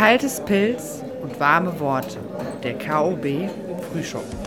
Kaltes 0.00 0.42
Pilz 0.46 1.04
und 1.20 1.38
warme 1.38 1.78
Worte. 1.78 2.20
Der 2.62 2.78
KOB 2.78 3.50
Frühschoppen. 3.92 4.38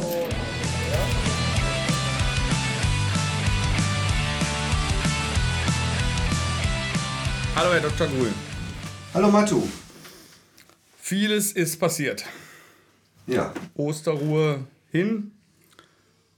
Hallo 7.55 7.71
Herr 7.71 7.81
Dr. 7.81 8.07
Grün. 8.07 8.33
Hallo 9.13 9.29
Matu. 9.29 9.61
Vieles 10.97 11.51
ist 11.51 11.79
passiert. 11.79 12.25
Ja, 13.27 13.53
Osterruhe 13.75 14.65
hin, 14.91 15.33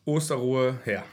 Osterruhe 0.03 0.77
her. 0.83 1.05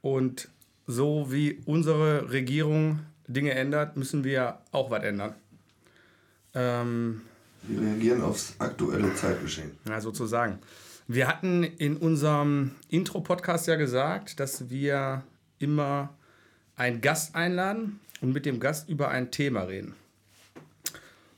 Und 0.00 0.48
so 0.86 1.30
wie 1.30 1.60
unsere 1.66 2.30
Regierung 2.32 3.00
Dinge 3.26 3.50
ändert, 3.50 3.98
müssen 3.98 4.24
wir 4.24 4.60
auch 4.72 4.90
was 4.90 5.04
ändern. 5.04 5.34
Ähm, 6.54 7.22
wir 7.62 7.80
reagieren 7.80 8.22
aufs 8.22 8.54
aktuelle 8.58 9.14
Zeitgeschehen. 9.14 9.72
ja, 9.88 10.00
sozusagen. 10.00 10.58
Wir 11.06 11.28
hatten 11.28 11.64
in 11.64 11.96
unserem 11.96 12.72
Intro-Podcast 12.88 13.66
ja 13.66 13.76
gesagt, 13.76 14.40
dass 14.40 14.70
wir 14.70 15.22
immer 15.58 16.14
einen 16.76 17.00
Gast 17.00 17.34
einladen 17.34 18.00
und 18.20 18.32
mit 18.32 18.46
dem 18.46 18.60
Gast 18.60 18.88
über 18.88 19.08
ein 19.08 19.30
Thema 19.30 19.62
reden. 19.62 19.94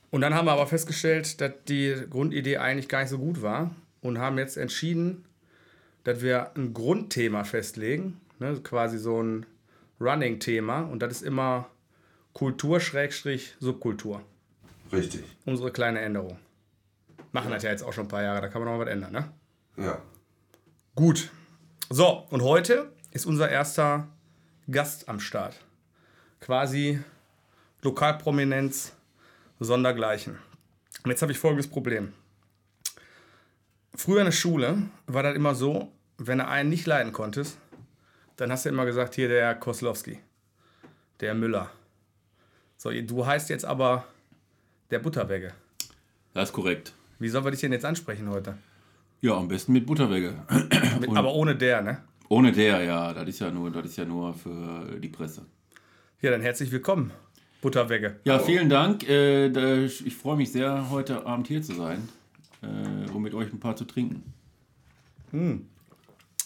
Und 0.09 0.21
dann 0.21 0.33
haben 0.33 0.45
wir 0.45 0.53
aber 0.53 0.67
festgestellt, 0.67 1.41
dass 1.41 1.51
die 1.67 1.95
Grundidee 2.09 2.57
eigentlich 2.57 2.87
gar 2.87 3.01
nicht 3.01 3.09
so 3.09 3.17
gut 3.17 3.41
war 3.41 3.75
und 4.01 4.19
haben 4.19 4.37
jetzt 4.37 4.57
entschieden, 4.57 5.25
dass 6.05 6.21
wir 6.21 6.55
ein 6.55 6.73
Grundthema 6.73 7.43
festlegen, 7.43 8.21
ne, 8.39 8.59
quasi 8.63 8.97
so 8.97 9.21
ein 9.21 9.45
Running-Thema 9.99 10.83
und 10.83 11.01
das 11.01 11.17
ist 11.17 11.21
immer 11.23 11.69
Kultur-Subkultur. 12.33 14.21
Richtig. 14.91 15.23
Unsere 15.45 15.71
kleine 15.71 15.99
Änderung. 15.99 16.37
Machen 17.31 17.51
das 17.51 17.63
ja 17.63 17.71
jetzt 17.71 17.83
auch 17.83 17.93
schon 17.93 18.05
ein 18.05 18.09
paar 18.09 18.23
Jahre, 18.23 18.41
da 18.41 18.47
kann 18.47 18.61
man 18.61 18.71
noch 18.71 18.77
mal 18.77 18.85
was 18.85 18.91
ändern, 18.91 19.11
ne? 19.11 19.31
Ja. 19.77 20.01
Gut. 20.95 21.29
So, 21.89 22.25
und 22.29 22.41
heute 22.41 22.91
ist 23.11 23.25
unser 23.25 23.49
erster 23.49 24.07
Gast 24.69 25.07
am 25.07 25.19
Start. 25.19 25.55
Quasi 26.39 26.99
Lokalprominenz 27.81 28.93
sondergleichen. 29.59 30.37
Und 31.03 31.11
jetzt 31.11 31.21
habe 31.21 31.31
ich 31.31 31.39
folgendes 31.39 31.69
Problem. 31.69 32.13
Früher 33.95 34.19
in 34.19 34.25
der 34.25 34.31
Schule 34.31 34.83
war 35.05 35.23
das 35.23 35.35
immer 35.35 35.55
so, 35.55 35.91
wenn 36.17 36.39
du 36.39 36.47
einen 36.47 36.69
nicht 36.69 36.85
leiden 36.85 37.13
konntest, 37.13 37.57
dann 38.35 38.51
hast 38.51 38.65
du 38.65 38.69
immer 38.69 38.85
gesagt, 38.85 39.15
hier 39.15 39.27
der 39.27 39.55
Koslowski, 39.55 40.19
der 41.19 41.33
Müller. 41.33 41.71
So, 42.77 42.91
du 42.91 43.25
heißt 43.25 43.49
jetzt 43.49 43.65
aber 43.65 44.05
der 44.89 44.99
Butterwegge. 44.99 45.53
Das 46.33 46.49
ist 46.49 46.53
korrekt. 46.53 46.93
Wie 47.19 47.29
sollen 47.29 47.43
wir 47.45 47.51
dich 47.51 47.61
denn 47.61 47.71
jetzt 47.71 47.85
ansprechen 47.85 48.29
heute? 48.29 48.57
Ja, 49.21 49.35
am 49.35 49.47
besten 49.47 49.73
mit 49.73 49.85
Butterwegge. 49.85 50.35
Mit, 50.99 51.09
aber 51.15 51.33
ohne 51.33 51.55
der, 51.55 51.81
ne? 51.81 52.03
Ohne 52.29 52.51
der, 52.51 52.83
ja, 52.83 53.13
das 53.13 53.27
ist 53.27 53.39
ja 53.39 53.49
nur, 53.49 53.71
das 53.71 53.85
ist 53.85 53.97
ja 53.97 54.05
nur 54.05 54.33
für 54.33 54.99
die 54.99 55.09
Presse. 55.09 55.45
Ja, 56.21 56.31
dann 56.31 56.41
herzlich 56.41 56.71
willkommen, 56.71 57.11
Butterwegge. 57.61 58.19
Ja, 58.23 58.37
vielen 58.39 58.69
Dank. 58.69 59.07
Äh, 59.07 59.85
ich 59.85 60.15
freue 60.15 60.37
mich 60.37 60.51
sehr, 60.51 60.89
heute 60.89 61.25
Abend 61.25 61.47
hier 61.47 61.61
zu 61.61 61.73
sein, 61.73 62.07
äh, 62.61 63.09
um 63.11 63.23
mit 63.23 63.33
euch 63.33 63.51
ein 63.51 63.59
paar 63.59 63.75
zu 63.75 63.85
trinken. 63.85 64.33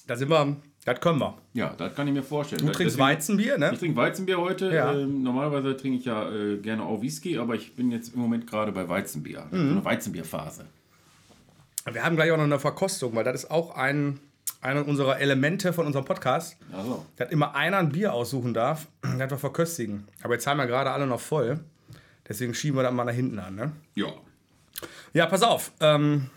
Da 0.08 0.16
sind 0.16 0.30
wir, 0.30 0.58
das 0.86 1.00
können 1.00 1.20
wir. 1.20 1.38
Ja, 1.54 1.74
das 1.78 1.94
kann 1.96 2.08
ich 2.08 2.14
mir 2.14 2.24
vorstellen. 2.24 2.62
Du 2.62 2.68
Das- 2.68 2.78
trinkst 2.78 2.96
deswegen- 2.98 3.08
Weizenbier, 3.10 3.58
ne? 3.58 3.70
Ich 3.74 3.80
trinke 3.80 3.96
Weizenbier 3.98 4.40
heute. 4.40 4.72
Ja. 4.74 4.94
Ähm, 4.94 5.22
normalerweise 5.24 5.78
trinke 5.78 5.98
ich 6.00 6.06
ja 6.06 6.30
äh, 6.32 6.58
gerne 6.58 6.84
auch 6.84 7.02
Whisky, 7.02 7.38
aber 7.38 7.56
ich 7.56 7.76
bin 7.76 7.92
jetzt 7.92 8.14
im 8.16 8.20
Moment 8.22 8.48
gerade 8.48 8.72
bei 8.72 8.88
Weizenbier. 8.90 9.46
So 9.52 9.58
eine 9.58 9.86
Weizenbierphase. 9.86 10.66
Wir 11.92 12.03
haben 12.03 12.16
gleich 12.16 12.31
auch 12.31 12.38
noch 12.38 12.44
eine 12.44 12.59
Verkostung, 12.59 13.16
weil 13.16 13.24
das 13.24 13.44
ist 13.44 13.52
auch 13.52 13.75
ein, 13.75 14.19
einer 14.62 14.88
unserer 14.88 15.19
Elemente 15.19 15.74
von 15.74 15.86
unserem 15.88 16.06
Podcast, 16.06 16.58
Also, 16.72 17.06
dass 17.16 17.31
immer 17.31 17.56
einer 17.56 17.78
ein 17.78 17.90
Bier 17.90 18.13
aussuchen 18.13 18.53
darf, 18.53 18.88
das 19.02 19.30
wir 19.31 19.38
verköstigen. 19.38 20.08
Aber 20.24 20.34
jetzt 20.34 20.46
haben 20.48 20.58
wir 20.58 20.68
gerade 20.68 20.92
alle 20.92 21.08
noch 21.08 21.19
voll. 21.22 21.59
Deswegen 22.28 22.53
schieben 22.53 22.78
wir 22.78 22.84
das 22.84 22.94
mal 22.94 23.03
nach 23.03 23.13
hinten 23.13 23.40
an, 23.40 23.56
ne? 23.56 23.72
ja. 23.96 24.08
Ja, 25.13 25.25
pass 25.28 25.44
auf. 25.44 25.72
Ähm, 25.81 26.28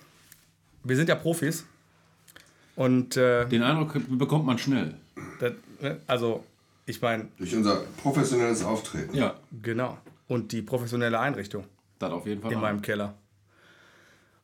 wir 0.82 0.96
sind 0.96 1.08
ja 1.08 1.14
Profis. 1.14 1.64
Und 2.76 3.16
äh, 3.16 3.46
Den 3.48 3.62
Eindruck 3.62 3.96
bekommt 4.08 4.46
man 4.46 4.58
schnell. 4.58 4.94
das, 5.40 5.52
ne? 5.80 6.00
also, 6.06 6.44
ich 6.86 7.00
meine, 7.00 7.28
Durch 7.38 7.54
unser 7.54 7.84
professionelles 8.02 8.64
Auftreten. 8.64 9.16
Ja, 9.16 9.34
genau. 9.62 9.98
Und 10.28 10.52
die 10.52 10.62
professionelle 10.62 11.18
Einrichtung. 11.20 11.64
das 11.98 12.10
auf 12.12 12.26
jeden 12.26 12.40
Fall. 12.42 12.52
in 12.52 12.58
auch. 12.58 12.62
meinem 12.62 12.82
Keller. 12.82 13.14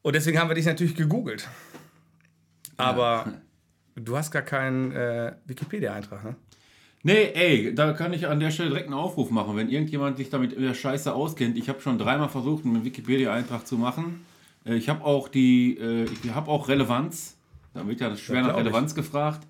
Und 0.03 0.15
deswegen 0.15 0.39
haben 0.39 0.49
wir 0.49 0.55
dich 0.55 0.67
natürlich 0.67 0.95
gegoogelt. 0.95 1.49
Aber 2.77 3.33
du 3.97 4.17
hast 4.17 4.31
gar 4.31 4.43
keinen 4.43 4.93
äh, 4.93 5.33
Wikipedia-Eintrag, 5.47 6.25
ne? 6.25 6.37
Nee, 7.03 7.31
ey, 7.33 7.75
da 7.75 7.95
kann 7.95 8.13
ich 8.13 8.27
an 8.27 8.41
der 8.41 8.51
Stelle 8.51 8.69
direkt 8.69 8.85
einen 8.87 8.95
Aufruf 8.95 9.31
machen, 9.31 9.57
wenn 9.57 9.71
irgendjemand 9.71 10.19
sich 10.19 10.29
damit 10.29 10.53
in 10.53 10.63
der 10.63 10.75
Scheiße 10.75 11.15
auskennt. 11.15 11.57
Ich 11.57 11.71
habe 11.71 11.81
schon 11.81 11.97
dreimal 11.99 12.29
versucht, 12.29 12.67
einen 12.67 12.85
Wikipedia-Eintrag 12.85 13.67
zu 13.67 13.77
machen. 13.79 14.25
Äh, 14.67 14.75
Ich 14.77 14.89
habe 14.91 15.03
auch 15.05 15.29
die, 15.29 15.79
äh, 15.79 16.05
ich 16.05 16.31
habe 16.35 16.51
auch 16.51 16.69
Relevanz. 16.69 17.37
Da 17.75 17.87
wird 17.87 18.01
ja 18.01 18.15
schwer 18.17 18.37
Ja, 18.37 18.43
nach 18.43 18.49
glaub 18.51 18.61
ich. 18.61 18.67
Relevanz 18.67 18.95
gefragt. 18.95 19.47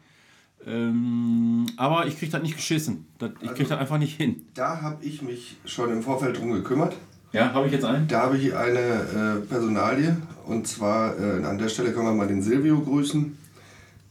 Ähm, 0.66 1.66
aber 1.76 2.06
ich 2.06 2.18
kriege 2.18 2.30
das 2.32 2.42
nicht 2.42 2.56
geschissen. 2.56 3.06
Das, 3.18 3.30
ich 3.40 3.48
kriege 3.54 3.68
das 3.68 3.78
einfach 3.78 3.98
nicht 3.98 4.16
hin. 4.16 4.42
Da 4.54 4.82
habe 4.82 5.02
ich 5.04 5.22
mich 5.22 5.56
schon 5.64 5.90
im 5.90 6.02
Vorfeld 6.02 6.38
drum 6.38 6.52
gekümmert. 6.52 6.94
Ja, 7.32 7.52
habe 7.54 7.66
ich 7.66 7.72
jetzt 7.72 7.84
einen? 7.84 8.08
Da 8.08 8.22
habe 8.22 8.36
ich 8.36 8.54
eine 8.54 8.78
äh, 8.78 9.46
Personalie. 9.48 10.16
Und 10.46 10.66
zwar 10.66 11.18
äh, 11.18 11.44
an 11.44 11.56
der 11.58 11.68
Stelle 11.68 11.92
können 11.92 12.06
wir 12.06 12.12
mal 12.14 12.26
den 12.26 12.42
Silvio 12.42 12.80
grüßen. 12.80 13.38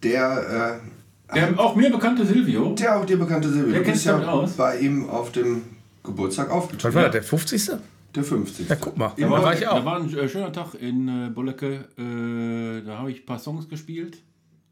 Der, 0.02 0.80
äh, 1.30 1.36
Der 1.36 1.60
auch 1.60 1.76
mir 1.76 1.92
bekannte 1.92 2.26
Silvio. 2.26 2.74
der 2.74 2.98
auch 2.98 3.06
dir 3.06 3.20
bekannte 3.20 3.50
Silvio. 3.50 3.72
Der 3.72 3.80
du 3.80 3.86
kennt 3.86 3.98
sich 3.98 4.06
damit 4.06 4.28
aus. 4.28 4.54
bei 4.54 4.80
ihm 4.80 5.08
auf 5.10 5.32
dem 5.34 5.62
Geburtstag 6.04 6.48
Was 6.48 6.56
aufgetreten. 6.56 6.96
war 6.96 7.04
das, 7.04 7.12
der 7.12 7.24
50. 7.24 7.72
Der 8.16 8.24
50. 8.24 8.68
Ja, 8.70 8.76
guck 8.76 8.98
mal. 8.98 9.14
Da 9.18 9.30
war 9.30 9.54
ich 9.54 9.60
Da 9.62 9.72
auch. 9.72 9.86
war 9.86 9.98
ein 10.00 10.12
äh, 10.18 10.28
schöner 10.28 10.52
Tag 10.52 10.74
in 10.76 11.08
äh, 11.08 11.30
Bollecke. 11.30 11.86
Äh, 11.98 12.86
da 12.86 12.98
habe 13.00 13.12
ich 13.12 13.22
ein 13.22 13.26
paar 13.26 13.40
Songs 13.40 13.70
gespielt 13.70 14.18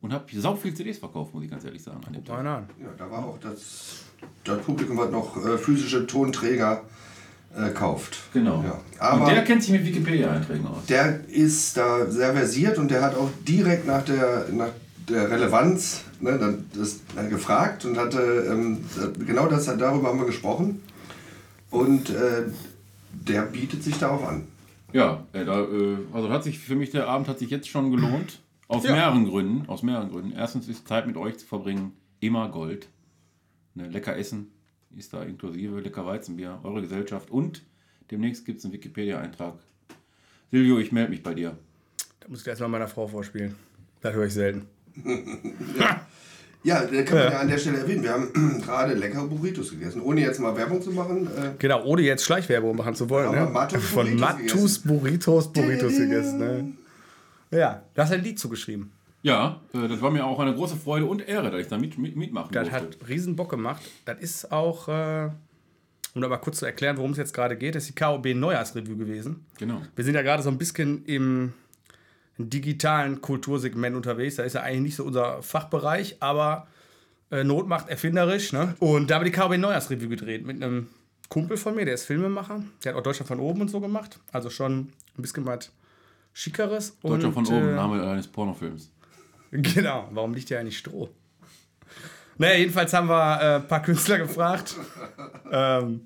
und 0.02 0.12
habe 0.14 0.26
sau 0.34 0.56
viel 0.56 0.74
CDs 0.74 0.98
verkauft, 0.98 1.34
muss 1.34 1.44
ich 1.44 1.52
ganz 1.52 1.64
ehrlich 1.64 1.84
sagen. 1.84 2.02
An 2.08 2.14
dem 2.14 2.26
Tag. 2.26 2.44
Nein, 2.44 2.46
nein. 2.46 2.70
Ja, 2.82 2.90
da 2.98 3.12
war 3.12 3.26
auch 3.26 3.38
das, 3.40 4.06
das 4.44 4.60
Publikum, 4.62 4.98
was 4.98 5.12
noch 5.12 5.38
äh, 5.46 5.58
physische 5.58 6.08
Tonträger 6.08 6.82
äh, 7.56 7.70
kauft. 7.70 8.18
Genau. 8.34 8.64
Ja. 8.64 8.72
und 8.74 9.22
Aber 9.22 9.32
der 9.32 9.44
kennt 9.44 9.62
sich 9.62 9.72
mit 9.72 9.86
Wikipedia-Einträgen 9.86 10.66
aus. 10.68 10.86
der 10.88 11.28
ist 11.30 11.78
da 11.78 12.06
sehr 12.10 12.34
versiert 12.34 12.78
und 12.80 12.90
der 12.90 13.04
hat 13.04 13.16
auch 13.16 13.30
direkt 13.48 13.86
nach 13.86 14.04
der, 14.04 14.48
nach 14.52 14.70
der 15.10 15.30
Relevanz 15.30 16.02
ne, 16.20 16.38
dann 16.40 16.66
das, 16.76 17.02
äh, 17.16 17.30
gefragt 17.30 17.86
und 17.86 17.98
hatte 17.98 18.20
ähm, 18.52 18.84
genau 19.26 19.48
das, 19.48 19.66
darüber 19.66 20.10
haben 20.10 20.20
wir 20.20 20.26
gesprochen. 20.26 20.82
Und 21.70 22.10
äh, 22.10 22.44
der 23.26 23.44
bietet 23.44 23.84
sich 23.84 23.98
darauf 23.98 24.24
an. 24.28 24.48
Ja, 24.94 25.26
äh, 25.34 25.44
da, 25.46 25.62
äh, 25.64 25.98
also 26.14 26.30
hat 26.30 26.44
sich 26.44 26.60
für 26.60 26.76
mich 26.76 26.92
der 26.92 27.08
Abend 27.08 27.28
hat 27.28 27.40
sich 27.40 27.50
jetzt 27.50 27.68
schon 27.68 27.92
gelohnt. 27.92 28.40
Aus 28.68 28.84
Ja. 28.84 28.94
mehreren 28.94 29.26
Gründen. 29.26 29.68
Aus 29.70 29.84
mehreren 29.84 30.10
Gründen. 30.10 30.32
Erstens 30.32 30.68
ist 30.68 30.88
Zeit 30.88 31.08
mit 31.08 31.18
euch 31.18 31.38
zu 31.38 31.46
verbringen 31.46 31.94
immer 32.20 32.50
Gold. 32.50 32.88
Ne, 33.76 33.88
lecker 33.90 34.16
Essen 34.18 34.48
ist 34.96 35.14
da 35.14 35.24
inklusive, 35.24 35.80
lecker 35.82 36.06
Weizenbier, 36.06 36.60
eure 36.64 36.82
Gesellschaft 36.82 37.30
und 37.30 37.62
demnächst 38.10 38.46
gibt 38.46 38.60
es 38.60 38.66
einen 38.66 38.74
Wikipedia-Eintrag. 38.74 39.54
Silvio, 40.52 40.80
ich 40.80 40.92
melde 40.92 41.12
mich 41.12 41.22
bei 41.24 41.34
dir. 41.34 41.58
Da 42.22 42.28
muss 42.30 42.42
ich 42.42 42.48
erst 42.48 42.62
mal 42.62 42.68
meiner 42.70 42.88
Frau 42.88 43.08
vorspielen. 43.08 43.56
Das 44.02 44.14
höre 44.14 44.26
ich 44.26 44.34
selten. 44.34 44.66
Ja, 45.80 46.02
da 46.64 46.86
kann 47.04 47.18
man 47.18 47.32
ja 47.32 47.40
an 47.40 47.48
der 47.48 47.58
Stelle 47.58 47.78
erwähnen. 47.80 48.04
Wir 48.04 48.12
haben 48.12 48.62
gerade 48.64 48.94
leckere 48.94 49.26
Burritos 49.26 49.70
gegessen. 49.72 50.02
Ohne 50.02 50.22
jetzt 50.22 50.40
mal 50.40 50.56
Werbung 50.56 50.82
zu 50.82 50.92
machen. 50.92 51.28
Äh, 51.28 51.52
Genau, 51.60 51.84
ohne 51.86 52.02
jetzt 52.02 52.26
Schleichwerbung 52.26 52.76
machen 52.76 52.96
zu 52.96 53.10
wollen. 53.10 53.32
Ne? 53.32 53.46
Matus 53.46 53.84
Von 53.86 54.06
Burritos 54.18 54.20
Matus 54.20 54.80
Burritos 54.80 55.54
Burritos 55.54 55.98
gegessen. 55.98 56.38
Ne? 56.40 56.74
Ja, 57.52 57.84
du 57.94 58.02
hast 58.02 58.12
ein 58.12 58.24
Lied 58.24 58.38
zugeschrieben. 58.40 58.92
Ja, 59.24 59.62
äh, 59.74 59.88
das 59.88 60.02
war 60.02 60.12
mir 60.12 60.26
auch 60.26 60.40
eine 60.40 60.54
große 60.54 60.76
Freude 60.76 61.06
und 61.06 61.28
Ehre, 61.28 61.50
dass 61.52 61.62
ich 61.62 61.68
da 61.68 61.78
mit, 61.78 61.98
mit, 61.98 62.16
mitmachen 62.16 62.50
Das 62.52 62.70
durfte. 62.70 62.88
hat 62.88 63.10
riesen 63.10 63.36
Bock 63.36 63.50
gemacht. 63.50 63.82
Das 64.06 64.20
ist 64.20 64.52
auch, 64.52 64.88
äh, 64.90 65.30
um 66.14 66.22
da 66.22 66.28
mal 66.28 66.38
kurz 66.38 66.58
zu 66.60 66.66
erklären, 66.66 66.98
worum 66.98 67.12
es 67.12 67.18
jetzt 67.18 67.34
gerade 67.34 67.56
geht, 67.56 67.76
das 67.76 67.84
ist 67.84 67.90
die 67.98 68.04
KOB 68.04 68.34
Neujahrsreview 68.36 68.98
gewesen. 68.98 69.46
Genau. 69.58 69.82
Wir 69.96 70.04
sind 70.04 70.16
ja 70.16 70.22
gerade 70.22 70.44
so 70.44 70.50
ein 70.50 70.58
bisschen 70.58 71.06
im 71.06 71.54
digitalen 72.38 73.22
Kultursegment 73.22 73.96
unterwegs. 73.96 74.36
Da 74.36 74.44
ist 74.44 74.54
ja 74.54 74.62
eigentlich 74.62 74.82
nicht 74.82 74.96
so 74.96 75.04
unser 75.04 75.42
Fachbereich, 75.42 76.18
aber 76.20 76.68
äh, 77.32 77.44
Not 77.44 77.68
macht 77.68 77.90
erfinderisch. 77.90 78.54
Ne? 78.54 78.76
Und 78.80 79.10
da 79.10 79.16
haben 79.16 79.26
wir 79.26 79.32
die 79.32 79.38
KOB 79.38 79.58
Neujahrsreview 79.58 80.10
gedreht 80.10 80.46
mit 80.46 80.62
einem 80.62 80.88
Kumpel 81.30 81.58
von 81.58 81.76
mir, 81.76 81.86
der 81.86 81.96
ist 81.96 82.06
Filmemacher. 82.06 82.64
Der 82.84 82.94
hat 82.94 83.00
auch 83.00 83.04
Deutschland 83.04 83.28
von 83.28 83.40
oben 83.40 83.62
und 83.62 83.70
so 83.70 83.80
gemacht. 83.80 84.20
Also 84.32 84.50
schon 84.50 84.94
ein 85.18 85.22
bisschen 85.22 85.46
was 85.46 85.72
Schickeres. 86.34 86.98
Deutschland 87.02 87.34
von 87.34 87.46
oben, 87.48 87.70
äh, 87.70 87.76
Name 87.76 88.08
eines 88.08 88.28
Pornofilms. 88.28 88.92
Genau, 89.50 90.10
warum 90.12 90.34
liegt 90.34 90.50
ja 90.50 90.60
eigentlich 90.60 90.78
Stroh? 90.78 91.08
Naja, 92.38 92.58
jedenfalls 92.58 92.94
haben 92.94 93.08
wir 93.08 93.42
äh, 93.42 93.56
ein 93.56 93.68
paar 93.68 93.82
Künstler 93.82 94.18
gefragt. 94.18 94.76
ähm, 95.52 96.02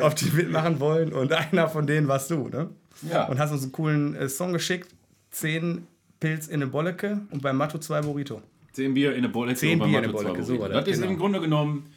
ob 0.00 0.14
die 0.14 0.30
mitmachen 0.30 0.78
wollen. 0.78 1.12
Und 1.12 1.32
einer 1.32 1.68
von 1.68 1.88
denen 1.88 2.06
warst 2.06 2.30
du, 2.30 2.48
ne? 2.48 2.70
Ja. 3.02 3.24
Und 3.26 3.40
hast 3.40 3.50
uns 3.50 3.62
einen 3.62 3.72
coolen 3.72 4.14
äh, 4.14 4.28
Song 4.28 4.52
geschickt. 4.52 4.94
Zehn 5.36 5.86
Pilz 6.18 6.46
in 6.46 6.54
eine 6.62 6.66
Bolleke 6.66 7.20
und 7.30 7.42
beim 7.42 7.58
Matto 7.58 7.76
zwei 7.78 8.00
Burrito. 8.00 8.40
Zehn 8.72 8.94
Bier 8.94 9.14
in 9.14 9.20
der 9.20 9.28
Bolleke. 9.28 9.58
Zehn 9.58 9.74
und 9.74 9.90
beim 9.92 10.02
Bier 10.02 10.10
Bolleke, 10.10 10.42
so 10.42 10.54
Burrito. 10.54 10.62
war 10.62 10.68
das, 10.70 10.84
Das 10.86 10.94
ist 10.94 11.00
genau. 11.00 11.12
im 11.12 11.18
Grunde 11.18 11.40
genommen, 11.42 11.90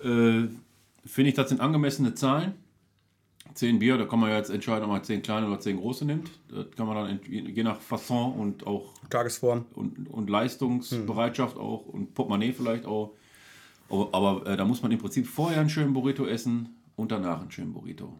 äh, 0.00 0.48
finde 1.06 1.28
ich, 1.28 1.34
das 1.34 1.50
sind 1.50 1.60
angemessene 1.60 2.14
Zahlen. 2.16 2.54
Zehn 3.54 3.78
Bier, 3.78 3.96
da 3.96 4.06
kann 4.06 4.18
man 4.18 4.30
ja 4.30 4.38
jetzt 4.38 4.50
entscheiden, 4.50 4.82
ob 4.82 4.90
man 4.90 5.04
zehn 5.04 5.22
kleine 5.22 5.46
oder 5.46 5.60
zehn 5.60 5.76
große 5.76 6.04
nimmt. 6.04 6.32
Das 6.48 6.66
kann 6.76 6.88
man 6.88 6.96
dann 6.96 7.20
je 7.28 7.62
nach 7.62 7.80
Fasson 7.80 8.32
und 8.32 8.66
auch 8.66 8.92
Tagesform. 9.08 9.66
und, 9.74 10.10
und 10.10 10.28
Leistungsbereitschaft 10.28 11.56
auch 11.56 11.86
und 11.86 12.14
Portemonnaie 12.14 12.52
vielleicht 12.52 12.86
auch. 12.86 13.12
Aber, 13.88 14.08
aber 14.10 14.46
äh, 14.50 14.56
da 14.56 14.64
muss 14.64 14.82
man 14.82 14.90
im 14.90 14.98
Prinzip 14.98 15.28
vorher 15.28 15.60
einen 15.60 15.70
schönen 15.70 15.92
Burrito 15.92 16.26
essen 16.26 16.74
und 16.96 17.12
danach 17.12 17.40
einen 17.42 17.52
schönen 17.52 17.72
Burrito. 17.72 18.12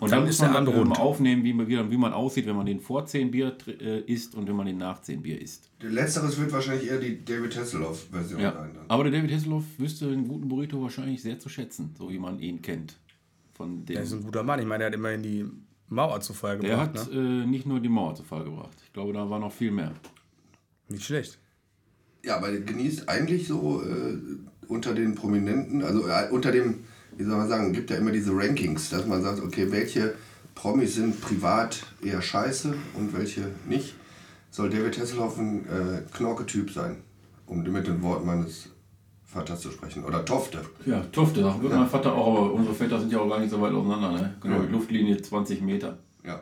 Und 0.00 0.10
Dann 0.10 0.20
dann, 0.20 0.28
ist 0.30 0.40
muss 0.40 0.50
man 0.50 0.64
der 0.64 0.72
dann 0.74 0.82
rund. 0.82 0.98
aufnehmen, 0.98 1.44
wie 1.44 1.52
man, 1.52 1.68
wie, 1.68 1.96
man 1.96 2.12
aussieht, 2.14 2.46
wenn 2.46 2.56
man 2.56 2.64
den 2.66 2.80
vor 2.80 3.04
10 3.04 3.30
Bier 3.30 3.54
äh, 3.66 4.00
isst 4.00 4.34
und 4.34 4.48
wenn 4.48 4.56
man 4.56 4.66
den 4.66 4.78
nach 4.78 5.02
10 5.02 5.20
Bier 5.22 5.40
isst. 5.40 5.70
Letzteres 5.80 6.38
wird 6.40 6.50
wahrscheinlich 6.52 6.88
eher 6.88 6.98
die 6.98 7.22
David 7.24 7.54
Hasselhoff-Version 7.56 8.40
Ja. 8.40 8.52
sein. 8.52 8.70
Dann. 8.74 8.84
Aber 8.88 9.04
der 9.04 9.12
David 9.12 9.30
Hasselhoff 9.32 9.64
wüsste 9.78 10.06
einen 10.06 10.26
guten 10.26 10.48
Burrito 10.48 10.80
wahrscheinlich 10.82 11.20
sehr 11.22 11.38
zu 11.38 11.48
schätzen, 11.50 11.94
so 11.98 12.10
wie 12.10 12.18
man 12.18 12.38
ihn 12.40 12.62
kennt. 12.62 12.96
Von 13.54 13.84
dem, 13.84 13.94
Der 13.94 14.02
ist 14.04 14.12
ein 14.14 14.22
guter 14.22 14.42
Mann. 14.42 14.58
Ich 14.58 14.66
meine, 14.66 14.78
der 14.78 14.86
hat 14.88 14.94
immerhin 14.94 15.22
die 15.22 15.44
Mauer 15.88 16.20
zu 16.20 16.32
der 16.32 16.56
gebracht. 16.56 16.98
hat 16.98 17.12
ne? 17.12 17.42
äh, 17.42 17.46
nicht 17.46 17.66
nur 17.66 17.78
die 17.80 17.88
Mauer 17.90 18.14
zu 18.14 18.22
Fall 18.22 18.44
gebracht. 18.44 18.78
Ich 18.86 18.92
glaube, 18.94 19.12
da 19.12 19.28
war 19.28 19.38
noch 19.38 19.52
viel 19.52 19.70
mehr. 19.70 19.92
Nicht 20.88 21.04
schlecht. 21.04 21.38
Ja, 22.24 22.36
aber 22.38 22.50
der 22.50 22.60
genießt 22.60 23.08
eigentlich 23.08 23.46
so 23.48 23.82
äh, 23.82 24.16
unter 24.68 24.94
den 24.94 25.14
Prominenten, 25.14 25.82
also 25.82 26.06
äh, 26.06 26.28
unter 26.30 26.52
dem, 26.52 26.84
wie 27.20 27.24
soll 27.24 27.36
man 27.36 27.48
sagen, 27.48 27.72
gibt 27.74 27.90
ja 27.90 27.96
immer 27.96 28.12
diese 28.12 28.32
Rankings, 28.34 28.88
dass 28.88 29.06
man 29.06 29.22
sagt, 29.22 29.42
okay, 29.42 29.70
welche 29.70 30.14
Promis 30.54 30.94
sind 30.94 31.20
privat 31.20 31.82
eher 32.02 32.22
scheiße 32.22 32.72
und 32.94 33.12
welche 33.16 33.42
nicht. 33.68 33.94
Soll 34.50 34.70
David 34.70 34.98
Hasselhoff 34.98 35.38
ein 35.38 35.66
äh, 35.66 36.02
Knorke-Typ 36.16 36.70
sein, 36.70 36.96
um 37.46 37.62
mit 37.62 37.86
den 37.86 38.02
Worten 38.02 38.26
meines 38.26 38.70
Vaters 39.26 39.60
zu 39.60 39.70
sprechen. 39.70 40.02
Oder 40.04 40.24
Tofte. 40.24 40.62
Ja, 40.86 41.00
Tufte, 41.12 41.42
sagt 41.42 41.62
mein 41.62 41.88
Vater 41.88 42.14
auch, 42.14 42.36
aber 42.38 42.52
unsere 42.54 42.74
Väter 42.74 42.98
sind 42.98 43.12
ja 43.12 43.20
auch 43.20 43.28
gar 43.28 43.38
nicht 43.38 43.50
so 43.50 43.60
weit 43.60 43.72
auseinander. 43.72 44.12
Ne? 44.12 44.34
Genau, 44.40 44.62
die 44.62 44.72
Luftlinie 44.72 45.20
20 45.20 45.60
Meter 45.60 45.98
Ja. 46.24 46.40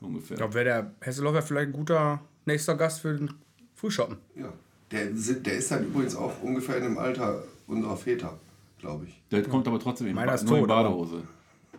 ungefähr. 0.00 0.34
Ich 0.34 0.38
glaube, 0.38 0.54
wäre 0.54 0.64
der 0.64 0.90
Hesselhoff 1.00 1.36
ja 1.36 1.40
vielleicht 1.40 1.68
ein 1.68 1.72
guter 1.72 2.20
nächster 2.46 2.74
Gast 2.74 3.00
für 3.00 3.14
den 3.14 3.32
Frühschoppen. 3.76 4.16
ja. 4.34 4.52
Der, 4.92 5.06
der 5.06 5.54
ist 5.54 5.70
dann 5.72 5.84
übrigens 5.84 6.14
auch 6.14 6.40
ungefähr 6.42 6.76
in 6.78 6.84
dem 6.84 6.98
Alter 6.98 7.42
unserer 7.66 7.96
Väter, 7.96 8.38
glaube 8.78 9.06
ich. 9.06 9.22
Der 9.30 9.42
kommt 9.42 9.66
aber 9.66 9.78
trotzdem 9.78 10.08
in, 10.08 10.14
Meiner 10.14 10.28
ba 10.28 10.34
ist 10.34 10.46
nur 10.46 10.58
in 10.58 10.66
Badehose. 10.66 11.22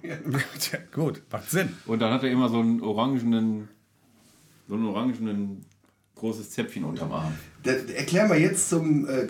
Tja, 0.60 0.80
gut, 0.94 1.22
macht 1.32 1.50
Sinn. 1.50 1.70
Und 1.86 2.00
dann 2.00 2.14
hat 2.14 2.24
er 2.24 2.32
immer 2.32 2.50
so 2.50 2.60
einen 2.60 2.82
orangenen, 2.82 3.68
so 4.68 4.76
einen 4.76 4.86
orangenen 4.86 5.66
großes 6.16 6.52
Zäpfchen 6.52 6.84
unterm 6.84 7.12
Arm. 7.12 7.34
Da, 7.64 7.72
erklären 7.72 8.30
wir 8.30 8.40
jetzt 8.40 8.70
zum 8.70 9.08
äh, 9.08 9.22
äh, 9.22 9.30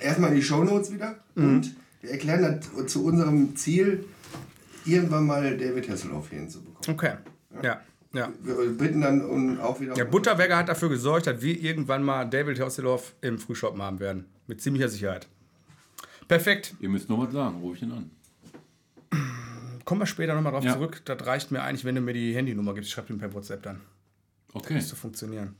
erstmal 0.00 0.34
die 0.34 0.42
Shownotes 0.42 0.92
wieder 0.92 1.16
und 1.34 1.74
wir 2.00 2.10
erklären 2.10 2.42
dann 2.42 2.88
zu 2.88 3.04
unserem 3.04 3.56
Ziel, 3.56 4.04
irgendwann 4.84 5.26
mal 5.26 5.56
David 5.56 5.88
Hasselhoff 5.88 6.30
hier 6.30 6.40
hinzubekommen. 6.40 6.88
Okay. 6.88 7.14
Ja. 7.62 7.80
Ja. 8.12 8.32
Wir 8.42 8.70
bitten 8.70 9.02
dann 9.02 9.24
um 9.24 9.60
auch 9.60 9.80
wieder. 9.80 9.94
Der 9.94 10.04
Butterweger 10.04 10.56
hat 10.56 10.68
dafür 10.68 10.88
gesorgt, 10.88 11.26
dass 11.26 11.40
wir 11.42 11.60
irgendwann 11.60 12.02
mal 12.02 12.24
David 12.24 12.58
Hasselhoff 12.58 13.14
im 13.20 13.38
Frühschoppen 13.38 13.80
haben 13.80 14.00
werden. 14.00 14.26
Mit 14.46 14.60
ziemlicher 14.60 14.88
Sicherheit. 14.88 15.28
Perfekt. 16.30 16.74
Ihr 16.78 16.88
müsst 16.88 17.08
nur 17.08 17.26
was 17.26 17.32
sagen, 17.32 17.58
ruf 17.60 17.74
ich 17.74 17.82
ihn 17.82 17.90
an. 17.90 18.08
Kommen 19.84 20.00
wir 20.00 20.06
später 20.06 20.32
nochmal 20.36 20.52
drauf 20.52 20.62
Ja. 20.62 20.74
zurück. 20.74 21.02
Das 21.04 21.26
reicht 21.26 21.50
mir 21.50 21.60
eigentlich, 21.60 21.84
wenn 21.84 21.96
du 21.96 22.00
mir 22.00 22.12
die 22.12 22.32
Handynummer 22.36 22.72
gibst. 22.72 22.86
Ich 22.86 22.94
schreib 22.94 23.08
den 23.08 23.18
per 23.18 23.34
WhatsApp 23.34 23.64
dann. 23.64 23.80
Okay. 24.52 24.78
zu 24.78 24.94
funktionieren. 24.94 25.56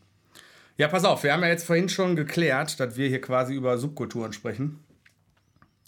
Ja, 0.76 0.86
pass 0.86 1.04
auf, 1.04 1.24
wir 1.24 1.32
haben 1.32 1.42
ja 1.42 1.48
jetzt 1.48 1.64
vorhin 1.66 1.88
schon 1.88 2.14
geklärt, 2.14 2.78
dass 2.78 2.96
wir 2.96 3.08
hier 3.08 3.20
quasi 3.20 3.52
über 3.54 3.78
Subkulturen 3.78 4.32
sprechen. 4.32 4.78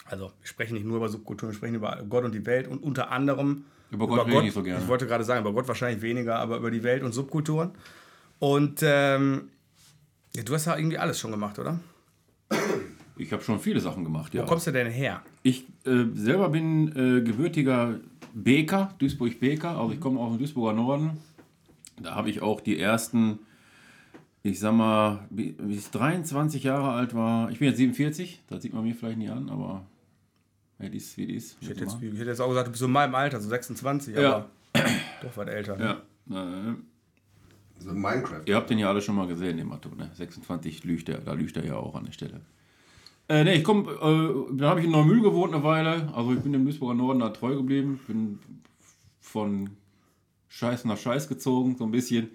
Also, 0.07 0.33
wir 0.41 0.47
sprechen 0.49 0.75
nicht 0.75 0.85
nur 0.85 0.97
über 0.97 1.09
Subkulturen, 1.09 1.53
wir 1.53 1.57
sprechen 1.57 1.77
über 1.77 2.03
Gott 2.09 2.25
und 2.25 2.33
die 2.35 2.45
Welt 2.45 2.67
und 2.67 2.83
unter 2.83 3.13
anderem 3.13 3.65
Über 3.93 4.09
Gott 4.09 4.27
rede 4.27 4.39
ich 4.39 4.43
nicht 4.47 4.55
so 4.55 4.65
gerne. 4.65 4.83
Ich 4.83 4.89
wollte 4.89 5.07
gerade 5.07 5.23
sagen, 5.23 5.43
über 5.43 5.53
Gott 5.53 5.69
wahrscheinlich 5.69 6.03
weniger, 6.03 6.41
aber 6.41 6.57
über 6.57 6.73
die 6.73 6.83
Welt 6.83 7.05
und 7.05 7.13
Subkulturen. 7.13 7.71
Und 8.41 8.81
ähm, 8.83 9.49
ja, 10.35 10.43
du 10.43 10.53
hast 10.55 10.65
ja 10.67 10.77
irgendwie 10.77 10.99
alles 10.99 11.21
schon 11.21 11.31
gemacht, 11.31 11.61
oder? 11.61 11.79
Ich 13.17 13.33
habe 13.33 13.43
schon 13.43 13.61
viele 13.61 13.81
Sachen 13.81 14.05
gemacht, 14.05 14.33
ja. 14.35 14.43
Wo 14.43 14.47
kommst 14.47 14.67
du 14.67 14.71
denn 14.73 14.91
her? 14.91 15.23
Ich 15.43 15.65
äh, 15.85 16.05
selber 16.15 16.49
bin 16.49 16.89
äh, 16.97 17.21
gebürtiger 17.23 18.01
Beker, 18.35 18.95
Duisburg-Beker, 18.99 19.77
also 19.79 19.93
ich 19.93 20.01
komme 20.01 20.19
aus 20.21 20.33
dem 20.33 20.39
Duisburger 20.39 20.73
Norden. 20.75 21.19
Da 22.03 22.15
habe 22.15 22.31
ich 22.31 22.41
auch 22.41 22.61
die 22.61 22.79
ersten, 22.79 23.39
ich 24.43 24.59
sag 24.59 24.73
mal, 24.75 25.27
wie 25.31 25.55
ich 25.69 25.91
23 25.91 26.63
Jahre 26.65 26.93
alt 26.93 27.15
war. 27.15 27.51
Ich 27.51 27.59
bin 27.59 27.69
jetzt 27.69 27.77
47, 27.77 28.41
das 28.49 28.63
sieht 28.63 28.73
man 28.73 28.83
mir 28.85 28.95
vielleicht 28.95 29.19
nicht 29.19 29.31
an, 29.31 29.51
aber 29.51 29.85
ja, 30.79 30.89
die 30.89 30.97
ist, 30.97 31.17
wie 31.19 31.27
die 31.27 31.35
ist. 31.37 31.59
Ich 31.61 31.69
hätte, 31.69 31.81
jetzt, 31.81 32.03
ich 32.03 32.19
hätte 32.19 32.31
jetzt 32.31 32.41
auch 32.41 32.49
gesagt, 32.49 32.69
du 32.69 32.71
bist 32.73 32.81
so 32.81 32.87
in 32.87 32.93
meinem 32.93 33.15
Alter, 33.15 33.41
so 33.41 33.49
26, 33.51 34.17
Ja. 34.17 34.37
aber 34.37 34.49
doch 35.23 35.37
was 35.37 35.49
älter. 35.49 35.77
ne? 35.77 35.97
ja, 36.31 36.75
So 37.79 37.93
Minecraft. 37.93 38.43
Ihr 38.47 38.57
habt 38.57 38.71
den 38.71 38.79
ja 38.79 38.89
alle 38.89 39.03
schon 39.03 39.15
mal 39.15 39.27
gesehen, 39.27 39.59
den 39.59 39.69
Matto, 39.69 39.91
ne? 39.91 40.11
26 40.15 40.85
lügt 40.85 41.09
er, 41.11 41.19
da 41.19 41.35
lügt 41.35 41.57
er 41.59 41.65
ja 41.67 41.77
auch 41.77 41.95
an 41.95 42.07
der 42.07 42.13
Stelle. 42.13 42.41
Äh, 43.33 43.45
ne, 43.45 43.55
ich 43.55 43.65
komme, 43.65 43.91
äh, 43.91 44.57
da 44.59 44.69
habe 44.69 44.81
ich 44.81 44.85
in 44.85 44.93
Neumühl 44.93 45.23
gewohnt 45.23 45.55
eine 45.55 45.65
Weile. 45.65 46.13
Also 46.15 46.35
ich 46.35 46.41
bin 46.41 46.53
dem 46.53 46.67
Duisburger 46.67 46.93
Norden 46.93 47.21
da 47.21 47.31
treu 47.31 47.57
geblieben. 47.57 47.99
Bin 48.07 48.39
von 49.23 49.71
Scheiß 50.51 50.85
nach 50.85 50.99
Scheiß 50.99 51.29
gezogen, 51.29 51.77
so 51.79 51.85
ein 51.85 51.91
bisschen. 51.93 52.29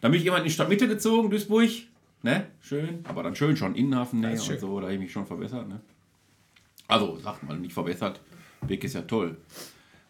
Dann 0.00 0.10
bin 0.10 0.18
ich 0.18 0.26
immer 0.26 0.38
in 0.38 0.44
die 0.44 0.50
Stadtmitte 0.50 0.88
gezogen, 0.88 1.28
Duisburg. 1.28 1.68
Ne? 2.22 2.46
Schön. 2.62 3.00
Aber 3.04 3.22
dann 3.22 3.36
schön 3.36 3.58
schon 3.58 3.74
Innenhafennähe 3.74 4.30
Das 4.30 4.42
ist 4.42 4.48
und 4.48 4.60
so, 4.60 4.80
da 4.80 4.86
habe 4.86 4.94
ich 4.94 5.00
mich 5.00 5.12
schon 5.12 5.26
verbessert, 5.26 5.68
ne? 5.68 5.80
Also, 6.86 7.18
sagt 7.18 7.42
mal, 7.42 7.58
nicht 7.58 7.74
verbessert. 7.74 8.22
Weg 8.62 8.82
ist 8.84 8.94
ja 8.94 9.02
toll. 9.02 9.36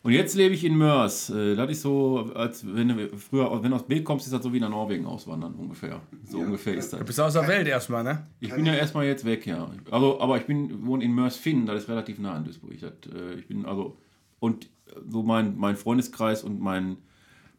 Und 0.05 0.13
jetzt 0.13 0.35
lebe 0.37 0.55
ich 0.55 0.65
in 0.65 0.77
Mörs. 0.77 1.29
Äh, 1.31 1.55
Das 1.57 1.71
ist 1.71 1.83
so, 1.83 2.31
als 2.35 2.65
wenn 2.67 2.89
du 2.89 3.09
früher, 3.19 3.63
wenn 3.63 3.71
du 3.71 3.77
aus 3.77 3.87
Beek 3.87 4.05
kommst, 4.05 4.27
ist 4.27 4.33
das 4.33 4.43
so 4.43 4.53
wie 4.53 4.61
nach 4.61 4.71
Norwegen 4.71 5.05
auswandern 5.07 5.55
ungefähr. 5.55 6.01
So 6.25 6.39
ungefähr 6.39 6.75
ist 6.75 6.93
Du 6.93 6.97
das. 6.99 7.07
bist 7.07 7.21
aus 7.21 7.33
der 7.33 7.47
Welt 7.49 7.67
erstmal, 7.67 8.05
ne? 8.05 8.27
Ich 8.41 8.55
bin 8.55 8.65
ja 8.65 8.75
erstmal 8.75 9.07
jetzt 9.07 9.25
weg, 9.25 9.45
ja. 9.47 9.69
Also, 9.91 10.21
aber 10.21 10.37
ich 10.39 10.45
bin 10.47 10.87
wohne 10.87 11.05
in 11.05 11.13
Mörs-Finn, 11.15 11.67
das 11.67 11.83
ist 11.83 11.89
relativ 11.89 12.19
nah 12.21 12.35
an 12.35 12.45
Duisburg. 12.45 12.79
Das, 12.81 12.93
äh, 13.13 13.35
ich 13.39 13.49
bin 13.49 13.67
also 13.67 13.97
und 14.39 14.69
so 15.11 15.23
mein, 15.23 15.57
mein 15.59 15.77
Freundeskreis 15.77 16.45
und 16.45 16.61
mein, 16.61 16.97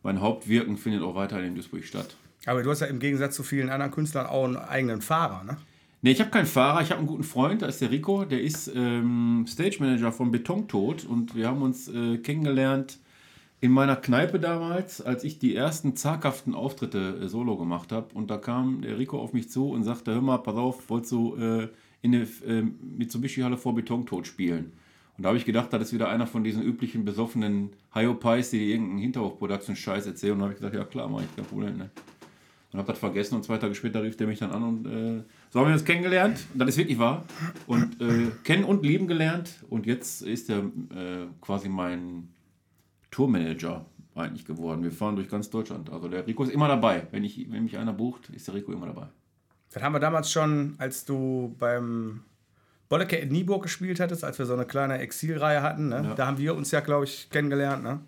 mein 0.01 0.21
Hauptwirken 0.21 0.77
findet 0.77 1.03
auch 1.03 1.15
weiterhin 1.15 1.45
in 1.47 1.55
Duisburg 1.55 1.83
statt. 1.83 2.15
Aber 2.45 2.63
du 2.63 2.69
hast 2.71 2.79
ja 2.79 2.87
im 2.87 2.99
Gegensatz 2.99 3.35
zu 3.35 3.43
vielen 3.43 3.69
anderen 3.69 3.91
Künstlern 3.91 4.25
auch 4.25 4.45
einen 4.45 4.55
eigenen 4.55 5.01
Fahrer, 5.01 5.43
ne? 5.43 5.57
Ne, 6.01 6.11
ich 6.11 6.21
habe 6.21 6.29
keinen 6.29 6.45
Fahrer, 6.45 6.81
ich 6.81 6.91
habe 6.91 6.99
einen 6.99 7.07
guten 7.07 7.23
Freund, 7.23 7.61
da 7.61 7.65
ist 7.65 7.81
der 7.81 7.91
Rico, 7.91 8.23
der 8.23 8.41
ist 8.41 8.71
ähm, 8.73 9.45
Stage 9.47 9.77
Manager 9.79 10.13
von 10.13 10.31
Betontod 10.31 11.03
und 11.03 11.35
wir 11.35 11.47
haben 11.47 11.61
uns 11.61 11.89
äh, 11.89 12.17
kennengelernt 12.19 12.99
in 13.59 13.71
meiner 13.71 13.97
Kneipe 13.97 14.39
damals, 14.39 15.01
als 15.01 15.25
ich 15.25 15.39
die 15.39 15.55
ersten 15.55 15.97
zaghaften 15.97 16.55
Auftritte 16.55 17.19
äh, 17.21 17.27
solo 17.27 17.57
gemacht 17.57 17.91
habe. 17.91 18.07
Und 18.13 18.31
da 18.31 18.37
kam 18.37 18.81
der 18.81 18.97
Rico 18.97 19.19
auf 19.19 19.33
mich 19.33 19.49
zu 19.49 19.71
und 19.71 19.83
sagte: 19.83 20.13
Hör 20.13 20.21
mal, 20.21 20.37
pass 20.37 20.55
auf, 20.55 20.89
wolltest 20.89 21.11
du 21.11 21.35
äh, 21.35 21.67
in 22.01 22.13
der 22.13 22.21
äh, 22.47 22.61
Mitsubishi-Halle 22.61 23.57
vor 23.57 23.75
Betontod 23.75 24.25
spielen? 24.25 24.71
Und 25.17 25.23
da 25.23 25.29
habe 25.29 25.37
ich 25.37 25.43
gedacht, 25.43 25.73
das 25.73 25.81
ist 25.81 25.93
wieder 25.93 26.07
einer 26.07 26.27
von 26.27 26.45
diesen 26.45 26.63
üblichen 26.63 27.03
besoffenen 27.03 27.71
Hyopies, 27.93 28.51
die 28.51 28.71
irgendeinen 28.71 28.99
Hinterhof-Production-Scheiß 28.99 30.05
erzählen. 30.05 30.33
Und 30.33 30.39
da 30.39 30.43
habe 30.45 30.53
ich 30.53 30.59
gesagt: 30.59 30.75
Ja, 30.75 30.85
klar, 30.85 31.09
mach 31.09 31.21
ich 31.21 31.35
kein 31.35 31.43
Problem. 31.43 31.77
Ne? 31.77 31.89
Und 32.71 32.79
habe 32.79 32.87
das 32.87 32.99
vergessen 32.99 33.35
und 33.35 33.43
zwei 33.43 33.57
Tage 33.57 33.75
später 33.75 34.01
rief 34.01 34.15
der 34.15 34.27
mich 34.27 34.39
dann 34.39 34.51
an 34.51 34.63
und 34.63 34.85
äh, 34.85 35.23
so 35.49 35.59
haben 35.59 35.67
wir 35.67 35.73
uns 35.73 35.85
kennengelernt. 35.85 36.45
Und 36.53 36.59
das 36.59 36.69
ist 36.69 36.77
wirklich 36.77 36.99
wahr. 36.99 37.25
Und 37.65 37.99
äh, 38.01 38.27
kennen 38.43 38.63
und 38.63 38.83
lieben 38.83 39.07
gelernt. 39.07 39.63
Und 39.69 39.85
jetzt 39.85 40.21
ist 40.21 40.49
er 40.49 40.59
äh, 40.59 41.27
quasi 41.41 41.69
mein 41.69 42.29
Tourmanager 43.09 43.85
eigentlich 44.15 44.45
geworden. 44.45 44.83
Wir 44.83 44.91
fahren 44.91 45.15
durch 45.15 45.29
ganz 45.29 45.49
Deutschland. 45.49 45.89
Also 45.89 46.07
der 46.07 46.27
Rico 46.27 46.43
ist 46.43 46.51
immer 46.51 46.67
dabei. 46.67 47.07
Wenn, 47.11 47.23
ich, 47.23 47.51
wenn 47.51 47.63
mich 47.63 47.77
einer 47.77 47.93
bucht, 47.93 48.29
ist 48.29 48.47
der 48.47 48.55
Rico 48.55 48.71
immer 48.71 48.87
dabei. 48.87 49.07
Das 49.71 49.81
haben 49.81 49.93
wir 49.93 49.99
damals 49.99 50.31
schon, 50.31 50.75
als 50.77 51.05
du 51.05 51.55
beim 51.57 52.21
Bolleke 52.89 53.15
in 53.17 53.29
Nieburg 53.29 53.63
gespielt 53.63 53.99
hattest, 53.99 54.23
als 54.23 54.39
wir 54.39 54.45
so 54.45 54.53
eine 54.53 54.65
kleine 54.65 54.97
Exilreihe 54.99 55.61
hatten. 55.61 55.89
Ne? 55.89 56.01
Ja. 56.03 56.13
Da 56.15 56.27
haben 56.27 56.37
wir 56.37 56.55
uns 56.55 56.71
ja, 56.71 56.79
glaube 56.79 57.05
ich, 57.05 57.29
kennengelernt. 57.29 57.83
Ne? 57.83 57.99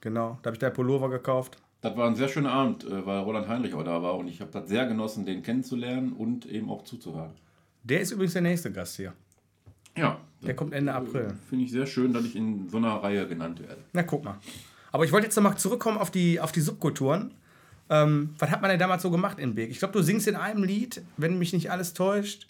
Genau, 0.00 0.38
da 0.42 0.48
habe 0.48 0.56
ich 0.56 0.60
der 0.60 0.70
Pullover 0.70 1.10
gekauft. 1.10 1.56
Das 1.82 1.96
war 1.96 2.06
ein 2.08 2.16
sehr 2.16 2.28
schöner 2.28 2.52
Abend, 2.52 2.84
äh, 2.84 3.06
weil 3.06 3.20
Roland 3.20 3.48
Heinrich 3.48 3.72
auch 3.74 3.82
da 3.84 4.02
war. 4.02 4.16
Und 4.18 4.28
ich 4.28 4.40
habe 4.40 4.50
das 4.50 4.68
sehr 4.68 4.86
genossen, 4.86 5.24
den 5.24 5.42
kennenzulernen 5.42 6.12
und 6.12 6.46
eben 6.46 6.68
auch 6.70 6.84
zuzuhören. 6.84 7.30
Der 7.84 8.00
ist 8.00 8.10
übrigens 8.12 8.34
der 8.34 8.42
nächste 8.42 8.70
Gast 8.70 8.96
hier. 8.96 9.12
Ja, 9.96 10.18
Der 10.42 10.54
kommt 10.54 10.72
Ende 10.74 10.92
April. 10.94 11.32
finde 11.48 11.64
ich 11.64 11.70
sehr 11.70 11.86
schön, 11.86 12.12
dass 12.12 12.24
ich 12.24 12.36
in 12.36 12.68
so 12.68 12.76
einer 12.76 12.94
Reihe 13.02 13.26
genannt 13.26 13.60
werde. 13.60 13.78
Na, 13.92 14.02
guck 14.02 14.22
mal. 14.24 14.36
Aber 14.92 15.04
ich 15.04 15.12
wollte 15.12 15.26
jetzt 15.26 15.36
nochmal 15.36 15.56
zurückkommen 15.56 15.98
auf 15.98 16.10
die, 16.10 16.38
auf 16.40 16.52
die 16.52 16.60
Subkulturen. 16.60 17.32
Ähm, 17.88 18.34
was 18.38 18.50
hat 18.50 18.60
man 18.60 18.70
denn 18.70 18.78
damals 18.78 19.02
so 19.02 19.10
gemacht 19.10 19.38
in 19.38 19.54
Beek? 19.54 19.70
Ich 19.70 19.78
glaube, 19.78 19.92
du 19.92 20.02
singst 20.02 20.28
in 20.28 20.36
einem 20.36 20.62
Lied, 20.62 21.02
wenn 21.16 21.38
mich 21.38 21.52
nicht 21.52 21.70
alles 21.70 21.92
täuscht. 21.94 22.46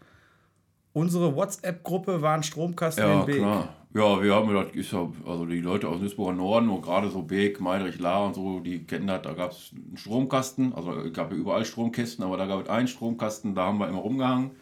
Unsere 0.93 1.35
WhatsApp-Gruppe 1.37 2.21
war 2.21 2.35
ein 2.35 2.43
Stromkasten 2.43 3.05
Ja, 3.05 3.21
in 3.21 3.27
Beek. 3.27 3.37
klar. 3.37 3.75
Ja, 3.93 4.23
wir 4.23 4.35
haben 4.37 4.47
gedacht, 4.47 4.77
ist 4.77 4.93
ja, 4.93 5.11
also 5.27 5.47
die 5.47 5.61
Leute 5.61 5.89
aus 5.89 5.99
Duisburger 5.99 6.33
Norden, 6.35 6.69
und 6.69 6.83
gerade 6.83 7.11
so 7.11 7.23
Beek, 7.23 7.61
Meidrich, 7.61 7.99
La 7.99 8.25
und 8.25 8.35
so, 8.37 8.61
die 8.61 8.85
kennen 8.85 9.09
das, 9.09 9.23
da 9.23 9.33
gab 9.33 9.51
es 9.51 9.73
einen 9.75 9.97
Stromkasten, 9.97 10.73
also 10.75 10.93
gab 11.13 11.33
ja 11.33 11.37
überall 11.37 11.65
Stromkästen, 11.65 12.25
aber 12.25 12.37
da 12.37 12.47
gab 12.47 12.63
es 12.63 12.69
einen 12.69 12.87
Stromkasten, 12.87 13.57
da 13.57 13.67
haben 13.67 13.79
wir 13.79 13.89
immer 13.89 13.99
rumgehangen. 13.99 14.53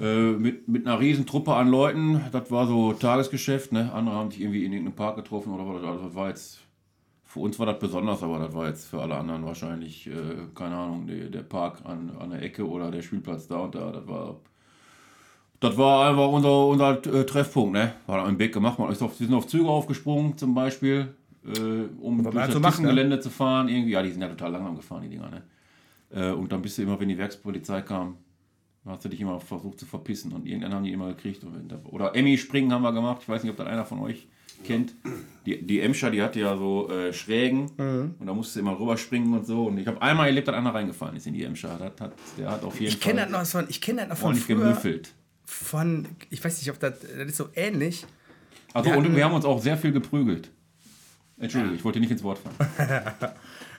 Äh, 0.00 0.32
mit, 0.32 0.68
mit 0.68 0.86
einer 0.86 1.00
riesen 1.00 1.26
Truppe 1.26 1.54
an 1.54 1.68
Leuten, 1.68 2.20
das 2.30 2.50
war 2.52 2.68
so 2.68 2.92
Tagesgeschäft, 2.92 3.72
ne? 3.72 3.92
Andere 3.92 4.14
haben 4.14 4.30
sich 4.30 4.40
irgendwie 4.40 4.64
in 4.64 4.72
irgendeinem 4.72 4.96
Park 4.96 5.16
getroffen 5.16 5.52
oder 5.52 5.66
was, 5.66 5.82
also 5.82 6.04
das 6.04 6.14
war 6.14 6.28
jetzt, 6.28 6.60
für 7.24 7.40
uns 7.40 7.58
war 7.58 7.66
das 7.66 7.80
besonders, 7.80 8.22
aber 8.22 8.38
das 8.38 8.54
war 8.54 8.68
jetzt 8.68 8.86
für 8.86 9.02
alle 9.02 9.16
anderen 9.16 9.44
wahrscheinlich, 9.44 10.06
äh, 10.06 10.12
keine 10.54 10.76
Ahnung, 10.76 11.08
der, 11.08 11.30
der 11.30 11.42
Park 11.42 11.80
an, 11.84 12.12
an 12.20 12.30
der 12.30 12.42
Ecke 12.42 12.68
oder 12.68 12.92
der 12.92 13.02
Spielplatz 13.02 13.48
da 13.48 13.58
und 13.58 13.74
da, 13.74 13.90
das 13.90 14.06
war 14.06 14.36
das 15.60 15.76
war 15.76 16.08
einfach 16.10 16.28
unser, 16.28 16.66
unser 16.66 17.06
äh, 17.14 17.24
Treffpunkt, 17.24 17.72
ne? 17.72 17.92
War 18.06 18.18
da 18.22 18.28
im 18.28 18.38
Weg 18.38 18.52
gemacht. 18.52 18.78
Man 18.78 18.90
ist 18.92 19.02
auf, 19.02 19.18
wir 19.18 19.26
sind 19.26 19.34
auf 19.36 19.46
Züge 19.46 19.68
aufgesprungen 19.68 20.36
zum 20.36 20.54
Beispiel, 20.54 21.14
äh, 21.46 21.50
um 22.00 22.22
durch 22.22 22.34
das 22.34 22.58
macht, 22.58 22.80
ne? 22.80 22.88
Gelände 22.88 23.20
zu 23.20 23.30
fahren. 23.30 23.68
Irgendwie, 23.68 23.92
ja, 23.92 24.02
die 24.02 24.10
sind 24.10 24.20
ja 24.22 24.28
total 24.28 24.52
langsam 24.52 24.76
gefahren, 24.76 25.02
die 25.02 25.08
Dinger, 25.08 25.30
ne? 25.30 25.42
Äh, 26.10 26.32
und 26.32 26.52
dann 26.52 26.62
bist 26.62 26.78
du 26.78 26.82
immer, 26.82 26.98
wenn 27.00 27.08
die 27.08 27.18
Werkspolizei 27.18 27.82
kam, 27.82 28.16
hast 28.84 29.04
du 29.04 29.08
dich 29.08 29.20
immer 29.20 29.40
versucht 29.40 29.80
zu 29.80 29.86
verpissen 29.86 30.32
und 30.32 30.46
irgendwann 30.46 30.74
haben 30.74 30.84
die 30.84 30.92
immer 30.92 31.08
gekriegt. 31.08 31.42
Oder 31.90 32.14
Emmy 32.14 32.38
springen 32.38 32.72
haben 32.72 32.82
wir 32.82 32.92
gemacht. 32.92 33.18
Ich 33.22 33.28
weiß 33.28 33.42
nicht, 33.42 33.50
ob 33.50 33.56
das 33.56 33.66
einer 33.66 33.84
von 33.84 33.98
euch 33.98 34.28
kennt. 34.64 34.94
Die, 35.44 35.60
die 35.66 35.80
Emscher, 35.80 36.10
die 36.10 36.22
hatte 36.22 36.38
ja 36.40 36.56
so 36.56 36.88
äh, 36.90 37.12
Schrägen 37.12 37.70
Mhm. 37.76 38.14
und 38.18 38.26
da 38.26 38.32
musste 38.32 38.60
immer 38.60 38.78
rüberspringen 38.78 39.32
und 39.34 39.44
so. 39.46 39.66
Und 39.66 39.78
ich 39.78 39.86
habe 39.86 40.00
einmal 40.00 40.28
erlebt, 40.28 40.46
dass 40.48 40.54
einer 40.54 40.72
reingefallen 40.72 41.16
ist 41.16 41.26
in 41.26 41.34
die 41.34 41.42
Emscher. 41.42 41.76
Das 41.78 42.00
hat, 42.00 42.14
der 42.38 42.50
hat 42.50 42.62
auf 42.64 42.78
jeden 42.80 42.92
Ich 42.92 43.00
kenne 43.00 43.22
Fall 43.22 43.30
das 43.32 43.52
noch 43.54 43.60
von, 43.60 43.68
ich 43.70 43.80
kenne 43.80 44.00
das 44.02 44.08
noch 44.10 44.16
von 44.18 44.34
früher, 44.36 44.56
gemüffelt. 44.56 45.14
Von, 45.46 46.06
ich 46.30 46.44
weiß 46.44 46.58
nicht, 46.58 46.70
ob 46.70 46.78
das, 46.80 46.94
das 47.00 47.26
ist 47.28 47.36
so 47.36 47.48
ähnlich. 47.54 48.04
Also, 48.74 48.90
Wir 48.90 48.98
und 48.98 49.04
hatten- 49.04 49.16
wir 49.16 49.24
haben 49.24 49.34
uns 49.34 49.44
auch 49.44 49.60
sehr 49.62 49.78
viel 49.78 49.92
geprügelt. 49.92 50.50
Entschuldigung, 51.38 51.76
ich 51.76 51.84
wollte 51.84 52.00
nicht 52.00 52.10
ins 52.10 52.22
Wort 52.22 52.38
fallen. 52.38 53.12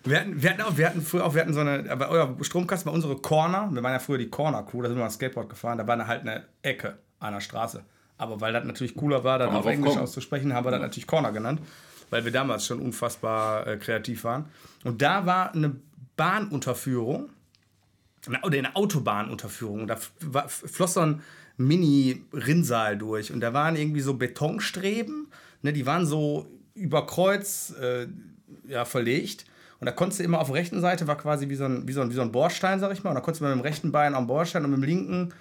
Wir 0.03 0.21
hatten, 0.21 0.41
wir 0.41 0.49
hatten, 0.51 0.61
auch, 0.61 0.77
wir 0.77 0.85
hatten 0.87 1.01
früher 1.01 1.25
auch, 1.25 1.33
wir 1.33 1.41
hatten 1.41 1.53
so 1.53 1.59
eine, 1.59 1.89
aber 1.89 2.07
euer 2.09 2.37
Stromkasten 2.41 2.85
war 2.85 2.93
unsere 2.93 3.17
Corner. 3.17 3.67
Wir 3.73 3.83
waren 3.83 3.91
ja 3.91 3.99
früher 3.99 4.17
die 4.19 4.29
Corner-Crew, 4.29 4.81
da 4.83 4.87
sind 4.87 4.97
wir 4.97 5.03
mal 5.03 5.09
Skateboard 5.09 5.49
gefahren. 5.49 5.77
Da 5.79 5.85
war 5.85 5.95
eine, 5.95 6.07
halt 6.07 6.21
eine 6.21 6.45
Ecke 6.61 6.97
an 7.19 7.33
der 7.33 7.41
Straße. 7.41 7.83
Aber 8.17 8.39
weil 8.39 8.53
das 8.53 8.63
natürlich 8.63 8.95
cooler 8.95 9.25
war, 9.25 9.37
dann 9.37 9.49
man 9.49 9.57
auf 9.57 9.65
Englisch 9.65 9.89
kommen. 9.93 10.03
auszusprechen, 10.03 10.53
haben 10.53 10.65
wir 10.65 10.71
das 10.71 10.79
natürlich 10.79 11.07
Corner 11.07 11.33
genannt, 11.33 11.59
weil 12.09 12.23
wir 12.23 12.31
damals 12.31 12.65
schon 12.65 12.79
unfassbar 12.79 13.67
äh, 13.67 13.75
kreativ 13.77 14.23
waren. 14.23 14.45
Und 14.85 15.01
da 15.01 15.25
war 15.25 15.53
eine 15.53 15.75
Bahnunterführung, 16.15 17.29
eine, 18.27 18.39
oder 18.43 18.57
eine 18.59 18.75
Autobahnunterführung. 18.77 19.87
Da 19.87 19.97
floss 20.47 20.93
so 20.93 21.01
ein 21.01 21.21
Mini-Rinnsal 21.57 22.97
durch 22.97 23.31
und 23.31 23.39
da 23.39 23.53
waren 23.53 23.75
irgendwie 23.75 24.01
so 24.01 24.13
Betonstreben, 24.13 25.27
ne, 25.61 25.73
die 25.73 25.85
waren 25.85 26.05
so 26.05 26.47
über 26.75 27.05
Kreuz 27.05 27.73
äh, 27.81 28.07
ja, 28.67 28.85
verlegt. 28.85 29.45
Und 29.79 29.85
da 29.85 29.91
konntest 29.91 30.19
du 30.19 30.23
immer 30.23 30.39
auf 30.39 30.47
der 30.47 30.55
rechten 30.55 30.81
Seite, 30.81 31.07
war 31.07 31.17
quasi 31.17 31.49
wie 31.49 31.55
so 31.55 31.65
ein, 31.65 31.87
wie 31.87 31.93
so 31.93 32.01
ein, 32.01 32.09
wie 32.09 32.15
so 32.15 32.21
ein 32.21 32.31
Bordstein, 32.31 32.79
sag 32.79 32.91
ich 32.93 33.03
mal. 33.03 33.11
Und 33.11 33.15
da 33.15 33.21
konntest 33.21 33.41
du 33.41 33.45
mit 33.45 33.53
dem 33.53 33.61
rechten 33.61 33.91
Bein 33.91 34.15
am 34.15 34.25
Bordstein 34.25 34.63
und 34.65 34.71
mit 34.71 34.79
dem 34.79 34.83
linken 34.83 35.33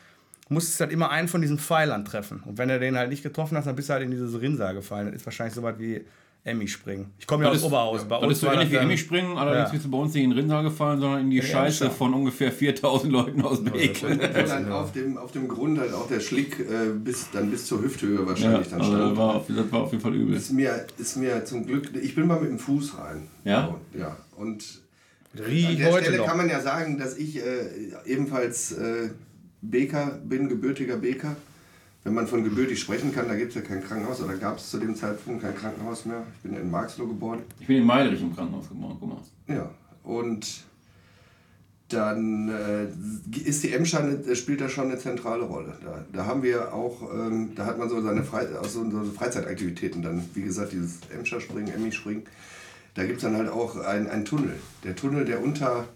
musstest 0.49 0.79
du 0.79 0.85
halt 0.85 0.93
immer 0.93 1.11
einen 1.11 1.29
von 1.29 1.41
diesen 1.41 1.59
Pfeilern 1.59 2.05
treffen. 2.05 2.43
Und 2.45 2.59
wenn 2.59 2.69
du 2.69 2.79
den 2.79 2.97
halt 2.97 3.11
nicht 3.11 3.23
getroffen 3.23 3.57
hast, 3.57 3.67
dann 3.67 3.77
bist 3.77 3.89
du 3.89 3.95
halt 3.95 4.03
in 4.03 4.11
dieses 4.11 4.41
Rinnsal 4.41 4.75
gefallen. 4.75 5.07
Das 5.07 5.17
ist 5.17 5.27
wahrscheinlich 5.27 5.55
so 5.55 5.63
was 5.63 5.79
wie 5.79 6.05
Emmy 6.47 6.69
springen. 6.69 7.13
Ich 7.19 7.27
komme 7.27 7.45
ja 7.45 7.51
aus 7.51 7.63
Oberhausen. 7.65 8.09
Bei 8.09 8.33
so 8.33 8.47
war 8.47 8.55
ähnlich 8.55 8.71
wie 8.71 8.75
dann- 8.75 8.85
Emmy 8.85 8.97
springen, 8.97 9.37
allerdings 9.37 9.69
Ja. 9.69 9.73
bist 9.73 9.85
du 9.85 9.91
bei 9.91 9.99
uns 9.99 10.15
nicht 10.15 10.23
in 10.23 10.31
den 10.31 10.39
Rinnsal 10.39 10.63
gefallen, 10.63 11.01
sondern 11.01 11.23
in 11.23 11.31
die 11.31 11.43
Scheiße 11.43 11.85
Emscher. 11.87 11.97
von 11.97 12.15
ungefähr 12.15 12.53
4000 12.53 13.13
Leuten 13.13 13.43
aus 13.43 13.65
Beek. 13.65 14.01
Wo 14.03 14.09
dann 14.47 14.71
auf 14.71 14.93
dem, 14.93 15.19
auf 15.19 15.33
dem 15.33 15.49
Grund 15.49 15.79
halt 15.81 15.93
auch 15.93 16.07
der 16.07 16.21
Schlick 16.21 16.61
äh, 16.61 16.91
bis, 16.95 17.31
dann 17.33 17.51
bis 17.51 17.67
zur 17.67 17.83
Hüfthöhe 17.83 18.21
Ja, 18.21 18.27
wahrscheinlich 18.27 18.69
dann 18.69 18.81
also 18.81 18.93
stand. 18.93 19.11
das 19.11 19.19
war, 19.19 19.35
auf, 19.35 19.47
das 19.49 19.73
war 19.73 19.81
auf 19.83 19.91
jeden 19.91 20.03
Fall 20.03 20.15
übel. 20.15 20.37
ist, 20.37 20.53
mir, 20.53 20.87
ist 20.99 21.17
mir 21.17 21.45
zum 21.45 21.67
Glück, 21.67 21.91
ich 22.01 22.15
bin 22.15 22.29
mal 22.29 22.41
mit 22.41 22.51
dem 22.51 22.59
Fuß 22.61 22.97
rein. 22.99 23.27
Ja? 23.45 23.75
Ja, 23.99 24.17
und 24.37 24.65
Rie 25.37 25.67
an 25.67 25.77
der 25.79 25.91
heute 25.93 26.05
Stelle 26.05 26.19
noch. 26.19 26.27
kann 26.27 26.37
man 26.37 26.49
ja 26.49 26.61
sagen, 26.61 26.97
dass 26.97 27.17
ich 27.19 27.39
äh, 27.39 27.43
ebenfalls 28.07 28.71
äh, 28.73 29.11
Beker 29.63 30.21
bin, 30.25 30.49
gebürtiger 30.49 30.97
Beker. 30.97 31.35
Wenn 32.07 32.15
man 32.15 32.29
von 32.29 32.45
gebürtig 32.45 32.79
sprechen 32.79 33.13
kann, 33.13 33.27
da 33.27 33.35
gibt 33.35 33.49
es 33.49 33.57
ja 33.57 33.63
kein 33.63 33.83
Krankenhaus 33.83 34.23
oder 34.23 34.37
gab 34.37 34.59
es 34.59 34.71
zu 34.71 34.79
dem 34.79 34.95
Zeitpunkt 34.95 35.43
kein 35.43 35.57
Krankenhaus 35.57 36.05
mehr. 36.05 36.23
Ich 36.37 36.43
bin 36.45 36.53
ja 36.53 36.61
in 36.61 36.71
Marxloh 36.71 37.09
geboren. 37.09 37.41
Ich 37.59 37.67
bin 37.67 37.79
in 37.79 37.85
Meidrich 37.85 38.23
im 38.23 38.33
Krankenhaus 38.33 38.69
geboren, 38.69 38.97
guck 39.01 39.09
mal. 39.09 39.19
Ja, 39.49 39.69
und 40.05 40.47
dann 41.89 42.49
äh, 42.49 42.87
ist 43.45 43.65
die 43.65 43.73
Emscher, 43.73 44.05
eine- 44.05 44.37
spielt 44.37 44.61
da 44.61 44.69
schon 44.69 44.85
eine 44.85 44.99
zentrale 45.01 45.43
Rolle. 45.43 45.77
Da, 45.83 46.05
da 46.13 46.27
haben 46.27 46.45
wir 46.45 46.73
auch, 46.73 47.13
ähm, 47.13 47.57
da 47.57 47.67
hat 47.67 47.77
man 47.77 47.89
so 47.89 48.01
seine 48.01 48.23
Frei 48.23 48.57
auch 48.57 48.65
so, 48.67 48.89
Freizeitaktivitäten 49.17 50.01
dann, 50.01 50.23
wie 50.35 50.43
gesagt, 50.43 50.71
dieses 50.75 51.01
Emscher 51.13 51.41
springen, 51.41 51.75
Emmy 51.75 51.91
springen. 51.91 52.23
Da 52.95 53.03
gibt 53.05 53.17
es 53.17 53.23
dann 53.25 53.37
halt 53.37 53.49
auch 53.49 53.75
einen, 53.79 54.07
einen 54.07 54.25
Tunnel. 54.25 54.55
Der 54.85 54.95
Tunnel, 54.95 55.25
der 55.25 55.43
unter, 55.43 55.89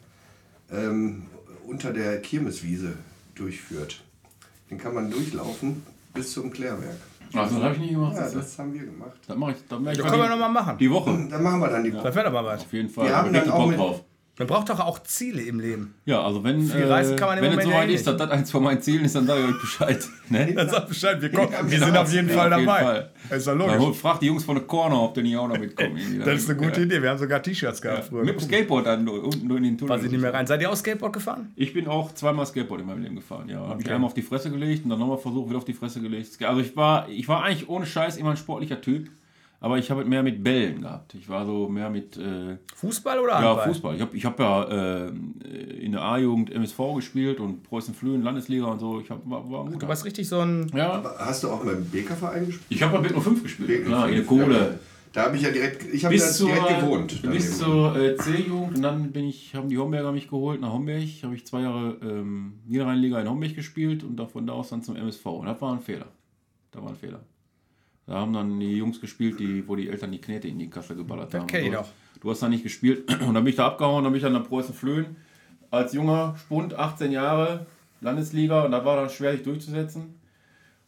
ähm, 0.72 1.22
unter 1.68 1.92
der 1.92 2.20
Kirmeswiese 2.20 2.94
durchführt. 3.36 4.02
Den 4.70 4.78
kann 4.78 4.94
man 4.94 5.08
durchlaufen 5.08 5.82
bis 6.14 6.32
zum 6.32 6.50
Klärwerk. 6.50 6.96
Also, 7.32 7.54
das 7.56 7.62
habe 7.64 7.74
ich 7.74 7.80
nicht 7.80 7.90
gemacht. 7.92 8.16
Ja, 8.16 8.28
du? 8.28 8.38
das 8.38 8.58
haben 8.58 8.74
wir 8.74 8.84
gemacht. 8.84 9.12
das 9.26 9.36
ich. 9.50 9.56
Das 9.68 9.78
mach 9.80 9.92
ich 9.92 9.98
Das 9.98 10.04
mal 10.04 10.10
können 10.10 10.22
wir 10.22 10.28
die- 10.28 10.30
noch 10.34 10.38
mal 10.40 10.48
machen. 10.48 10.78
Die 10.78 10.90
Woche. 10.90 11.28
Da 11.30 11.38
machen 11.38 11.60
wir 11.60 11.68
dann 11.68 11.84
die 11.84 11.90
Das 11.92 12.14
wäre 12.14 12.26
aber 12.26 12.44
was. 12.44 12.62
Auf 12.62 12.72
jeden 12.72 12.88
Fall. 12.88 13.04
Wir 13.04 13.10
Ich 13.10 13.16
haben 13.16 13.26
hab 13.36 13.44
dann 13.44 13.52
auch 13.52 13.58
Bock 13.58 13.68
mit- 13.70 13.78
drauf. 13.78 14.04
Man 14.40 14.46
braucht 14.48 14.70
doch 14.70 14.80
auch 14.80 15.02
Ziele 15.02 15.42
im 15.42 15.60
Leben. 15.60 15.94
Ja, 16.06 16.22
also 16.24 16.42
wenn, 16.42 16.62
Viel 16.66 16.80
äh, 16.80 16.86
reisen 16.86 17.14
kann 17.14 17.28
man 17.28 17.38
im 17.38 17.44
wenn 17.44 17.58
es 17.58 17.64
soweit 17.66 17.84
ja 17.84 17.90
eh 17.90 17.94
ist, 17.94 18.06
dass 18.06 18.16
das 18.16 18.30
eins 18.30 18.50
von 18.50 18.62
meinen 18.62 18.80
Zielen 18.80 19.04
ist, 19.04 19.14
dann 19.14 19.26
sage 19.26 19.42
ich 19.42 19.54
euch 19.54 19.60
Bescheid. 19.60 20.08
Ne? 20.30 20.54
Dann 20.54 20.68
sagt 20.68 20.88
Bescheid, 20.88 21.20
wir, 21.20 21.28
kommen, 21.32 21.48
wir 21.64 21.78
Ja, 21.78 21.84
sind 21.86 21.96
auf 21.96 22.12
jeden 22.12 22.28
Ja, 22.28 22.34
Fall 22.36 22.52
auf 22.52 22.58
jeden 22.60 22.66
dabei. 22.68 22.82
Fall. 22.84 23.10
Das 23.28 23.38
ist 23.38 23.46
Dann 23.48 23.58
logisch. 23.58 23.76
hol- 23.78 23.94
frag 23.94 24.20
die 24.20 24.26
Jungs 24.26 24.44
von 24.44 24.54
der 24.54 24.64
Corner, 24.64 25.02
ob 25.02 25.12
die 25.14 25.22
nicht 25.22 25.36
auch 25.36 25.48
noch 25.48 25.58
mitkommen. 25.58 25.98
Das 26.24 26.38
ist 26.38 26.48
eine 26.48 26.56
gute 26.58 26.80
Ja. 26.80 26.86
Idee. 26.86 27.02
Wir 27.02 27.10
haben 27.10 27.18
sogar 27.18 27.42
T-Shirts 27.42 27.82
gehabt 27.82 28.04
früher. 28.04 28.24
Mit 28.24 28.36
dem 28.36 28.40
Skateboard 28.40 28.86
dann 28.86 29.08
unten 29.08 29.50
in 29.56 29.62
den 29.64 29.76
Tunnel. 29.76 30.02
Ich 30.04 30.10
nicht 30.10 30.20
mehr 30.20 30.32
rein. 30.32 30.46
Seid 30.46 30.62
ihr 30.62 30.70
auch 30.70 30.76
Skateboard 30.76 31.12
gefahren? 31.12 31.50
Ich 31.56 31.72
bin 31.74 31.86
auch 31.88 32.14
zweimal 32.14 32.46
Skateboard 32.46 32.80
in 32.80 32.86
meinem 32.86 33.02
Leben 33.02 33.16
gefahren. 33.16 33.48
Ja, 33.48 33.58
habe 33.58 33.78
mich 33.78 33.90
einmal 33.90 34.06
auf 34.06 34.14
die 34.14 34.22
Fresse 34.22 34.50
gelegt 34.50 34.84
und 34.84 34.90
dann 34.90 35.00
nochmal 35.00 35.18
versucht, 35.18 35.48
wieder 35.48 35.58
auf 35.58 35.64
die 35.64 35.74
Fresse 35.74 36.00
gelegt. 36.00 36.42
Also 36.44 36.60
ich 36.62 36.74
war, 36.76 37.08
ich 37.10 37.26
war 37.28 37.42
eigentlich 37.44 37.68
ohne 37.68 37.84
Scheiß 37.84 38.16
immer 38.16 38.30
ein 38.30 38.36
sportlicher 38.36 38.80
Typ, 38.80 39.08
aber 39.62 39.78
ich 39.78 39.90
habe 39.90 40.04
mehr 40.06 40.22
mit 40.22 40.42
Bällen 40.42 40.80
gehabt. 40.80 41.14
Ich 41.14 41.28
war 41.28 41.44
so 41.44 41.68
mehr 41.68 41.90
mit 41.90 42.16
äh, 42.16 42.56
Fußball 42.76 43.18
oder 43.18 43.32
ja, 43.32 43.42
Handball? 43.42 43.68
Fußball. 43.68 43.94
Ich 43.94 44.00
habe 44.00 44.16
ich 44.16 44.24
hab 44.24 44.40
ja 44.40 45.04
äh, 45.04 45.12
in 45.78 45.92
der 45.92 46.00
A-Jugend 46.02 46.50
MSV 46.50 46.78
gespielt 46.96 47.40
und 47.40 47.62
Preußen 47.62 47.92
Flühen, 47.94 48.22
Landesliga 48.22 48.64
und 48.64 48.78
so. 48.78 49.00
Ich 49.00 49.10
hab, 49.10 49.28
war, 49.28 49.50
war 49.50 49.66
ein 49.66 49.78
Du 49.78 49.86
warst 49.86 50.06
richtig 50.06 50.28
so 50.28 50.40
ein. 50.40 50.70
Ja, 50.74 51.02
Hast 51.18 51.44
du 51.44 51.50
auch 51.50 51.62
beim 51.62 51.88
Bekerverein 51.90 52.46
gespielt? 52.46 52.66
ich 52.70 52.82
habe 52.82 52.98
bei 52.98 53.08
Big 53.08 53.22
05 53.22 53.42
gespielt. 53.42 53.68
Big 53.68 53.84
Klar, 53.84 54.08
in 54.08 54.14
der 54.14 54.24
05, 54.24 54.28
Kohle. 54.28 54.58
ja. 54.58 54.78
Da 55.12 55.24
habe 55.24 55.36
ich 55.36 55.42
ja 55.42 55.50
direkt, 55.50 55.92
ich 55.92 56.04
habe 56.04 56.16
da 56.16 56.24
bis 56.24 56.36
zur, 56.36 56.48
direkt 56.50 56.80
gewohnt. 56.80 57.08
bis 57.08 57.22
daneben. 57.22 57.42
zur 57.42 57.96
äh, 57.96 58.16
C-Jugend 58.16 58.76
und 58.76 58.82
dann 58.82 59.10
bin 59.10 59.24
ich, 59.24 59.56
haben 59.56 59.68
die 59.68 59.76
Homberger 59.76 60.12
mich 60.12 60.30
geholt 60.30 60.60
nach 60.60 60.72
Homberg. 60.72 61.02
Habe 61.24 61.34
ich 61.34 61.44
zwei 61.44 61.62
Jahre 61.62 61.96
ähm, 62.00 62.60
Niederrheinliga 62.66 63.20
in 63.20 63.28
Homberg 63.28 63.56
gespielt 63.56 64.04
und 64.04 64.20
von 64.30 64.46
da 64.46 64.52
aus 64.52 64.68
dann 64.68 64.82
zum 64.82 64.94
MSV. 64.94 65.26
Und 65.26 65.46
das 65.46 65.60
war 65.60 65.72
ein 65.72 65.80
Fehler. 65.80 66.06
Da 66.70 66.80
war 66.80 66.90
ein 66.90 66.96
Fehler. 66.96 67.20
Da 68.10 68.16
haben 68.18 68.32
dann 68.32 68.58
die 68.58 68.76
Jungs 68.76 69.00
gespielt, 69.00 69.38
die, 69.38 69.62
wo 69.68 69.76
die 69.76 69.88
Eltern 69.88 70.10
die 70.10 70.20
Knete 70.20 70.48
in 70.48 70.58
die 70.58 70.68
Kasse 70.68 70.96
geballert 70.96 71.32
haben. 71.32 71.46
kenn 71.46 71.62
ich 71.62 71.70
du, 71.70 71.76
noch. 71.76 71.88
du 72.20 72.30
hast 72.32 72.42
da 72.42 72.48
nicht 72.48 72.64
gespielt. 72.64 73.08
Und 73.20 73.34
dann 73.34 73.44
bin 73.44 73.46
ich 73.46 73.54
da 73.54 73.68
abgehauen, 73.68 74.02
dann 74.02 74.12
bin 74.12 74.16
ich 74.18 74.24
dann 74.24 74.32
nach 74.32 74.48
Preußen 74.48 74.74
Flöhen. 74.74 75.14
Als 75.70 75.92
junger 75.92 76.34
Spund, 76.36 76.74
18 76.74 77.12
Jahre, 77.12 77.66
Landesliga. 78.00 78.64
Und 78.64 78.72
da 78.72 78.84
war 78.84 78.96
dann 78.96 79.10
schwer, 79.10 79.30
sich 79.30 79.44
durchzusetzen. 79.44 80.16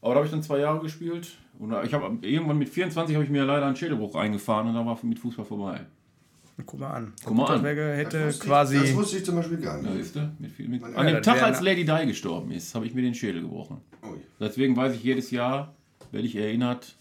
Aber 0.01 0.15
da 0.15 0.17
habe 0.17 0.27
ich 0.27 0.33
dann 0.33 0.43
zwei 0.43 0.59
Jahre 0.59 0.81
gespielt. 0.81 1.31
Und 1.61 1.73
ich 1.85 1.95
habe 1.95 2.19
irgendwann 2.23 2.59
mit 2.59 2.69
24 2.71 3.15
habe 3.15 3.25
ich 3.25 3.31
mir 3.31 3.45
leider 3.45 3.67
einen 3.67 3.77
Schädelbruch 3.77 4.17
eingefahren 4.17 4.67
und 4.67 4.75
dann 4.75 4.85
war 4.85 4.99
mit 5.05 5.21
Fußball 5.21 5.45
vorbei. 5.45 5.81
Guck 6.67 6.81
mal 6.81 6.91
an. 6.91 7.13
Guck 7.25 7.37
mal 7.37 7.47
an. 7.55 7.63
Das 7.63 7.77
hätte 7.77 8.27
wusste 8.27 8.45
quasi. 8.47 8.77
Ich, 8.79 8.83
das 8.83 8.95
wusste 8.97 9.19
ich 9.19 9.25
zum 9.25 9.37
Beispiel 9.37 9.59
gar 9.59 9.77
Ja, 9.81 9.91
nicht. 9.91 10.03
siehst 10.03 10.17
du? 10.17 10.29
Mit, 10.41 10.51
viel- 10.51 10.69
mit, 10.69 10.83
Ja, 10.83 10.89
an 10.89 11.07
dem 11.07 11.15
das 11.17 11.25
Tag, 11.25 11.41
als 11.41 11.61
Lady 11.61 11.85
Di 11.85 12.07
gestorben 12.07 12.51
ist, 12.51 12.75
habe 12.75 12.85
ich 12.85 12.95
mir 12.95 13.03
den 13.03 13.15
Schädel 13.15 13.43
gebrochen. 13.43 13.77
Ui. 14.03 14.19
Deswegen 14.41 14.77
weiß 14.77 14.95
ich 14.97 15.05
jedes 15.05 15.31
Jahr, 15.31 15.73
werde 16.11 16.27
ich 16.27 16.35
erinnert, 16.35 16.97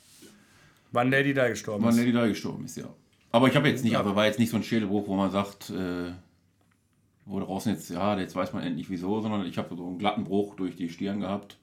wann 0.91 1.09
Lady 1.11 1.33
da 1.33 1.47
gestorben 1.49 1.83
wann 1.83 1.91
ist. 1.91 1.97
Lady 1.97 2.11
Di 2.11 2.29
gestorben 2.29 2.65
ist, 2.65 2.77
ja. 2.77 2.85
Aber 3.31 3.47
ich 3.47 3.55
habe 3.55 3.69
jetzt 3.69 3.83
nicht, 3.83 3.97
aber 3.97 4.15
war 4.15 4.25
jetzt 4.25 4.39
nicht 4.39 4.49
so 4.49 4.57
ein 4.57 4.63
Schädelbruch, 4.63 5.07
wo 5.07 5.15
man 5.15 5.31
sagt, 5.31 5.69
äh, 5.69 6.11
wo 7.25 7.39
draußen 7.39 7.71
jetzt, 7.71 7.89
ja, 7.89 8.19
jetzt 8.19 8.35
weiß 8.35 8.53
man 8.53 8.63
endlich 8.63 8.89
wieso, 8.89 9.21
sondern 9.21 9.45
ich 9.45 9.57
habe 9.57 9.75
so 9.75 9.87
einen 9.87 9.97
glatten 9.97 10.23
Bruch 10.23 10.55
durch 10.55 10.75
die 10.75 10.89
Stirn 10.89 11.21
gehabt. 11.21 11.57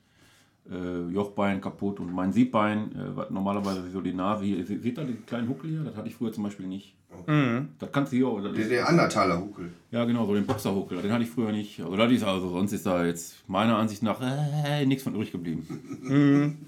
Äh, 0.71 1.11
Jochbein 1.11 1.61
kaputt 1.61 1.99
und 1.99 2.13
mein 2.13 2.33
Siebbein, 2.33 2.93
äh, 2.93 3.17
was 3.17 3.31
normalerweise 3.31 3.91
so 3.91 4.01
die 4.01 4.13
Nase 4.13 4.45
hier, 4.45 4.65
seht 4.65 4.85
ihr 4.85 4.93
den 4.93 5.25
kleinen 5.25 5.49
Huckel 5.49 5.71
hier? 5.71 5.81
Das 5.81 5.97
hatte 5.97 6.09
ich 6.09 6.15
früher 6.15 6.33
zum 6.33 6.45
Beispiel 6.45 6.67
nicht. 6.67 6.95
Das 7.79 7.91
kannst 7.91 8.13
du 8.13 8.17
hier, 8.17 8.29
oder 8.29 8.49
das 8.49 8.53
Der, 8.53 8.63
ist, 8.65 8.71
der 8.71 8.89
Andertaler 8.89 9.41
Huckel. 9.41 9.73
Ja, 9.91 10.05
genau, 10.05 10.27
so 10.27 10.35
den 10.35 10.45
Boxerhuckel. 10.45 11.01
Den 11.01 11.11
hatte 11.11 11.25
ich 11.25 11.31
früher 11.31 11.53
nicht. 11.53 11.81
Also, 11.81 11.97
das 11.97 12.13
ist 12.13 12.23
also 12.23 12.51
sonst 12.51 12.73
ist 12.73 12.85
da 12.85 13.05
jetzt 13.05 13.49
meiner 13.49 13.77
Ansicht 13.79 14.03
nach 14.03 14.21
äh, 14.21 14.85
nichts 14.85 15.05
von 15.05 15.15
übrig 15.15 15.33
geblieben. 15.33 16.67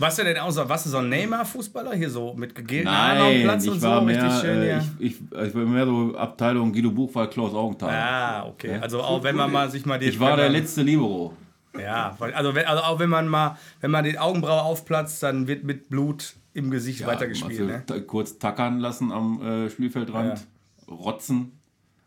Warst 0.00 0.18
du 0.18 0.24
denn 0.24 0.38
auch 0.38 0.50
so, 0.50 0.66
warst 0.66 0.86
du 0.86 0.90
so 0.90 0.96
ein 0.96 1.10
Neymar-Fußballer 1.10 1.94
hier 1.94 2.08
so 2.08 2.32
mit 2.32 2.54
gegelten 2.54 2.90
Haaren 2.90 3.18
am 3.18 3.24
Nein, 3.24 3.42
Platz 3.42 3.66
und 3.66 3.74
ich 3.74 3.80
so? 3.82 4.00
mehr, 4.00 4.22
richtig 4.24 4.40
schön 4.40 4.62
äh, 4.62 4.64
hier. 4.64 4.84
ich, 4.98 5.20
ich, 5.20 5.20
ich 5.20 5.54
war 5.54 5.64
mehr 5.66 5.84
so 5.84 6.16
Abteilung 6.16 6.72
Guido 6.72 6.90
Buchwald, 6.90 7.30
Klaus 7.30 7.52
Augenthal. 7.52 7.90
Ah, 7.90 8.46
okay. 8.46 8.78
Also 8.80 9.02
auch 9.02 9.22
wenn 9.22 9.36
man 9.36 9.52
mal 9.52 9.70
sich 9.70 9.84
mal 9.84 9.98
die. 9.98 10.06
ich 10.06 10.18
war 10.18 10.36
der 10.38 10.48
letzte 10.48 10.82
Libero. 10.82 11.34
Ja, 11.78 12.16
also, 12.18 12.54
wenn, 12.54 12.64
also 12.66 12.82
auch 12.82 12.98
wenn 12.98 13.10
man 13.10 13.28
mal, 13.28 13.58
wenn 13.80 13.90
man 13.90 14.04
den 14.04 14.16
Augenbraue 14.16 14.62
aufplatzt, 14.62 15.22
dann 15.22 15.46
wird 15.46 15.64
mit 15.64 15.88
Blut 15.88 16.34
im 16.54 16.70
Gesicht 16.70 17.06
weitergespielt. 17.06 17.60
also 17.60 17.94
Ne? 17.94 18.02
kurz 18.02 18.38
tackern 18.38 18.80
lassen 18.80 19.12
am 19.12 19.40
äh, 19.42 19.70
Spielfeldrand, 19.70 20.46
rotzen 20.88 21.60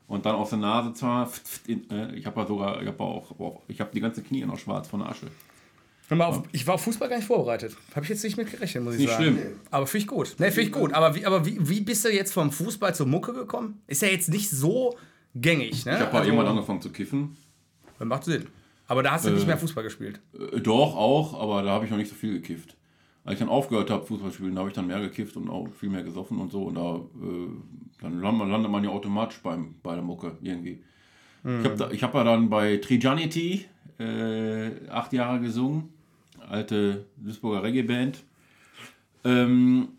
und 0.08 0.26
dann 0.26 0.36
auf 0.36 0.50
der 0.50 0.58
Nase 0.58 0.94
zwar. 0.94 1.30
äh, 1.68 2.16
ich 2.16 2.26
habe 2.26 2.42
ja 2.42 2.48
sogar, 2.48 2.82
ich 2.82 2.88
habe 2.88 3.00
auch, 3.02 3.40
auch, 3.40 3.62
ich 3.68 3.80
habe 3.80 3.92
die 3.94 4.02
ganze 4.02 4.22
Knie 4.24 4.44
noch 4.46 4.58
schwarz 4.58 4.88
von 4.88 5.00
der 5.00 5.10
Asche. 5.10 5.28
Auf, 6.10 6.44
ich 6.52 6.68
war 6.68 6.76
auf 6.76 6.84
Fußball 6.84 7.10
gar 7.10 7.16
nicht 7.18 7.26
vorbereitet. 7.26 7.76
Habe 7.96 8.04
ich 8.04 8.10
jetzt 8.10 8.24
nicht 8.24 8.38
mit 8.38 8.52
gerechnet, 8.52 8.84
muss 8.84 8.94
ich 8.96 9.00
Nicht 9.02 9.10
sagen. 9.12 9.24
schlimm. 9.24 9.38
Aber 9.72 9.88
finde 9.88 10.04
ich 10.04 10.08
gut. 10.08 10.36
Ne, 10.38 10.48
finde 10.52 10.62
ich 10.62 10.72
gut. 10.72 10.94
Aber, 10.94 11.16
wie, 11.16 11.26
aber 11.26 11.46
wie, 11.46 11.58
wie 11.68 11.82
bist 11.82 12.06
du 12.06 12.10
jetzt 12.14 12.34
vom 12.34 12.52
Fußball 12.52 12.94
zur 12.94 13.08
Mucke 13.08 13.34
gekommen? 13.34 13.82
Ist 13.88 14.02
ja 14.02 14.10
jetzt 14.10 14.30
nicht 14.30 14.50
so 14.50 14.96
gängig. 15.34 15.86
Ne? 15.86 15.94
Ich 15.96 16.00
habe 16.02 16.12
Also, 16.12 16.30
irgendwann 16.30 16.48
angefangen 16.48 16.82
zu 16.82 16.92
kiffen. 16.92 17.36
Macht 18.00 18.26
Sinn. 18.26 18.48
Aber 18.88 19.02
da 19.02 19.12
hast 19.14 19.26
du 19.26 19.32
nicht 19.32 19.48
mehr 19.48 19.58
Fußball 19.58 19.84
gespielt. 19.84 20.20
Äh, 20.34 20.60
doch, 20.60 20.96
auch, 20.96 21.40
aber 21.42 21.64
da 21.64 21.72
habe 21.72 21.86
ich 21.86 21.92
noch 21.92 21.98
nicht 21.98 22.10
so 22.10 22.16
viel 22.16 22.34
gekifft. 22.34 22.76
Als 23.24 23.36
ich 23.36 23.40
dann 23.40 23.50
aufgehört 23.50 23.90
habe, 23.90 24.06
Fußball 24.06 24.30
zu 24.32 24.38
spielen, 24.38 24.56
da 24.56 24.60
habe 24.60 24.70
ich 24.70 24.76
dann 24.76 24.88
mehr 24.88 25.00
gekifft 25.00 25.38
und 25.38 25.50
auch 25.50 25.70
viel 25.80 25.90
mehr 25.90 26.04
gesoffen 26.04 26.38
und 26.40 26.52
so. 26.52 26.64
Und 26.64 26.76
da 26.76 26.96
äh, 26.98 27.48
dann 28.02 28.20
landet, 28.20 28.70
man 28.70 28.84
ja 28.84 28.90
automatisch 28.90 29.40
beim, 29.42 29.76
bei 29.82 29.96
der 29.96 30.04
Mucke 30.04 30.38
irgendwie. 30.42 30.84
Ich 31.46 31.66
habe 31.66 31.90
ich 31.94 32.04
hab 32.04 32.14
ja 32.14 32.24
dann 32.24 32.50
bei 32.50 32.78
Trijanity 32.78 33.66
äh, 34.00 34.72
acht 34.90 35.14
Jahre 35.14 35.40
gesungen. 35.40 35.90
Alte 36.50 37.06
Duisburger 37.18 37.64
Reggae-Band. 37.64 38.24
Ähm, 39.24 39.90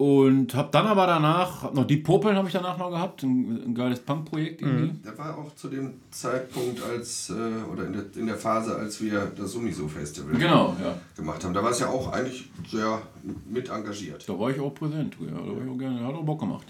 und 0.00 0.54
habe 0.54 0.70
dann 0.72 0.86
aber 0.86 1.06
danach, 1.06 1.62
hab 1.62 1.74
noch 1.74 1.86
die 1.86 1.98
Popeln 1.98 2.34
habe 2.34 2.48
ich 2.48 2.54
danach 2.54 2.78
noch 2.78 2.88
gehabt, 2.88 3.22
ein, 3.22 3.62
ein 3.66 3.74
geiles 3.74 4.00
Punk-Projekt 4.00 4.62
irgendwie. 4.62 4.94
Der 5.04 5.18
war 5.18 5.36
auch 5.36 5.54
zu 5.54 5.68
dem 5.68 5.92
Zeitpunkt, 6.10 6.82
als, 6.82 7.28
äh, 7.28 7.70
oder 7.70 7.84
in 7.84 7.92
der, 7.92 8.04
in 8.16 8.26
der 8.26 8.38
Phase, 8.38 8.74
als 8.76 9.02
wir 9.02 9.30
das 9.36 9.52
Suniso-Festival 9.52 10.38
Genau, 10.38 10.74
ja. 10.82 10.96
gemacht 11.14 11.44
haben. 11.44 11.52
Da 11.52 11.62
war 11.62 11.72
es 11.72 11.80
ja 11.80 11.88
auch 11.88 12.10
eigentlich 12.12 12.48
sehr 12.66 13.02
mit 13.46 13.68
engagiert. 13.68 14.26
Da 14.26 14.38
war 14.38 14.50
ich 14.50 14.58
auch 14.58 14.74
präsent, 14.74 15.18
ja, 15.20 15.32
da 15.32 15.36
war 15.36 15.62
ich 15.62 15.70
auch 15.70 15.78
gerne, 15.78 16.00
hat 16.02 16.14
auch 16.14 16.24
Bock 16.24 16.40
gemacht. 16.40 16.66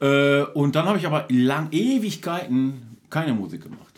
Äh, 0.00 0.42
und 0.42 0.76
dann 0.76 0.84
habe 0.84 0.98
ich 0.98 1.06
aber 1.06 1.24
lang, 1.30 1.68
Ewigkeiten 1.70 2.98
keine 3.08 3.32
Musik 3.32 3.62
gemacht. 3.62 3.95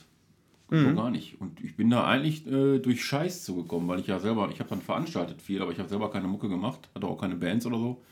So 0.70 0.94
gar 0.94 1.10
nicht. 1.10 1.40
Und 1.40 1.62
ich 1.64 1.76
bin 1.76 1.88
da 1.88 2.06
eigentlich 2.06 2.46
äh, 2.46 2.78
durch 2.78 3.02
Scheiß 3.04 3.44
zugekommen, 3.44 3.88
weil 3.88 4.00
ich 4.00 4.06
ja 4.06 4.18
selber, 4.20 4.50
ich 4.52 4.60
habe 4.60 4.68
dann 4.68 4.82
veranstaltet 4.82 5.40
viel, 5.40 5.62
aber 5.62 5.72
ich 5.72 5.78
habe 5.78 5.88
selber 5.88 6.10
keine 6.10 6.28
Mucke 6.28 6.48
gemacht, 6.48 6.88
hatte 6.94 7.06
auch 7.06 7.18
keine 7.18 7.36
Bands 7.36 7.64
oder 7.64 7.78
so. 7.78 8.02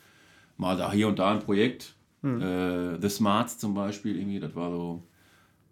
Mal 0.57 0.75
da 0.75 0.91
hier 0.91 1.07
und 1.07 1.19
da 1.19 1.31
ein 1.31 1.39
Projekt. 1.39 1.93
Äh, 2.23 2.99
The 2.99 3.09
Smarts 3.09 3.57
zum 3.59 3.73
Beispiel, 3.73 4.17
irgendwie, 4.17 4.39
das 4.39 4.55
war 4.55 4.71
so, 4.71 5.03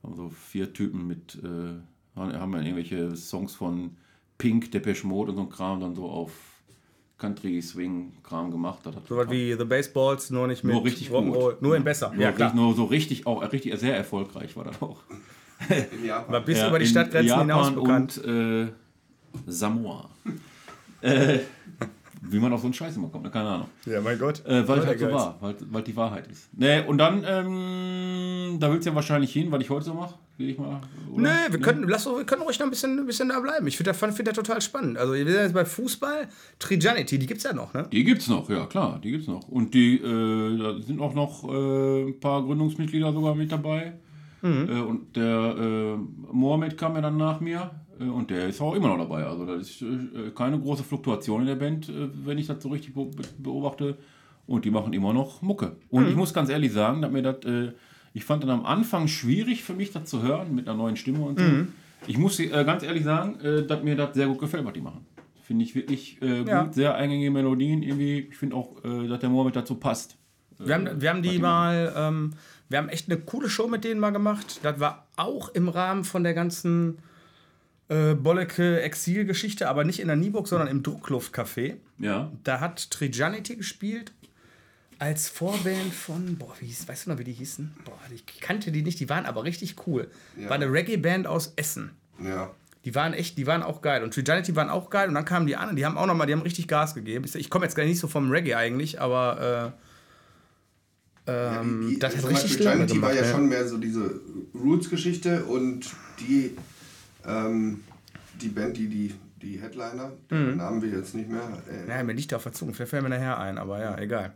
waren 0.04 0.15
so 0.15 0.30
vier 0.30 0.72
Typen 0.72 1.08
mit, 1.08 1.38
äh, 1.44 2.18
haben 2.18 2.34
haben 2.39 2.51
dann 2.51 2.63
irgendwelche 2.63 3.15
Songs 3.15 3.56
von 3.56 3.98
Pink, 4.38 4.72
Depeche 4.72 5.08
Mode 5.08 5.32
und 5.32 5.38
so 5.38 5.44
ein 5.44 5.50
Kram 5.50 5.80
dann 5.80 5.96
so 5.96 6.06
auf 6.08 6.32
Country 7.18 7.62
Swing 7.62 8.13
Kram 8.24 8.51
gemacht. 8.51 8.86
Hat 8.86 9.08
So 9.08 9.18
was 9.18 9.30
wie 9.30 9.54
The 9.54 9.65
Baseballs, 9.65 10.30
nur 10.30 10.48
nicht 10.48 10.63
mit 10.63 10.74
Nur 10.74 10.84
richtig 10.84 11.10
Rock'n'Roll. 11.10 11.56
Nur 11.62 11.75
in 11.75 11.84
besser. 11.84 12.12
nur, 12.12 12.22
Ja, 12.22 12.32
klar. 12.32 12.54
nur 12.54 12.75
so 12.75 12.86
richtig, 12.86 13.25
auch 13.25 13.42
richtig 13.51 13.77
sehr 13.80 13.96
erfolgreich 13.98 14.56
war 14.56 14.65
das 14.65 14.82
auch. 14.82 15.01
In 15.69 16.05
Japan. 16.05 16.33
War 16.33 16.41
bis 16.41 16.57
Ja, 16.57 16.69
über 16.69 16.79
die 16.79 16.85
in 16.85 16.91
Stadtgrenzen 16.91 17.39
hinaus 17.39 17.67
Japan 17.67 17.83
bekannt. 17.83 18.17
Und 18.17 18.65
äh, 18.65 18.67
Samoa. 19.47 20.09
äh, 21.01 21.39
wie 22.21 22.39
man 22.39 22.51
auf 22.53 22.62
so 22.62 22.67
einen 22.67 22.74
Scheiß 22.74 22.95
immer 22.97 23.09
kommt, 23.09 23.24
ne? 23.24 23.31
keine 23.31 23.50
Ahnung. 23.50 23.67
Ja, 23.85 24.01
mein 24.01 24.17
Gott. 24.17 24.43
Äh, 24.45 24.67
weil 24.67 24.79
es 24.79 24.85
halt 24.85 25.00
so 25.00 25.12
war, 25.12 25.38
weil, 25.39 25.55
weil 25.69 25.83
die 25.83 25.95
Wahrheit 25.95 26.27
ist. 26.27 26.50
Nee, 26.53 26.81
und 26.81 26.97
dann, 26.97 27.24
ähm, 27.25 28.57
da 28.59 28.71
willst 28.71 28.85
du 28.85 28.89
ja 28.89 28.95
wahrscheinlich 28.95 29.31
hin, 29.31 29.51
was 29.51 29.62
ich 29.62 29.69
heute 29.69 29.85
so 29.85 29.93
mache. 29.93 30.15
Will 30.38 30.50
ich 30.50 30.57
mal. 30.57 30.81
oder? 31.13 31.21
Nee, 31.21 31.51
wir 31.51 31.62
können, 31.62 31.88
lass, 31.88 32.05
wir 32.05 32.25
können 32.25 32.41
ruhig 32.41 32.59
noch 32.59 32.67
ein 32.67 32.69
bisschen, 32.69 33.00
ein 33.00 33.05
bisschen 33.05 33.29
da 33.29 33.39
bleiben. 33.39 33.67
Ich 33.67 33.77
finde 33.77 33.91
das, 33.91 34.15
find 34.15 34.27
das 34.27 34.35
total 34.35 34.59
spannend. 34.59 34.97
Also, 34.97 35.13
wir 35.13 35.25
sind 35.25 35.33
jetzt 35.33 35.53
bei 35.53 35.63
Fußball. 35.63 36.27
Trijanity, 36.59 37.19
die 37.19 37.25
gibt 37.25 37.38
es 37.38 37.43
ja 37.43 37.53
noch, 37.53 37.74
ne? 37.74 37.88
Die 37.91 38.03
gibt's 38.03 38.27
noch, 38.27 38.50
ja 38.50 38.65
klar, 38.65 39.00
die 39.01 39.12
gibt's 39.12 39.27
noch. 39.27 39.47
Und 39.47 39.74
die, 39.74 39.97
äh, 39.97 40.57
da 40.57 40.81
sind 40.81 41.00
auch 41.00 41.13
noch 41.13 41.43
äh, 41.47 42.08
ein 42.08 42.19
paar 42.19 42.43
Gründungsmitglieder 42.43 43.13
sogar 43.13 43.36
mit 43.36 43.51
dabei. 43.51 43.93
Mhm. 44.45 44.69
Äh, 44.69 44.81
und 44.81 45.15
der 45.15 45.55
äh, 45.58 45.97
Mohammed 46.31 46.77
kam 46.77 46.95
ja 46.95 47.01
dann 47.01 47.17
nach 47.17 47.39
mir 47.39 47.71
äh, 47.99 48.03
und 48.03 48.29
der 48.29 48.47
ist 48.47 48.62
auch 48.62 48.75
immer 48.75 48.88
noch 48.89 48.97
dabei. 48.99 49.25
Also 49.25 49.45
da 49.45 49.55
ist 49.55 49.81
äh, 49.81 50.31
keine 50.36 50.60
große 50.60 50.84
Fluktuation 50.84 51.41
in 51.41 51.47
der 51.47 51.55
Band, 51.55 51.89
äh, 51.89 52.10
wenn 52.25 52.38
ich 52.38 52.47
das 52.47 52.62
so 52.62 52.69
richtig 52.69 52.93
be 52.93 53.08
beobachte. 53.39 53.97
Und 54.47 54.63
die 54.63 54.69
machen 54.69 54.93
immer 54.93 55.12
noch 55.12 55.41
Mucke. 55.41 55.75
Und 55.89 56.03
Mhm. 56.03 56.10
ich 56.10 56.15
muss 56.15 56.31
ganz 56.34 56.49
ehrlich 56.49 56.71
sagen, 56.71 57.01
dass 57.01 57.12
mir 57.12 57.23
das, 57.23 57.43
äh, 57.45 57.71
ich 58.13 58.23
fand 58.25 58.43
dann 58.43 58.51
am 58.51 58.65
Anfang 58.65 59.08
schwierig 59.08 59.63
für 59.63 59.73
mich, 59.73 59.91
das 59.91 60.05
zu 60.05 60.21
hören 60.21 60.53
mit 60.53 60.67
einer 60.67 60.77
neuen 60.77 60.95
Stimme 60.97 61.21
und 61.21 61.39
so. 61.39 61.45
Mhm. 61.45 61.69
Ich 62.08 62.17
muss 62.19 62.39
äh, 62.39 62.49
ganz 62.63 62.84
ehrlich 62.84 63.03
sagen, 63.03 63.39
äh, 63.39 63.65
dass 63.65 63.81
mir 63.84 63.95
das 63.95 64.13
sehr 64.13 64.27
gut 64.27 64.38
gefällt, 64.38 64.63
was 64.63 64.73
die 64.73 64.81
machen. 64.81 65.03
Finde 65.41 65.63
ich 65.65 65.73
wirklich 65.73 66.21
äh, 66.21 66.39
gut, 66.39 66.47
Ja. 66.47 66.71
sehr 66.71 66.93
eingängige 66.95 67.31
Melodien 67.31 67.81
irgendwie. 67.81 68.27
Ich 68.29 68.38
finde 68.38 68.55
auch, 68.55 68.84
äh, 68.86 69.08
dass 69.08 69.19
der 69.19 69.29
Mohammed 69.29 69.55
dazu 69.55 69.75
passt. 69.75 70.17
Wir 70.60 70.75
haben, 70.75 71.01
wir 71.01 71.10
haben 71.10 71.21
die 71.23 71.39
mal, 71.39 71.91
ähm, 71.97 72.34
wir 72.69 72.78
haben 72.78 72.89
echt 72.89 73.10
eine 73.10 73.19
coole 73.19 73.49
Show 73.49 73.67
mit 73.67 73.84
denen 73.84 73.99
mal 73.99 74.12
gemacht. 74.12 74.60
Das 74.63 74.80
war 74.80 75.06
auch 75.15 75.49
im 75.49 75.69
Rahmen 75.69 76.04
von 76.04 76.23
der 76.23 76.34
ganzen 76.34 76.99
äh, 77.89 78.15
Bolleke 78.15 78.82
Exil-Geschichte, 78.82 79.69
aber 79.69 79.84
nicht 79.84 79.99
in 79.99 80.08
der 80.08 80.15
Nieburg, 80.15 80.47
sondern 80.47 80.67
im 80.67 80.82
Druckluftcafé. 80.84 81.75
Ja. 81.99 82.32
Da 82.43 82.60
hat 82.60 82.89
Trijanity 82.91 83.56
gespielt 83.56 84.12
als 84.97 85.28
Vorband 85.28 85.93
von, 85.93 86.38
boah, 86.38 86.54
wie 86.60 86.67
hieß, 86.67 86.88
weißt 86.88 87.06
du 87.06 87.12
noch, 87.12 87.19
wie 87.19 87.25
die 87.25 87.34
hießen? 87.34 87.75
Boah, 87.84 87.99
ich 88.13 88.25
kannte 88.39 88.71
die 88.71 88.82
nicht, 88.82 88.99
die 88.99 89.10
waren 89.10 89.25
aber 89.25 89.43
richtig 89.43 89.75
cool. 89.88 90.10
War 90.38 90.54
eine 90.54 90.71
Reggae-Band 90.71 91.28
aus 91.28 91.54
Essen. 91.58 91.91
Ja. 92.23 92.51
Die 92.86 92.95
waren 92.95 93.13
echt, 93.13 93.38
die 93.38 93.47
waren 93.47 93.63
auch 93.63 93.82
geil. 93.82 94.04
Und 94.04 94.13
Trijanity 94.13 94.56
waren 94.56 94.69
auch 94.69 94.89
geil. 94.89 95.10
Und 95.10 95.15
dann 95.15 95.25
kamen 95.25 95.47
die 95.47 95.56
an 95.56 95.69
und 95.69 95.75
die 95.75 95.86
haben 95.86 95.97
auch 95.97 96.06
nochmal, 96.06 96.28
die 96.28 96.34
haben 96.34 96.43
richtig 96.43 96.67
Gas 96.67 96.93
gegeben. 96.93 97.25
Ich 97.34 97.49
komme 97.49 97.65
jetzt 97.65 97.75
gar 97.75 97.84
nicht 97.84 97.99
so 97.99 98.08
vom 98.08 98.30
Reggae 98.30 98.56
eigentlich, 98.56 99.01
aber 99.01 99.73
äh, 99.75 99.82
ähm, 101.27 101.88
Die- 101.89 101.99
das 101.99 102.13
hat 102.15 102.21
zum 102.21 102.29
richtig 102.29 102.57
Gianity 102.59 102.93
gemacht. 102.95 103.11
war 103.11 103.15
ja 103.17 103.25
ja. 103.25 103.31
schon 103.31 103.47
mehr 103.49 103.67
so 103.67 103.77
diese 103.77 104.19
Roots-Geschichte 104.53 105.45
und 105.45 105.85
die, 106.19 106.55
ähm, 107.25 107.83
die 108.41 108.49
Band, 108.49 108.77
die, 108.77 108.88
die, 108.88 109.13
die 109.41 109.59
Headliner, 109.61 110.11
den 110.29 110.57
Namen 110.57 110.81
wir 110.81 110.89
jetzt 110.89 111.15
nicht 111.15 111.29
mehr. 111.29 111.61
Äh, 111.69 111.89
Ja, 111.89 112.03
mir 112.03 112.13
liegt 112.13 112.33
auf 112.33 112.43
der 112.43 112.53
Zunge, 112.53 112.73
vielleicht 112.73 112.89
fällt 112.91 113.03
mir 113.03 113.09
nachher 113.09 113.39
ein, 113.39 113.57
aber 113.57 113.79
ja, 113.79 113.97
egal. 113.97 114.33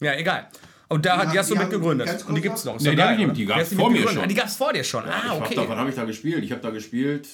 Ja, 0.00 0.14
egal. 0.14 0.48
Und 0.88 1.06
da, 1.06 1.24
Die 1.24 1.32
die, 1.32 1.38
hast 1.38 1.50
du 1.50 1.54
die 1.54 1.60
mitgegründet. 1.60 2.08
Und 2.26 2.34
die 2.34 2.40
kurz 2.42 2.42
gibt's 2.42 2.64
noch. 2.66 2.78
Nee, 2.80 2.94
die 2.94 3.00
hab 3.02 3.16
geil, 3.16 3.32
die 3.34 3.46
hast 3.48 3.56
gab's 3.58 3.70
du 3.70 3.76
vor 3.76 3.90
mir 3.90 4.08
schon. 4.08 4.18
Ah, 4.18 4.26
Die 4.26 4.34
gab's 4.34 4.56
vor 4.56 4.72
dir 4.74 4.84
schon. 4.84 5.04
Ich 5.04 5.10
Ah, 5.10 5.28
hab 5.30 5.40
okay. 5.40 5.54
da, 5.54 5.68
wann 5.68 5.78
habe 5.78 5.88
ich 5.90 5.96
da 5.96 6.04
gespielt? 6.04 6.44
Ich 6.44 6.52
habe 6.52 6.60
da 6.60 6.70
gespielt 6.70 7.28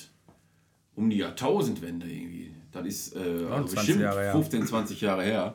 um 0.95 1.11
die 1.11 1.17
Jahrtausendwende 1.19 2.07
irgendwie. 2.07 2.53
Das 2.73 2.87
ist 2.87 3.17
äh, 3.17 3.19
also 3.19 3.65
20 3.65 3.75
bestimmt 3.75 4.01
Jahre 4.03 4.21
her. 4.23 4.33
15, 4.33 4.67
20 4.67 5.01
Jahre 5.01 5.23
her. 5.25 5.55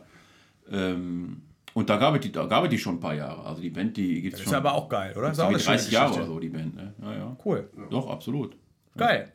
Ähm, 0.70 1.44
und 1.74 1.90
da 1.90 1.98
gab, 1.98 2.16
es 2.16 2.22
die, 2.22 2.32
da 2.32 2.46
gab 2.46 2.64
es 2.66 2.70
die 2.70 2.78
schon 2.78 2.96
ein 2.96 3.00
paar 3.00 3.16
Jahre. 3.16 3.46
Also 3.46 3.62
die 3.62 3.70
Band, 3.70 3.98
die 3.98 4.22
gibt 4.22 4.36
es 4.36 4.42
Ist 4.42 4.46
schon. 4.46 4.56
aber 4.56 4.74
auch 4.74 4.90
geil, 4.90 5.14
oder? 5.18 5.28
ist 5.28 5.38
Ist 5.38 5.44
auch 5.44 5.50
eine 5.50 5.60
schöne 5.60 5.78
30 5.78 5.92
Jahre 5.92 6.14
oder 6.16 6.26
so, 6.28 6.40
die 6.40 6.50
Band. 6.50 6.76
Ne? 6.76 6.94
Ja, 7.02 7.14
ja. 7.14 7.38
Cool. 7.44 7.70
Doch, 7.90 8.10
absolut. 8.10 8.56
Geil. 8.98 9.32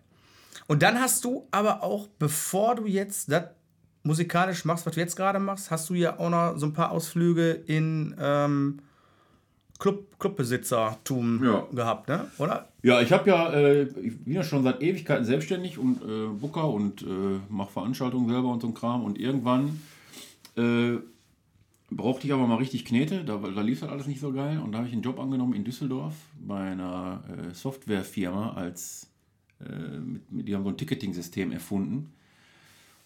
Und 0.66 0.82
dann 0.82 1.00
hast 1.00 1.24
du 1.24 1.46
aber 1.50 1.82
auch, 1.82 2.06
bevor 2.18 2.74
du 2.76 2.86
jetzt 2.86 3.30
das 3.32 3.44
musikalisch 4.04 4.64
machst, 4.64 4.86
was 4.86 4.94
du 4.94 5.00
jetzt 5.00 5.16
gerade 5.16 5.38
machst, 5.38 5.70
hast 5.70 5.90
du 5.90 5.94
ja 5.94 6.18
auch 6.18 6.30
noch 6.30 6.56
so 6.56 6.66
ein 6.66 6.72
paar 6.72 6.92
Ausflüge 6.92 7.50
in 7.50 8.14
ähm, 8.20 8.78
Club, 9.78 10.18
Clubbesitzertum 10.18 11.44
Ja. 11.44 11.66
gehabt, 11.72 12.08
ne? 12.08 12.26
Oder? 12.38 12.68
Ja, 12.82 13.00
ich 13.00 13.12
habe 13.12 13.28
ja, 13.28 13.52
äh, 13.52 13.82
ich 13.82 14.24
bin 14.24 14.34
ja 14.34 14.42
schon 14.42 14.62
seit 14.62 14.80
Ewigkeiten 14.82 15.24
selbstständig 15.24 15.78
und 15.78 16.02
äh, 16.02 16.28
Booker 16.40 16.68
und 16.68 17.02
äh, 17.02 17.06
mache 17.48 17.72
Veranstaltungen 17.72 18.28
selber 18.28 18.48
und 18.48 18.60
so 18.62 18.68
ein 18.68 18.74
Kram. 18.74 19.04
Und 19.04 19.18
irgendwann 19.18 19.80
äh, 20.56 20.96
brauchte 21.90 22.26
ich 22.26 22.32
aber 22.32 22.46
mal 22.46 22.56
richtig 22.56 22.84
Knete, 22.84 23.24
da, 23.24 23.38
da 23.38 23.60
lief 23.60 23.82
halt 23.82 23.90
alles 23.90 24.06
nicht 24.06 24.20
so 24.20 24.32
geil. 24.32 24.58
Und 24.58 24.72
da 24.72 24.78
habe 24.78 24.88
ich 24.88 24.92
einen 24.92 25.02
Job 25.02 25.18
angenommen 25.18 25.54
in 25.54 25.64
Düsseldorf 25.64 26.14
bei 26.38 26.72
einer 26.72 27.22
äh, 27.28 27.54
Softwarefirma 27.54 28.52
als, 28.52 29.10
äh, 29.60 29.98
mit, 30.30 30.48
die 30.48 30.54
haben 30.54 30.64
so 30.64 30.70
ein 30.70 30.76
Ticketing-System 30.76 31.52
erfunden. 31.52 32.12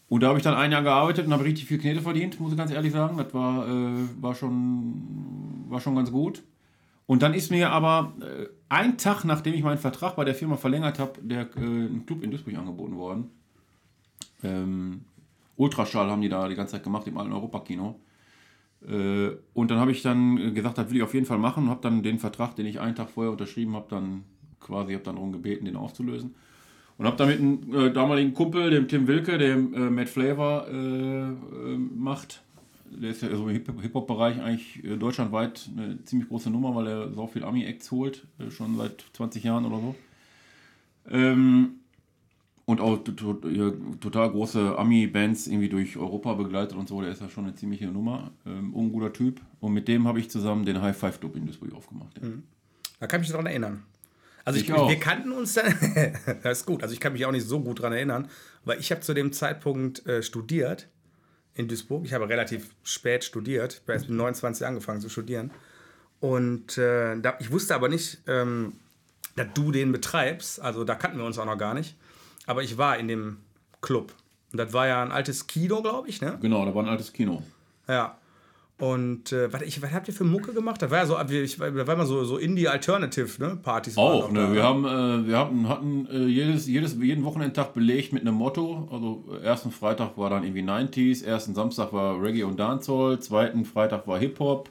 Und 0.09 0.23
da 0.23 0.29
habe 0.29 0.38
ich 0.38 0.45
dann 0.45 0.55
ein 0.55 0.73
Jahr 0.73 0.83
gearbeitet 0.83 1.27
und 1.27 1.33
habe 1.33 1.45
richtig 1.45 1.66
viel 1.66 1.79
Knete 1.79 2.03
verdient, 2.03 2.38
muss 2.38 2.53
ich 2.53 2.59
ganz 2.59 2.71
ehrlich 2.71 2.92
sagen. 2.92 3.16
Das 3.16 3.33
war, 3.33 3.66
äh, 3.68 3.95
war, 4.21 4.35
schon, 4.35 5.64
war 5.68 5.81
schon 5.81 5.95
ganz 5.95 6.11
gut. 6.11 6.42
Und 7.07 7.23
dann 7.23 7.35
ist 7.35 7.51
mir 7.51 7.71
aber 7.71 8.12
äh, 8.21 8.47
ein 8.68 8.99
Tag, 8.99 9.25
nachdem 9.25 9.55
ich 9.55 9.62
meinen 9.62 9.79
Vertrag 9.79 10.16
bei 10.16 10.25
der 10.25 10.35
Firma 10.35 10.57
verlängert 10.57 10.99
habe, 10.99 11.21
der 11.23 11.49
äh, 11.57 11.61
ein 11.61 12.05
Club 12.05 12.23
in 12.23 12.31
Duisburg 12.31 12.57
angeboten 12.57 12.97
worden. 12.97 13.31
Ähm, 14.42 15.05
Ultraschall 15.57 16.11
haben 16.11 16.23
die 16.23 16.29
da 16.29 16.49
die 16.49 16.57
ganze 16.57 16.73
Zeit 16.73 16.83
gemacht 16.83 17.07
im 17.07 17.16
alten 17.16 17.33
Europakino. 17.33 17.90
Äh, 17.90 18.12
und 19.55 19.71
dann 19.71 19.79
habe 19.79 19.92
ich 19.92 20.03
dann 20.03 20.38
äh, 20.38 20.51
gesagt, 20.53 20.79
das 20.79 20.90
will 20.90 20.97
ich 20.97 21.03
auf 21.03 21.14
jeden 21.14 21.27
Fall 21.27 21.38
machen 21.38 21.64
und 21.64 21.71
habe 21.71 21.81
dann 21.83 22.03
den 22.03 22.18
Vertrag, 22.18 22.57
den 22.57 22.66
ich 22.66 22.81
einen 22.81 22.97
Tag 22.97 23.11
vorher 23.11 23.31
unterschrieben 23.31 23.75
habe, 23.75 23.87
dann 23.88 24.25
quasi 24.61 24.92
habe 24.92 25.05
dann 25.05 25.16
darum 25.16 25.33
gebeten, 25.33 25.64
den 25.64 25.77
aufzulösen. 25.77 26.35
Und 26.99 27.07
habe 27.07 27.16
dann 27.16 27.29
mit 27.29 27.38
einem 27.38 27.87
äh, 27.87 27.92
damaligen 27.92 28.35
Kumpel, 28.35 28.71
dem 28.71 28.87
Tim 28.87 29.07
Wilke, 29.07 29.38
dem 29.38 29.73
äh, 29.75 29.90
Matt 29.90 30.09
Flavor 30.09 30.66
äh, 30.68 30.75
äh, 30.75 31.35
macht, 31.97 32.42
der 32.90 33.11
ist 33.11 33.23
ja 33.23 33.35
so 33.35 33.49
im 33.49 33.55
Hip- 33.55 33.81
Hip-Hop-Bereich 33.81 34.40
eigentlich 34.40 34.85
äh, 34.85 34.97
deutschlandweit 34.97 35.71
eine 35.77 36.03
ziemlich 36.05 36.29
große 36.29 36.51
Nummer, 36.51 36.75
weil 36.75 36.87
er 36.87 37.12
so 37.12 37.27
viel 37.27 37.45
Ami-Acts 37.45 37.90
holt, 37.90 38.27
äh, 38.38 38.51
schon 38.51 38.77
seit 38.77 39.05
20 39.14 39.42
Jahren 39.45 39.64
oder 39.64 39.81
so. 39.81 39.95
Ähm, 41.11 41.77
und 42.64 42.81
auch 42.81 42.98
total 44.01 44.31
große 44.31 44.79
Ami-Bands 44.79 45.48
irgendwie 45.48 45.68
durch 45.68 45.96
Europa 45.96 46.35
begleitet 46.35 46.77
und 46.77 46.88
so. 46.88 47.01
Der 47.01 47.11
ist 47.11 47.20
ja 47.20 47.29
schon 47.29 47.44
eine 47.44 47.55
ziemliche 47.55 47.87
Nummer. 47.87 48.31
Ähm, 48.46 48.72
unguter 48.75 49.12
Typ. 49.12 49.40
Und 49.61 49.72
mit 49.72 49.88
dem 49.88 50.07
habe 50.07 50.20
ich 50.20 50.31
zusammen 50.31 50.64
den 50.64 50.81
High 50.81 50.96
Five 50.96 51.18
Club 51.18 51.37
in 51.37 51.46
Duisburg 51.46 51.75
aufgemacht. 51.75 52.20
Ja. 52.22 52.29
Da 53.01 53.07
kann 53.09 53.20
ich 53.20 53.29
mich 53.29 53.33
daran 53.33 53.46
erinnern. 53.46 53.83
Also 54.44 54.59
ich, 54.59 54.68
Ich 54.68 54.75
wir 54.75 54.98
kannten 54.98 55.33
uns 55.33 55.55
dann, 55.55 55.75
das 56.42 56.61
ist 56.61 56.66
gut, 56.66 56.83
also 56.83 56.92
ich 56.92 57.01
kann 57.01 57.12
mich 57.12 57.25
auch 57.27 57.33
nicht 57.33 57.46
so 57.46 57.61
gut 57.61 57.79
daran 57.79 57.92
erinnern, 57.92 58.29
weil 58.64 58.79
ich 58.81 58.90
habe 58.90 59.01
zu 59.01 59.14
dem 59.14 59.33
Zeitpunkt 59.33 60.05
äh, 60.07 60.22
studiert 60.22 60.88
in 61.55 61.68
Duisburg. 61.68 62.05
Ich 62.05 62.12
habe 62.12 62.29
relativ 62.29 62.75
spät 62.83 63.25
studiert, 63.25 63.75
ich 63.75 63.81
habe 63.83 63.92
erst 63.92 64.09
mit 64.09 64.18
29 64.18 64.66
angefangen 64.66 65.01
zu 65.01 65.09
studieren. 65.09 65.51
Und 66.20 66.79
äh, 66.79 67.20
da, 67.20 67.37
ich 67.40 67.51
wusste 67.51 67.75
aber 67.75 67.88
nicht, 67.88 68.22
ähm, 68.27 68.75
dass 69.37 69.48
du 69.55 69.72
den 69.72 69.92
betreibst, 69.92 70.61
also 70.61 70.85
da 70.85 70.94
kannten 70.94 71.18
wir 71.18 71.25
uns 71.25 71.38
auch 71.38 71.46
noch 71.46 71.59
gar 71.59 71.75
nicht. 71.75 71.96
Aber 72.46 72.62
ich 72.62 72.78
war 72.78 72.98
in 72.98 73.09
dem 73.09 73.38
Club. 73.81 74.12
Und 74.52 74.59
das 74.59 74.72
war 74.72 74.87
ja 74.87 75.02
ein 75.02 75.12
altes 75.12 75.46
Kino, 75.46 75.83
glaube 75.83 76.09
ich, 76.09 76.20
ne? 76.20 76.38
Genau, 76.40 76.64
da 76.64 76.74
war 76.74 76.83
ein 76.83 76.88
altes 76.88 77.12
Kino. 77.12 77.42
Ja. 77.88 78.16
Und 78.78 79.31
äh, 79.31 79.52
was, 79.52 79.62
ich, 79.62 79.81
was 79.81 79.92
habt 79.92 80.09
ihr 80.09 80.14
für 80.14 80.24
Mucke 80.24 80.52
gemacht? 80.52 80.83
Das 80.83 80.90
war 80.90 80.98
ja 80.98 81.07
so, 81.07 81.16
ich, 81.20 81.57
da 81.57 81.87
war 81.87 81.94
immer 81.94 82.05
so, 82.05 82.24
so 82.24 82.37
Indie-Alternative, 82.37 83.40
ne? 83.40 83.57
Partys. 83.62 83.96
Auch, 83.96 84.26
da. 84.26 84.33
ne? 84.33 84.52
Wir 84.52 84.64
haben, 84.64 84.85
äh, 84.85 85.28
wir 85.28 85.38
hatten, 85.38 85.68
hatten 85.68 86.09
äh, 86.11 86.24
jedes, 86.24 86.66
jedes, 86.66 86.96
jeden 87.00 87.24
Wochenendtag 87.24 87.74
belegt 87.74 88.12
mit 88.12 88.22
einem 88.22 88.35
Motto. 88.35 88.88
Also 88.90 89.24
äh, 89.37 89.44
ersten 89.44 89.70
Freitag 89.70 90.18
war 90.18 90.31
dann 90.31 90.42
irgendwie 90.42 90.62
90s, 90.62 91.24
ersten 91.24 91.55
Samstag 91.55 91.92
war 91.92 92.20
Reggae 92.20 92.42
und 92.42 92.59
Dancehall, 92.59 93.20
zweiten 93.20 93.64
Freitag 93.64 94.09
war 94.09 94.18
Hip-Hop, 94.18 94.68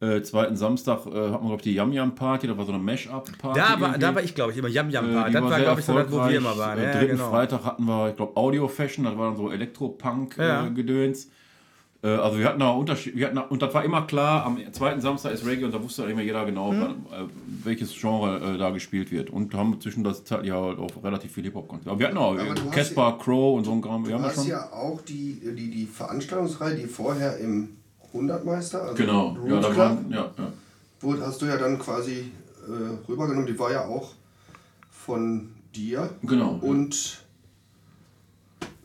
äh, 0.00 0.20
zweiten 0.22 0.56
Samstag 0.56 1.06
äh, 1.06 1.10
hatten 1.10 1.14
wir, 1.14 1.38
glaube 1.38 1.56
ich, 1.56 1.62
die 1.62 1.74
Yam 1.74 1.90
Yam 1.92 2.14
Party, 2.14 2.46
das 2.46 2.56
war 2.58 2.66
so 2.66 2.72
eine 2.72 2.82
Mash-Up-Party. 2.82 3.58
Da 3.58 3.80
war, 3.80 3.96
da 3.96 4.14
war 4.14 4.22
ich, 4.22 4.34
glaube 4.34 4.52
ich, 4.52 4.58
immer 4.58 4.68
Yam 4.68 4.90
Yam 4.90 5.08
Äh, 5.10 5.14
Party. 5.14 5.30
die 5.30 5.34
Das 5.34 5.42
war, 5.50 5.58
glaube 5.60 5.80
ich, 5.80 5.86
so 5.86 5.94
das, 5.94 6.12
wo 6.12 6.16
wir 6.28 6.36
immer 6.36 6.58
waren. 6.58 6.78
Äh, 6.78 6.84
Ja, 6.84 6.92
dritten 6.98 7.16
genau. 7.16 7.30
Freitag 7.30 7.64
hatten 7.64 7.84
wir, 7.86 8.10
ich 8.10 8.16
glaube, 8.16 8.36
Audio 8.36 8.68
Fashion, 8.68 9.04
das 9.04 9.16
war 9.16 9.28
dann 9.28 9.36
so 9.36 9.48
Ja. 9.48 9.54
Elektropunk-Gedöns. 9.54 11.28
Äh, 12.02 12.08
also 12.08 12.38
wir 12.38 12.44
hatten 12.46 12.60
da 12.60 12.70
Unterschied, 12.72 13.16
wir 13.16 13.24
hatten 13.26 13.36
da, 13.36 13.42
und 13.42 13.62
das 13.62 13.72
war 13.72 13.82
immer 13.84 14.02
klar, 14.02 14.44
am 14.44 14.58
zweiten 14.72 15.00
Samstag 15.00 15.32
ist 15.32 15.46
Reggae 15.46 15.64
und 15.64 15.74
da 15.74 15.82
wusste 15.82 16.02
dann 16.02 16.10
immer 16.10 16.20
jeder 16.22 16.44
genau, 16.44 16.72
Mhm. 16.72 16.80
wann, 16.80 16.90
äh, 17.26 17.28
welches 17.64 17.98
Genre 17.98 18.54
äh, 18.54 18.58
da 18.58 18.68
gespielt 18.70 19.10
wird. 19.10 19.30
Und 19.30 19.54
haben 19.54 19.80
zwischen 19.80 20.04
das 20.04 20.24
zeitlich 20.24 20.52
halt 20.52 20.78
auch 20.78 20.90
relativ 21.02 21.32
viel 21.32 21.44
Hip-Hop-Konzerte. 21.44 21.90
Aber 21.90 21.98
wir 21.98 22.08
hatten 22.08 22.18
auch 22.18 22.36
Casper, 22.70 23.16
Crow 23.18 23.56
und 23.56 23.64
so 23.64 23.72
ein 23.72 23.80
Kram. 23.80 24.06
Wir 24.06 24.18
Du 24.18 24.22
hast 24.22 24.34
schon. 24.36 24.46
ja 24.48 24.70
auch 24.72 25.00
die, 25.00 25.40
die, 25.56 25.70
die 25.70 25.86
Veranstaltungsreihe, 25.86 26.76
die 26.76 26.84
vorher 26.84 27.38
im 27.38 27.70
Hundertmeister, 28.12 28.82
also 28.82 28.94
Genau, 28.94 29.36
ja, 29.46 29.60
da 29.60 29.68
Club, 29.68 29.76
waren, 29.76 30.10
ja, 30.10 30.30
ja. 30.38 30.52
wo 31.00 31.18
hast 31.20 31.40
du 31.42 31.46
ja 31.46 31.56
dann 31.56 31.78
quasi 31.78 32.30
äh, 32.68 33.08
rübergenommen. 33.08 33.46
Die 33.46 33.58
war 33.58 33.70
ja 33.72 33.84
auch 33.84 34.12
von 34.90 35.50
dir 35.74 36.10
Genau. 36.22 36.58
und 36.62 37.22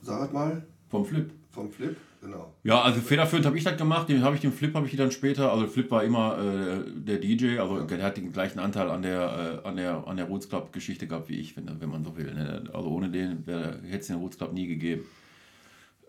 sag 0.02 0.20
halt 0.22 0.34
mal, 0.34 0.64
Vom 0.90 1.06
Flip. 1.06 1.32
vom 1.52 1.72
Flip, 1.72 1.96
genau. 2.22 2.52
Ja, 2.64 2.82
also 2.82 3.00
federführend 3.02 3.46
habe 3.46 3.58
ich 3.58 3.64
das 3.64 3.78
gemacht, 3.78 4.10
den 4.10 4.24
habe 4.24 4.36
ich 4.36 4.42
den 4.42 4.52
Flip 4.52 4.74
habe 4.76 4.86
ich 4.88 4.96
dann 4.96 5.12
später, 5.12 5.52
also 5.52 5.68
Flip 5.68 5.90
war 5.92 6.04
immer 6.04 6.38
äh, 6.38 6.84
der 6.96 7.20
DJ, 7.20 7.60
also 7.60 7.82
der 7.82 8.04
hat 8.04 8.18
den 8.18 8.32
gleichen 8.32 8.60
Anteil 8.60 8.90
an 8.90 9.02
der 9.02 9.62
äh, 9.64 9.68
an 9.68 9.78
der 9.78 10.06
an 10.08 10.18
der 10.18 10.26
Roots 10.28 10.50
Club 10.50 10.74
Geschichte 10.74 11.08
gehabt 11.08 11.30
wie 11.30 11.36
ich, 11.40 11.56
wenn, 11.56 11.70
wenn 11.80 11.90
man 11.90 12.04
so 12.04 12.16
will. 12.18 12.34
Ne? 12.34 12.64
Also 12.74 12.90
ohne 12.90 13.10
den 13.10 13.44
hätte 13.46 13.80
es 14.00 14.08
den 14.08 14.18
Roots 14.18 14.38
Club 14.38 14.54
nie 14.54 14.68
gegeben. 14.68 15.04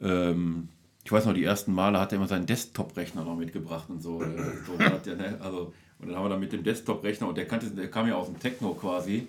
Ähm, 0.00 0.68
ich 1.04 1.10
weiß 1.10 1.26
noch, 1.26 1.34
die 1.34 1.44
ersten 1.44 1.74
Male 1.74 1.98
hat 1.98 2.12
er 2.12 2.16
immer 2.16 2.28
seinen 2.28 2.46
Desktop-Rechner 2.46 3.24
noch 3.24 3.36
mitgebracht 3.36 3.88
und 3.88 4.02
so. 4.02 4.22
äh, 4.22 4.26
so 4.66 4.74
ja, 4.78 5.14
ne? 5.14 5.38
also, 5.40 5.72
und 5.98 6.08
dann 6.08 6.16
haben 6.16 6.24
wir 6.24 6.30
dann 6.30 6.40
mit 6.40 6.52
dem 6.52 6.62
Desktop-Rechner 6.62 7.28
und 7.28 7.36
der 7.36 7.46
kannte, 7.46 7.70
der 7.70 7.90
kam 7.90 8.08
ja 8.08 8.14
aus 8.14 8.26
dem 8.26 8.38
Techno 8.38 8.74
quasi 8.74 9.26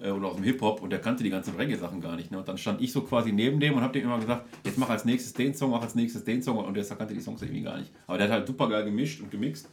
äh, 0.00 0.10
oder 0.10 0.28
aus 0.28 0.36
dem 0.36 0.44
Hip-Hop 0.44 0.82
und 0.82 0.90
der 0.90 1.00
kannte 1.00 1.24
die 1.24 1.30
ganzen 1.30 1.56
Reggae-Sachen 1.56 2.00
gar 2.00 2.16
nicht. 2.16 2.30
Ne? 2.30 2.38
Und 2.38 2.48
dann 2.48 2.58
stand 2.58 2.80
ich 2.80 2.92
so 2.92 3.02
quasi 3.02 3.32
neben 3.32 3.58
dem 3.60 3.74
und 3.74 3.82
habe 3.82 3.92
dem 3.92 4.04
immer 4.04 4.18
gesagt, 4.18 4.46
jetzt 4.64 4.78
mach 4.78 4.88
als 4.88 5.04
nächstes 5.04 5.32
den 5.32 5.54
Song, 5.54 5.70
mach 5.70 5.82
als 5.82 5.94
nächstes 5.94 6.24
den 6.24 6.42
Song 6.42 6.58
und 6.58 6.74
der 6.74 6.84
kannte 6.84 7.14
die 7.14 7.20
Songs 7.20 7.42
irgendwie 7.42 7.62
gar 7.62 7.78
nicht. 7.78 7.90
Aber 8.06 8.18
der 8.18 8.28
hat 8.28 8.34
halt 8.34 8.46
super 8.46 8.68
geil 8.68 8.84
gemischt 8.84 9.20
und 9.20 9.30
gemixt. 9.30 9.68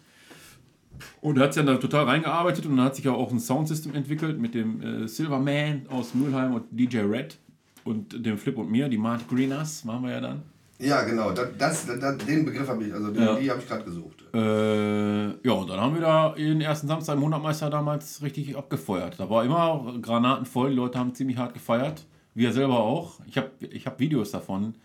Und 1.22 1.40
hat 1.40 1.54
sich 1.54 1.64
dann 1.64 1.74
da 1.74 1.80
total 1.80 2.06
reingearbeitet 2.06 2.66
und 2.66 2.78
dann 2.78 2.86
hat 2.86 2.96
sich 2.96 3.06
ja 3.06 3.12
auch 3.12 3.32
ein 3.32 3.40
Soundsystem 3.40 3.96
entwickelt 3.96 4.40
mit 4.40 4.54
dem 4.54 4.82
äh, 4.82 5.08
Silverman 5.08 5.88
aus 5.90 6.14
Mülheim 6.14 6.54
und 6.54 6.66
DJ 6.72 7.00
Red 7.00 7.38
und 7.84 8.26
dem 8.26 8.38
Flip 8.38 8.58
und 8.58 8.72
mir, 8.72 8.88
die 8.90 8.98
Mart 8.98 9.28
Greeners 9.28 9.84
machen 9.84 10.04
wir 10.04 10.12
ja 10.12 10.22
dann. 10.22 10.44
Ja, 10.84 11.04
genau, 11.04 11.32
das, 11.32 11.48
das, 11.58 11.86
das, 12.00 12.18
den 12.18 12.44
Begriff 12.44 12.68
habe 12.68 12.84
ich, 12.84 12.94
also 12.94 13.10
den, 13.10 13.24
Ja. 13.24 13.36
die 13.36 13.50
habe 13.50 13.62
ich 13.62 13.68
gerade 13.68 13.84
gesucht. 13.86 14.24
Äh, 14.34 15.48
ja, 15.48 15.54
und 15.54 15.70
dann 15.70 15.80
haben 15.80 15.94
wir 15.94 16.02
da 16.02 16.30
den 16.30 16.60
ersten 16.60 16.88
Samstag 16.88 17.16
im 17.16 17.24
Hundertmeister 17.24 17.70
damals 17.70 18.22
richtig 18.22 18.58
abgefeuert. 18.58 19.18
Da 19.18 19.30
war 19.30 19.46
immer 19.46 19.96
Granaten 20.02 20.46
voll, 20.46 20.72
die 20.72 20.76
Leute 20.76 21.00
haben 21.00 21.16
ziemlich 21.16 21.38
hart 21.38 21.54
gefeiert. 21.54 22.06
Wir 22.36 22.52
selber 22.52 22.80
auch. 22.80 23.20
Ich 23.28 23.38
habe 23.38 23.52
ich 23.60 23.86
hab 23.86 24.00
Videos 24.00 24.32
davon. 24.32 24.76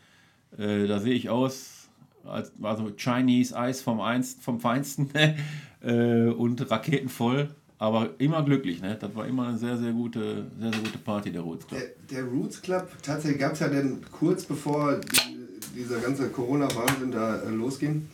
Äh, 0.57 0.87
da 0.87 1.01
sehe 1.01 1.15
ich 1.15 1.31
aus, 1.31 1.89
als 2.25 2.53
also 2.63 2.91
Chinese 2.97 3.57
Eis 3.59 3.81
vom, 3.83 4.01
Einst, 4.01 4.43
vom 4.43 4.61
Feinsten 4.61 5.11
äh, 5.83 6.29
und 6.29 6.71
Raketen 6.71 7.09
voll. 7.09 7.49
Aber 7.81 8.11
immer 8.19 8.43
glücklich, 8.43 8.83
ne? 8.83 8.97
Das 9.01 9.15
war 9.15 9.27
immer 9.27 9.49
eine 9.49 9.59
sehr, 9.59 9.77
sehr 9.79 9.93
gute, 9.93 10.47
sehr, 10.59 10.73
sehr 10.73 10.83
gute 10.83 10.99
Party, 10.99 11.31
der 11.31 11.43
Roots 11.43 11.67
Club. 11.67 11.81
Der, 12.11 12.23
der 12.23 12.29
Roots 12.31 12.61
Club, 12.61 12.89
tatsächlich 13.03 13.41
gab 13.41 13.53
es 13.53 13.61
ja 13.61 13.69
dann 13.69 14.01
kurz 14.11 14.45
bevor 14.45 14.97
die, 14.97 15.39
dieser 15.79 16.01
ganze 16.01 16.29
Corona-Wahnsinn 16.29 17.13
da 17.13 17.41
äh, 17.41 17.51
losging, 17.51 18.09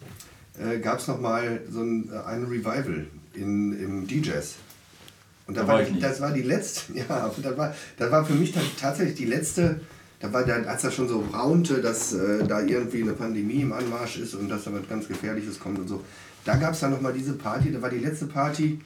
äh, 0.58 0.78
gab 0.78 0.98
es 0.98 1.08
nochmal 1.08 1.62
so 1.70 1.80
ein, 1.80 2.10
äh, 2.12 2.18
ein 2.26 2.44
Revival 2.44 3.06
in, 3.34 3.72
im 3.78 4.06
DJs. 4.06 4.56
Und 5.46 5.56
da 5.56 5.62
Da 5.62 5.68
war, 5.68 5.82
ich 5.82 5.98
das 5.98 6.20
war 6.20 6.32
die 6.32 6.42
letzte, 6.42 6.92
ja, 6.98 7.30
das 7.42 7.56
war, 7.56 7.74
das 7.96 8.10
war 8.10 8.24
für 8.24 8.34
mich 8.34 8.52
dann 8.52 8.64
tatsächlich 8.78 9.16
die 9.16 9.24
letzte, 9.26 9.80
da 10.20 10.32
war 10.32 10.44
dann, 10.44 10.64
als 10.66 10.82
das 10.82 10.94
schon 10.94 11.08
so 11.08 11.20
raunte, 11.32 11.80
dass 11.80 12.12
äh, 12.12 12.46
da 12.46 12.60
irgendwie 12.60 13.02
eine 13.02 13.12
Pandemie 13.12 13.62
im 13.62 13.72
Anmarsch 13.72 14.18
ist 14.18 14.34
und 14.34 14.48
dass 14.48 14.64
da 14.64 14.72
was 14.72 14.88
ganz 14.88 15.08
Gefährliches 15.08 15.58
kommt 15.58 15.78
und 15.78 15.88
so. 15.88 16.04
Da 16.44 16.56
gab 16.56 16.74
es 16.74 16.80
dann 16.80 16.90
nochmal 16.90 17.14
diese 17.14 17.32
Party, 17.32 17.72
da 17.72 17.80
war 17.80 17.90
die 17.90 17.98
letzte 17.98 18.26
Party, 18.26 18.80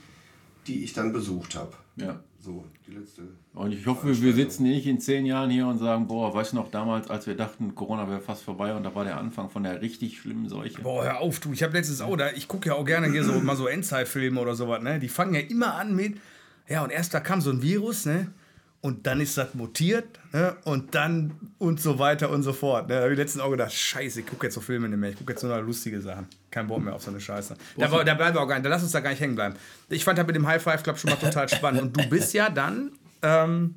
die 0.67 0.85
ich 0.85 0.93
dann 0.93 1.13
besucht 1.13 1.57
habe. 1.57 1.73
Ja. 1.97 2.21
So, 2.41 2.65
die 2.87 2.93
letzte. 2.93 3.23
Und 3.53 3.73
ich 3.73 3.85
hoffe, 3.87 4.23
wir 4.23 4.33
sitzen 4.33 4.63
nicht 4.63 4.87
in 4.87 5.01
zehn 5.01 5.27
Jahren 5.27 5.51
hier 5.51 5.67
und 5.67 5.79
sagen, 5.79 6.07
boah, 6.07 6.33
weißt 6.33 6.53
du 6.53 6.57
noch 6.57 6.71
damals, 6.71 7.11
als 7.11 7.27
wir 7.27 7.37
dachten, 7.37 7.75
Corona 7.75 8.09
wäre 8.09 8.21
fast 8.21 8.45
vorbei 8.45 8.75
und 8.75 8.85
da 8.85 8.95
war 8.95 9.05
der 9.05 9.19
Anfang 9.19 9.51
von 9.51 9.65
der 9.65 9.83
richtig 9.83 10.21
schlimmen 10.21 10.49
Seuche. 10.49 10.81
Boah, 10.83 11.03
hör 11.03 11.19
auf, 11.19 11.41
du. 11.41 11.53
Ich 11.53 11.65
habe 11.65 11.73
letztens 11.73 12.01
auch 12.01 12.17
da, 12.17 12.31
ich 12.31 12.47
gucke 12.47 12.69
ja 12.69 12.77
auch 12.77 12.85
gerne 12.85 13.11
hier 13.11 13.25
so 13.25 13.33
mal 13.41 13.57
so 13.57 13.67
Endzeitfilme 13.67 14.41
oder 14.41 14.55
sowas, 14.55 14.83
ne? 14.83 15.01
Die 15.01 15.09
fangen 15.09 15.35
ja 15.35 15.41
immer 15.41 15.75
an 15.75 15.97
mit, 15.97 16.21
ja, 16.69 16.85
und 16.85 16.91
erst 16.91 17.13
da 17.13 17.21
kam 17.21 17.41
so 17.41 17.51
ein 17.51 17.61
Virus, 17.61 18.07
ne? 18.07 18.33
Und 18.81 19.09
dann 19.09 19.21
ist 19.21 19.37
das 19.37 19.55
mutiert, 19.55 20.21
ne? 20.33 20.57
Und 20.65 20.95
dann 20.95 21.33
und 21.59 21.81
so 21.81 21.99
weiter 21.99 22.31
und 22.31 22.45
so 22.45 22.53
fort. 22.53 22.89
Ne? 22.89 22.95
Da 22.95 23.01
habe 23.03 23.13
ich 23.13 23.19
letztens 23.19 23.43
auch 23.43 23.51
gedacht, 23.51 23.73
scheiße, 23.73 24.21
ich 24.21 24.27
gucke 24.27 24.47
jetzt 24.47 24.55
so 24.55 24.61
Filme 24.61 24.89
nicht 24.89 24.99
mehr. 24.99 25.11
Ich 25.11 25.17
gucke 25.17 25.33
jetzt 25.33 25.43
nur 25.43 25.57
noch 25.57 25.67
lustige 25.67 26.01
Sachen. 26.01 26.27
Kein 26.53 26.69
Bock 26.69 26.81
mehr 26.85 26.95
auf 26.95 27.03
so 27.03 27.11
eine 27.11 27.21
Scheiße. 27.21 27.57
Da, 27.77 27.89
da 28.05 28.15
bleiben 28.15 28.37
wir 28.37 28.41
auch 28.41 28.47
gar 28.47 28.55
nicht, 28.55 28.65
da 28.65 28.71
lass 28.71 28.83
uns 28.85 28.93
da 28.93 29.01
gar 29.01 29.11
nicht 29.11 29.21
hängen 29.21 29.35
bleiben. 29.35 29.57
Ich 29.89 30.05
fand 30.05 30.17
das 30.17 30.27
mit 30.29 30.37
dem 30.37 30.47
High 30.47 30.63
Five 30.63 30.85
Club 30.85 30.97
schon 30.97 31.11
mal 31.11 31.17
total 31.17 31.49
spannend. 31.55 31.83
Und 31.83 31.97
du 31.97 32.09
bist 32.09 32.33
ja 32.35 32.51
dann 32.51 32.93
ähm, 33.23 33.75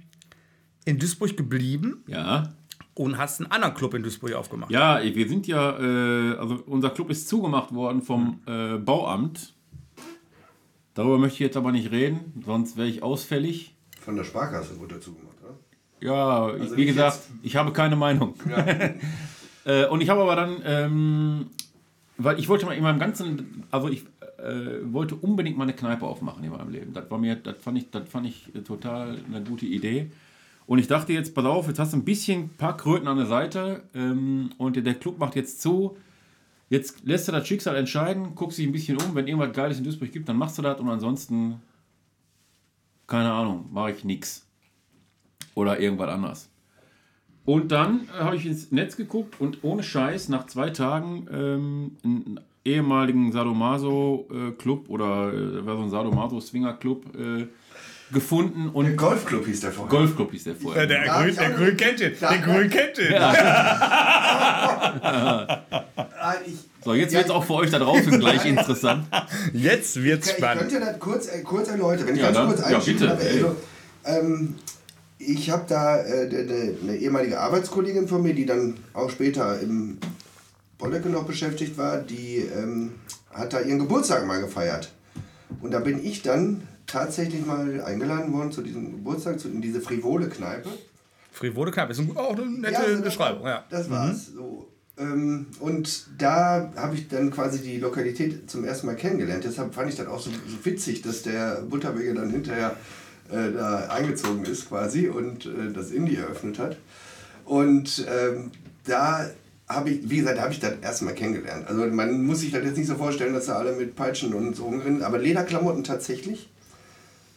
in 0.86 1.00
Duisburg 1.00 1.36
geblieben 1.36 2.04
Ja. 2.06 2.54
und 2.94 3.18
hast 3.18 3.42
einen 3.42 3.52
anderen 3.52 3.74
Club 3.74 3.96
in 3.96 4.04
Duisburg 4.04 4.34
aufgemacht. 4.34 4.70
Ja, 4.70 5.02
wir 5.04 5.28
sind 5.28 5.48
ja, 5.48 5.80
äh, 5.80 6.36
also 6.38 6.62
unser 6.68 6.92
Club 6.92 7.10
ist 7.10 7.28
zugemacht 7.28 7.74
worden 7.74 8.04
vom 8.04 8.40
äh, 8.46 8.78
Bauamt. 8.78 9.56
Darüber 10.94 11.18
möchte 11.18 11.36
ich 11.36 11.40
jetzt 11.40 11.58
aber 11.58 11.72
nicht 11.72 11.90
reden, 11.92 12.44
sonst 12.46 12.78
wäre 12.78 12.88
ich 12.88 13.02
ausfällig. 13.02 13.74
Von 14.02 14.16
der 14.16 14.24
Sparkasse 14.24 14.80
wurde 14.80 14.96
dazu 14.96 15.14
gemacht, 15.14 15.38
oder? 15.44 15.56
Ja, 16.00 16.46
Also 16.48 16.76
wie 16.76 16.86
gesagt, 16.86 17.16
jetzt. 17.16 17.30
ich 17.44 17.56
habe 17.56 17.72
keine 17.72 17.96
Meinung. 17.96 18.34
äh, 19.66 19.86
und 19.86 20.02
ich 20.02 20.10
habe 20.10 20.22
aber 20.22 20.36
dann, 20.36 20.62
ähm, 20.66 21.46
weil 22.18 22.40
ich 22.40 22.50
wollte 22.50 22.66
mal 22.66 22.74
in 22.74 22.84
meinem 22.84 23.00
ganzen, 23.00 23.64
also 23.72 23.88
ich 23.88 24.06
äh, 24.38 24.92
wollte 24.92 25.16
unbedingt 25.16 25.58
mal 25.58 25.64
eine 25.64 25.74
Kneipe 25.74 26.06
aufmachen 26.06 26.44
in 26.44 26.52
meinem 26.52 26.72
Leben. 26.72 26.94
Das 26.94 27.10
war 27.12 27.20
mir, 27.20 27.36
das 27.36 27.56
fand 27.60 27.78
ich, 27.78 27.92
das 27.92 28.10
fand 28.10 28.26
ich 28.26 28.54
äh, 28.56 28.62
total 28.62 29.18
eine 29.28 29.44
gute 29.44 29.66
Idee. 29.66 30.12
Und 30.66 30.80
ich 30.80 30.88
dachte 30.88 31.14
jetzt, 31.14 31.36
pass 31.36 31.46
auf, 31.46 31.68
jetzt 31.68 31.80
hast 31.80 31.94
du 31.94 31.98
ein 31.98 32.06
bisschen, 32.06 32.50
paar 32.50 32.78
Kröten 32.78 33.08
an 33.08 33.18
der 33.18 33.26
Seite 33.26 33.84
ähm, 33.94 34.52
und 34.58 34.76
der 34.76 34.94
Club 34.96 35.20
macht 35.20 35.36
jetzt 35.36 35.62
zu. 35.62 35.98
Jetzt 36.70 37.04
lässt 37.04 37.28
du 37.28 37.34
das 37.34 37.46
Schicksal 37.48 37.76
entscheiden, 37.76 38.34
guckst 38.34 38.58
dich 38.58 38.66
ein 38.66 38.72
bisschen 38.72 38.98
um, 38.98 39.14
wenn 39.14 39.28
irgendwas 39.28 39.54
Geiles 39.54 39.78
in 39.78 39.84
Duisburg 39.84 40.12
gibt, 40.12 40.30
dann 40.30 40.38
machst 40.38 40.58
du 40.58 40.62
das 40.62 40.80
und 40.80 40.88
ansonsten, 40.88 41.56
keine 43.12 43.32
Ahnung, 43.34 43.68
mache 43.72 43.92
ich 43.92 44.06
nichts 44.06 44.48
oder 45.54 45.80
irgendwas 45.82 46.10
anderes. 46.10 46.50
Und 47.44 47.72
dann 47.74 48.08
äh, 48.18 48.24
habe 48.24 48.38
ich 48.38 48.46
ins 48.46 48.72
Netz 48.72 48.96
geguckt 48.96 49.42
und 49.42 49.64
ohne 49.64 49.84
Scheiß 49.84 50.30
nach 50.30 50.46
zwei 50.48 50.70
Tagen 50.70 51.28
ähm, 51.30 51.98
einen 52.06 52.40
ehemaligen 52.64 53.34
Sadomaso-Club 53.34 54.90
oder 54.90 55.34
äh, 55.34 55.66
war 55.66 55.76
so 55.76 55.84
ein 55.84 55.90
Sadomaso-Swinger-Club 55.90 57.16
äh, 57.18 57.48
gefunden 58.14 58.66
Der 58.66 58.76
und 58.76 58.96
Golfclub 58.96 59.46
hieß 59.46 59.60
der 59.60 59.72
vorher. 59.74 59.98
Golfclub 59.98 60.32
hieß 60.32 60.44
der 60.46 60.56
vorher. 60.56 60.88
Der, 60.88 61.06
hab 61.06 61.24
Grün, 61.24 61.36
der 61.36 61.50
Grün 61.52 61.78
kennt 61.78 62.00
den. 62.00 62.14
Der 62.18 62.38
Grün 62.38 62.70
kennt 62.70 62.98
den. 62.98 63.14
Ah, 66.24 66.36
ich, 66.46 66.71
So, 66.84 66.94
jetzt 66.96 67.12
Ja, 67.14 67.20
wird 67.20 67.28
es 67.30 67.32
auch 67.32 67.44
für 67.44 67.54
euch 67.54 67.70
da 67.70 67.80
draußen 67.80 68.20
gleich 68.20 68.44
interessant. 68.46 69.06
Jetzt 69.54 70.02
wird's 70.02 70.30
ich 70.32 70.38
spannend. 70.38 70.70
könnte 70.70 70.80
das 70.86 71.00
kurz, 71.00 71.28
äh, 71.28 71.42
kurz 71.44 71.68
erläutern, 71.70 72.08
wenn 72.08 72.16
ich 72.16 72.22
Ja, 72.22 72.32
ganz 72.32 72.38
dann- 72.38 72.48
kurz 72.48 72.60
ja, 72.62 72.66
einschieben 72.78 73.00
bitte, 73.02 73.08
darf. 73.14 73.24
ey. 73.24 73.34
Also, 73.44 73.56
ähm, 74.06 74.56
ich 75.20 75.50
habe 75.52 75.64
da 75.68 75.98
äh, 76.04 76.28
eine, 76.28 76.76
eine 76.82 76.96
ehemalige 76.98 77.40
Arbeitskollegin 77.40 78.08
von 78.08 78.24
mir, 78.24 78.34
die 78.34 78.48
dann 78.48 78.78
auch 78.94 79.10
später 79.12 79.60
im 79.60 80.00
Bollecke 80.80 81.10
noch 81.10 81.26
beschäftigt 81.26 81.78
war, 81.78 81.98
die 82.00 82.38
ähm, 82.38 82.94
hat 83.32 83.54
da 83.54 83.62
ihren 83.62 83.78
Geburtstag 83.78 84.26
mal 84.26 84.42
gefeiert. 84.42 84.92
Und 85.62 85.72
da 85.72 85.80
bin 85.80 86.04
ich 86.04 86.24
dann 86.24 86.68
tatsächlich 86.88 87.46
mal 87.46 87.82
eingeladen 87.84 88.34
worden 88.34 88.52
zu 88.52 88.64
diesem 88.64 88.92
Geburtstag, 88.92 89.40
zu, 89.40 89.50
in 89.50 89.62
diese 89.62 89.82
frivole 89.82 90.28
Kneipe. 90.30 90.70
Frivole 91.32 91.70
Kneipe 91.72 91.92
ist 91.92 92.00
ein- 92.00 92.18
auch 92.18 92.36
eine 92.36 92.46
nette 92.50 92.80
also 92.80 92.94
das 92.96 93.02
Beschreibung. 93.04 93.46
Ja. 93.46 93.64
Das 93.70 93.88
war's. 93.92 94.32
So. 94.34 94.68
Ähm, 94.98 95.48
und 95.60 96.08
da 96.18 96.72
habe 96.76 96.96
ich 96.96 97.08
dann 97.08 97.32
quasi 97.32 97.60
die 97.60 97.78
Lokalität 97.78 98.50
zum 98.50 98.66
ersten 98.66 98.88
Mal 98.88 98.96
kennengelernt. 98.96 99.44
Deshalb 99.44 99.74
fand 99.74 99.90
ich 99.90 99.96
das 99.96 100.08
auch 100.08 100.20
so, 100.20 100.32
so 100.32 100.66
witzig, 100.66 101.02
dass 101.02 101.24
der 101.24 101.62
Butterweger 101.62 102.14
dann 102.14 102.30
hinterher 102.30 102.76
äh, 103.32 103.52
da 103.52 103.88
eingezogen 103.88 104.46
ist 104.46 104.68
quasi 104.68 105.08
und 105.08 105.46
äh, 105.46 105.72
das 105.74 105.92
Indie 105.92 106.18
eröffnet 106.18 106.60
hat. 106.60 106.78
Und 107.46 108.06
ähm, 108.10 108.52
da 108.86 109.30
habe 109.68 109.90
ich, 109.90 110.10
wie 110.10 110.18
gesagt, 110.18 110.38
da 110.38 110.44
habe 110.44 110.54
ich 110.54 110.60
das 110.60 110.74
erste 110.82 111.06
Mal 111.06 111.16
kennengelernt. 111.16 111.68
Also 111.68 111.86
man 111.88 112.24
muss 112.26 112.42
sich 112.42 112.52
das 112.52 112.64
jetzt 112.64 112.78
nicht 112.78 112.88
so 112.88 112.96
vorstellen, 112.96 113.34
dass 113.34 113.46
da 113.46 113.56
alle 113.56 113.74
mit 113.74 113.96
Peitschen 113.96 114.34
und 114.34 114.56
so 114.56 114.66
rumrennen, 114.66 115.04
aber 115.04 115.18
Lederklamotten 115.18 115.84
tatsächlich. 115.84 116.50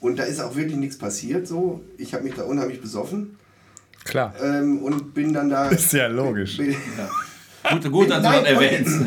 Und 0.00 0.18
da 0.18 0.24
ist 0.24 0.40
auch 0.40 0.56
wirklich 0.56 0.76
nichts 0.76 0.98
passiert 0.98 1.46
so. 1.46 1.80
Ich 1.96 2.12
habe 2.12 2.24
mich 2.24 2.34
da 2.34 2.42
unheimlich 2.42 2.80
besoffen 2.80 3.38
Klar. 4.04 4.34
ähm, 4.42 4.82
und 4.82 5.14
bin 5.14 5.32
dann 5.32 5.48
da. 5.48 5.68
Ist 5.70 5.92
ja 5.92 6.08
logisch. 6.08 6.58
Bin, 6.58 6.76
Gut, 7.70 7.90
gut 7.92 8.10
dass 8.10 8.18
du 8.18 8.22
das 8.22 8.32
Nein, 8.32 8.44
erwähnst. 8.44 9.00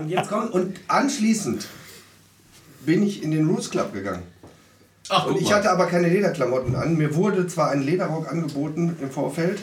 und 0.00 0.08
jetzt 0.08 0.28
kommt 0.28 0.52
und 0.52 0.78
anschließend 0.88 1.66
bin 2.84 3.02
ich 3.02 3.22
in 3.22 3.30
den 3.30 3.46
Roots 3.48 3.70
Club 3.70 3.92
gegangen. 3.92 4.22
Ach, 5.08 5.26
Und 5.26 5.36
ich 5.40 5.44
mal. 5.50 5.56
hatte 5.56 5.70
aber 5.70 5.86
keine 5.86 6.08
Lederklamotten 6.08 6.74
an. 6.74 6.96
Mir 6.96 7.14
wurde 7.14 7.46
zwar 7.46 7.70
ein 7.70 7.82
Lederrock 7.82 8.30
angeboten 8.30 8.96
im 9.00 9.10
Vorfeld, 9.10 9.60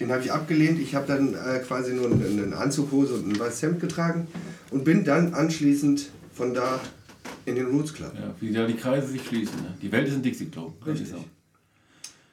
den 0.00 0.10
habe 0.12 0.22
ich 0.22 0.32
abgelehnt. 0.32 0.80
Ich 0.80 0.94
habe 0.94 1.06
dann 1.06 1.34
äh, 1.34 1.58
quasi 1.60 1.92
nur 1.94 2.06
eine, 2.10 2.24
eine 2.26 2.56
Anzughose 2.56 3.14
und 3.14 3.28
ein 3.32 3.38
weißes 3.38 3.62
Hemd 3.62 3.80
getragen 3.80 4.28
und 4.70 4.84
bin 4.84 5.04
dann 5.04 5.34
anschließend 5.34 6.10
von 6.32 6.54
da 6.54 6.80
in 7.44 7.56
den 7.56 7.66
Roots 7.66 7.92
Club. 7.94 8.12
Ja, 8.14 8.34
wie 8.40 8.52
da 8.52 8.66
die 8.66 8.76
Kreise 8.76 9.08
sich 9.08 9.24
schließen. 9.26 9.56
Ne? 9.62 9.74
Die 9.82 9.90
Welt 9.90 10.08
ist 10.08 10.14
ein 10.14 10.22
Dixie-Klo. 10.22 10.72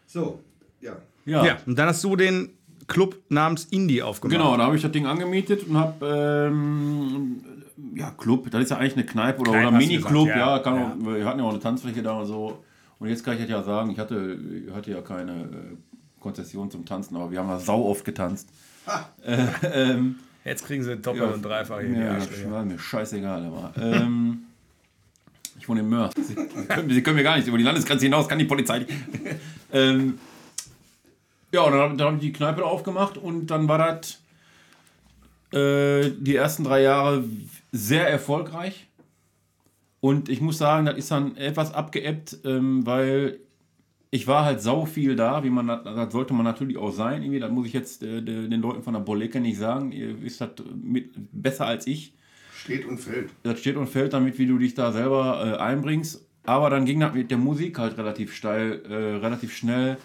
So, 0.07 0.39
ja. 0.81 0.95
Ja. 1.25 1.45
Ja, 1.45 1.57
und 1.65 1.77
dann 1.77 1.87
hast 1.89 2.03
du 2.03 2.15
den 2.15 2.49
Club 2.87 3.17
namens 3.29 3.65
Indie 3.65 4.03
aufgemacht. 4.03 4.37
Genau, 4.37 4.57
da 4.57 4.63
habe 4.63 4.75
ich 4.75 4.81
das 4.81 4.91
Ding 4.91 5.05
angemietet 5.05 5.67
und 5.67 5.77
habe, 5.77 6.51
ähm, 6.51 7.41
ja, 7.95 8.11
Club, 8.11 8.49
das 8.51 8.63
ist 8.63 8.69
ja 8.71 8.77
eigentlich 8.77 8.95
eine 8.95 9.05
Kneipe 9.05 9.41
oder, 9.41 9.51
oder 9.51 9.71
Mini-Club, 9.71 10.27
ja, 10.27 10.57
ja. 10.57 10.59
kann 10.59 10.75
Ja. 10.75 10.95
Auch, 10.99 11.15
wir 11.15 11.25
hatten 11.25 11.39
ja 11.39 11.45
auch 11.45 11.49
eine 11.49 11.59
Tanzfläche 11.59 12.03
da 12.03 12.19
und 12.19 12.25
so. 12.25 12.63
Und 12.99 13.09
jetzt 13.09 13.23
kann 13.25 13.41
ich 13.41 13.49
ja 13.49 13.63
sagen, 13.63 13.89
ich 13.91 13.99
hatte, 13.99 14.37
ich 14.67 14.73
hatte 14.73 14.91
ja 14.91 15.01
keine 15.01 15.31
äh, 15.31 15.77
Konzession 16.19 16.71
zum 16.71 16.85
Tanzen, 16.85 17.15
aber 17.15 17.31
wir 17.31 17.39
haben 17.39 17.49
da 17.49 17.59
sau 17.59 17.85
oft 17.85 18.05
getanzt. 18.05 18.49
Äh, 19.23 19.45
ähm, 19.91 20.15
Jetzt 20.45 20.65
kriegen 20.65 20.83
sie 20.83 20.95
doppelt 20.95 21.33
und 21.33 21.43
dreifach 21.43 21.79
hier 21.79 21.89
die 21.89 21.99
ja, 21.99 22.13
Arschlöcher. 22.13 22.51
war 22.51 22.63
mir 22.63 22.77
scheißegal, 22.77 23.45
aber. 23.45 23.73
Ähm, 23.81 24.43
ich 25.59 25.67
wohne 25.67 25.79
in 25.79 25.89
Mörs. 25.89 26.13
Sie 26.15 26.35
können, 26.35 26.89
Sie 26.91 27.01
können 27.01 27.15
mir 27.15 27.23
gar 27.23 27.37
nicht 27.37 27.47
über 27.47 27.57
die 27.57 27.63
Landesgrenze 27.63 28.05
hinaus, 28.05 28.27
kann 28.27 28.37
die 28.37 28.45
Polizei 28.45 28.79
nicht. 28.79 28.91
ähm, 29.73 30.19
ja, 31.55 31.63
und 31.63 31.71
dann 31.71 31.81
habe 31.81 32.03
hab 32.03 32.13
ich 32.15 32.21
die 32.21 32.33
Kneipe 32.33 32.63
aufgemacht 32.63 33.17
und 33.17 33.47
dann 33.47 33.67
war 33.67 33.77
das 33.79 34.21
äh, 35.51 36.11
die 36.19 36.35
ersten 36.35 36.63
drei 36.63 36.81
Jahre 36.81 37.23
sehr 37.71 38.07
erfolgreich. 38.07 38.87
Und 40.01 40.29
ich 40.29 40.41
muss 40.41 40.57
sagen, 40.57 40.85
das 40.85 40.97
ist 40.97 41.09
dann 41.09 41.35
etwas 41.37 41.73
abgeebbt, 41.73 42.37
ähm, 42.43 42.85
weil 42.85 43.39
ich 44.11 44.27
war 44.27 44.45
halt 44.45 44.61
sau 44.61 44.85
viel 44.85 45.15
da, 45.15 45.43
wie 45.43 45.49
man 45.49 45.67
das, 45.67 46.11
sollte 46.13 46.33
man 46.33 46.43
natürlich 46.43 46.77
auch 46.77 46.91
sein. 46.91 47.23
Irgendwie, 47.23 47.39
das 47.39 47.51
muss 47.51 47.67
ich 47.67 47.73
jetzt 47.73 48.03
äh, 48.03 48.21
de- 48.21 48.47
den 48.47 48.61
Leuten 48.61 48.83
von 48.83 48.93
der 48.93 49.01
Bollecke 49.01 49.39
nicht 49.39 49.57
sagen. 49.57 49.91
Ihr 49.91 50.21
wisst 50.21 50.41
das 50.41 50.51
mit, 50.75 51.11
besser 51.31 51.65
als 51.65 51.87
ich. 51.87 52.13
Steht 52.55 52.85
und 52.85 52.99
fällt. 52.99 53.31
Das 53.43 53.59
steht 53.59 53.77
und 53.77 53.87
fällt 53.87 54.13
damit, 54.13 54.37
wie 54.37 54.45
du 54.45 54.57
dich 54.57 54.73
da 54.73 54.91
selber 54.91 55.43
äh, 55.43 55.61
einbringst. 55.61 56.23
Aber 56.43 56.69
dann 56.69 56.85
ging 56.85 56.99
das 56.99 57.13
mit 57.13 57.31
der 57.31 57.39
Musik 57.39 57.79
halt 57.79 57.97
relativ 57.97 58.33
steil, 58.33 58.83
äh, 58.87 59.17
relativ 59.25 59.55
schnell. 59.55 59.97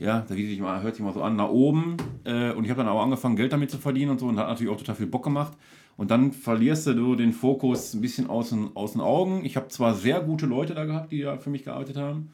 Ja, 0.00 0.24
da 0.28 0.34
wie 0.34 0.48
sich 0.48 0.58
mal, 0.60 0.82
hört 0.82 0.96
sich 0.96 1.04
mal 1.04 1.14
so 1.14 1.22
an, 1.22 1.36
nach 1.36 1.50
oben. 1.50 1.96
Äh, 2.24 2.50
und 2.52 2.64
ich 2.64 2.70
habe 2.70 2.82
dann 2.82 2.88
auch 2.88 3.02
angefangen, 3.02 3.36
Geld 3.36 3.52
damit 3.52 3.70
zu 3.70 3.78
verdienen 3.78 4.10
und 4.10 4.18
so. 4.18 4.26
Und 4.26 4.38
hat 4.38 4.48
natürlich 4.48 4.72
auch 4.72 4.78
total 4.78 4.96
viel 4.96 5.06
Bock 5.06 5.22
gemacht. 5.22 5.52
Und 5.96 6.10
dann 6.10 6.32
verlierst 6.32 6.86
du 6.88 7.14
den 7.14 7.32
Fokus 7.32 7.94
ein 7.94 8.00
bisschen 8.00 8.28
aus 8.28 8.50
den, 8.50 8.70
aus 8.74 8.92
den 8.92 9.00
Augen. 9.00 9.44
Ich 9.44 9.56
habe 9.56 9.68
zwar 9.68 9.94
sehr 9.94 10.20
gute 10.20 10.46
Leute 10.46 10.74
da 10.74 10.86
gehabt, 10.86 11.12
die 11.12 11.20
da 11.20 11.36
für 11.36 11.50
mich 11.50 11.62
gearbeitet 11.62 11.96
haben 11.96 12.30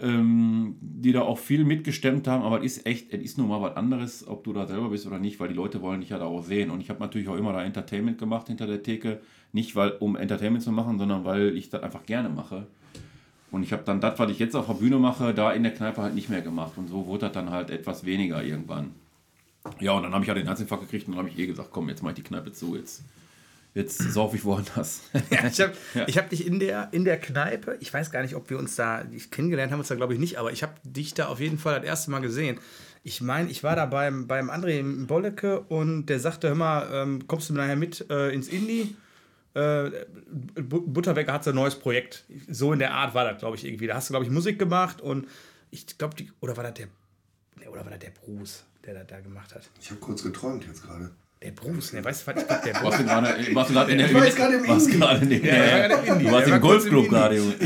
ähm, 0.00 0.76
die 0.80 1.12
da 1.12 1.22
auch 1.22 1.38
viel 1.38 1.64
mitgestemmt 1.64 2.26
haben, 2.26 2.42
aber 2.42 2.64
es 2.64 2.78
ist 2.78 2.86
echt, 2.86 3.12
es 3.12 3.22
ist 3.22 3.38
nun 3.38 3.48
mal 3.48 3.60
was 3.60 3.76
anderes, 3.76 4.26
ob 4.26 4.44
du 4.44 4.52
da 4.52 4.66
selber 4.66 4.90
bist 4.90 5.06
oder 5.06 5.18
nicht, 5.18 5.38
weil 5.40 5.48
die 5.48 5.54
Leute 5.54 5.82
wollen 5.82 6.00
dich 6.00 6.10
ja 6.10 6.18
da 6.18 6.24
auch 6.24 6.42
sehen. 6.42 6.70
Und 6.70 6.80
ich 6.80 6.90
habe 6.90 7.00
natürlich 7.00 7.28
auch 7.28 7.36
immer 7.36 7.52
da 7.52 7.62
Entertainment 7.62 8.18
gemacht 8.18 8.48
hinter 8.48 8.66
der 8.66 8.82
Theke, 8.82 9.20
nicht 9.52 9.76
weil 9.76 9.90
um 10.00 10.16
Entertainment 10.16 10.62
zu 10.64 10.72
machen, 10.72 10.98
sondern 10.98 11.24
weil 11.24 11.56
ich 11.56 11.70
das 11.70 11.82
einfach 11.82 12.06
gerne 12.06 12.28
mache. 12.28 12.66
Und 13.54 13.62
ich 13.62 13.72
habe 13.72 13.84
dann 13.84 14.00
das, 14.00 14.18
was 14.18 14.30
ich 14.30 14.38
jetzt 14.40 14.56
auf 14.56 14.66
der 14.66 14.74
Bühne 14.74 14.98
mache, 14.98 15.32
da 15.32 15.52
in 15.52 15.62
der 15.62 15.72
Kneipe 15.72 16.02
halt 16.02 16.14
nicht 16.14 16.28
mehr 16.28 16.42
gemacht. 16.42 16.72
Und 16.76 16.88
so 16.88 17.06
wurde 17.06 17.26
das 17.26 17.32
dann 17.32 17.50
halt 17.50 17.70
etwas 17.70 18.04
weniger 18.04 18.42
irgendwann. 18.42 18.90
Ja, 19.80 19.92
und 19.92 20.02
dann 20.02 20.12
habe 20.12 20.24
ich 20.24 20.28
ja 20.28 20.34
den 20.34 20.46
Herzinfarkt 20.46 20.84
gekriegt 20.84 21.06
und 21.06 21.12
dann 21.14 21.24
habe 21.24 21.28
ich 21.32 21.38
eh 21.38 21.46
gesagt, 21.46 21.68
komm, 21.70 21.88
jetzt 21.88 22.02
mach 22.02 22.10
ich 22.10 22.16
die 22.16 22.22
Kneipe 22.22 22.52
zu, 22.52 22.74
jetzt, 22.76 23.02
jetzt 23.74 23.96
sauf 24.12 24.34
ich 24.34 24.44
woanders. 24.44 25.02
Ja, 25.30 25.46
ich 25.46 25.60
habe 25.60 25.72
Ja. 25.94 26.06
hab 26.16 26.30
dich 26.30 26.46
in 26.46 26.58
der, 26.58 26.88
in 26.92 27.04
der 27.04 27.18
Kneipe, 27.18 27.76
ich 27.80 27.94
weiß 27.94 28.10
gar 28.10 28.22
nicht, 28.22 28.34
ob 28.34 28.50
wir 28.50 28.58
uns 28.58 28.74
da, 28.76 29.04
ich 29.12 29.30
kennengelernt 29.30 29.72
haben 29.72 29.78
uns 29.78 29.88
da 29.88 29.94
glaube 29.94 30.14
ich 30.14 30.20
nicht, 30.20 30.36
aber 30.38 30.50
ich 30.52 30.62
habe 30.62 30.74
dich 30.82 31.14
da 31.14 31.28
auf 31.28 31.38
jeden 31.40 31.58
Fall 31.58 31.76
das 31.76 31.84
erste 31.84 32.10
Mal 32.10 32.20
gesehen. 32.20 32.58
Ich 33.04 33.20
meine, 33.20 33.50
ich 33.50 33.62
war 33.62 33.76
da 33.76 33.86
beim, 33.86 34.26
beim 34.26 34.50
André 34.50 34.78
im 34.80 35.06
Bollecke 35.06 35.60
und 35.60 36.06
der 36.06 36.18
sagte, 36.18 36.48
hör 36.48 36.54
mal, 36.56 36.88
ähm, 36.92 37.26
kommst 37.28 37.50
du 37.50 37.54
nachher 37.54 37.76
mit 37.76 38.04
äh, 38.10 38.30
ins 38.34 38.48
Indie? 38.48 38.96
Äh, 39.54 39.90
Bu- 40.60 40.80
Butterwecker 40.86 41.32
hat 41.32 41.44
so 41.44 41.50
ein 41.50 41.56
neues 41.56 41.76
Projekt. 41.76 42.24
So 42.48 42.72
in 42.72 42.78
der 42.80 42.92
Art 42.92 43.14
war 43.14 43.24
das, 43.30 43.38
glaube 43.38 43.56
ich, 43.56 43.64
irgendwie. 43.64 43.86
Da 43.86 43.94
hast 43.94 44.08
du, 44.08 44.12
glaube 44.12 44.24
ich, 44.26 44.30
Musik 44.30 44.58
gemacht 44.58 45.00
und 45.00 45.26
ich 45.70 45.96
glaube, 45.98 46.14
die, 46.16 46.30
oder 46.40 46.56
war 46.56 46.64
das 46.64 46.74
der, 46.74 46.88
oder 47.70 47.84
war 47.84 47.90
das 47.90 48.00
der 48.00 48.10
Bruce, 48.10 48.64
der 48.84 48.94
das 48.94 49.06
da 49.06 49.20
gemacht 49.20 49.54
hat? 49.54 49.62
Ich 49.80 49.90
habe 49.90 50.00
kurz 50.00 50.22
geträumt 50.22 50.66
jetzt 50.66 50.82
gerade. 50.82 51.10
Der 51.42 51.50
Bruce, 51.50 51.92
ne, 51.92 52.02
weißt 52.02 52.26
du 52.26 52.32
was? 52.34 52.40
Ich 52.40 52.46
glaub, 52.48 52.62
der 52.62 52.72
Bruce. 52.72 52.84
Warst 52.84 53.00
du 53.00 53.04
gerade 53.04 53.28
warst 53.54 53.70
du 53.70 53.74
gerade 53.74 53.92
in 53.92 53.98
der 53.98 54.06
Ich 54.08 54.14
war 54.14 54.24
jetzt 54.24 54.36
gerade 54.36 54.54
im 54.54 54.66
warst 54.68 54.86
Indie. 54.86 54.98
gerade 54.98 55.20
in 55.20 55.28
der, 55.28 55.38
Ja, 55.44 55.54
ja, 55.54 55.76
ja, 55.88 55.96
im 55.98 56.12
Indie. 56.14 56.24
Du 56.24 56.32
warst 56.32 56.48
war 56.48 56.56
im 56.56 56.62
Golfclub 56.62 57.08
gerade, 57.08 57.36
Junge. 57.36 57.54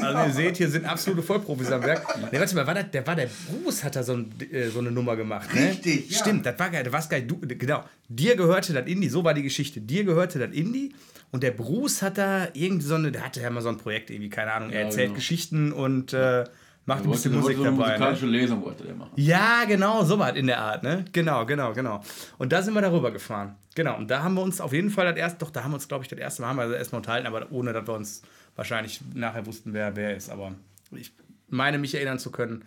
Also 0.00 0.28
ihr 0.28 0.32
seht, 0.32 0.56
hier 0.56 0.68
sind 0.70 0.86
absolute 0.86 1.22
Vollprofis 1.22 1.70
am 1.72 1.82
Werk. 1.82 2.06
Nee, 2.32 2.38
warte 2.38 2.54
mal, 2.54 2.66
war 2.66 2.74
das, 2.74 2.90
der 2.92 3.06
war 3.06 3.16
der 3.16 3.28
Bruce, 3.50 3.82
hat 3.84 3.96
da 3.96 4.02
so, 4.02 4.14
ein, 4.14 4.32
äh, 4.52 4.68
so 4.68 4.78
eine 4.78 4.90
Nummer 4.92 5.16
gemacht. 5.16 5.52
Ne? 5.52 5.68
Richtig, 5.70 6.10
ja. 6.10 6.18
Stimmt, 6.18 6.46
das 6.46 6.58
war 6.58 6.70
geil, 6.70 6.84
das 6.84 6.92
war 6.92 7.02
geil. 7.08 7.22
Du, 7.26 7.38
genau, 7.40 7.84
dir 8.08 8.36
gehörte 8.36 8.72
das 8.72 8.86
Indie, 8.86 9.08
so 9.10 9.22
war 9.24 9.34
die 9.34 9.42
Geschichte. 9.42 9.80
Dir 9.82 10.04
gehörte 10.04 10.38
das 10.38 10.52
Indie 10.52 10.94
und 11.30 11.42
der 11.42 11.50
Bruce 11.52 12.02
hat 12.02 12.18
da 12.18 12.48
irgendwie 12.54 12.86
so 12.86 12.94
eine, 12.94 13.12
der 13.12 13.24
hatte 13.24 13.40
ja 13.40 13.50
mal 13.50 13.60
so 13.60 13.68
ein 13.68 13.76
Projekt 13.76 14.10
irgendwie, 14.10 14.30
keine 14.30 14.52
Ahnung, 14.52 14.70
er 14.70 14.80
Ja, 14.80 14.86
erzählt 14.86 15.06
genau. 15.08 15.16
Geschichten 15.16 15.72
und 15.72 16.12
äh, 16.12 16.44
macht 16.86 17.04
ein 17.04 17.10
bisschen 17.10 17.32
wollte 17.34 17.42
Musik 17.42 17.56
so 17.58 17.62
eine 17.64 17.72
dabei. 17.72 17.86
Ne? 17.86 17.92
musikalische 17.92 18.26
Lesung 18.26 18.64
wollte 18.64 18.84
der 18.84 18.94
machen. 18.94 19.10
Ja, 19.16 19.64
genau, 19.66 20.04
so 20.04 20.18
was 20.18 20.34
in 20.36 20.46
der 20.46 20.58
Art, 20.60 20.82
ne? 20.82 21.04
Genau, 21.12 21.44
genau, 21.44 21.72
genau. 21.74 22.02
Und 22.38 22.52
da 22.52 22.62
sind 22.62 22.72
wir 22.74 22.80
darüber 22.80 23.10
gefahren. 23.10 23.56
Genau, 23.74 23.96
und 23.98 24.10
da 24.10 24.22
haben 24.22 24.34
wir 24.34 24.42
uns 24.42 24.60
auf 24.60 24.72
jeden 24.72 24.90
Fall 24.90 25.06
das 25.06 25.16
erste, 25.16 25.38
doch, 25.40 25.50
da 25.50 25.62
haben 25.64 25.70
wir 25.72 25.76
uns, 25.76 25.86
glaube 25.86 26.02
ich, 26.04 26.08
das 26.08 26.18
erste 26.18 26.42
Mal 26.42 26.48
haben 26.48 26.56
wir 26.58 26.76
erstmal 26.76 27.00
unterhalten, 27.00 27.26
aber 27.26 27.46
ohne, 27.52 27.72
dass 27.72 27.86
wir 27.86 27.94
uns 27.94 28.22
wahrscheinlich 28.56 29.00
nachher 29.14 29.44
wussten, 29.46 29.72
wer 29.74 29.94
wer 29.96 30.16
ist. 30.16 30.30
Aber 30.30 30.52
ich 30.92 31.12
meine, 31.48 31.78
mich 31.78 31.94
erinnern 31.94 32.18
zu 32.18 32.30
können. 32.30 32.64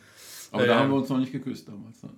Aber 0.51 0.63
Äh, 0.63 0.67
da 0.67 0.79
haben 0.79 0.89
wir 0.89 0.97
uns 0.97 1.09
noch 1.09 1.17
nicht 1.17 1.31
geküsst 1.31 1.67
damals. 1.67 2.01
ne? 2.03 2.09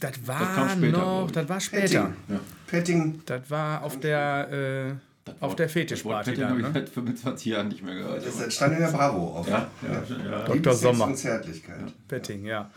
Das 0.00 0.26
war 0.26 0.54
kam 0.54 0.68
später, 0.78 0.98
noch, 0.98 1.30
das 1.30 1.48
war 1.48 1.60
später. 1.60 1.82
Petting. 2.04 2.14
Ja. 2.28 2.40
Petting. 2.66 3.22
Das 3.26 3.50
war 3.50 3.82
auf 3.82 3.98
der, 4.00 4.48
äh, 4.50 5.07
auf 5.40 5.56
der 5.56 5.68
Fetischparty 5.68 6.30
Das 6.32 6.40
dann, 6.40 6.48
habe 6.50 6.60
ich 6.60 6.66
ne? 6.66 6.72
seit 6.74 6.88
25 6.88 7.46
Jahren 7.46 7.68
nicht 7.68 7.82
mehr 7.82 7.94
gehört. 7.94 8.24
Das 8.24 8.54
stand 8.54 8.74
in 8.74 8.80
der 8.80 8.88
Bravo 8.88 9.38
auf. 9.38 9.48
Ja, 9.48 9.68
ja, 9.82 10.30
ja. 10.30 10.44
Dr. 10.44 10.74
Sommer. 10.74 11.06
und 11.06 11.16
Zärtlichkeit. 11.16 11.92
Petting, 12.08 12.44
ja. 12.44 12.70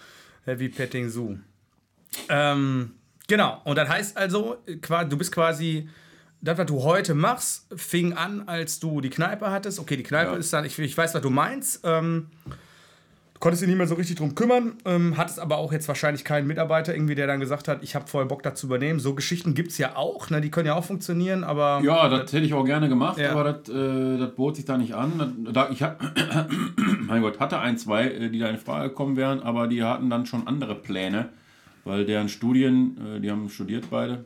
Heavy 0.46 0.70
Petting 0.70 1.10
Zoo. 1.10 1.38
Ähm, 2.30 2.92
genau, 3.28 3.62
und 3.64 3.78
das 3.78 3.88
heißt 3.90 4.18
also, 4.18 4.58
du 4.66 5.18
bist 5.18 5.32
quasi, 5.32 5.88
das, 6.42 6.58
was 6.58 6.66
du 6.66 6.84
heute 6.84 7.14
machst, 7.14 7.68
fing 7.76 8.14
an, 8.14 8.48
als 8.48 8.80
du 8.80 9.02
die 9.02 9.10
Kneipe 9.10 9.52
hattest. 9.52 9.80
Okay, 9.80 9.96
die 9.98 10.04
Kneipe 10.04 10.32
Ja. 10.32 10.38
ist 10.38 10.52
dann, 10.52 10.66
ich, 10.66 10.78
ich 10.80 10.98
weiß, 10.98 11.14
was 11.14 11.22
du 11.22 11.30
meinst. 11.30 11.82
Ähm, 11.84 12.28
konntest 13.42 13.64
dich 13.64 13.68
nicht 13.68 13.78
mehr 13.78 13.88
so 13.88 13.96
richtig 13.96 14.16
drum 14.16 14.36
kümmern, 14.36 14.74
ähm, 14.86 15.18
hattest 15.18 15.40
aber 15.40 15.58
auch 15.58 15.74
jetzt 15.74 15.88
wahrscheinlich 15.88 16.24
keinen 16.24 16.46
Mitarbeiter 16.46 16.94
irgendwie, 16.94 17.16
der 17.16 17.26
dann 17.26 17.40
gesagt 17.40 17.68
hat, 17.68 17.82
ich 17.82 17.96
habe 17.96 18.08
voll 18.08 18.26
Bock, 18.28 18.44
das 18.44 18.60
zu 18.60 18.68
übernehmen. 18.68 19.00
So 19.00 19.16
Geschichten 19.16 19.56
gibt 19.56 19.72
es 19.72 19.80
ja 19.80 19.96
auch, 19.96 20.30
ne? 20.30 20.42
die 20.42 20.52
können 20.52 20.68
ja 20.68 20.76
auch 20.76 20.84
funktionieren, 20.84 21.44
aber. 21.44 21.82
Ja, 21.84 22.08
das 22.08 22.32
hätte 22.32 22.46
ich 22.46 22.54
auch 22.54 22.64
gerne 22.64 22.88
gemacht, 22.88 23.18
Ja. 23.18 23.32
aber 23.32 23.44
das, 23.44 23.68
äh, 23.68 24.18
das 24.20 24.36
bot 24.36 24.56
sich 24.56 24.66
da 24.66 24.78
nicht 24.78 24.94
an. 24.94 25.48
Da, 25.52 25.70
ich 25.72 25.82
hab, 25.82 26.00
mein 27.02 27.24
Gott, 27.24 27.40
hatte 27.40 27.58
ein, 27.60 27.80
zwei, 27.80 28.10
äh, 28.10 28.30
die 28.30 28.38
da 28.38 28.48
in 28.48 28.58
Frage 28.58 28.90
gekommen 28.90 29.18
wären, 29.18 29.42
aber 29.42 29.68
die 29.68 29.84
hatten 29.84 30.12
dann 30.12 30.28
schon 30.28 30.48
andere 30.48 30.76
Pläne, 30.76 31.30
weil 31.84 32.06
deren 32.06 32.30
Studien, 32.30 33.16
äh, 33.18 33.20
die 33.22 33.32
haben 33.32 33.50
studiert 33.50 33.86
beide 33.90 34.24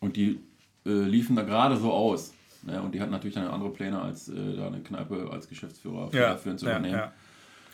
und 0.00 0.16
die 0.16 0.40
äh, 0.86 0.90
liefen 0.90 1.36
da 1.36 1.42
gerade 1.42 1.76
so 1.76 1.92
aus. 1.92 2.32
Ne? 2.62 2.80
Und 2.80 2.94
die 2.94 3.00
hatten 3.02 3.12
natürlich 3.12 3.34
dann 3.34 3.46
andere 3.46 3.70
Pläne, 3.70 4.00
als 4.00 4.30
äh, 4.30 4.56
da 4.56 4.68
eine 4.68 4.80
Kneipe 4.80 5.28
als 5.30 5.50
Geschäftsführer 5.50 6.08
ja, 6.14 6.30
dafür 6.30 6.56
zu 6.56 6.64
ja, 6.64 6.72
übernehmen. 6.72 6.98
ja. 6.98 7.12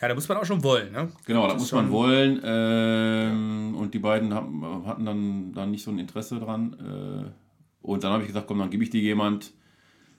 Ja, 0.03 0.09
da 0.09 0.15
muss 0.15 0.27
man 0.27 0.37
auch 0.37 0.43
schon 0.43 0.61
wollen, 0.63 0.91
ne? 0.91 1.07
Genau, 1.25 1.47
ist 1.47 1.59
muss 1.59 1.71
man 1.71 1.89
wollen. 1.89 2.41
Ähm, 2.43 3.73
und 3.77 3.93
die 3.93 3.99
beiden 3.99 4.33
haben, 4.33 4.85
hatten 4.85 5.05
dann, 5.05 5.53
dann 5.53 5.71
nicht 5.71 5.81
so 5.81 5.91
ein 5.91 5.97
Interesse 5.97 6.41
dran. 6.41 6.75
Äh, 6.77 7.87
und 7.87 8.03
dann 8.03 8.11
habe 8.11 8.23
ich 8.23 8.27
gesagt, 8.27 8.47
komm, 8.47 8.59
dann 8.59 8.69
gebe 8.69 8.83
ich 8.83 8.89
dir 8.89 8.99
jemand, 8.99 9.53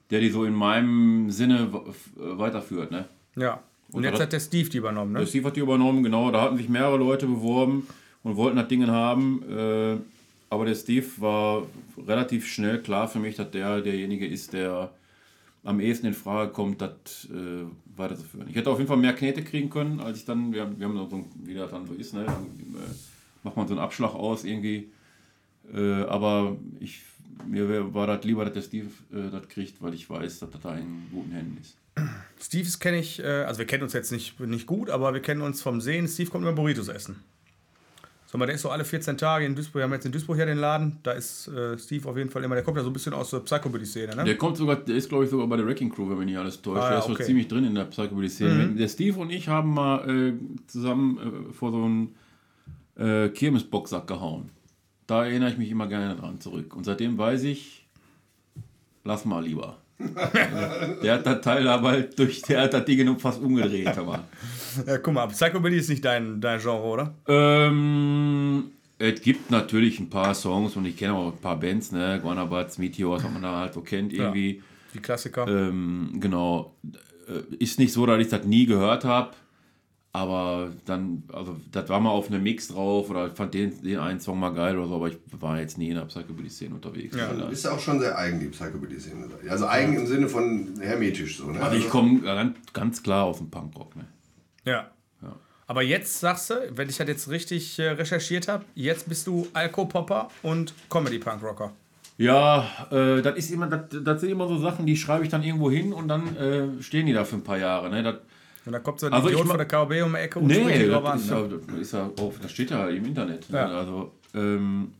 der 0.09 0.21
die 0.21 0.31
so 0.31 0.47
in 0.47 0.55
meinem 0.55 1.31
Sinne 1.31 1.69
weiterführt. 2.17 2.93
Ne? 2.93 3.05
Ja. 3.37 3.63
Und, 3.91 3.97
Und 3.97 4.05
jetzt 4.05 4.23
hat 4.23 4.33
der 4.33 4.41
Steve 4.41 4.71
die 4.71 4.79
übernommen, 4.79 5.13
ne? 5.13 5.19
Der 5.19 5.27
Steve 5.27 5.49
hat 5.49 5.57
die 5.57 5.61
übernommen, 5.61 6.03
genau. 6.03 6.31
Da 6.31 6.41
hatten 6.41 6.57
sich 6.57 6.71
mehrere 6.71 6.97
Leute 6.97 7.27
beworben 7.27 7.87
und 8.23 8.37
wollten 8.37 8.57
das 8.57 8.69
Ding 8.69 8.87
haben. 8.87 9.43
Äh, 9.51 9.97
aber 10.49 10.65
der 10.65 10.77
Steve 10.77 11.07
war 11.19 11.65
relativ 12.09 12.47
schnell 12.47 12.81
klar 12.81 13.07
für 13.07 13.19
mich, 13.19 13.37
dass 13.37 13.51
der 13.51 13.83
derjenige 13.83 14.27
ist, 14.27 14.55
der 14.55 14.93
am 15.65 15.81
ehesten 15.81 16.07
in 16.07 16.15
Frage 16.15 16.53
kommt, 16.53 16.81
das 16.81 17.27
äh, 17.33 17.65
weiterzuführen. 17.97 18.47
Ich 18.49 18.55
hätte 18.55 18.71
auf 18.71 18.79
jeden 18.79 18.89
Fall 18.89 18.97
mehr 18.99 19.15
Knete 19.15 19.43
kriegen 19.43 19.71
können, 19.71 19.99
als 20.01 20.19
ich 20.19 20.25
dann, 20.25 20.53
wir 20.53 20.63
haben, 20.63 20.79
wir 20.79 20.87
haben 20.87 20.97
so, 21.11 21.17
ein- 21.17 21.31
wie 21.45 21.55
das 21.55 21.71
dann 21.71 21.87
so 21.87 21.95
ist, 21.95 22.13
ne? 22.15 22.25
dann 22.27 22.35
äh, 22.45 22.89
macht 23.43 23.57
man 23.57 23.67
so 23.67 23.75
einen 23.75 23.83
Abschlag 23.83 24.15
aus 24.15 24.45
irgendwie. 24.45 24.91
Äh, 25.73 26.03
aber 26.03 26.57
ich, 26.81 27.01
mir 27.49 27.69
wär, 27.69 27.95
war 27.95 28.07
das 28.07 28.25
lieber, 28.25 28.45
dass 28.45 28.53
der 28.55 28.63
Steve 28.63 28.89
äh, 29.13 29.31
das 29.31 29.49
kriegt, 29.49 29.81
weil 29.83 29.95
ich 29.95 30.09
weiß, 30.11 30.39
dass 30.41 30.51
das 30.51 30.61
da 30.61 30.77
in 30.77 31.07
guten 31.11 31.33
Händen 31.33 31.59
ist. 31.61 31.77
Steves 32.41 32.79
kenne 32.81 32.99
ich, 32.99 33.21
äh, 33.21 33.27
also 33.45 33.59
wir 33.61 33.67
kennen 33.67 33.83
uns 33.85 33.93
jetzt 33.95 34.13
nicht, 34.13 34.39
nicht 34.41 34.67
gut, 34.67 34.91
aber 34.91 35.15
wir 35.15 35.23
kennen 35.23 35.41
uns 35.41 35.63
vom 35.63 35.81
Sehen. 35.81 36.07
Steve 36.09 36.29
kommt 36.31 36.43
immer 36.45 36.53
Burritos 36.53 36.89
essen. 36.89 37.17
Mal, 38.39 38.47
der 38.47 38.57
ist 38.57 38.63
so 38.63 38.71
alle 38.71 38.85
14 38.85 39.17
Tage 39.17 39.45
in 39.45 39.55
Duisburg. 39.55 39.81
Wir 39.81 39.83
haben 39.85 39.93
jetzt 39.93 40.07
in 40.07 40.13
Duisburg 40.13 40.39
ja 40.39 40.47
den 40.47 40.59
Laden. 40.59 40.99
Da 41.03 41.13
ist 41.13 41.49
äh, 41.49 41.79
Steve 41.79 42.09
auf 42.09 42.17
jeden 42.17 42.31
Fall 42.31 42.43
immer. 42.43 42.55
Der 42.55 42.65
kommt 42.65 42.77
ja 42.77 42.83
so 42.83 42.91
ein 42.91 42.93
bisschen 42.93 43.15
aus 43.15 43.31
der 43.31 43.41
Psychobilly-Szene, 43.41 44.17
ne? 44.17 44.25
Der 44.25 44.37
kommt 44.37 44.57
sogar, 44.57 44.77
der 44.77 44.97
ist 44.97 45.09
glaube 45.09 45.25
ich 45.25 45.31
sogar 45.31 45.47
bei 45.47 45.57
der 45.57 45.67
Wrecking 45.67 45.93
Crew, 45.93 46.09
wenn 46.11 46.19
mich 46.19 46.27
nicht 46.27 46.39
alles 46.39 46.61
täuscht. 46.61 46.83
Ah, 46.83 46.85
ja, 46.85 46.91
der 46.91 46.99
ist 46.99 47.07
so 47.07 47.13
okay. 47.13 47.23
Mhm. 47.23 47.27
ziemlich 47.27 47.49
drin 47.49 47.65
in 47.65 47.75
der 47.75 47.85
Psychobilly-Szene. 47.85 48.75
Der 48.77 48.89
Steve 48.89 49.21
und 49.21 49.31
ich 49.31 49.49
haben 49.49 49.75
mal 49.75 50.09
äh, 50.09 50.33
zusammen 50.67 51.49
äh, 51.51 51.53
vor 51.53 51.71
so 51.71 51.85
einen 51.85 52.15
äh, 52.97 53.29
Kirmesboxsack 53.29 54.07
gehauen. 54.07 54.51
Da 55.07 55.25
erinnere 55.25 55.51
ich 55.51 55.59
mich 55.59 55.71
immer 55.71 55.87
gerne 55.87 56.17
dran 56.17 56.41
zurück. 56.41 56.75
Und 56.75 56.85
seitdem 56.85 57.19
weiß 57.19 57.45
ich, 57.45 57.87
lass 59.05 59.25
mal 59.25 59.45
lieber. 59.45 59.79
Der 59.99 61.15
hat 61.15 61.27
das 61.27 61.41
Teil 61.41 61.69
aber 61.69 61.91
halt 61.91 62.19
durch, 62.19 62.43
der 62.43 62.63
hat 62.63 62.75
das 62.75 62.85
Ding 62.85 63.19
fast 63.19 63.41
umgedreht. 63.41 63.97
Aber. 63.97 64.25
Ja, 64.87 64.99
guck 64.99 65.15
mal, 65.15 65.27
Psychobilly 65.29 65.79
ist 65.79 65.89
nicht 65.89 66.05
dein, 66.05 66.41
dein 66.41 66.61
Genre, 66.61 66.83
oder? 66.83 67.15
Ähm, 67.29 68.65
es 68.99 69.21
gibt 69.21 69.51
natürlich 69.51 70.01
ein 70.01 70.11
paar 70.11 70.35
Songs 70.35 70.77
und 70.77 70.85
ich 70.87 70.97
kenne 70.97 71.15
auch 71.15 71.33
ein 71.33 71.39
paar 71.39 71.59
Bands, 71.59 71.93
ne? 71.93 72.19
Guanabuds, 72.21 72.79
Meteors, 72.79 73.25
was 73.25 73.33
man 73.33 73.43
da 73.43 73.61
halt 73.61 73.75
so 73.75 73.81
kennt 73.81 74.13
irgendwie. 74.13 74.63
Die 74.95 75.01
Klassiker. 75.01 75.47
Ähm, 75.49 76.17
genau. 76.21 76.75
Äh, 77.29 77.55
Ist 77.59 77.79
nicht 77.79 77.93
so, 77.93 78.07
dass 78.07 78.21
ich 78.21 78.29
das 78.29 78.45
nie 78.45 78.67
gehört 78.67 79.05
habe. 79.05 79.31
Aber 80.15 80.71
dann, 80.85 81.25
also, 81.33 81.57
das 81.73 81.89
war 81.89 81.99
mal 81.99 82.11
auf 82.11 82.29
einem 82.29 82.41
Mix 82.45 82.69
drauf 82.69 83.11
oder 83.11 83.31
fand 83.31 83.53
den, 83.53 83.83
den 83.83 83.99
einen 83.99 84.21
Song 84.21 84.39
mal 84.39 84.51
geil 84.51 84.79
oder 84.79 84.87
so, 84.87 84.95
aber 84.95 85.09
ich 85.09 85.19
war 85.41 85.59
jetzt 85.59 85.77
nie 85.77 85.89
in 85.89 85.97
der 85.97 86.05
Psychobilly-Szene 86.05 86.73
unterwegs. 86.73 87.17
Ja. 87.17 87.33
leider. 87.33 87.51
Ist 87.51 87.65
ja 87.65 87.73
auch 87.73 87.81
schon 87.81 87.99
sehr 87.99 88.17
eigen, 88.17 88.39
die 88.39 88.47
Psychobilly-Szene. 88.47 89.27
Also 89.49 89.67
eigen 89.67 89.97
im 89.97 90.07
Sinne 90.07 90.29
von 90.29 90.69
hermetisch 90.81 91.39
so. 91.39 91.51
Ne? 91.51 91.61
Also 91.61 91.77
ich 91.77 91.91
komme 91.91 92.21
ganz, 92.21 92.57
ganz 92.73 93.03
klar 93.03 93.25
aus 93.25 93.39
dem 93.39 93.51
Punkrock. 93.51 93.97
Ne? 93.97 94.07
ja. 94.65 94.89
Aber 95.67 95.83
jetzt 95.83 96.21
sagst 96.21 96.51
du, 96.51 96.55
wenn 96.77 96.89
ich 96.89 96.99
das 96.99 97.09
jetzt 97.09 97.31
richtig 97.31 97.79
äh, 97.79 97.91
recherchiert 97.91 98.49
habe, 98.49 98.65
jetzt 98.75 99.09
bist 99.09 99.27
du 99.27 99.49
Alko-Popper 99.53 100.29
und 100.43 100.75
Comedy-Punk-Rocker. 100.91 101.73
Ja, 102.19 102.69
äh, 102.91 103.23
das 103.23 103.37
ist 103.37 103.51
immer, 103.51 103.67
das, 103.67 103.87
das 104.05 104.21
sind 104.21 104.31
immer 104.31 104.47
so 104.47 104.59
Sachen, 104.59 104.87
die 104.87 104.97
schreibe 104.97 105.25
ich 105.25 105.31
dann 105.31 105.43
irgendwo 105.43 105.71
hin 105.71 105.93
und 105.93 106.07
dann 106.07 106.37
äh, 106.37 106.83
stehen 106.83 107.07
die 107.07 107.13
da 107.13 107.25
für 107.25 107.37
ein 107.37 107.43
paar 107.43 107.59
Jahre. 107.59 107.91
Ne? 107.91 108.03
Das, 108.03 108.17
Und 108.67 108.73
dann 108.73 108.83
kommt 108.83 109.01
so 109.01 109.07
ein 109.07 109.13
Also 109.13 109.29
Idiot 109.29 109.47
von 109.47 109.59
der 109.59 109.67
KOB 109.69 109.93
um 110.05 110.13
die 110.13 110.19
Ecke 110.19 110.39
und 110.39 110.47
Nee, 110.47 110.79
die 110.79 110.89
drauf 110.89 111.05
das 111.05 111.31
an. 111.31 111.49
ne? 111.49 111.61
ja, 111.75 111.81
ist 111.81 111.93
ja 111.93 112.11
auf, 112.21 112.39
das 112.41 112.51
steht 112.51 112.71
ja 112.71 112.89
im 112.89 113.05
Internet. 113.05 113.51
ne? 113.51 113.59
Ja. 113.59 113.67
Also, 113.67 114.13
ähm, 114.35 114.93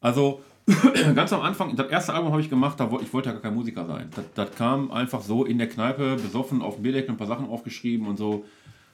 also 0.00 0.40
ganz 1.14 1.32
am 1.32 1.40
Anfang, 1.40 1.74
das 1.74 1.88
erste 1.88 2.12
Album 2.14 2.32
habe 2.32 2.42
ich 2.42 2.50
gemacht, 2.50 2.78
da, 2.78 2.90
ich 3.02 3.12
wollte 3.12 3.28
ja 3.28 3.32
gar 3.32 3.42
kein 3.42 3.54
Musiker 3.54 3.86
sein. 3.86 4.08
Das, 4.14 4.24
das 4.34 4.54
kam 4.56 4.90
einfach 4.90 5.20
so 5.22 5.44
in 5.44 5.58
der 5.58 5.68
Kneipe, 5.68 6.16
besoffen 6.16 6.62
auf 6.62 6.74
dem 6.76 6.82
Bierdeckel, 6.82 7.10
ein 7.12 7.16
paar 7.16 7.26
Sachen 7.26 7.46
aufgeschrieben 7.48 8.06
und 8.06 8.16
so. 8.18 8.44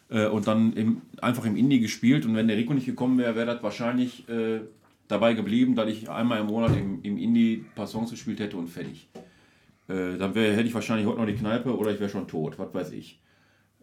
Äh, 0.08 0.26
und 0.26 0.46
dann 0.46 0.72
im, 0.74 1.02
einfach 1.20 1.44
im 1.44 1.56
Indie 1.56 1.80
gespielt. 1.80 2.24
Und 2.24 2.34
wenn 2.36 2.48
der 2.48 2.56
Rico 2.56 2.72
nicht 2.72 2.86
gekommen 2.86 3.18
wäre, 3.18 3.34
wäre 3.34 3.46
das 3.46 3.62
wahrscheinlich 3.62 4.28
äh, 4.28 4.60
dabei 5.08 5.34
geblieben, 5.34 5.74
dass 5.74 5.88
ich 5.88 6.08
einmal 6.08 6.40
im 6.40 6.46
Monat 6.46 6.76
im, 6.76 7.02
im 7.02 7.18
Indie 7.18 7.64
ein 7.68 7.74
paar 7.74 7.88
Songs 7.88 8.10
gespielt 8.10 8.38
hätte 8.40 8.56
und 8.56 8.68
fertig. 8.68 9.08
Äh, 9.88 10.16
dann 10.18 10.34
wär, 10.34 10.52
hätte 10.54 10.68
ich 10.68 10.74
wahrscheinlich 10.74 11.06
heute 11.06 11.18
noch 11.18 11.26
die 11.26 11.34
Kneipe 11.34 11.76
oder 11.76 11.90
ich 11.90 12.00
wäre 12.00 12.10
schon 12.10 12.26
tot, 12.28 12.58
was 12.58 12.72
weiß 12.72 12.92
ich. 12.92 13.18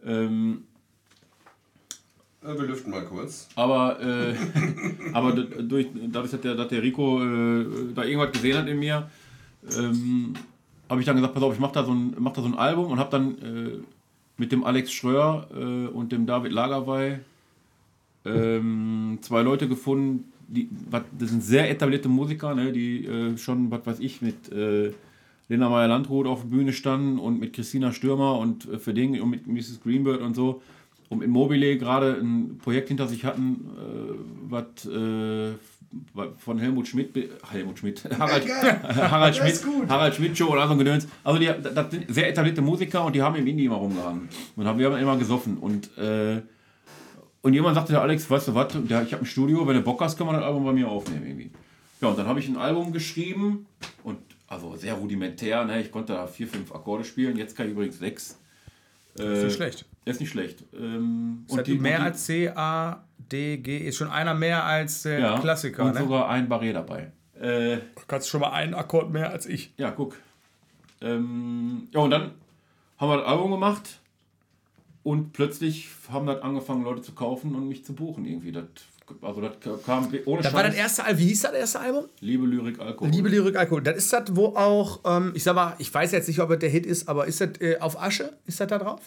Ähm, 0.06 0.64
Äh, 2.42 2.48
Wir 2.58 2.66
lüften 2.66 2.90
mal 2.90 3.04
kurz. 3.04 3.48
aber, 3.56 3.98
äh, 4.00 4.34
aber 5.14 5.32
durch, 5.32 5.86
dadurch, 6.12 6.30
dass 6.32 6.40
der, 6.42 6.54
dass 6.54 6.68
der 6.68 6.82
Rico 6.82 7.22
äh, 7.22 7.64
da 7.94 8.04
irgendwas 8.04 8.32
gesehen 8.32 8.58
hat 8.58 8.68
in 8.68 8.78
mir, 8.78 9.10
ähm, 9.78 10.34
habe 10.90 11.00
ich 11.00 11.06
dann 11.06 11.16
gesagt, 11.16 11.32
pass 11.32 11.42
auf, 11.42 11.54
ich 11.54 11.60
mache 11.60 11.72
da, 11.72 11.84
so 11.84 11.92
ein- 11.92 12.14
mach 12.18 12.32
da 12.34 12.42
so 12.42 12.48
ein 12.48 12.54
Album 12.54 12.90
und 12.92 12.98
habe 12.98 13.10
dann 13.10 13.38
äh, 13.38 13.78
mit 14.36 14.52
dem 14.52 14.62
Alex 14.64 14.92
Schröer 14.92 15.46
äh, 15.54 15.86
und 15.88 16.12
dem 16.12 16.26
David 16.26 16.52
Lagerwey 16.52 17.18
ähm, 18.26 19.18
zwei 19.22 19.42
Leute 19.42 19.68
gefunden, 19.68 20.30
die, 20.48 20.68
das 21.18 21.30
sind 21.30 21.42
sehr 21.42 21.70
etablierte 21.70 22.08
Musiker, 22.08 22.54
ne, 22.54 22.72
die 22.72 23.06
äh, 23.06 23.36
schon, 23.38 23.70
was 23.70 23.86
weiß 23.86 24.00
ich, 24.00 24.20
mit 24.22 24.50
Lena 25.48 25.68
Meyer-Landrut 25.68 26.26
auf 26.26 26.42
der 26.42 26.48
Bühne 26.48 26.72
standen 26.72 27.18
und 27.18 27.38
mit 27.38 27.52
Christina 27.52 27.92
Stürmer 27.92 28.38
und 28.38 28.68
äh, 28.68 28.78
für 28.78 28.94
den 28.94 29.20
und 29.20 29.30
mit 29.30 29.46
Mrs. 29.46 29.80
Greenbird 29.82 30.20
und 30.20 30.34
so 30.34 30.62
und 31.08 31.18
mit 31.18 31.28
Mobile 31.28 31.76
gerade 31.78 32.18
ein 32.20 32.58
Projekt 32.58 32.88
hinter 32.88 33.06
sich 33.06 33.24
hatten, 33.24 33.70
äh, 33.76 34.14
was 34.48 34.86
äh, 34.86 35.52
von 36.38 36.58
Helmut 36.58 36.88
Schmidt, 36.88 37.14
Helmut 37.50 37.78
Schmidt, 37.78 38.04
Harald. 38.18 38.48
Harald 38.82 39.36
Schmidt. 39.36 39.64
Harald 39.88 40.14
Schmidt 40.14 40.36
Show 40.36 40.48
oder 40.48 40.66
so 40.66 40.72
ein 40.72 40.78
Gedöns. 40.78 41.06
Also 41.22 41.38
die, 41.38 41.46
das 41.46 41.90
sind 41.90 42.12
sehr 42.12 42.28
etablierte 42.28 42.62
Musiker 42.62 43.04
und 43.04 43.14
die 43.14 43.22
haben 43.22 43.36
im 43.36 43.46
Indie 43.46 43.66
immer 43.66 43.76
rumgehangen 43.76 44.28
und 44.56 44.66
haben 44.66 44.78
wir 44.78 44.90
haben 44.90 45.00
immer 45.00 45.16
gesoffen 45.16 45.58
und 45.58 45.96
äh, 45.98 46.42
und 47.42 47.52
jemand 47.52 47.74
sagte, 47.74 47.92
der 47.92 48.00
Alex, 48.00 48.30
weißt 48.30 48.48
du 48.48 48.54
was, 48.54 48.74
ich 48.74 48.92
habe 48.94 49.18
ein 49.18 49.26
Studio, 49.26 49.66
wenn 49.66 49.76
du 49.76 49.82
Bock 49.82 50.00
hast, 50.00 50.16
kann 50.16 50.26
man 50.26 50.34
das 50.34 50.44
Album 50.44 50.64
bei 50.64 50.72
mir 50.72 50.88
aufnehmen 50.88 51.26
irgendwie. 51.26 51.50
Ja, 52.00 52.08
und 52.08 52.18
dann 52.18 52.26
habe 52.26 52.40
ich 52.40 52.48
ein 52.48 52.56
Album 52.56 52.90
geschrieben 52.90 53.66
und 54.02 54.16
also 54.46 54.76
sehr 54.76 54.94
rudimentär, 54.94 55.64
ne? 55.64 55.80
ich 55.80 55.90
konnte 55.90 56.12
da 56.12 56.26
vier, 56.26 56.46
fünf 56.48 56.72
Akkorde 56.74 57.04
spielen, 57.04 57.36
jetzt 57.36 57.56
kann 57.56 57.66
ich 57.66 57.72
übrigens 57.72 57.98
sechs. 57.98 58.38
ist 59.14 59.20
Äh, 59.20 59.44
nicht 59.44 59.54
schlecht. 59.56 59.86
ist 60.04 60.20
nicht 60.20 60.30
schlecht. 60.30 60.64
Ähm, 60.78 61.44
Ist 61.48 61.56
das 61.58 61.68
mehr 61.68 62.02
als 62.02 62.24
C, 62.26 62.48
A, 62.48 63.04
D, 63.18 63.56
G? 63.58 63.78
Ist 63.78 63.96
schon 63.96 64.08
einer 64.08 64.34
mehr 64.34 64.64
als 64.64 65.02
der 65.02 65.18
ja, 65.18 65.38
Klassiker, 65.38 65.84
und 65.84 65.94
ne? 65.94 66.00
sogar 66.00 66.28
ein 66.28 66.48
Barré 66.48 66.72
dabei. 66.72 67.10
Äh, 67.40 67.78
Kannst 68.06 68.28
schon 68.28 68.40
mal 68.40 68.50
einen 68.52 68.74
Akkord 68.74 69.10
mehr 69.10 69.30
als 69.30 69.46
ich. 69.46 69.72
ja, 69.76 69.90
guck. 69.90 70.16
Ähm, 71.00 71.88
ja, 71.92 72.00
und 72.00 72.10
dann 72.10 72.32
haben 72.98 73.08
wir 73.10 73.18
das 73.18 73.26
Album 73.26 73.50
gemacht 73.50 74.00
und 75.02 75.32
plötzlich 75.32 75.88
haben 76.10 76.26
das 76.26 76.40
angefangen, 76.42 76.84
Leute 76.84 77.02
zu 77.02 77.12
kaufen 77.12 77.54
und 77.54 77.68
mich 77.68 77.84
zu 77.84 77.92
buchen 77.94 78.24
irgendwie. 78.24 78.52
Das, 78.52 78.64
also 79.20 79.40
das 79.40 79.84
kam 79.84 80.08
ohne 80.24 80.42
Das 80.42 80.52
war 80.52 80.62
das 80.62 80.72
Scheiß. 80.72 80.80
erste 80.82 81.04
Album. 81.04 81.18
Wie 81.20 81.26
hieß 81.26 81.42
das 81.42 81.52
erste 81.52 81.80
Album? 81.80 82.04
Liebe 82.20 82.46
Lyrik, 82.46 82.80
Alkohol. 82.80 83.10
Liebe 83.10 83.28
Lyrik 83.28 83.56
Alkohol. 83.56 83.82
Das 83.82 83.96
ist 83.96 84.12
das, 84.12 84.24
wo 84.32 84.46
auch, 84.56 85.00
ähm, 85.04 85.32
ich 85.34 85.42
sag 85.42 85.54
mal, 85.54 85.74
ich 85.78 85.92
weiß 85.92 86.12
jetzt 86.12 86.28
nicht, 86.28 86.40
ob 86.40 86.50
es 86.50 86.58
der 86.58 86.68
Hit 86.70 86.86
ist, 86.86 87.08
aber 87.08 87.26
ist 87.26 87.40
das 87.40 87.50
äh, 87.60 87.78
auf 87.80 88.00
Asche? 88.00 88.32
Ist 88.46 88.60
das 88.60 88.68
da 88.68 88.78
drauf? 88.78 89.00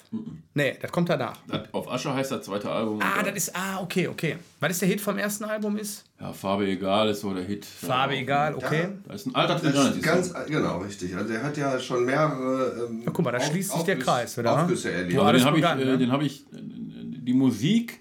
Nee, 0.53 0.77
das 0.81 0.91
kommt 0.91 1.09
danach. 1.09 1.37
Das, 1.47 1.61
auf 1.73 1.91
Asche 1.91 2.13
heißt 2.13 2.31
das 2.31 2.45
zweite 2.45 2.69
Album. 2.69 2.99
Ah, 3.01 3.23
das 3.23 3.35
ist, 3.35 3.55
ah, 3.55 3.79
okay, 3.81 4.07
okay. 4.07 4.37
Was 4.59 4.71
ist 4.71 4.81
der 4.81 4.89
Hit 4.89 5.01
vom 5.01 5.17
ersten 5.17 5.45
Album 5.45 5.77
ist? 5.77 6.03
Ja, 6.19 6.33
Farbe 6.33 6.65
egal 6.67 7.09
ist 7.09 7.21
so 7.21 7.33
der 7.33 7.43
Hit. 7.43 7.65
Farbe 7.65 8.15
Ja, 8.15 8.21
egal, 8.21 8.55
okay. 8.55 8.89
Da 9.07 9.13
ist 9.13 9.25
ein 9.27 9.35
alter 9.35 9.55
Das 9.55 9.95
ist 9.95 10.01
ganz, 10.03 10.33
genau, 10.47 10.79
richtig. 10.79 11.15
Also 11.15 11.29
der 11.31 11.43
hat 11.43 11.57
ja 11.57 11.79
schon 11.79 12.05
mehrere. 12.05 12.87
Ähm, 12.89 13.01
Ja, 13.05 13.11
guck 13.11 13.25
mal, 13.25 13.31
da 13.31 13.37
Auf- 13.37 13.45
schließt 13.45 13.71
sich 13.71 13.83
der 13.83 13.99
Kreis 13.99 14.35
ne? 14.37 14.51
Aufgüsse 14.51 14.91
erlebt. 14.91 15.19
Alles 15.19 15.41
den 15.43 15.47
habe 15.47 15.59
ich, 15.59 15.65
äh, 15.65 15.75
ne? 15.85 15.97
den 15.97 16.11
hab 16.11 16.21
ich, 16.21 16.41
äh, 16.53 16.57
die 16.59 17.33
Musik 17.33 17.99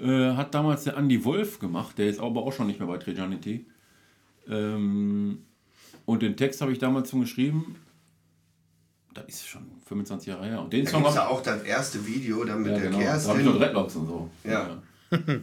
äh, 0.00 0.34
hat 0.34 0.54
damals 0.54 0.84
der 0.84 0.96
Andy 0.96 1.24
Wolf 1.24 1.58
gemacht, 1.58 1.98
der 1.98 2.08
ist 2.08 2.20
aber 2.20 2.42
auch 2.42 2.52
schon 2.52 2.66
nicht 2.66 2.78
mehr 2.78 2.88
bei 2.88 2.98
Trijanity. 2.98 3.66
Ähm, 4.48 5.38
und 6.04 6.22
den 6.22 6.36
Text 6.36 6.60
habe 6.60 6.72
ich 6.72 6.78
damals 6.78 7.10
schon 7.10 7.20
geschrieben. 7.20 7.76
Das 9.14 9.24
ist 9.26 9.46
schon 9.48 9.62
25 9.86 10.28
Jahre 10.28 10.46
her. 10.46 10.60
Und 10.60 10.72
den 10.72 10.84
Da 10.84 10.90
Song 10.90 11.04
ja 11.04 11.28
auch 11.28 11.42
das 11.42 11.62
erste 11.62 12.06
Video 12.06 12.44
dann 12.44 12.62
mit 12.62 12.72
ja, 12.72 12.78
der 12.78 12.90
genau. 12.90 12.98
Da 13.02 13.04
habe 13.06 13.18
ich 13.18 13.24
noch 13.26 13.52
Kerstin. 13.52 13.58
Dreadlocks 13.58 13.96
und 13.96 14.06
so. 14.06 14.30
Ja. 14.44 14.82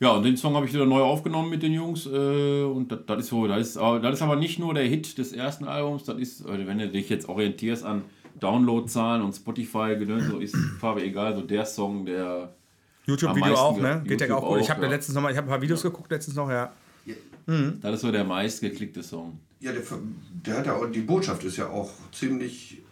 Ja, 0.00 0.10
und 0.12 0.22
den 0.22 0.36
Song 0.36 0.54
habe 0.54 0.64
ich 0.64 0.72
wieder 0.72 0.86
neu 0.86 1.00
aufgenommen 1.00 1.50
mit 1.50 1.60
den 1.60 1.72
Jungs. 1.72 2.06
Äh, 2.06 2.62
und 2.62 2.92
das, 2.92 3.00
das 3.04 3.18
ist 3.18 3.28
so, 3.30 3.48
das 3.48 3.70
ist, 3.70 3.76
aber- 3.78 3.98
das 3.98 4.14
ist 4.14 4.22
aber 4.22 4.36
nicht 4.36 4.60
nur 4.60 4.72
der 4.72 4.84
Hit 4.84 5.18
des 5.18 5.32
ersten 5.32 5.64
Albums, 5.64 6.04
das 6.04 6.18
ist, 6.18 6.46
also 6.46 6.66
wenn 6.68 6.78
du 6.78 6.88
dich 6.88 7.08
jetzt 7.08 7.28
orientierst 7.28 7.84
an 7.84 8.04
Downloadzahlen 8.38 9.22
und 9.22 9.32
Spotify, 9.34 9.96
gedöns, 9.98 10.28
so 10.28 10.38
ist 10.38 10.54
Farbe 10.78 11.02
egal, 11.02 11.34
so 11.34 11.42
der 11.42 11.66
Song, 11.66 12.06
der. 12.06 12.54
YouTube-Video 13.08 13.54
auch, 13.54 13.80
ne? 13.80 14.02
Geht 14.06 14.20
ja 14.20 14.34
auch 14.34 14.48
gut. 14.48 14.60
Ich 14.60 14.70
habe 14.70 14.82
ja. 14.82 14.88
letztens 14.88 15.14
noch 15.14 15.22
mal, 15.22 15.32
ich 15.32 15.36
habe 15.36 15.46
ein 15.46 15.50
paar 15.50 15.62
Videos 15.62 15.82
geguckt, 15.82 16.10
letztens 16.10 16.36
noch, 16.36 16.50
ja. 16.50 16.72
Das 17.80 17.94
ist 17.94 18.00
so 18.02 18.12
der 18.12 18.24
meistgeklickte 18.24 19.02
Song. 19.02 19.40
Ja, 19.60 19.72
der, 19.72 19.82
der 20.46 20.58
hat 20.58 20.66
ja 20.66 20.74
auch, 20.74 20.90
die 20.90 21.00
Botschaft 21.00 21.42
ist 21.44 21.56
ja 21.56 21.68
auch 21.68 21.90
ziemlich 22.12 22.82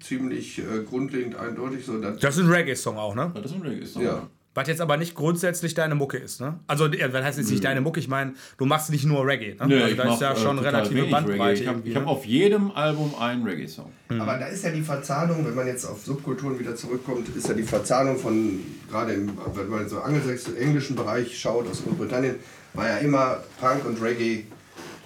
ziemlich 0.00 0.58
äh, 0.58 0.82
grundlegend 0.88 1.36
eindeutig 1.36 1.84
so. 1.84 1.98
Das 1.98 2.36
ist 2.36 2.44
ein 2.44 2.50
Reggae-Song 2.50 2.96
auch, 2.96 3.14
ne? 3.14 3.30
Das 3.34 3.46
ist 3.46 3.54
ein 3.54 3.62
Reggae-Song. 3.62 4.02
ja. 4.02 4.28
Was 4.56 4.68
jetzt 4.68 4.80
aber 4.80 4.96
nicht 4.96 5.14
grundsätzlich 5.14 5.74
deine 5.74 5.94
Mucke 5.94 6.16
ist, 6.16 6.40
ne? 6.40 6.58
Also, 6.66 6.86
äh, 6.86 7.12
was 7.12 7.22
heißt 7.22 7.36
jetzt 7.36 7.50
nicht 7.50 7.62
deine 7.62 7.82
Mucke? 7.82 8.00
Ich 8.00 8.08
meine, 8.08 8.32
du 8.56 8.64
machst 8.64 8.88
nicht 8.90 9.04
nur 9.04 9.26
Reggae, 9.26 9.54
ne? 9.54 9.66
Nö, 9.66 9.82
also, 9.82 9.88
ich 9.90 9.96
da 9.98 10.14
ist 10.14 10.20
ja 10.22 10.32
äh, 10.32 10.36
schon 10.36 10.58
relative 10.58 11.04
Bandbreite. 11.08 11.62
Ich 11.62 11.68
habe 11.68 11.82
hab 11.94 12.02
ne? 12.02 12.06
auf 12.06 12.24
jedem 12.24 12.70
Album 12.70 13.14
einen 13.20 13.44
Reggae-Song. 13.44 13.92
Aber 14.08 14.38
da 14.38 14.46
ist 14.46 14.64
ja 14.64 14.70
die 14.70 14.80
Verzahnung, 14.80 15.44
wenn 15.46 15.54
man 15.54 15.66
jetzt 15.66 15.84
auf 15.84 16.02
Subkulturen 16.02 16.58
wieder 16.58 16.74
zurückkommt, 16.74 17.28
ist 17.36 17.48
ja 17.48 17.52
die 17.52 17.64
Verzahnung 17.64 18.16
von, 18.16 18.60
gerade 18.88 19.12
im, 19.12 19.36
wenn 19.52 19.68
man 19.68 19.86
so 19.90 20.00
angelsächsischen, 20.00 20.56
englischen 20.56 20.96
Bereich 20.96 21.38
schaut, 21.38 21.68
aus 21.68 21.84
Großbritannien, 21.84 22.36
war 22.72 22.88
ja 22.88 22.96
immer 22.96 23.44
Punk 23.60 23.84
und 23.84 24.00
Reggae 24.00 24.44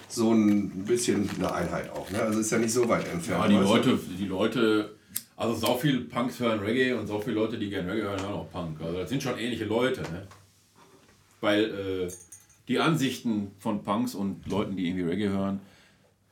so 0.07 0.31
ein 0.31 0.69
bisschen 0.85 1.29
eine 1.37 1.53
Einheit 1.53 1.89
auch. 1.91 2.09
Ne? 2.09 2.21
Also 2.21 2.39
ist 2.39 2.51
ja 2.51 2.57
nicht 2.57 2.71
so 2.71 2.87
weit 2.87 3.05
entfernt. 3.11 3.51
Ja, 3.51 3.59
die? 3.59 3.67
Leute, 3.67 3.99
die 4.17 4.27
Leute, 4.27 4.91
also 5.41 5.55
so 5.55 5.75
viele 5.75 6.01
Punks 6.01 6.39
hören 6.39 6.59
Reggae 6.59 6.93
und 6.93 7.07
so 7.07 7.19
viele 7.19 7.35
Leute, 7.37 7.57
die 7.57 7.69
gerne 7.69 7.91
Reggae 7.91 8.03
hören, 8.03 8.21
hören 8.21 8.33
auch 8.33 8.51
Punk. 8.51 8.79
Also 8.81 8.99
das 8.99 9.09
sind 9.09 9.23
schon 9.23 9.37
ähnliche 9.39 9.65
Leute, 9.65 10.01
ne? 10.01 10.27
Weil 11.39 11.63
äh, 11.63 12.11
die 12.67 12.79
Ansichten 12.79 13.51
von 13.57 13.83
Punks 13.83 14.13
und 14.13 14.47
Leuten, 14.47 14.75
die 14.75 14.87
irgendwie 14.87 15.09
Reggae 15.09 15.29
hören, 15.29 15.59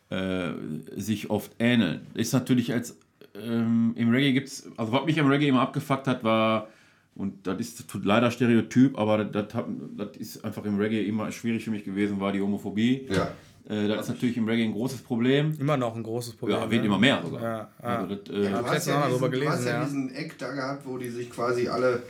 äh, 0.09 0.99
sich 0.99 1.31
oft 1.31 1.51
ähneln. 1.57 2.05
Ist 2.13 2.33
natürlich 2.33 2.71
als 2.71 2.97
ähm, 3.35 3.93
im 3.95 4.11
Reggae 4.11 4.33
gibt's, 4.33 4.69
also 4.77 4.91
was 4.91 5.05
mich 5.05 5.19
am 5.19 5.27
Reggae 5.27 5.47
immer 5.47 5.61
abgefuckt 5.61 6.07
hat, 6.07 6.23
war, 6.23 6.67
und 7.15 7.47
das 7.47 7.59
ist 7.59 7.85
leider 8.03 8.29
Stereotyp, 8.29 8.97
aber 8.97 9.25
das 9.25 10.17
ist 10.17 10.45
einfach 10.45 10.63
im 10.65 10.77
Reggae 10.77 11.03
immer 11.03 11.31
schwierig 11.31 11.63
für 11.63 11.71
mich 11.71 11.83
gewesen, 11.83 12.19
war 12.19 12.31
die 12.31 12.41
Homophobie. 12.41 13.07
Ja. 13.09 13.31
Äh, 13.67 13.87
das 13.87 14.03
ist 14.03 14.09
natürlich 14.09 14.37
im 14.37 14.47
Reggae 14.47 14.63
ein 14.63 14.73
großes 14.73 15.01
Problem. 15.01 15.55
Immer 15.59 15.77
noch 15.77 15.95
ein 15.95 16.03
großes 16.03 16.35
Problem. 16.35 16.57
Ja, 16.57 16.69
wird 16.69 16.81
ne? 16.81 16.87
immer 16.87 16.97
mehr 16.97 17.21
sogar. 17.23 17.41
Ja, 17.41 17.57
ja. 17.57 17.69
Also 17.99 18.15
das, 18.15 18.35
äh, 18.35 18.43
Ja, 18.43 18.61
du 18.61 18.67
hast 18.67 18.87
ja, 18.87 19.07
diesen, 19.07 19.11
drüber 19.11 19.29
du 19.29 19.47
hast 19.47 19.59
gelesen, 19.59 19.65
ja 19.67 19.73
ja. 19.73 19.83
diesen 19.85 20.15
Eck 20.15 20.37
da 20.37 20.51
gehabt, 20.51 20.85
wo 20.85 20.97
die 20.97 21.09
sich 21.09 21.29
quasi 21.29 21.67
alle, 21.67 22.03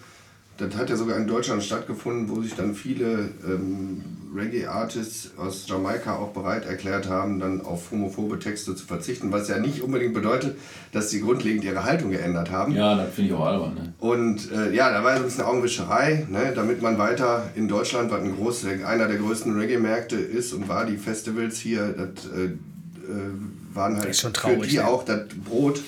das 0.59 0.75
hat 0.75 0.89
ja 0.89 0.97
sogar 0.97 1.17
in 1.17 1.25
Deutschland 1.25 1.63
stattgefunden, 1.63 2.29
wo 2.29 2.41
sich 2.41 2.53
dann 2.53 2.75
viele 2.75 3.29
ähm, 3.47 4.03
Reggae-Artists 4.35 5.31
aus 5.37 5.65
Jamaika 5.67 6.17
auch 6.17 6.29
bereit 6.33 6.65
erklärt 6.65 7.07
haben, 7.07 7.39
dann 7.39 7.61
auf 7.61 7.91
homophobe 7.91 8.39
Texte 8.39 8.75
zu 8.75 8.85
verzichten, 8.85 9.31
was 9.31 9.47
ja 9.47 9.57
nicht 9.57 9.81
unbedingt 9.81 10.13
bedeutet, 10.13 10.57
dass 10.91 11.09
sie 11.09 11.21
grundlegend 11.21 11.63
ihre 11.63 11.83
Haltung 11.83 12.11
geändert 12.11 12.51
haben. 12.51 12.73
ja, 12.73 12.95
das 12.95 13.13
finde 13.13 13.31
ich 13.31 13.35
auch 13.35 13.45
albern. 13.45 13.73
Ne? 13.73 13.93
Und 13.99 14.51
äh, 14.51 14.73
ja, 14.75 14.91
da 14.91 15.03
war 15.03 15.13
so 15.13 15.19
ein 15.19 15.25
bisschen 15.25 15.45
Augenwischerei, 15.45 16.27
ne, 16.29 16.51
damit 16.53 16.81
man 16.81 16.97
weiter 16.97 17.49
in 17.55 17.67
Deutschland, 17.67 18.11
was 18.11 18.21
ein 18.21 18.35
groß, 18.35 18.65
einer 18.85 19.07
der 19.07 19.17
größten 19.17 19.57
Reggae-Märkte 19.57 20.17
ist 20.17 20.53
und 20.53 20.67
war, 20.67 20.85
die 20.85 20.97
Festivals 20.97 21.57
hier, 21.57 21.87
das 21.87 22.25
äh, 22.25 22.45
äh, 22.45 22.55
waren 23.73 23.97
halt 23.97 24.09
ist 24.09 24.19
schon 24.19 24.33
für 24.33 24.41
traurig, 24.41 24.69
die 24.69 24.77
ne? 24.77 24.87
auch 24.87 25.05
das 25.05 25.21
Brot. 25.43 25.81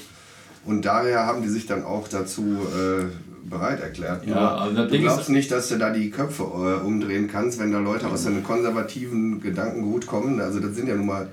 Und 0.64 0.86
daher 0.86 1.26
haben 1.26 1.42
die 1.42 1.50
sich 1.50 1.66
dann 1.66 1.84
auch 1.84 2.08
dazu 2.08 2.44
äh, 2.44 3.06
bereit 3.50 3.82
erklärt. 3.82 4.26
Ja, 4.26 4.56
also 4.56 4.76
das 4.76 4.86
du 4.86 4.92
Ding 4.92 5.02
glaubst 5.02 5.30
nicht, 5.30 5.52
dass 5.52 5.70
du 5.70 5.78
da 5.78 5.92
die 5.92 6.10
Köpfe 6.10 6.44
äh, 6.44 6.86
umdrehen 6.86 7.28
kannst, 7.28 7.60
wenn 7.60 7.72
da 7.72 7.80
Leute 7.80 8.08
aus 8.08 8.26
einem 8.26 8.44
konservativen 8.44 9.42
Gedankengut 9.42 10.08
kommen. 10.08 10.40
Also 10.40 10.60
das 10.60 10.76
sind 10.76 10.88
ja 10.88 10.96
nun 10.96 11.08
mal 11.08 11.30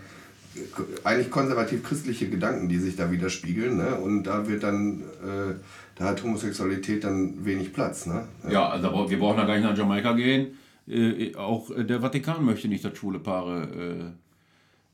äh, 0.54 0.60
eigentlich 1.04 1.30
konservativ-christliche 1.30 2.28
Gedanken, 2.28 2.68
die 2.68 2.78
sich 2.78 2.96
da 2.96 3.10
widerspiegeln. 3.10 3.76
Ne? 3.76 3.94
Und 3.96 4.24
da 4.24 4.48
wird 4.48 4.62
dann, 4.62 5.00
äh, 5.00 5.54
da 5.96 6.04
hat 6.04 6.22
Homosexualität 6.22 7.04
dann 7.04 7.44
wenig 7.44 7.72
Platz. 7.72 8.06
Ne? 8.06 8.24
Ja, 8.48 8.68
also 8.68 8.88
aber 8.88 9.10
wir 9.10 9.18
brauchen 9.18 9.36
da 9.36 9.44
gar 9.44 9.54
nicht 9.54 9.64
nach 9.64 9.76
Jamaika 9.76 10.12
gehen. 10.12 10.58
Äh, 10.88 11.34
auch 11.36 11.70
äh, 11.70 11.84
der 11.84 12.00
Vatikan 12.00 12.44
möchte 12.44 12.68
nicht, 12.68 12.84
dass 12.84 12.96
schwule 12.96 13.18
Paare 13.18 14.14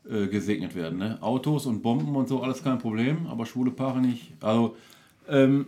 äh, 0.08 0.14
äh, 0.14 0.26
gesegnet 0.26 0.74
werden. 0.74 0.98
Ne? 0.98 1.18
Autos 1.22 1.66
und 1.66 1.82
Bomben 1.82 2.14
und 2.16 2.28
so, 2.28 2.42
alles 2.42 2.62
kein 2.62 2.78
Problem, 2.78 3.26
aber 3.26 3.46
schwule 3.46 3.70
Paare 3.70 4.00
nicht. 4.00 4.32
Also, 4.40 4.76
ähm, 5.28 5.66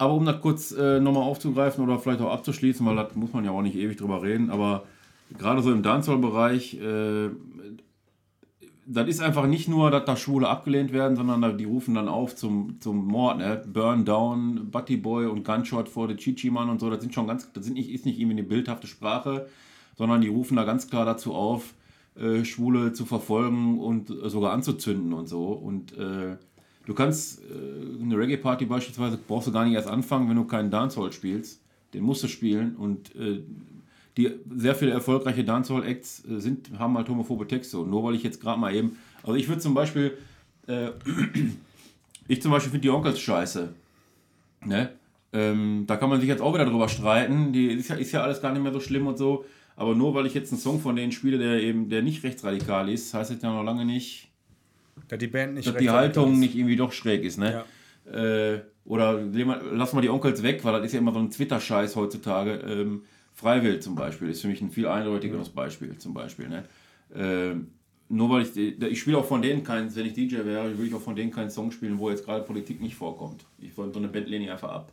aber 0.00 0.14
um 0.14 0.24
das 0.24 0.40
kurz 0.40 0.72
äh, 0.72 0.98
nochmal 0.98 1.24
aufzugreifen 1.24 1.84
oder 1.84 1.98
vielleicht 1.98 2.22
auch 2.22 2.32
abzuschließen, 2.32 2.84
weil 2.86 2.96
das 2.96 3.14
muss 3.14 3.32
man 3.34 3.44
ja 3.44 3.50
auch 3.50 3.60
nicht 3.60 3.76
ewig 3.76 3.98
drüber 3.98 4.22
reden, 4.22 4.50
aber 4.50 4.84
gerade 5.38 5.60
so 5.62 5.70
im 5.70 5.82
Dancehall-Bereich, 5.82 6.80
äh, 6.80 7.28
das 8.86 9.08
ist 9.08 9.20
einfach 9.20 9.46
nicht 9.46 9.68
nur, 9.68 9.90
dass 9.90 10.06
da 10.06 10.16
Schwule 10.16 10.48
abgelehnt 10.48 10.92
werden, 10.92 11.16
sondern 11.16 11.42
da- 11.42 11.52
die 11.52 11.64
rufen 11.64 11.94
dann 11.94 12.08
auf 12.08 12.34
zum, 12.34 12.80
zum 12.80 13.06
Mord, 13.06 13.38
ne? 13.38 13.62
Burn 13.70 14.04
Down, 14.06 14.70
Butty 14.70 14.96
Boy 14.96 15.26
und 15.26 15.44
Gunshot 15.44 15.88
for 15.88 16.08
the 16.08 16.16
Chichi 16.16 16.50
Man 16.50 16.70
und 16.70 16.80
so. 16.80 16.88
Das 16.90 17.00
sind 17.00 17.14
schon 17.14 17.26
ganz, 17.26 17.52
das 17.52 17.66
sind 17.66 17.74
nicht, 17.74 17.90
ist 17.90 18.06
nicht 18.06 18.18
irgendwie 18.18 18.38
eine 18.38 18.48
bildhafte 18.48 18.86
Sprache, 18.86 19.46
sondern 19.96 20.22
die 20.22 20.28
rufen 20.28 20.56
da 20.56 20.64
ganz 20.64 20.88
klar 20.88 21.04
dazu 21.04 21.34
auf, 21.34 21.74
äh, 22.18 22.44
Schwule 22.44 22.92
zu 22.94 23.04
verfolgen 23.04 23.78
und 23.78 24.08
sogar 24.24 24.52
anzuzünden 24.52 25.12
und 25.12 25.28
so. 25.28 25.48
Und 25.52 25.96
äh, 25.96 26.36
du 26.90 26.94
kannst 26.96 27.40
äh, 27.42 28.02
eine 28.02 28.18
Reggae-Party 28.18 28.64
beispielsweise, 28.64 29.16
brauchst 29.16 29.46
du 29.46 29.52
gar 29.52 29.64
nicht 29.64 29.74
erst 29.74 29.86
anfangen, 29.86 30.28
wenn 30.28 30.34
du 30.34 30.44
keinen 30.44 30.72
Dancehall 30.72 31.12
spielst. 31.12 31.62
Den 31.94 32.02
musst 32.02 32.24
du 32.24 32.26
spielen 32.26 32.74
und 32.74 33.14
äh, 33.14 33.42
die 34.16 34.32
sehr 34.56 34.74
viele 34.74 34.90
erfolgreiche 34.90 35.44
Dancehall-Acts 35.44 36.24
äh, 36.24 36.78
haben 36.78 36.96
halt 36.96 37.08
homophobe 37.08 37.46
Texte. 37.46 37.78
Und 37.78 37.90
nur 37.90 38.02
weil 38.02 38.16
ich 38.16 38.24
jetzt 38.24 38.40
gerade 38.40 38.58
mal 38.58 38.74
eben, 38.74 38.96
also 39.22 39.36
ich 39.36 39.46
würde 39.46 39.60
zum 39.60 39.72
Beispiel, 39.72 40.18
äh, 40.66 40.88
ich 42.26 42.42
zum 42.42 42.50
Beispiel 42.50 42.72
finde 42.72 42.82
die 42.82 42.90
Onkels 42.90 43.20
scheiße. 43.20 43.72
Ne? 44.66 44.90
Ähm, 45.32 45.84
da 45.86 45.96
kann 45.96 46.10
man 46.10 46.18
sich 46.18 46.28
jetzt 46.28 46.42
auch 46.42 46.54
wieder 46.54 46.66
drüber 46.66 46.88
streiten. 46.88 47.52
Die 47.52 47.68
ist 47.68 47.88
ja, 47.88 47.94
ist 47.94 48.10
ja 48.10 48.24
alles 48.24 48.42
gar 48.42 48.52
nicht 48.52 48.64
mehr 48.64 48.72
so 48.72 48.80
schlimm 48.80 49.06
und 49.06 49.16
so. 49.16 49.44
Aber 49.76 49.94
nur 49.94 50.12
weil 50.14 50.26
ich 50.26 50.34
jetzt 50.34 50.50
einen 50.50 50.60
Song 50.60 50.80
von 50.80 50.96
denen 50.96 51.12
spiele, 51.12 51.38
der 51.38 51.62
eben, 51.62 51.88
der 51.88 52.02
nicht 52.02 52.24
rechtsradikal 52.24 52.88
ist, 52.88 53.14
heißt 53.14 53.30
das 53.30 53.40
ja 53.40 53.54
noch 53.54 53.62
lange 53.62 53.84
nicht, 53.84 54.29
Da 55.08 55.16
die 55.16 55.26
Band 55.26 55.54
nicht 55.54 55.66
dass 55.68 55.76
die 55.76 55.90
Haltung 55.90 56.32
ist. 56.34 56.38
nicht 56.38 56.54
irgendwie 56.56 56.76
doch 56.76 56.92
schräg 56.92 57.22
ist, 57.24 57.38
ne? 57.38 57.64
Äh, 58.12 58.60
oder 58.84 59.20
lassen 59.20 59.96
wir 59.96 60.02
die 60.02 60.08
Onkels 60.08 60.42
weg, 60.42 60.64
weil 60.64 60.72
das 60.74 60.86
ist 60.86 60.92
ja 60.92 60.98
immer 61.00 61.12
so 61.12 61.18
ein 61.20 61.30
Twitter-Scheiß 61.30 61.96
heutzutage. 61.96 62.54
Ähm, 62.66 63.02
Freiwill 63.34 63.80
zum 63.80 63.94
Beispiel 63.94 64.30
ist 64.30 64.40
für 64.42 64.48
mich 64.48 64.60
ein 64.60 64.70
viel 64.70 64.86
eindeutigeres 64.88 65.48
Beispiel, 65.50 65.96
zum 65.98 66.12
Beispiel, 66.14 66.48
ne? 66.48 66.64
Ähm, 67.14 67.68
nur 68.08 68.28
weil 68.30 68.42
ich, 68.42 68.52
die- 68.52 68.74
ich 68.86 69.00
spiele 69.00 69.18
auch 69.18 69.24
von 69.26 69.40
denen 69.42 69.62
keinen, 69.62 69.94
wenn 69.94 70.06
ich 70.06 70.14
DJ 70.14 70.44
wäre, 70.44 70.70
würde 70.76 70.86
ich 70.86 70.94
auch 70.94 71.00
von 71.00 71.14
denen 71.14 71.30
keinen 71.30 71.50
Song 71.50 71.70
spielen, 71.70 71.98
wo 71.98 72.10
jetzt 72.10 72.24
gerade 72.24 72.42
Politik 72.44 72.80
nicht 72.80 72.96
vorkommt. 72.96 73.44
Ich 73.60 73.76
wollte 73.76 73.92
so 73.94 73.98
eine 74.00 74.08
Band 74.08 74.28
lehne 74.28 74.46
ich 74.46 74.50
einfach 74.50 74.70
ab. 74.70 74.92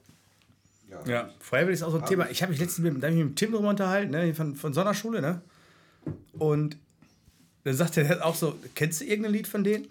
Ja, 1.07 1.29
Freiwillig 1.39 1.79
ist 1.79 1.83
auch 1.83 1.91
so 1.91 1.97
ein 1.97 2.05
Thema. 2.05 2.29
Ich 2.29 2.41
habe 2.41 2.51
mich 2.51 2.59
letztens 2.61 2.91
mit, 2.93 3.01
da 3.03 3.07
hab 3.07 3.13
ich 3.15 3.23
mit 3.23 3.35
Tim 3.35 3.51
drüber 3.51 3.69
unterhalten, 3.69 4.11
ne, 4.11 4.33
von, 4.35 4.55
von 4.55 4.73
Sonderschule, 4.73 5.21
ne? 5.21 5.41
Und 6.37 6.77
da 7.63 7.73
sagt 7.73 7.97
er 7.97 8.25
auch 8.25 8.35
so, 8.35 8.55
kennst 8.75 9.01
du 9.01 9.05
irgendein 9.05 9.33
Lied 9.33 9.47
von 9.47 9.63
denen? 9.63 9.87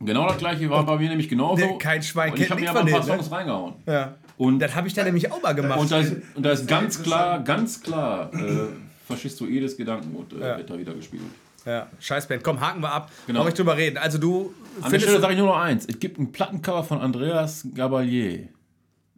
Genau 0.00 0.28
das 0.28 0.38
gleiche 0.38 0.70
war 0.70 0.86
bei 0.86 0.96
mir 0.96 1.08
nämlich 1.08 1.28
genauso. 1.28 1.64
Nee, 1.64 1.78
kein 1.78 2.02
Schwein 2.02 2.32
Und 2.32 2.40
ich 2.40 2.50
habe 2.50 2.60
mir 2.60 2.70
aber 2.70 2.80
ein 2.80 2.86
paar 2.86 3.00
denen, 3.00 3.18
Songs 3.18 3.32
reingehauen. 3.32 3.74
Ja. 3.86 4.14
Und 4.36 4.60
Das 4.60 4.74
habe 4.76 4.86
ich 4.86 4.94
da 4.94 5.02
nämlich 5.02 5.30
auch 5.32 5.42
mal 5.42 5.54
gemacht. 5.54 5.80
Und 5.80 5.90
da 5.90 5.98
ist, 5.98 6.14
und 6.36 6.46
da 6.46 6.50
ist 6.52 6.68
ganz 6.68 7.02
klar, 7.02 7.40
ganz 7.42 7.82
klar 7.82 8.32
äh, 8.32 8.68
faschistoides 9.08 9.76
Gedankengut 9.76 10.32
äh, 10.34 10.40
Ja. 10.40 10.56
wird 10.58 10.70
da 10.70 10.78
wieder 10.78 10.94
gespielt. 10.94 11.22
ja, 11.64 11.88
Scheißband. 11.98 12.44
Komm, 12.44 12.60
haken 12.60 12.80
wir 12.80 12.92
ab. 12.92 13.10
Genau. 13.26 13.40
Brauche 13.40 13.48
ich 13.48 13.54
drüber 13.56 13.76
reden. 13.76 13.96
Also 13.98 14.18
du 14.18 14.54
An 14.76 14.82
der 14.82 14.82
findest... 14.90 15.02
Stelle 15.06 15.20
sage 15.20 15.32
ich 15.34 15.38
nur 15.40 15.48
noch 15.48 15.58
eins. 15.58 15.84
Es 15.86 15.98
gibt 15.98 16.18
ein 16.18 16.30
Plattencover 16.30 16.84
von 16.84 17.00
Andreas 17.00 17.66
Gabalier. 17.74 18.48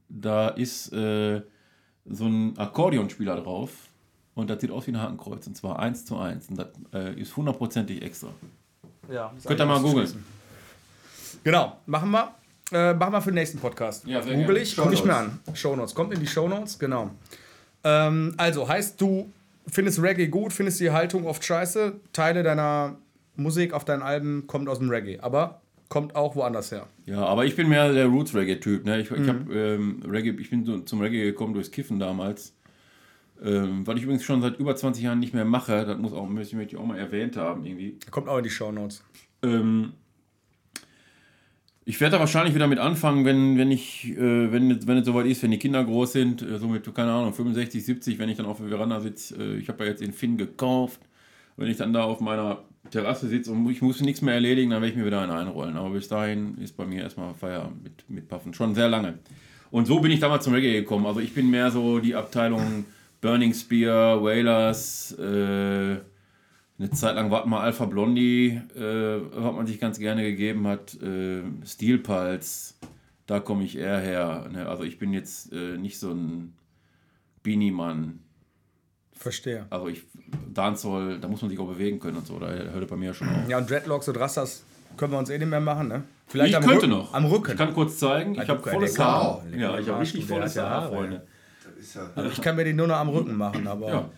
Da 0.08 0.48
ist 0.48 0.92
äh, 0.94 1.42
so 2.06 2.24
ein 2.26 2.56
Akkordeonspieler 2.56 3.36
drauf. 3.36 3.70
Und 4.34 4.48
das 4.48 4.60
sieht 4.62 4.70
aus 4.70 4.86
wie 4.86 4.92
ein 4.92 5.00
Hakenkreuz. 5.00 5.46
Und 5.46 5.56
zwar 5.56 5.78
eins 5.78 6.06
zu 6.06 6.16
eins. 6.16 6.48
Und 6.48 6.56
das 6.58 6.68
äh, 6.94 7.20
ist 7.20 7.36
hundertprozentig 7.36 8.00
extra. 8.00 8.28
ja, 9.12 9.30
Könnt 9.44 9.60
ihr 9.60 9.66
mal 9.66 9.80
googeln. 9.82 10.24
Genau, 11.44 11.76
machen 11.86 12.10
wir. 12.10 12.34
Äh, 12.72 12.94
machen 12.94 13.12
wir 13.12 13.20
für 13.20 13.30
den 13.30 13.34
nächsten 13.36 13.58
Podcast. 13.58 14.06
Ja, 14.06 14.22
sehr 14.22 14.36
Google 14.36 14.58
ich, 14.58 14.76
gucke 14.76 14.94
ich 14.94 15.04
mir 15.04 15.14
an. 15.16 15.40
Shownotes. 15.44 15.58
Shownotes. 15.60 15.94
Kommt 15.94 16.12
in 16.14 16.20
die 16.20 16.26
Shownotes, 16.26 16.78
genau. 16.78 17.10
Ähm, 17.82 18.34
also, 18.36 18.68
heißt 18.68 19.00
du 19.00 19.32
findest 19.66 20.00
Reggae 20.02 20.28
gut, 20.28 20.52
findest 20.52 20.80
die 20.80 20.90
Haltung 20.90 21.26
oft 21.26 21.44
scheiße, 21.44 21.94
Teile 22.12 22.42
deiner 22.42 22.96
Musik 23.36 23.72
auf 23.72 23.84
deinen 23.84 24.02
Alben 24.02 24.46
kommt 24.46 24.68
aus 24.68 24.78
dem 24.78 24.88
Reggae, 24.90 25.18
aber 25.20 25.60
kommt 25.88 26.14
auch 26.14 26.36
woanders 26.36 26.70
her. 26.70 26.86
Ja, 27.06 27.24
aber 27.24 27.44
ich 27.44 27.56
bin 27.56 27.68
mehr 27.68 27.92
der 27.92 28.06
Roots-Reggae-Typ. 28.06 28.84
Ne? 28.84 29.00
Ich, 29.00 29.10
ich, 29.10 29.18
Mhm. 29.18 29.28
hab, 29.28 29.50
ähm, 29.50 30.02
Reggae, 30.08 30.40
ich 30.40 30.50
bin 30.50 30.64
so 30.64 30.78
zum 30.80 31.00
Reggae 31.00 31.24
gekommen 31.24 31.54
durchs 31.54 31.70
Kiffen 31.70 31.98
damals. 31.98 32.54
Ähm, 33.42 33.86
was 33.86 33.96
ich 33.96 34.02
übrigens 34.02 34.22
schon 34.22 34.42
seit 34.42 34.58
über 34.58 34.76
20 34.76 35.02
Jahren 35.02 35.18
nicht 35.18 35.34
mehr 35.34 35.44
mache. 35.46 35.84
Das 35.86 35.98
muss 35.98 36.12
auch, 36.12 36.28
möchte 36.28 36.56
ich 36.60 36.76
auch 36.76 36.84
mal 36.84 36.98
erwähnt 36.98 37.36
haben 37.36 37.64
irgendwie. 37.64 37.98
Kommt 38.10 38.28
auch 38.28 38.36
in 38.38 38.44
die 38.44 38.50
Shownotes. 38.50 39.02
Ähm, 39.42 39.94
ich 41.90 42.00
werde 42.00 42.12
da 42.16 42.20
wahrscheinlich 42.20 42.54
wieder 42.54 42.66
mit 42.68 42.78
anfangen, 42.78 43.24
wenn, 43.24 43.58
wenn 43.58 43.70
ich, 43.70 44.08
äh, 44.16 44.50
wenn, 44.52 44.70
es- 44.70 44.86
wenn 44.86 44.98
es 44.98 45.06
soweit 45.06 45.26
ist, 45.26 45.42
wenn 45.42 45.50
die 45.50 45.58
Kinder 45.58 45.84
groß 45.84 46.12
sind, 46.12 46.40
äh, 46.42 46.58
so 46.58 46.68
mit, 46.68 46.82
keine 46.94 47.12
Ahnung, 47.12 47.32
65, 47.34 47.84
70, 47.84 48.18
wenn 48.18 48.28
ich 48.28 48.36
dann 48.36 48.46
auf 48.46 48.58
der 48.58 48.68
Veranda 48.68 49.00
sitze. 49.00 49.34
Äh, 49.36 49.56
ich 49.58 49.68
habe 49.68 49.84
ja 49.84 49.90
jetzt 49.90 50.00
den 50.00 50.12
Finn 50.12 50.36
gekauft. 50.38 51.00
Wenn 51.56 51.68
ich 51.68 51.76
dann 51.76 51.92
da 51.92 52.04
auf 52.04 52.20
meiner 52.20 52.62
Terrasse 52.90 53.28
sitze 53.28 53.52
und 53.52 53.68
ich 53.70 53.82
muss 53.82 54.00
nichts 54.00 54.22
mehr 54.22 54.34
erledigen, 54.34 54.70
dann 54.70 54.80
werde 54.80 54.92
ich 54.92 54.98
mir 54.98 55.04
wieder 55.04 55.20
einen 55.20 55.32
einrollen. 55.32 55.76
Aber 55.76 55.90
bis 55.90 56.08
dahin 56.08 56.56
ist 56.58 56.76
bei 56.76 56.86
mir 56.86 57.02
erstmal 57.02 57.34
Feierabend 57.34 57.82
mit, 57.82 58.08
mit 58.08 58.28
Puffen. 58.28 58.54
Schon 58.54 58.74
sehr 58.74 58.88
lange. 58.88 59.18
Und 59.70 59.86
so 59.86 60.00
bin 60.00 60.10
ich 60.10 60.20
damals 60.20 60.44
zum 60.44 60.54
Reggae 60.54 60.72
gekommen. 60.80 61.06
Also 61.06 61.20
ich 61.20 61.34
bin 61.34 61.50
mehr 61.50 61.70
so 61.70 61.98
die 61.98 62.14
Abteilung 62.14 62.84
Burning 63.20 63.52
Spear, 63.52 64.22
Wailers, 64.22 65.12
äh, 65.18 65.96
Eine 66.80 66.90
Zeit 66.92 67.14
lang 67.14 67.30
war 67.30 67.44
mal 67.46 67.60
Alpha 67.60 67.84
Blondie, 67.84 68.58
äh, 68.74 69.20
was 69.34 69.54
man 69.54 69.66
sich 69.66 69.78
ganz 69.78 69.98
gerne 69.98 70.22
gegeben 70.22 70.66
hat. 70.66 70.94
Äh, 71.02 71.42
Steel 71.66 71.98
Pulse, 71.98 72.72
da 73.26 73.38
komme 73.38 73.64
ich 73.64 73.76
eher 73.76 73.98
her. 73.98 74.48
Ne? 74.50 74.66
Also 74.66 74.84
ich 74.84 74.98
bin 74.98 75.12
jetzt 75.12 75.52
äh, 75.52 75.76
nicht 75.76 75.98
so 75.98 76.10
ein 76.12 76.54
Beanie-Mann. 77.42 78.20
Verstehe. 79.12 79.66
Also 79.68 79.88
ich, 79.88 80.04
Dancehall, 80.54 81.18
da 81.20 81.28
muss 81.28 81.42
man 81.42 81.50
sich 81.50 81.58
auch 81.58 81.68
bewegen 81.68 82.00
können 82.00 82.16
und 82.16 82.26
so. 82.26 82.38
Da 82.38 82.48
hört 82.48 82.88
bei 82.88 82.96
mir 82.96 83.12
schon 83.12 83.28
auf. 83.28 83.46
Ja, 83.46 83.58
und 83.58 83.68
Dreadlocks 83.68 84.08
und 84.08 84.16
Rastas 84.16 84.64
können 84.96 85.12
wir 85.12 85.18
uns 85.18 85.28
eh 85.28 85.36
nicht 85.36 85.48
mehr 85.50 85.60
machen, 85.60 85.88
ne? 85.88 86.04
Vielleicht 86.28 86.50
ich 86.50 86.56
am 86.56 86.62
könnte 86.62 86.86
Rücken- 86.86 86.90
noch. 86.90 87.12
Am 87.12 87.26
Rücken. 87.26 87.50
Ich 87.52 87.58
kann 87.58 87.74
kurz 87.74 87.98
zeigen. 87.98 88.32
Ich 88.36 88.40
du 88.40 88.48
habe 88.48 88.70
volles 88.70 88.98
Haar. 88.98 89.44
Ja, 89.54 89.78
ich 89.78 89.86
habe 89.86 90.00
richtig 90.00 90.24
volles 90.24 90.54
ja 90.54 90.66
Haar, 90.66 90.88
Freunde. 90.88 91.26
Ja, 91.94 92.10
Also 92.14 92.30
ich 92.30 92.40
kann 92.40 92.56
mir 92.56 92.64
die 92.64 92.72
nur 92.72 92.86
noch 92.86 92.96
am 92.96 93.10
Rücken 93.10 93.36
machen, 93.36 93.66
aber. 93.66 93.88
Ja, 93.88 94.10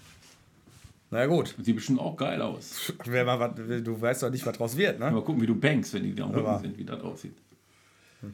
Na 1.12 1.26
gut. 1.26 1.54
sieht 1.62 1.76
bestimmt 1.76 2.00
auch 2.00 2.16
geil 2.16 2.40
aus. 2.42 2.92
Wer 3.04 3.24
mal 3.24 3.38
wat- 3.38 3.58
du 3.58 4.00
weißt 4.00 4.22
doch 4.22 4.30
nicht, 4.30 4.44
was 4.46 4.56
draus 4.56 4.76
wird, 4.76 4.98
ne? 4.98 5.10
Mal 5.10 5.22
gucken, 5.22 5.40
wie 5.42 5.46
du 5.46 5.54
bankst, 5.54 5.92
wenn 5.94 6.02
die 6.02 6.20
am 6.22 6.30
Rücken 6.30 6.46
Aber- 6.46 6.58
sind, 6.60 6.76
wie 6.78 6.84
das 6.84 7.00
aussieht. 7.02 7.34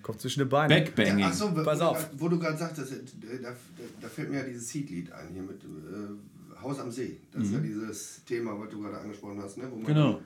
Kommt 0.02 0.20
zwischen 0.20 0.40
den 0.40 0.48
Beinen. 0.50 0.68
Backbanging. 0.84 1.24
Ach 1.24 1.32
so, 1.32 1.56
wo, 1.56 1.62
Pass 1.64 1.78
du 1.78 1.84
auf. 1.86 1.96
grad- 1.98 2.10
wo 2.20 2.28
du 2.28 2.38
gerade 2.38 2.56
sagtest, 2.58 2.92
äh, 2.92 2.96
da, 3.42 3.48
da, 3.50 3.54
da 4.02 4.08
fällt 4.08 4.30
mir 4.30 4.38
ja 4.38 4.44
dieses 4.44 4.68
Seed-Lied 4.68 5.10
ein, 5.12 5.28
hier 5.32 5.42
mit 5.42 5.62
äh, 5.64 6.60
Haus 6.62 6.78
am 6.78 6.90
See. 6.90 7.16
Das 7.32 7.44
ist 7.44 7.52
ja 7.52 7.58
dieses 7.58 8.22
Thema, 8.24 8.58
was 8.60 8.68
du 8.68 8.80
gerade 8.82 8.98
angesprochen 8.98 9.40
hast, 9.42 9.56
ne? 9.56 9.64
wo 9.70 9.76
man 9.76 9.82
Mhm. 9.82 9.86
Genau. 9.86 10.12
dann 10.12 10.22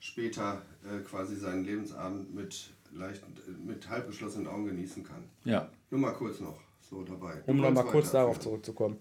später 0.00 0.62
äh, 0.84 0.98
quasi 1.08 1.36
seinen 1.36 1.64
Lebensabend 1.64 2.34
mit, 2.34 2.70
leicht, 2.92 3.22
äh, 3.22 3.50
mit 3.66 3.88
halb 3.88 4.08
geschlossenen 4.08 4.46
Augen 4.48 4.66
genießen 4.66 5.04
kann. 5.04 5.22
Ja. 5.44 5.70
Nur 5.90 6.00
mal 6.00 6.12
kurz 6.12 6.40
noch 6.40 6.58
so 6.90 7.02
dabei. 7.04 7.34
Um 7.46 7.56
Du 7.56 7.62
noch 7.62 7.70
mal 7.70 7.76
wolltest 7.76 7.92
kurz 7.92 8.10
darauf 8.10 8.40
zurückzukommen. 8.40 8.96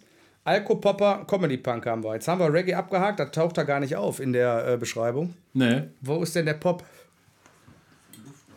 Alko-Popper, 0.45 1.25
Comedy-Punk 1.25 1.85
haben 1.85 2.03
wir. 2.03 2.15
Jetzt 2.15 2.27
haben 2.27 2.39
wir 2.39 2.51
Reggae 2.51 2.73
abgehakt, 2.73 3.19
das 3.19 3.31
taucht 3.31 3.57
da 3.57 3.63
gar 3.63 3.79
nicht 3.79 3.95
auf 3.95 4.19
in 4.19 4.33
der 4.33 4.73
äh, 4.73 4.77
Beschreibung. 4.77 5.33
Ne. 5.53 5.91
Wo 6.01 6.21
ist 6.21 6.35
denn 6.35 6.45
der 6.45 6.55
Pop? 6.55 6.83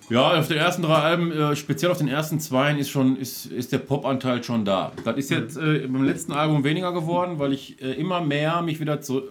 Ja, 0.09 0.39
auf 0.39 0.49
den 0.49 0.59
ersten 0.59 0.82
drei 0.82 0.95
Alben, 0.95 1.32
äh, 1.32 1.57
speziell 1.57 1.91
auf 1.91 1.99
den 1.99 2.09
ersten 2.09 2.39
zweien, 2.39 2.78
ist 2.78 2.91
schon 2.91 3.16
ist, 3.16 3.47
ist 3.47 3.72
der 3.72 3.78
Pop-Anteil 3.78 4.43
schon 4.43 4.64
da. 4.64 4.93
Das 5.05 5.16
ist 5.16 5.30
jetzt 5.30 5.57
äh, 5.57 5.87
beim 5.87 6.05
letzten 6.05 6.32
Album 6.32 6.62
weniger 6.64 6.93
geworden, 6.93 7.39
weil 7.39 7.53
ich 7.53 7.82
äh, 7.82 7.93
immer 7.93 8.20
mehr 8.20 8.62
mich 8.62 8.78
wieder 8.78 9.01
zu, 9.01 9.22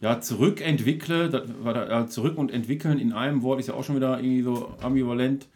ja, 0.00 0.20
zurückentwickle. 0.20 1.28
Das 1.28 1.42
da, 1.64 2.02
äh, 2.02 2.06
zurück 2.06 2.38
und 2.38 2.50
entwickeln 2.50 2.98
in 2.98 3.12
einem 3.12 3.42
Wort 3.42 3.60
ist 3.60 3.68
ja 3.68 3.74
auch 3.74 3.84
schon 3.84 3.96
wieder 3.96 4.18
irgendwie 4.18 4.42
so 4.42 4.74
ambivalent. 4.82 5.48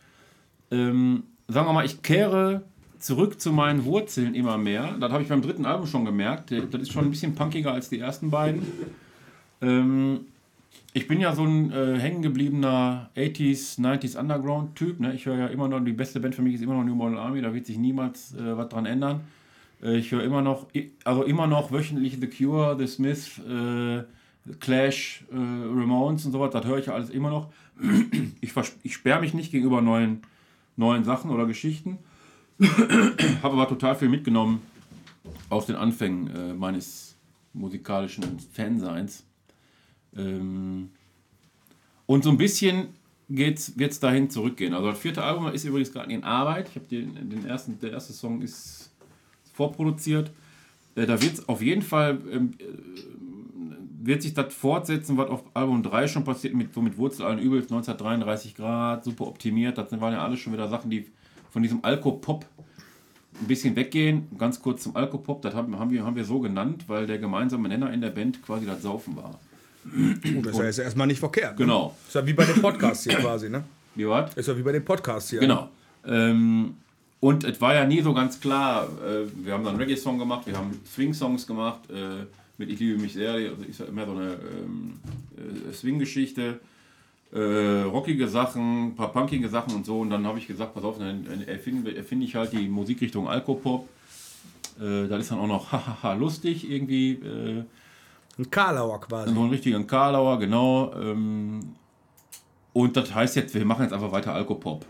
Ähm, 0.71 1.25
sagen 1.49 1.67
wir 1.67 1.73
mal, 1.73 1.87
ich 1.87 2.03
kehre 2.03 2.63
zurück 3.01 3.41
zu 3.41 3.53
meinen 3.53 3.85
Wurzeln 3.85 4.35
immer 4.35 4.59
mehr. 4.59 4.97
Das 5.01 5.11
habe 5.11 5.23
ich 5.23 5.29
beim 5.29 5.43
dritten 5.43 5.67
Album 5.67 5.87
schon 5.87 6.05
gemerkt. 6.05 6.53
Das 6.53 6.81
ist 6.81 6.93
schon 6.93 7.05
ein 7.05 7.11
bisschen 7.11 7.35
punkiger 7.35 7.73
als 7.73 7.89
die 7.89 7.99
ersten 7.99 8.31
beiden. 8.31 8.63
Ähm, 9.63 10.21
ich 10.93 11.07
bin 11.07 11.21
ja 11.21 11.35
so 11.35 11.45
ein 11.45 11.73
äh, 11.73 11.99
hängen 11.99 12.23
gebliebener 12.23 13.11
80s, 13.17 13.81
90s 13.81 14.19
Underground-Typ. 14.19 15.01
Ne? 15.01 15.15
Ich 15.15 15.27
höre 15.27 15.39
ja 15.39 15.47
immer 15.47 15.69
noch, 15.69 15.81
die 15.81 15.93
beste 15.93 16.21
Band 16.21 16.35
für 16.35 16.43
mich 16.43 16.55
ist 16.55 16.63
immer 16.63 16.75
noch 16.75 16.85
New 16.85 16.95
Model 16.95 17.19
Army, 17.19 17.41
da 17.41 17.55
wird 17.55 17.67
sich 17.67 17.79
niemals 17.79 18.35
äh, 18.35 18.57
was 18.57 18.69
dran 18.69 18.87
ändern. 18.87 19.21
Äh, 19.83 19.97
ich 19.97 20.11
höre 20.11 20.25
immer 20.25 20.43
noch, 20.43 20.67
also 21.05 21.23
immer 21.23 21.47
noch 21.47 21.73
wöchentlich 21.73 22.19
The 22.21 22.27
Cure, 22.27 22.77
The 22.79 22.87
Smiths, 22.87 23.39
äh, 23.39 24.03
Clash, 24.59 25.25
äh, 25.31 25.37
Ramones 25.37 26.27
und 26.27 26.33
sowas, 26.33 26.51
das 26.53 26.65
höre 26.65 26.79
ich 26.79 26.87
ja 26.87 26.95
alles 26.95 27.11
immer 27.11 27.31
noch. 27.31 27.53
Ich, 28.43 28.53
ich 28.83 28.95
sperre 28.95 29.21
mich 29.21 29.33
nicht 29.33 29.53
gegenüber 29.53 29.81
neuen, 29.81 30.21
neuen 30.77 31.05
Sachen 31.05 31.31
oder 31.31 31.47
Geschichten. 31.47 31.99
Habe 33.43 33.55
aber 33.55 33.69
total 33.69 33.95
viel 33.97 34.09
mitgenommen 34.09 34.63
auf 35.49 35.67
den 35.67 35.77
Anfängen 35.77 36.29
äh, 36.35 36.55
meines 36.55 37.17
musikalischen 37.53 38.39
Fanseins. 38.53 39.25
Ähm, 40.17 40.91
und 42.07 42.25
so 42.25 42.31
ein 42.31 42.37
bisschen 42.37 42.89
wird 43.29 43.59
es 43.79 44.01
dahin 44.01 44.29
zurückgehen. 44.29 44.75
Also 44.75 44.91
das 44.91 44.99
vierte 44.99 45.23
Album 45.23 45.47
ist 45.49 45.65
übrigens 45.65 45.93
gerade 45.93 46.13
in 46.13 46.25
Arbeit. 46.25 46.69
Ich 46.75 46.83
den, 46.89 47.31
den 47.31 47.47
ersten, 47.47 47.79
der 47.79 47.93
erste 47.93 48.13
Song 48.13 48.43
ist 48.43 48.91
vorproduziert. 49.55 50.31
Äh, 50.97 51.07
da 51.07 51.21
wird 51.23 51.35
es 51.35 51.49
auf 51.49 51.63
jeden 51.63 51.83
Fall 51.83 52.21
ähm, 52.31 52.53
äh, 52.59 52.65
wird 54.03 54.23
sich 54.23 54.35
das 54.35 54.53
fortsetzen, 54.55 55.17
was 55.19 55.29
auf 55.29 55.45
Album 55.55 55.83
3 55.83 56.09
schon 56.09 56.25
passiert, 56.25 56.55
mit, 56.55 56.73
so 56.73 56.81
mit 56.81 56.97
Wurzel 56.97 57.27
allen 57.27 57.39
Übels, 57.39 57.65
1933 57.65 58.55
Grad, 58.55 59.05
super 59.05 59.27
optimiert. 59.27 59.77
Das 59.77 59.91
waren 60.01 60.15
ja 60.15 60.25
alles 60.25 60.41
schon 60.41 60.53
wieder 60.55 60.69
Sachen, 60.69 60.91
die 60.91 61.07
von 61.51 61.63
diesem 61.63 61.85
Alko-Pop 61.85 62.47
ein 63.41 63.47
bisschen 63.47 63.77
weggehen. 63.77 64.29
Ganz 64.39 64.61
kurz 64.61 64.83
zum 64.83 64.97
Alkopop, 64.97 65.43
das 65.43 65.55
haben, 65.55 65.79
haben, 65.79 65.91
wir, 65.91 66.05
haben 66.05 66.17
wir 66.17 66.25
so 66.25 66.41
genannt, 66.41 66.85
weil 66.87 67.07
der 67.07 67.19
gemeinsame 67.19 67.69
Nenner 67.69 67.93
in 67.93 68.01
der 68.01 68.11
Band 68.11 68.43
quasi 68.43 68.67
das 68.67 68.83
Saufen 68.83 69.17
war. 69.17 69.39
Gut, 69.85 70.47
das 70.47 70.53
ist 70.53 70.59
ja 70.59 70.65
jetzt 70.65 70.79
erstmal 70.79 71.07
nicht 71.07 71.21
verkehrt. 71.21 71.59
Ne? 71.59 71.65
Genau. 71.65 71.97
Ist 72.07 72.15
ja 72.15 72.27
wie 72.27 72.35
bei 72.35 72.45
dem 72.45 72.61
Podcast 72.61 73.05
hier 73.05 73.17
quasi, 73.17 73.49
ne? 73.49 73.65
Wie 73.95 74.07
was? 74.07 74.35
Ist 74.35 74.47
ja 74.47 74.57
wie 74.57 74.63
bei 74.63 74.73
dem 74.73 74.85
Podcast 74.85 75.31
hier. 75.31 75.41
Genau. 75.41 75.71
Ähm, 76.07 76.75
und 77.19 77.45
es 77.45 77.61
war 77.61 77.75
ja 77.75 77.87
nie 77.87 78.03
so 78.03 78.13
ganz 78.13 78.41
klar. 78.41 78.89
Äh, 79.05 79.27
wir 79.45 79.55
haben 79.55 79.65
dann 79.65 79.77
Reggae-Song 79.77 80.19
gemacht, 80.19 80.47
wir 80.47 80.57
haben 80.57 80.79
Swing-Songs 80.87 81.47
gemacht 81.47 81.81
äh, 81.91 82.27
mit 82.59 82.71
Ich 82.71 82.79
liebe 82.79 83.01
mich 83.01 83.15
sehr. 83.15 83.33
Also 83.33 83.63
ist 83.69 83.81
ja 83.81 83.87
immer 83.87 84.05
so 84.05 84.13
eine 84.13 84.33
ähm, 84.33 85.01
äh, 85.37 85.73
Swing-Geschichte. 85.73 86.61
Äh, 87.33 87.83
rockige 87.83 88.27
Sachen, 88.27 88.89
ein 88.89 88.97
paar 88.97 89.13
punkige 89.13 89.49
Sachen 89.49 89.75
und 89.75 89.87
so. 89.87 90.01
Und 90.01 90.11
dann 90.11 90.27
habe 90.27 90.39
ich 90.39 90.47
gesagt, 90.49 90.75
pass 90.75 90.83
auf, 90.83 90.99
dann 90.99 91.25
erfinde, 91.47 91.97
erfinde 91.97 92.27
ich 92.27 92.35
halt 92.35 92.53
die 92.53 92.69
Musikrichtung 92.69 93.29
Alkopop. 93.29 93.89
Äh, 94.81 95.07
das 95.07 95.21
ist 95.21 95.31
dann 95.31 95.39
auch 95.39 95.47
noch 95.47 95.71
hahaha 95.73 96.15
lustig 96.15 96.69
irgendwie. 96.69 97.13
Äh, 97.13 97.65
Ein 98.39 98.51
Karlauer 98.51 99.01
quasi. 99.01 99.33
so 99.33 99.41
einen 99.41 99.51
richtigen 99.51 99.87
Karlauer, 99.87 100.39
genau. 100.41 100.93
Ähm, 100.95 101.75
und 102.73 102.97
das 102.97 103.15
heißt 103.15 103.37
jetzt, 103.37 103.55
wir 103.55 103.65
machen 103.65 103.83
jetzt 103.83 103.93
einfach 103.93 104.13
weiter 104.13 104.33
Alkopop. 104.35 104.85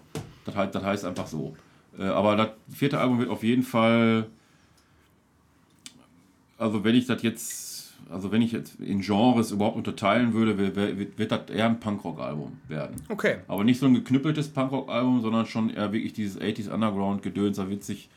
Das 0.45 0.55
heißt, 0.55 0.74
das 0.74 0.82
heißt 0.82 1.05
einfach 1.05 1.26
so. 1.26 1.55
Äh, 1.99 2.05
aber 2.05 2.36
das 2.36 2.49
vierte 2.72 2.99
Album 2.99 3.18
wird 3.18 3.28
auf 3.30 3.43
jeden 3.43 3.62
Fall, 3.62 4.26
also 6.57 6.84
wenn 6.84 6.95
ich 6.95 7.07
das 7.07 7.22
jetzt, 7.22 7.70
also 8.09 8.32
wenn 8.32 8.42
ich 8.42 8.53
jetzt 8.53 8.80
in 8.80 9.01
Genres 9.01 9.51
überhaupt 9.51 9.76
unterteilen 9.76 10.32
würde, 10.32 10.59
wird, 10.59 10.76
wird, 10.76 11.18
wird 11.18 11.32
das 11.32 11.51
eher 11.51 11.66
ein 11.66 11.80
Punkrock-Album 11.80 12.59
werden. 12.68 12.96
Okay. 13.09 13.36
Aber 13.48 13.64
nicht 13.64 13.80
so 13.80 13.86
ein 13.86 13.94
geknüppeltes 13.94 14.48
Punkrock-Album, 14.48 15.20
sondern 15.20 15.46
schon 15.46 15.70
eher 15.70 15.92
wirklich 15.92 16.12
dieses 16.12 16.40
80s 16.40 16.70
Underground-Gedöns, 16.70 17.57
da 17.57 17.68
witzig. 17.70 18.09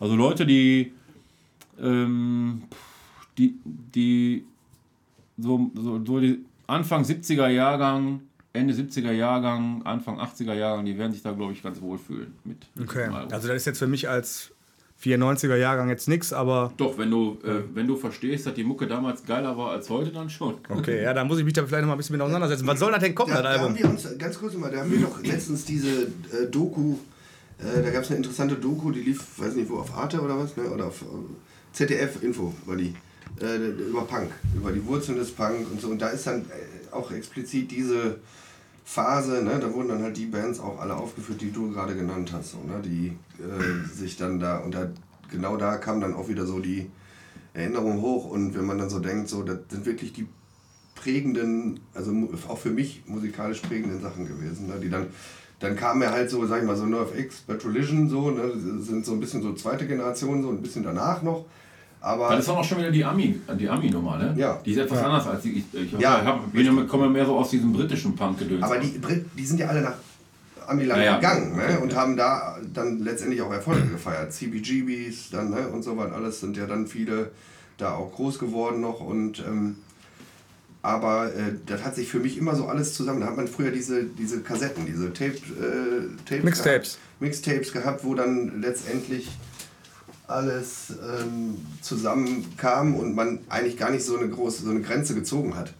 Also 0.00 0.16
Leute, 0.16 0.46
die, 0.46 0.92
ähm, 1.80 2.62
die, 3.36 3.54
die 3.64 4.44
so, 5.36 5.70
so, 5.74 6.04
so 6.04 6.20
die 6.20 6.44
Anfang 6.66 7.02
70er 7.02 7.48
Jahrgang, 7.48 8.20
Ende 8.52 8.74
70er 8.74 9.12
Jahrgang, 9.12 9.82
Anfang 9.84 10.20
80er 10.20 10.54
Jahrgang, 10.54 10.84
die 10.84 10.98
werden 10.98 11.12
sich 11.12 11.22
da, 11.22 11.32
glaube 11.32 11.52
ich, 11.52 11.62
ganz 11.62 11.80
wohl 11.80 11.98
fühlen 11.98 12.34
mit, 12.44 12.66
mit 12.74 12.88
Okay. 12.88 13.08
Also 13.30 13.48
das 13.48 13.56
ist 13.56 13.66
jetzt 13.66 13.78
für 13.78 13.86
mich 13.86 14.08
als 14.08 14.52
94er 15.02 15.54
Jahrgang 15.56 15.88
jetzt 15.88 16.08
nichts, 16.08 16.32
aber 16.32 16.72
Doch, 16.76 16.98
wenn 16.98 17.10
du, 17.10 17.38
äh, 17.44 17.62
wenn 17.74 17.86
du 17.86 17.96
verstehst, 17.96 18.46
dass 18.46 18.54
die 18.54 18.64
Mucke 18.64 18.86
damals 18.88 19.24
geiler 19.24 19.56
war 19.56 19.70
als 19.70 19.88
heute, 19.90 20.10
dann 20.10 20.28
schon. 20.28 20.54
okay, 20.68 21.02
ja, 21.02 21.14
da 21.14 21.24
muss 21.24 21.38
ich 21.38 21.44
mich 21.44 21.52
da 21.54 21.64
vielleicht 21.64 21.82
noch 21.82 21.88
mal 21.88 21.94
ein 21.94 21.98
bisschen 21.98 22.14
mit 22.16 22.22
auseinandersetzen. 22.22 22.66
Was 22.66 22.80
soll 22.80 22.90
das 22.90 23.00
denn 23.02 23.14
kommen, 23.14 23.32
Da, 23.32 23.42
das 23.42 23.54
da 23.54 23.60
haben 23.60 23.74
Album? 23.74 23.78
wir 23.78 23.90
uns, 23.90 24.18
ganz 24.18 24.38
kurz 24.38 24.54
mal, 24.54 24.70
da 24.70 24.80
haben 24.80 24.90
wir 24.90 25.00
doch 25.00 25.22
letztens 25.22 25.64
diese 25.64 25.88
äh, 26.02 26.46
Doku, 26.50 26.96
äh, 27.58 27.82
da 27.82 27.90
gab 27.90 28.02
es 28.02 28.08
eine 28.08 28.16
interessante 28.16 28.56
Doku, 28.56 28.90
die 28.90 29.00
lief, 29.02 29.24
weiß 29.36 29.54
nicht 29.54 29.70
wo, 29.70 29.76
auf 29.76 29.96
Arte 29.96 30.20
oder 30.20 30.36
was, 30.38 30.56
ne? 30.56 30.64
oder 30.64 30.86
auf 30.86 31.02
äh, 31.02 31.06
ZDF-Info 31.72 32.52
war 32.66 32.74
die, 32.76 32.94
äh, 33.40 33.56
über 33.88 34.02
Punk, 34.02 34.30
über 34.56 34.72
die 34.72 34.84
Wurzeln 34.84 35.18
des 35.18 35.30
Punk 35.30 35.70
und 35.70 35.80
so. 35.80 35.88
Und 35.88 36.02
da 36.02 36.08
ist 36.08 36.26
dann 36.26 36.40
äh, 36.42 36.92
auch 36.94 37.12
explizit 37.12 37.70
diese 37.70 38.16
Phase, 38.90 39.42
ne? 39.44 39.58
da 39.60 39.74
wurden 39.74 39.88
dann 39.88 40.02
halt 40.02 40.16
die 40.16 40.24
Bands 40.24 40.60
auch 40.60 40.80
alle 40.80 40.96
aufgeführt, 40.96 41.42
die 41.42 41.52
du 41.52 41.70
gerade 41.70 41.94
genannt 41.94 42.32
hast, 42.32 42.52
so, 42.52 42.58
ne? 42.58 42.80
die 42.82 43.08
äh, 43.38 43.86
sich 43.86 44.16
dann 44.16 44.40
da, 44.40 44.60
und 44.60 44.74
da, 44.74 44.90
genau 45.30 45.58
da 45.58 45.76
kam 45.76 46.00
dann 46.00 46.14
auch 46.14 46.28
wieder 46.28 46.46
so 46.46 46.58
die 46.58 46.90
Erinnerung 47.52 48.00
hoch 48.00 48.30
und 48.30 48.56
wenn 48.56 48.64
man 48.64 48.78
dann 48.78 48.88
so 48.88 48.98
denkt, 48.98 49.28
so, 49.28 49.42
das 49.42 49.58
sind 49.68 49.84
wirklich 49.84 50.14
die 50.14 50.26
prägenden, 50.94 51.80
also 51.92 52.12
auch 52.48 52.56
für 52.56 52.70
mich 52.70 53.02
musikalisch 53.06 53.60
prägenden 53.60 54.00
Sachen 54.00 54.26
gewesen, 54.26 54.68
ne? 54.68 54.80
die 54.82 54.88
dann, 54.88 55.08
dann 55.60 55.76
kam 55.76 56.00
er 56.00 56.12
halt 56.12 56.30
so, 56.30 56.46
sag 56.46 56.62
ich 56.62 56.66
mal, 56.66 56.74
so 56.74 56.86
NoFX, 56.86 57.42
Bad 57.42 57.62
Religion, 57.66 58.08
so, 58.08 58.30
ne? 58.30 58.52
sind 58.56 59.04
so 59.04 59.12
ein 59.12 59.20
bisschen 59.20 59.42
so 59.42 59.52
zweite 59.52 59.86
Generation, 59.86 60.42
so 60.42 60.48
ein 60.48 60.62
bisschen 60.62 60.82
danach 60.82 61.20
noch, 61.20 61.44
aber... 62.00 62.30
Das 62.30 62.40
ist 62.40 62.48
auch 62.48 62.62
schon 62.64 62.78
wieder 62.78 62.90
die 62.90 63.04
Ami, 63.04 63.40
die 63.58 63.68
Ami-Nummer, 63.68 64.16
ne? 64.18 64.34
Ja. 64.36 64.60
Die 64.64 64.72
ist 64.72 64.78
etwas 64.78 64.98
anders 65.02 65.26
als 65.26 65.42
die. 65.42 65.52
Ich, 65.58 65.64
ich, 65.72 65.92
Ja. 65.92 66.20
ich 66.20 66.24
hab, 66.26 66.52
bin 66.52 66.64
ja- 66.66 66.84
komme 66.84 67.08
mehr 67.08 67.26
so 67.26 67.36
aus 67.36 67.50
diesem 67.50 67.72
britischen 67.72 68.14
Punk-Gedöns. 68.14 68.62
Aber 68.62 68.78
die, 68.78 68.98
Brit- 68.98 69.26
die 69.36 69.44
sind 69.46 69.58
ja 69.60 69.68
alle 69.68 69.82
nach 69.82 69.94
Amiland 70.66 71.00
Ja, 71.00 71.04
ja. 71.06 71.16
gegangen 71.16 71.56
ne? 71.56 71.62
Okay, 71.64 71.82
und 71.82 71.92
ja. 71.92 71.98
haben 71.98 72.16
da 72.16 72.58
dann 72.74 72.98
letztendlich 73.00 73.40
auch 73.42 73.52
Erfolge 73.52 73.86
gefeiert. 73.88 74.32
CBGBs 74.32 75.30
dann 75.30 75.50
ne? 75.50 75.68
und 75.68 75.82
so 75.82 75.96
weiter, 75.96 76.14
alles 76.14 76.40
sind 76.40 76.56
ja 76.56 76.66
dann 76.66 76.86
viele 76.86 77.30
da 77.78 77.94
auch 77.94 78.12
groß 78.12 78.38
geworden 78.38 78.80
noch 78.80 79.00
und 79.00 79.38
ähm, 79.46 79.76
aber 80.82 81.26
äh, 81.34 81.54
das 81.66 81.84
hat 81.84 81.94
sich 81.96 82.08
für 82.08 82.18
mich 82.20 82.38
immer 82.38 82.54
so 82.54 82.66
alles 82.66 82.94
zusammen. 82.94 83.20
Da 83.20 83.26
hat 83.26 83.36
man 83.36 83.48
früher 83.48 83.70
diese, 83.70 84.04
diese 84.04 84.40
Kassetten, 84.42 84.86
diese 84.86 85.12
Tape, 85.12 85.32
äh, 85.32 86.24
Tapes 86.24 86.44
Mixtapes. 86.44 86.88
Gehabt, 86.94 87.20
Mixtapes 87.20 87.72
gehabt, 87.72 88.04
wo 88.04 88.14
dann 88.14 88.60
letztendlich 88.60 89.28
alles 90.28 90.92
ähm, 91.02 91.56
zusammenkam 91.82 92.94
und 92.94 93.14
man 93.14 93.40
eigentlich 93.48 93.76
gar 93.76 93.90
nicht 93.90 94.04
so 94.04 94.16
eine 94.18 94.28
große 94.28 94.62
so 94.62 94.70
eine 94.70 94.80
Grenze 94.82 95.14
gezogen 95.14 95.56
hat. 95.56 95.72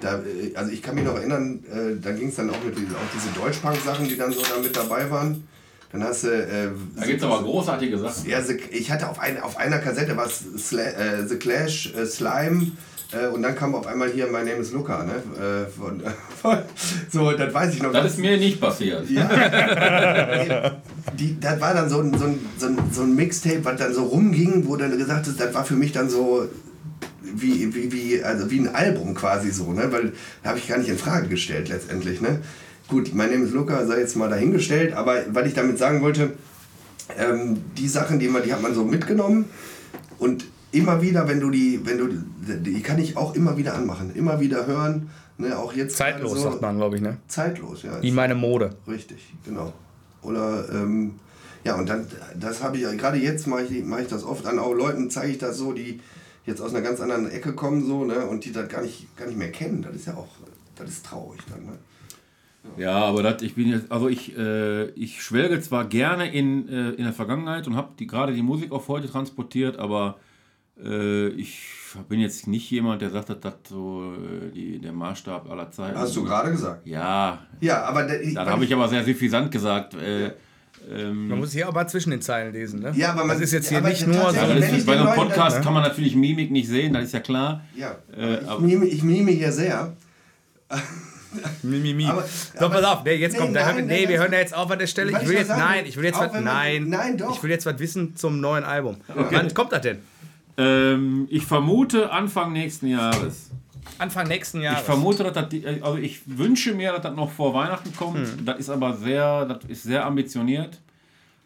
da, 0.00 0.16
äh, 0.18 0.54
also 0.56 0.70
ich 0.72 0.82
kann 0.82 0.96
mich 0.96 1.04
noch 1.04 1.14
erinnern, 1.14 1.60
äh, 1.72 2.00
da 2.02 2.10
ging 2.12 2.28
es 2.28 2.34
dann 2.36 2.50
auch 2.50 2.62
mit 2.64 2.76
diesen, 2.76 2.94
auch 2.94 3.10
diese 3.14 3.32
Deutschpunk-Sachen, 3.40 4.08
die 4.08 4.16
dann 4.16 4.32
so 4.32 4.42
da 4.42 4.60
mit 4.60 4.76
dabei 4.76 5.10
waren. 5.10 5.46
Dann 5.92 6.02
hast 6.04 6.24
du. 6.24 6.28
Äh, 6.28 6.70
Da 6.96 7.04
gibt 7.06 7.20
es 7.20 7.24
aber 7.24 7.42
großartige 7.42 7.98
Sachen. 7.98 8.28
ja, 8.28 8.40
ich 8.70 8.90
hatte 8.90 9.08
auf, 9.08 9.18
ein, 9.20 9.40
auf 9.40 9.56
einer 9.58 9.78
Kassette 9.78 10.16
was 10.16 10.42
Sla 10.58 10.82
äh, 10.82 11.26
The 11.28 11.36
Clash, 11.36 11.92
äh, 11.94 12.06
Slime 12.06 12.72
äh, 13.12 13.28
und 13.28 13.42
dann 13.42 13.54
kam 13.54 13.74
auf 13.74 13.86
einmal 13.86 14.10
hier 14.10 14.26
My 14.26 14.38
Name 14.38 14.54
is 14.54 14.72
Luca, 14.72 15.04
ne? 15.04 15.22
Von, 15.78 16.02
so, 17.10 17.32
das 17.32 17.54
weiß 17.54 17.74
ich 17.74 17.82
noch. 17.82 17.92
Das 17.92 18.12
ist 18.12 18.18
mir 18.18 18.36
nicht 18.36 18.60
passiert. 18.60 19.08
die, 19.08 19.18
das 21.40 21.60
war 21.60 21.74
dann 21.74 21.88
so 21.88 22.00
ein, 22.00 22.16
so 22.18 22.26
ein, 22.26 22.38
so 22.58 22.66
ein, 22.66 22.78
so 22.90 23.02
ein 23.02 23.14
Mixtape, 23.14 23.64
was 23.64 23.78
dann 23.78 23.94
so 23.94 24.04
rumging, 24.04 24.66
wo 24.66 24.76
dann 24.76 24.96
gesagt 24.96 25.26
ist, 25.26 25.40
das 25.40 25.54
war 25.54 25.64
für 25.64 25.74
mich 25.74 25.92
dann 25.92 26.10
so 26.10 26.48
wie, 27.22 27.74
wie, 27.74 27.92
wie, 27.92 28.22
also 28.22 28.50
wie 28.50 28.60
ein 28.60 28.74
Album 28.74 29.14
quasi 29.14 29.50
so, 29.50 29.72
ne? 29.72 29.88
Weil 29.90 30.12
habe 30.44 30.58
ich 30.58 30.68
gar 30.68 30.78
nicht 30.78 30.88
in 30.88 30.98
Frage 30.98 31.28
gestellt 31.28 31.68
letztendlich, 31.68 32.20
ne? 32.20 32.40
Gut, 32.88 33.14
mein 33.14 33.30
Name 33.30 33.44
ist 33.44 33.52
Luca, 33.52 33.86
sei 33.86 34.00
jetzt 34.00 34.16
mal 34.16 34.28
dahingestellt, 34.28 34.92
aber 34.92 35.22
weil 35.30 35.46
ich 35.46 35.54
damit 35.54 35.78
sagen 35.78 36.02
wollte, 36.02 36.32
ähm, 37.16 37.58
die 37.78 37.88
Sachen, 37.88 38.18
die 38.18 38.28
man, 38.28 38.42
die 38.42 38.52
hat 38.52 38.60
man 38.62 38.74
so 38.74 38.84
mitgenommen 38.84 39.46
und 40.18 40.44
immer 40.72 41.00
wieder, 41.02 41.28
wenn 41.28 41.40
du 41.40 41.50
die, 41.50 41.80
wenn 41.84 41.98
du, 41.98 42.08
die 42.58 42.82
kann 42.82 42.98
ich 42.98 43.16
auch 43.16 43.34
immer 43.34 43.56
wieder 43.56 43.74
anmachen, 43.74 44.14
immer 44.14 44.40
wieder 44.40 44.66
hören, 44.66 45.10
ne? 45.38 45.58
Auch 45.58 45.72
jetzt 45.72 45.96
Zeitlos, 45.96 46.32
gerade 46.34 46.50
sagt 46.50 46.62
man, 46.62 46.76
glaube 46.76 46.96
ich, 46.96 47.02
ne? 47.02 47.18
Zeitlos, 47.28 47.82
ja. 47.82 48.00
Wie 48.02 48.10
meine 48.10 48.34
Mode. 48.34 48.70
Richtig, 48.86 49.32
genau. 49.44 49.72
Oder, 50.22 50.68
ähm, 50.72 51.14
ja, 51.64 51.76
und 51.76 51.88
dann, 51.88 52.06
das 52.38 52.62
habe 52.62 52.76
ich, 52.76 52.82
ja- 52.82 52.94
gerade 52.94 53.18
jetzt 53.18 53.46
mache 53.46 53.62
ich, 53.64 53.84
mache 53.84 54.02
ich 54.02 54.08
das 54.08 54.24
oft 54.24 54.46
an 54.46 54.58
auch 54.58 54.72
Leuten, 54.74 55.10
zeige 55.10 55.32
ich 55.32 55.38
das 55.38 55.56
so, 55.58 55.72
die 55.72 56.00
jetzt 56.44 56.60
aus 56.60 56.70
einer 56.74 56.82
ganz 56.82 57.00
anderen 57.00 57.30
Ecke 57.30 57.52
kommen, 57.54 57.84
so, 57.86 58.04
ne, 58.04 58.26
und 58.26 58.44
die 58.44 58.52
das 58.52 58.68
gar 58.68 58.82
nicht, 58.82 59.16
gar 59.16 59.26
nicht 59.26 59.38
mehr 59.38 59.52
kennen. 59.52 59.82
Das 59.82 59.94
ist 59.94 60.06
ja 60.06 60.14
auch, 60.16 60.28
das 60.76 60.90
ist 60.90 61.06
traurig 61.06 61.40
dann, 61.50 61.64
ne. 61.66 61.72
Ja, 62.76 62.92
aber 62.94 63.24
das, 63.24 63.42
ich 63.42 63.56
bin 63.56 63.68
jetzt, 63.68 63.90
also 63.90 64.08
ich, 64.08 64.36
äh, 64.38 64.84
ich 64.90 65.20
schwelge 65.22 65.60
zwar 65.60 65.84
gerne 65.84 66.32
in, 66.32 66.68
äh, 66.68 66.90
in 66.90 67.02
der 67.04 67.12
Vergangenheit 67.12 67.66
und 67.66 67.74
habe 67.74 67.90
die, 67.98 68.06
gerade 68.06 68.32
die 68.34 68.42
Musik 68.42 68.70
auf 68.70 68.86
heute 68.86 69.08
transportiert, 69.10 69.78
aber 69.78 70.18
äh, 70.80 71.28
ich 71.30 71.60
bin 72.08 72.20
jetzt 72.20 72.46
nicht 72.46 72.70
jemand, 72.70 73.02
der 73.02 73.10
sagt, 73.10 73.28
dass 73.30 73.40
das 73.40 73.54
so 73.68 74.12
äh, 74.14 74.50
die, 74.52 74.78
der 74.78 74.92
Maßstab 74.92 75.50
aller 75.50 75.70
Zeiten 75.70 75.96
Hast 75.98 76.14
du 76.16 76.24
gerade 76.24 76.50
gesagt. 76.50 76.86
Ja, 76.86 77.40
Ja, 77.60 77.82
aber 77.84 78.04
da, 78.04 78.14
dann 78.34 78.48
habe 78.48 78.64
ich 78.64 78.72
aber 78.72 78.88
sehr 78.88 79.04
suffisant 79.04 79.50
gesagt. 79.50 79.94
Äh, 79.94 80.30
ähm, 80.90 81.28
Man 81.28 81.38
muss 81.38 81.52
hier 81.52 81.68
aber 81.68 81.86
zwischen 81.86 82.10
den 82.10 82.20
Zeilen 82.22 82.52
lesen, 82.52 82.80
ne? 82.80 82.92
Ja, 82.96 83.10
aber 83.12 83.20
man- 83.24 83.36
das 83.36 83.40
ist 83.40 83.52
jetzt 83.52 83.68
hier 83.68 83.78
aber 83.78 83.88
nicht 83.90 84.04
nur 84.06 84.14
so. 84.16 84.20
tatsächlich- 84.22 84.48
ja, 84.54 84.60
das 84.60 84.68
wenn 84.70 84.78
ist, 84.78 84.86
bei 84.86 84.92
einem 84.94 85.04
Leuten 85.06 85.16
Podcast 85.20 85.56
dann- 85.56 85.64
kann 85.64 85.74
man 85.74 85.82
natürlich 85.84 86.16
Mimik 86.16 86.50
nicht 86.50 86.68
sehen, 86.68 86.92
das 86.92 87.04
ist 87.04 87.12
ja 87.12 87.20
klar. 87.20 87.60
Ja, 87.76 87.96
Äh, 88.16 88.36
ich, 88.40 88.48
aber- 88.48 88.60
mime, 88.60 88.84
ich 88.86 89.02
mime 89.02 89.30
hier 89.30 89.52
sehr. 89.52 89.92
Mi, 91.62 91.78
mi, 91.78 91.94
mi. 91.94 92.06
Aber- 92.06 92.22
pass 92.68 92.84
auf, 92.84 93.04
nee, 93.04 93.14
jetzt 93.14 93.32
Nee, 93.32 93.38
kommt, 93.38 93.52
nein, 93.52 93.64
hab- 93.64 93.76
nee, 93.76 93.82
nein, 93.82 94.08
wir 94.08 94.18
hören 94.18 94.32
ja 94.32 94.38
jetzt 94.38 94.54
auf 94.54 94.70
an 94.70 94.78
der 94.78 94.86
Stelle. 94.86 95.12
Ich 95.12 95.26
will 95.28 95.36
jetzt, 95.36 95.48
sagen 95.48 95.60
nein, 95.60 95.84
ich 95.86 95.96
will 95.96 96.04
jetzt 96.04 96.18
was, 96.20 96.32
nein, 96.40 96.88
nein, 96.88 97.16
doch. 97.16 97.34
ich 97.34 97.42
will 97.42 97.50
jetzt 97.50 97.64
was 97.64 97.78
wissen 97.78 98.16
zum 98.16 98.40
neuen 98.40 98.64
Album. 98.64 98.96
Wann 99.08 99.54
kommt 99.54 99.72
das 99.72 99.80
denn? 99.82 99.98
Ähm, 100.56 101.26
ich 101.30 101.44
vermute 101.44 102.10
Anfang 102.10 102.52
nächsten 102.52 102.86
Jahres. 102.88 103.50
Anfang 103.98 104.28
nächsten 104.28 104.58
Ich 104.58 104.64
Jahres. 104.64 104.82
vermute, 104.82 105.24
dass 105.24 105.32
das, 105.32 105.48
die- 105.48 105.66
also 105.66 105.96
ich 105.98 106.20
wünsche 106.26 106.74
mir, 106.74 106.92
dass 106.92 107.02
das 107.02 107.14
noch 107.16 107.30
vor 107.30 107.54
Weihnachten 107.54 107.94
kommt. 107.96 108.18
Hm. 108.26 108.44
Das 108.44 108.58
ist 108.58 108.70
aber 108.70 108.94
sehr, 108.94 109.46
das 109.46 109.64
ist 109.66 109.82
sehr 109.84 110.04
ambitioniert. 110.06 110.80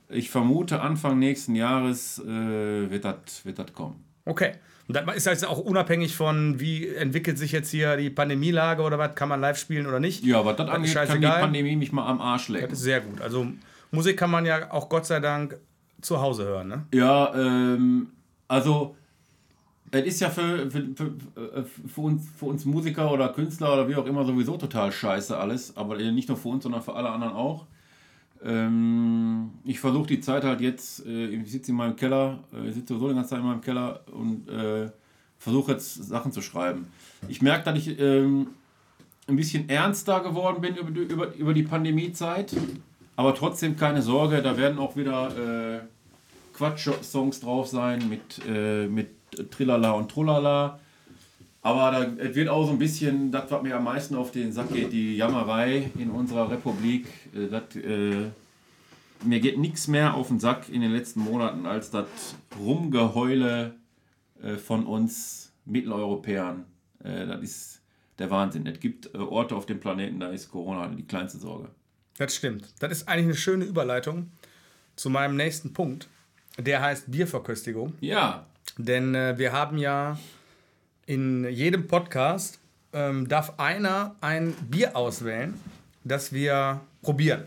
Ich 0.09 0.31
vermute, 0.31 0.81
Anfang 0.81 1.19
nächsten 1.19 1.55
Jahres 1.57 2.19
äh, 2.21 2.91
wird 2.91 3.05
das 3.05 3.45
wird 3.45 3.59
das 3.59 3.73
kommen. 3.73 4.05
Okay. 4.25 4.53
Und 4.89 4.95
das 4.97 5.17
ist 5.17 5.27
jetzt 5.27 5.45
auch 5.47 5.59
unabhängig 5.59 6.15
von, 6.15 6.61
wie 6.61 6.87
entwickelt 6.87 7.39
sich 7.39 7.51
jetzt 7.51 7.71
hier 7.73 7.97
die 7.97 8.09
Pandemielage 8.09 8.83
oder 8.83 8.99
was, 8.99 9.17
kann 9.17 9.29
man 9.29 9.41
live 9.41 9.59
spielen 9.59 9.87
oder 9.89 9.99
nicht? 9.99 10.23
Ja, 10.25 10.45
was 10.45 10.55
das 10.57 10.69
angeht, 10.69 10.95
kann 10.95 11.21
die. 11.21 11.27
Pandemie 11.27 11.75
mich 11.75 11.91
mal 11.91 12.07
am 12.07 12.21
Arsch 12.21 12.47
Das 12.47 12.49
lecken. 12.51 12.73
ist 12.73 12.81
sehr 12.83 13.01
gut. 13.01 13.21
Also 13.21 13.49
Musik 13.91 14.17
kann 14.17 14.31
man 14.31 14.47
ja 14.47 14.71
auch 14.71 14.89
Gott 14.89 15.07
sei 15.07 15.19
Dank 15.19 15.57
zu 16.03 16.21
Hause 16.21 16.45
hören, 16.45 16.69
ne? 16.69 16.87
Ja, 16.95 17.35
ähm, 17.35 18.11
also 18.49 18.95
es 19.91 20.05
ist 20.05 20.21
ja 20.21 20.31
für, 20.31 20.71
für, 20.71 20.85
für, 20.95 21.05
äh, 21.41 21.63
für, 21.89 22.01
uns, 22.01 22.29
für 22.37 22.47
uns 22.47 22.65
Musiker 22.65 23.11
oder 23.13 23.29
Künstler 23.31 23.73
oder 23.73 23.89
wie 23.89 23.95
auch 23.97 24.07
immer 24.07 24.25
sowieso 24.25 24.57
total 24.57 24.91
scheiße 24.93 25.37
alles, 25.37 25.77
aber 25.77 25.97
nicht 25.97 26.29
nur 26.29 26.37
für 26.37 26.49
uns, 26.49 26.65
sondern 26.65 26.83
für 26.83 26.95
alle 26.95 27.11
anderen 27.11 27.35
auch. 27.35 27.67
Ähm, 28.45 29.51
ich 29.65 29.81
versuche 29.81 30.07
die 30.09 30.21
Zeit 30.21 30.45
halt 30.45 30.61
jetzt, 30.61 31.07
äh, 31.07 31.27
ich 31.27 31.51
sitze 31.51 31.71
in 31.71 31.77
meinem 31.77 31.97
Keller, 31.97 32.41
äh, 32.53 32.69
ich 32.69 32.75
sitze 32.75 32.89
sowieso 32.95 33.09
die 33.09 33.15
ganze 33.15 33.31
Zeit 33.31 33.39
in 33.41 33.47
meinem 33.47 33.61
Keller 33.61 34.01
und 34.13 34.49
äh, 34.49 34.91
versuche 35.39 35.73
jetzt 35.73 35.95
Sachen 36.05 36.33
zu 36.33 36.43
schreiben. 36.43 36.87
Ich 37.29 37.41
merke, 37.41 37.65
dass 37.65 37.79
ich 37.79 37.99
ähm, 37.99 38.49
ein 39.27 39.37
bisschen 39.37 39.69
ernster 39.69 40.21
geworden 40.21 40.61
bin 40.61 40.77
über, 40.77 40.91
die- 40.91 41.01
über, 41.13 41.35
über 41.35 41.55
die 41.55 41.63
Pandemiezeit, 41.63 42.55
aber 43.17 43.35
trotzdem 43.35 43.77
keine 43.77 44.03
Sorge, 44.03 44.43
da 44.43 44.57
werden 44.57 44.79
auch 44.79 44.97
wieder 44.97 45.77
äh, 45.77 45.81
Quatsch-Songs 46.57 47.41
drauf 47.41 47.69
sein 47.69 48.09
mit, 48.09 48.41
äh, 48.49 48.87
mit 48.87 49.11
Trillala 49.51 49.93
und 49.93 50.11
Trullala. 50.11 50.81
Aber 51.63 51.91
da, 51.91 52.35
wird 52.35 52.49
auch 52.49 52.65
so 52.65 52.73
ein 52.73 52.79
bisschen, 52.79 53.33
das, 53.33 53.51
was 53.51 53.63
mir 53.63 53.77
am 53.77 53.85
meisten 53.85 54.15
auf 54.15 54.31
den 54.31 54.53
Sack 54.53 54.73
geht, 54.73 54.93
die 54.93 55.17
Jammerei 55.17 55.91
in 55.99 56.11
unserer 56.11 56.51
Republik. 56.51 57.07
Äh, 57.35 57.49
das, 57.49 57.77
äh, 57.77 58.31
mir 59.25 59.41
geht 59.41 59.59
nichts 59.59 59.89
mehr 59.89 60.15
auf 60.15 60.29
den 60.29 60.41
Sack 60.41 60.69
in 60.69 60.81
den 60.81 60.93
letzten 60.93 61.21
Monaten 61.21 61.67
als 61.67 61.91
das 61.91 62.07
Rumgeheule 62.59 63.75
äh, 64.43 64.57
von 64.57 64.87
uns 64.87 65.53
Mitteleuropäern. 65.65 66.65
Äh, 67.03 67.27
das 67.27 67.43
ist 67.43 67.81
der 68.19 68.31
Wahnsinn. 68.31 68.67
Es 68.67 68.81
gibt 68.81 69.15
äh, 69.15 69.19
Orte 69.19 69.57
auf 69.57 69.67
dem 69.67 69.81
Planeten, 69.81 70.21
da 70.21 70.29
ist 70.29 70.51
Corona 70.51 70.89
die 70.89 71.03
kleinste 71.05 71.39
Sorge. 71.39 71.69
Das 72.19 72.35
stimmt. 72.35 72.73
Das 72.79 72.93
ist 72.93 73.09
eigentlich 73.09 73.27
eine 73.27 73.35
schöne 73.35 73.65
Überleitung 73.65 74.31
zu 74.95 75.11
meinem 75.11 75.37
nächsten 75.37 75.73
Punkt. 75.73 76.09
Der 76.59 76.81
heißt 76.81 77.11
Bierverköstigung. 77.11 77.95
Ja, 78.01 78.47
Denn 78.79 79.15
äh, 79.15 79.39
wir 79.39 79.53
haben 79.53 79.79
ja 79.79 80.19
in 81.07 81.49
jedem 81.51 81.87
Podcast 81.87 82.59
ähm, 82.93 83.29
darf 83.29 83.59
einer 83.59 84.17
ein 84.21 84.53
Bier 84.71 84.97
auswählen, 84.97 85.55
das 86.05 86.33
wir 86.33 86.81
probieren. 87.03 87.45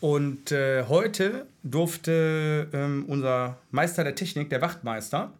Und 0.00 0.52
äh, 0.52 0.84
heute 0.88 1.46
durfte 1.62 2.68
ähm, 2.72 3.04
unser 3.06 3.56
Meister 3.70 4.04
der 4.04 4.14
Technik, 4.14 4.50
der 4.50 4.60
Wachtmeister, 4.60 5.32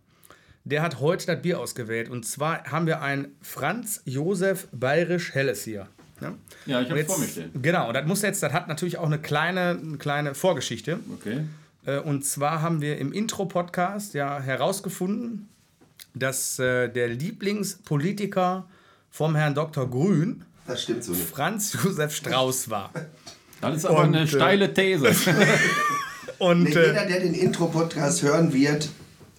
der 0.65 0.83
hat 0.83 1.01
heute 1.01 1.27
das 1.27 1.43
Bier 1.43 1.59
ausgewählt. 1.59 2.09
Und 2.09 2.25
zwar 2.25 2.65
haben 2.65 2.87
wir 2.87 3.03
ein 3.03 3.29
Franz 3.43 4.03
Josef 4.05 4.69
Bayerisch 4.73 5.35
Helles 5.35 5.65
hier. 5.65 5.89
Ne? 6.21 6.35
ja 6.67 6.81
ich 6.81 6.91
habe 6.91 7.05
vor 7.05 7.19
mir 7.19 7.27
stehen. 7.27 7.51
Genau, 7.61 7.89
und 7.89 7.95
das 7.95 8.07
muss 8.07 8.23
jetzt, 8.23 8.43
das 8.43 8.53
hat 8.53 8.69
natürlich 8.69 8.99
auch 8.99 9.07
eine 9.07 9.19
kleine, 9.19 9.81
eine 9.83 9.99
kleine 9.99 10.35
Vorgeschichte. 10.35 11.01
Okay. 11.13 11.41
Äh, 11.85 11.99
Und 11.99 12.25
zwar 12.25 12.63
haben 12.63 12.81
wir 12.81 12.99
im 12.99 13.13
Intro-Podcast 13.13 14.15
ja 14.15 14.41
herausgefunden, 14.41 15.49
dass 16.15 16.59
äh, 16.59 16.89
der 16.89 17.09
Lieblingspolitiker 17.09 18.69
vom 19.11 19.35
Herrn 19.35 19.55
Dr. 19.55 19.89
Grün 19.89 20.45
Das 20.67 20.83
stimmt 20.83 21.05
so 21.05 21.13
nicht. 21.13 21.29
Franz 21.29 21.73
Josef 21.83 22.15
Strauß 22.15 22.71
war. 22.71 22.91
Das 23.61 23.77
ist 23.77 23.85
aber 23.87 24.01
Und, 24.01 24.15
eine 24.15 24.23
äh, 24.23 24.27
steile 24.27 24.73
These. 24.73 25.11
Und 26.39 26.65
Nee, 26.65 26.71
jeder, 26.71 27.07
der 27.07 27.21
den 27.21 27.35
Intro-Podcast 27.35 28.23
hören 28.23 28.53
wird, 28.53 28.89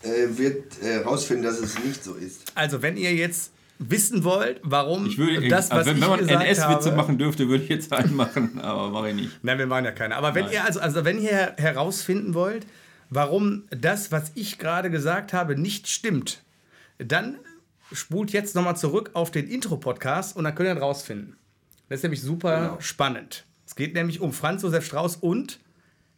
äh, 0.03 0.37
wird 0.37 0.81
äh, 0.81 0.97
rausfinden, 0.97 1.45
dass 1.45 1.59
es 1.59 1.77
nicht 1.83 2.03
so 2.03 2.13
ist. 2.13 2.51
also, 2.55 2.81
wenn 2.81 2.97
ihr 2.97 3.13
jetzt 3.13 3.51
wissen 3.89 4.23
wollt, 4.23 4.59
warum 4.63 5.05
Ich 5.05 5.17
würde, 5.17 5.47
das, 5.47 5.69
was 5.69 5.79
also 5.88 5.89
wenn, 5.91 5.97
ich 5.97 6.27
wenn 6.27 6.36
man 6.38 6.45
NS-Witze 6.45 6.91
machen 6.93 7.17
dürfte, 7.17 7.47
würde 7.49 7.63
ich 7.63 7.69
jetzt 7.69 7.91
einen 7.93 8.15
machen, 8.15 8.59
aber 8.61 8.89
mache 8.89 9.09
ich 9.09 9.15
nicht. 9.15 9.43
Nein, 9.43 9.57
wir 9.57 9.67
machen 9.67 9.86
ja 9.86 9.91
keine. 9.91 10.15
Aber 10.15 10.36
wenn 10.36 10.45
Nein. 10.45 10.53
ihr 10.53 10.65
also, 10.65 10.79
also 10.79 11.05
wenn 11.05 11.21
ihr 11.21 11.29
her 11.29 11.55
herausfinden 11.57 12.34
wollt, 12.34 12.65
warum 13.09 13.63
das, 13.69 14.11
was 14.11 14.31
ich 14.36 14.57
gerade 14.59 14.89
gesagt 14.89 15.34
habe, 15.34 15.55
nicht 15.59 15.88
stimmt, 15.88 16.43
dann 16.97 17.38
spult 17.91 18.31
jetzt 18.31 18.55
nochmal 18.55 18.75
zurück 18.77 19.11
auf 19.13 19.31
den 19.31 19.47
Intro-Podcast 19.47 20.36
und 20.36 20.43
dann 20.45 20.55
könnt 20.55 20.69
ihr 20.69 20.75
das 20.75 20.84
rausfinden. 20.84 21.36
Das 21.89 21.97
ist 21.99 22.03
nämlich 22.03 22.21
super 22.21 22.59
Genau. 22.69 22.77
spannend. 22.81 23.45
Es 23.67 23.75
geht 23.75 23.93
nämlich 23.93 24.21
um 24.21 24.34
Franz 24.34 24.63
Josef 24.63 24.86
Strauß 24.86 25.17
und 25.17 25.59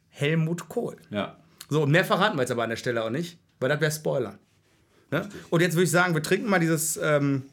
Helmut 0.09 0.69
Kohl. 0.69 0.97
Ja. 1.09 1.37
So, 1.69 1.83
und 1.83 1.91
mehr 1.91 2.05
verraten 2.05 2.37
wir 2.37 2.41
jetzt 2.43 2.51
aber 2.51 2.63
an 2.63 2.69
der 2.69 2.77
Stelle 2.77 3.03
auch 3.03 3.09
nicht, 3.09 3.37
weil 3.59 3.69
das 3.69 3.81
wäre 3.81 3.91
Spoiler. 3.91 4.37
Ne? 5.11 5.27
Und 5.49 5.61
jetzt 5.61 5.73
würde 5.73 5.83
ich 5.83 5.91
sagen, 5.91 6.13
wir 6.13 6.23
trinken 6.23 6.49
mal 6.49 6.59
dieses 6.59 6.97
ähm, 6.97 7.43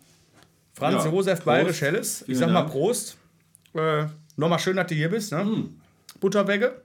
Franz 0.74 1.04
Ja, 1.04 1.10
Josef. 1.10 1.42
Bayerisch 1.42 1.80
Helles. 1.82 2.24
Ich 2.28 2.38
sag 2.38 2.50
mal. 2.50 2.62
Prost. 2.62 3.16
Äh, 3.74 4.06
Nochmal 4.36 4.58
schön, 4.58 4.76
dass 4.76 4.86
du 4.86 4.94
hier 4.94 5.10
bist. 5.10 5.30
Ne? 5.32 5.44
Mm. 5.44 5.80
Butterwegge. 6.20 6.80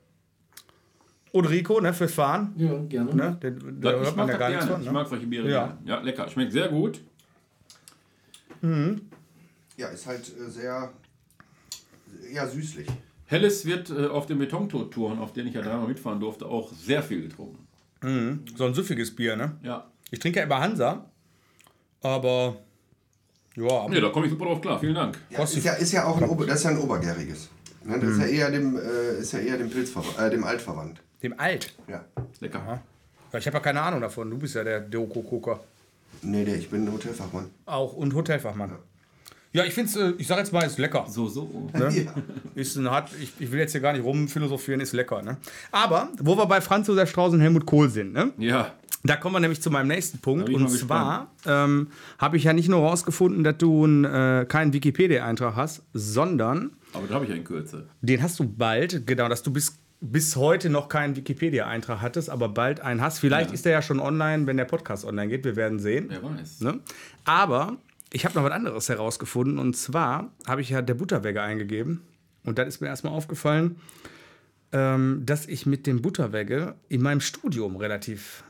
Und 1.32 1.46
Rico, 1.46 1.80
ne, 1.80 1.94
fürs 1.94 2.14
Fahren. 2.14 2.54
Ja, 2.58 2.78
gerne. 2.84 3.14
Ne? 3.16 3.38
Da, 3.40 3.50
da 3.50 3.90
ich 4.00 4.06
hört 4.06 4.16
man 4.18 4.28
mag 4.28 4.28
ja 4.28 4.32
das 4.34 4.40
gar 4.40 4.50
nichts 4.50 4.66
von. 4.66 4.80
Ich 4.82 4.88
Ne? 4.88 4.92
mag 4.94 5.08
solche 5.08 5.28
Biere 5.28 5.50
Ja. 5.50 5.66
gerne. 5.68 5.78
Ja, 5.86 6.00
lecker. 6.02 6.28
Schmeckt 6.30 6.52
sehr 6.52 6.68
gut. 6.70 7.02
Ja, 9.78 9.88
ist 9.90 10.08
halt 10.08 10.22
äh, 10.38 10.50
sehr, 10.50 10.92
ja, 12.34 12.48
süßlich. 12.48 12.88
Helles 13.28 13.66
wird 13.66 13.90
äh, 13.92 14.08
auf 14.08 14.26
den 14.26 14.40
Betontouren, 14.40 15.20
auf 15.20 15.32
denen 15.34 15.50
ich 15.50 15.54
ja 15.54 15.62
dreimal 15.62 15.88
mitfahren 15.88 16.20
durfte, 16.20 16.46
auch 16.48 16.72
sehr 16.74 17.04
viel 17.04 17.22
getrunken. 17.22 17.66
So 18.56 18.66
ein 18.66 18.74
süffiges 18.74 19.16
Bier, 19.16 19.36
ne? 19.36 19.58
Ja. 19.64 19.90
Ich 20.12 20.20
trinke 20.20 20.40
ja 20.40 20.46
immer 20.46 20.60
Hansa. 20.60 21.06
Aber 22.02 22.58
Ja, 23.58 23.66
aber 23.82 23.94
Ja, 23.94 24.02
da 24.02 24.10
komme 24.10 24.28
ich 24.28 24.32
super 24.32 24.46
drauf 24.46 24.62
klar. 24.62 24.80
Vielen 24.80 24.96
Dank. 24.96 25.18
Ja, 25.30 25.44
ist, 25.44 25.56
ja, 25.64 25.74
ist 25.74 25.92
ja 25.92 26.06
auch 26.06 26.22
ein, 26.22 26.30
Ober, 26.30 26.46
das 26.46 26.60
ist 26.60 26.64
ja 26.66 26.70
ein 26.70 26.78
obergäriges. 26.78 27.50
Ne, 27.84 28.00
das 28.00 28.10
ist 28.12 28.20
ja 28.20 28.26
eher 28.28 28.52
dem, 28.52 28.78
äh, 28.78 29.20
ist 29.20 29.32
ja 29.34 29.40
eher 29.40 29.58
dem 29.58 29.70
Pilz 29.70 29.92
äh, 30.20 30.30
dem 30.30 30.44
Alt 30.44 30.62
verwandt. 30.62 31.02
dem 31.24 31.40
Alt. 31.40 31.74
Ja. 31.88 32.06
Lecker. 32.40 32.82
Ja, 33.34 33.40
ich 33.40 33.46
habe 33.48 33.58
ja 33.58 33.62
keine 33.62 33.82
Ahnung 33.82 34.02
davon. 34.02 34.30
Du 34.30 34.38
bist 34.38 34.56
ja 34.56 34.64
der 34.64 34.80
Doku-Gucker. 34.82 35.60
Nee, 36.22 36.46
der, 36.46 36.56
ich 36.56 36.70
bin 36.70 36.86
ein 36.86 36.94
Hotelfachmann. 36.94 37.50
Auch 37.66 37.94
und 37.94 38.14
Hotelfachmann. 38.14 38.70
Ja, 38.70 38.80
ich 39.54 39.74
finde 39.74 39.90
es, 39.90 39.96
äh, 39.96 40.14
ich 40.18 40.28
sage 40.28 40.42
jetzt 40.42 40.54
mal, 40.54 40.62
ist 40.66 40.78
lecker. 40.78 41.06
So, 41.10 41.28
so. 41.28 41.70
Ja. 41.78 41.90
Ist 42.56 42.76
ein 42.76 42.90
hart, 42.90 43.10
ich, 43.22 43.32
ich 43.40 43.52
will 43.52 43.60
jetzt 43.60 43.72
hier 43.72 43.82
gar 43.82 43.94
nicht 43.94 44.04
rumphilosophieren, 44.04 44.82
ist 44.82 44.94
lecker. 44.94 45.22
Ne? 45.22 45.38
Aber, 45.72 46.10
wo 46.20 46.36
wir 46.38 46.46
bei 46.46 46.62
Franz 46.62 46.88
Josef 46.88 47.10
Strauß 47.10 47.34
und 47.34 47.42
Helmut 47.42 47.66
Kohl 47.66 47.90
sind, 47.90 48.14
ne? 48.14 48.32
Ja. 48.38 48.74
da 49.04 49.16
kommen 49.16 49.36
wir 49.36 49.40
nämlich 49.40 49.62
zu 49.62 49.70
meinem 49.72 49.88
nächsten 49.88 50.20
Punkt. 50.20 50.50
Und 50.50 50.70
zwar 50.70 51.32
ähm, 51.46 51.88
habe 52.20 52.38
ich 52.38 52.44
ja 52.44 52.54
nicht 52.54 52.68
nur 52.70 52.82
rausgefunden, 52.82 53.44
dass 53.44 53.58
du 53.58 53.84
einen, 53.86 54.06
äh, 54.06 54.46
keinen 54.48 54.74
Wikipedia-Eintrag 54.74 55.56
hast, 55.56 55.84
sondern 55.94 56.72
Aber 56.94 57.08
da 57.08 57.16
habe 57.16 57.26
ich 57.26 57.32
ja 57.32 57.38
in 57.38 57.44
Kürze. 57.44 57.88
den 58.02 58.22
hast 58.22 58.40
du 58.40 58.44
bald, 58.48 59.08
genau, 59.08 59.30
dass 59.30 59.44
du 59.44 59.52
bis, 59.52 59.78
bis 60.02 60.36
heute 60.36 60.70
noch 60.70 60.90
keinen 60.90 61.16
Wikipedia-Eintrag 61.16 62.02
hattest, 62.02 62.30
aber 62.30 62.50
bald 62.50 62.82
einen 62.82 63.02
hast. 63.02 63.20
Vielleicht 63.20 63.50
Ja. 63.50 63.54
ist 63.54 63.66
der 63.66 63.72
ja 63.72 63.82
schon 63.82 64.00
online, 64.00 64.46
wenn 64.46 64.58
der 64.58 64.66
Podcast 64.66 65.06
online 65.06 65.30
geht. 65.30 65.46
Wir 65.46 65.56
werden 65.56 65.80
sehen. 65.80 66.08
Wer 66.10 66.22
weiß. 66.24 66.62
Ne? 66.62 66.80
Aber 67.24 67.78
ich 68.12 68.26
habe 68.26 68.36
noch 68.36 68.44
was 68.44 68.52
anderes 68.52 68.90
herausgefunden. 68.90 69.60
Und 69.60 69.76
zwar 69.76 70.32
habe 70.46 70.62
ich 70.62 70.70
ja 70.70 70.82
der 70.82 70.94
Butterwegge 70.94 71.42
eingegeben. 71.42 72.02
Und 72.44 72.58
dann 72.58 72.68
ist 72.68 72.80
mir 72.80 72.88
erstmal 72.88 73.14
aufgefallen, 73.14 73.78
ähm, 74.72 75.24
dass 75.26 75.48
ich 75.48 75.66
mit 75.66 75.88
dem 75.88 76.02
Butterwegge 76.02 76.76
in 76.90 77.02
meinem 77.02 77.22
Studium 77.22 77.76
relativ, 77.76 78.44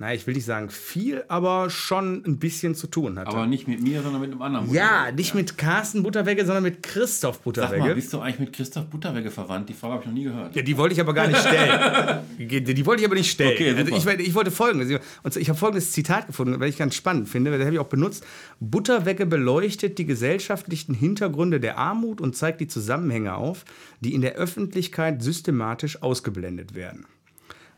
naja, 0.00 0.14
ich 0.14 0.26
will 0.26 0.32
nicht 0.32 0.46
sagen 0.46 0.70
viel, 0.70 1.24
aber 1.28 1.68
schon 1.68 2.24
ein 2.26 2.38
bisschen 2.38 2.74
zu 2.74 2.86
tun 2.86 3.18
hatte. 3.18 3.32
Aber 3.32 3.46
nicht 3.46 3.68
mit 3.68 3.82
mir, 3.82 4.00
sondern 4.00 4.22
mit 4.22 4.32
einem 4.32 4.40
anderen. 4.40 4.72
ja, 4.72 5.12
nicht 5.12 5.34
mit 5.34 5.58
Carsten 5.58 6.02
Butterwegge, 6.02 6.46
sondern 6.46 6.62
mit 6.62 6.82
Christoph 6.82 7.34
Sag 7.34 7.44
Butterwegge. 7.44 7.82
mal, 7.84 7.94
bist 7.94 8.10
du 8.14 8.20
eigentlich 8.20 8.38
mit 8.38 8.52
Christoph 8.54 8.86
Butterwegge 8.86 9.30
verwandt? 9.30 9.68
Die 9.68 9.74
Frage 9.74 9.92
habe 9.92 10.04
ich 10.04 10.08
noch 10.08 10.14
nie 10.14 10.24
gehört. 10.24 10.56
Ja, 10.56 10.62
die 10.62 10.74
wollte 10.78 10.94
ich 10.94 11.02
aber 11.02 11.12
gar 11.12 11.26
nicht 11.26 11.40
stellen. 11.40 12.20
die, 12.38 12.86
wollte 12.86 13.02
ich 13.02 13.06
aber 13.06 13.14
nicht 13.14 13.30
stellen. 13.30 13.52
Okay, 13.52 13.74
also 13.74 14.10
ich, 14.10 14.26
ich 14.26 14.34
wollte 14.34 14.50
folgendes. 14.50 15.00
Und 15.22 15.36
ich 15.36 15.50
habe 15.50 15.58
folgendes 15.58 15.92
Zitat 15.92 16.28
gefunden, 16.28 16.58
weil 16.58 16.70
ich 16.70 16.78
ganz 16.78 16.94
spannend 16.94 17.28
finde, 17.28 17.50
weil 17.50 17.58
das 17.58 17.66
habe 17.66 17.74
ich 17.74 17.80
auch 17.80 17.88
benutzt. 17.88 18.24
Butterwegge 18.58 19.26
beleuchtet 19.26 19.98
die 19.98 20.06
gesellschaftlichen 20.06 20.94
Hintergründe 20.94 21.60
der 21.60 21.76
Armut 21.76 22.22
und 22.22 22.34
zeigt 22.34 22.62
die 22.62 22.68
Zusammenhänge 22.68 23.34
auf, 23.34 23.66
die 24.00 24.14
in 24.14 24.22
der 24.22 24.32
Öffentlichkeit 24.32 25.22
systematisch 25.22 26.02
ausgeblendet 26.02 26.74
werden. 26.74 27.04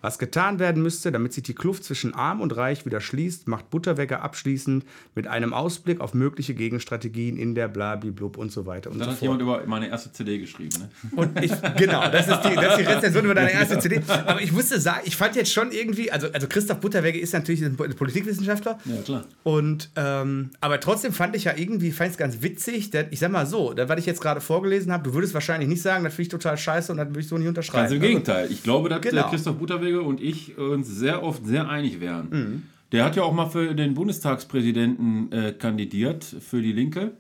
Was 0.03 0.19
getan 0.19 0.59
werden 0.59 0.83
müsste, 0.83 1.11
damit 1.13 1.33
sich 1.33 1.45
die 1.45 1.55
Kluft 1.55 1.85
zwischen 1.85 2.13
Arm 2.15 2.41
und 2.41 2.55
Reich 2.57 2.85
wieder 2.85 3.01
schließt, 3.01 3.49
macht 3.49 3.71
Butterwegge 3.71 4.21
abschließend 4.21 4.85
mit 5.15 5.29
einem 5.29 5.55
Ausblick 5.55 6.01
auf 6.01 6.13
mögliche 6.13 6.55
Gegenstrategien 6.55 7.37
in 7.39 7.55
der 7.55 7.69
Blabiblub 7.69 8.37
und 8.37 8.53
so 8.53 8.67
weiter 8.67 8.91
und 8.91 8.99
Dann 8.99 9.07
so 9.07 9.13
hat 9.13 9.19
fort. 9.19 9.23
jemand 9.41 9.43
über 9.43 9.63
meine 9.67 9.89
erste 9.89 10.13
CD 10.13 10.39
geschrieben. 10.39 10.77
Ne? 10.81 10.89
Und 11.17 11.43
ich, 11.43 11.53
genau, 11.77 12.03
das 12.11 12.29
ist, 12.29 12.41
die, 12.43 12.55
das 12.55 12.79
ist 12.79 12.79
die 12.81 12.93
Rezension 12.93 13.25
über 13.27 13.35
deine 13.35 13.53
erste 13.53 13.79
CD. 13.79 14.03
Aber 14.27 14.43
ich 14.43 14.53
musste 14.53 14.81
sagen, 14.81 15.01
ich 15.05 15.17
fand 15.17 15.37
jetzt 15.37 15.53
schon 15.53 15.71
irgendwie, 15.73 16.11
also, 16.11 16.27
also 16.33 16.47
Christoph 16.49 16.81
Butterwegge 16.81 17.19
ist 17.21 17.33
natürlich 17.33 17.65
ein 17.65 17.77
Politikwissenschaftler. 17.77 18.79
Ja, 18.85 18.97
klar. 19.03 19.25
Und, 19.45 19.91
ähm, 19.97 20.51
aber 20.61 20.81
trotzdem 20.81 21.13
fand 21.13 21.37
ich 21.37 21.45
ja 21.45 21.53
irgendwie, 21.57 21.93
fand 21.93 22.09
ich 22.09 22.15
es 22.15 22.19
ganz 22.19 22.43
witzig, 22.43 22.91
dass, 22.91 23.07
ich 23.11 23.21
sag 23.21 23.31
mal 23.31 23.47
so, 23.47 23.73
das, 23.73 23.89
was 23.89 23.99
ich 24.01 24.07
jetzt 24.07 24.21
gerade 24.21 24.41
vorgelesen 24.41 24.93
habe, 24.93 25.05
du 25.05 25.15
würdest 25.15 25.33
wahrscheinlich 25.35 25.69
nicht 25.69 25.83
sagen, 25.83 26.05
das 26.05 26.13
finde 26.15 26.23
ich 26.23 26.29
total 26.31 26.57
scheiße 26.59 26.91
und 26.91 26.99
das 26.99 27.09
würde 27.09 27.21
ich 27.21 27.29
so 27.29 27.39
nicht 27.39 27.49
unterschreiben. 27.49 27.85
Ganz 27.85 27.93
im 27.93 28.01
Gegenteil. 28.01 28.51
Ich 28.51 28.63
glaube, 28.65 28.89
dass 28.89 29.01
Genau. 29.01 29.29
Christoph 29.31 29.59
Butterwege 29.93 30.03
und 30.03 30.21
ich 30.21 30.59
uns 30.59 30.89
sehr 30.89 31.23
oft 31.23 31.47
sehr 31.47 31.69
einig 31.69 32.01
wären. 32.01 32.29
Mhm. 32.31 32.63
Der 32.93 33.05
hat 33.05 33.17
ja 33.17 33.23
auch 33.23 33.33
mal 33.33 33.49
für 33.49 33.75
den 33.75 33.95
Bundestagspräsidenten 33.95 35.33
äh, 35.33 35.53
kandidiert, 35.53 36.25
für 36.25 36.61
die 36.61 36.73
Linke. 36.73 37.13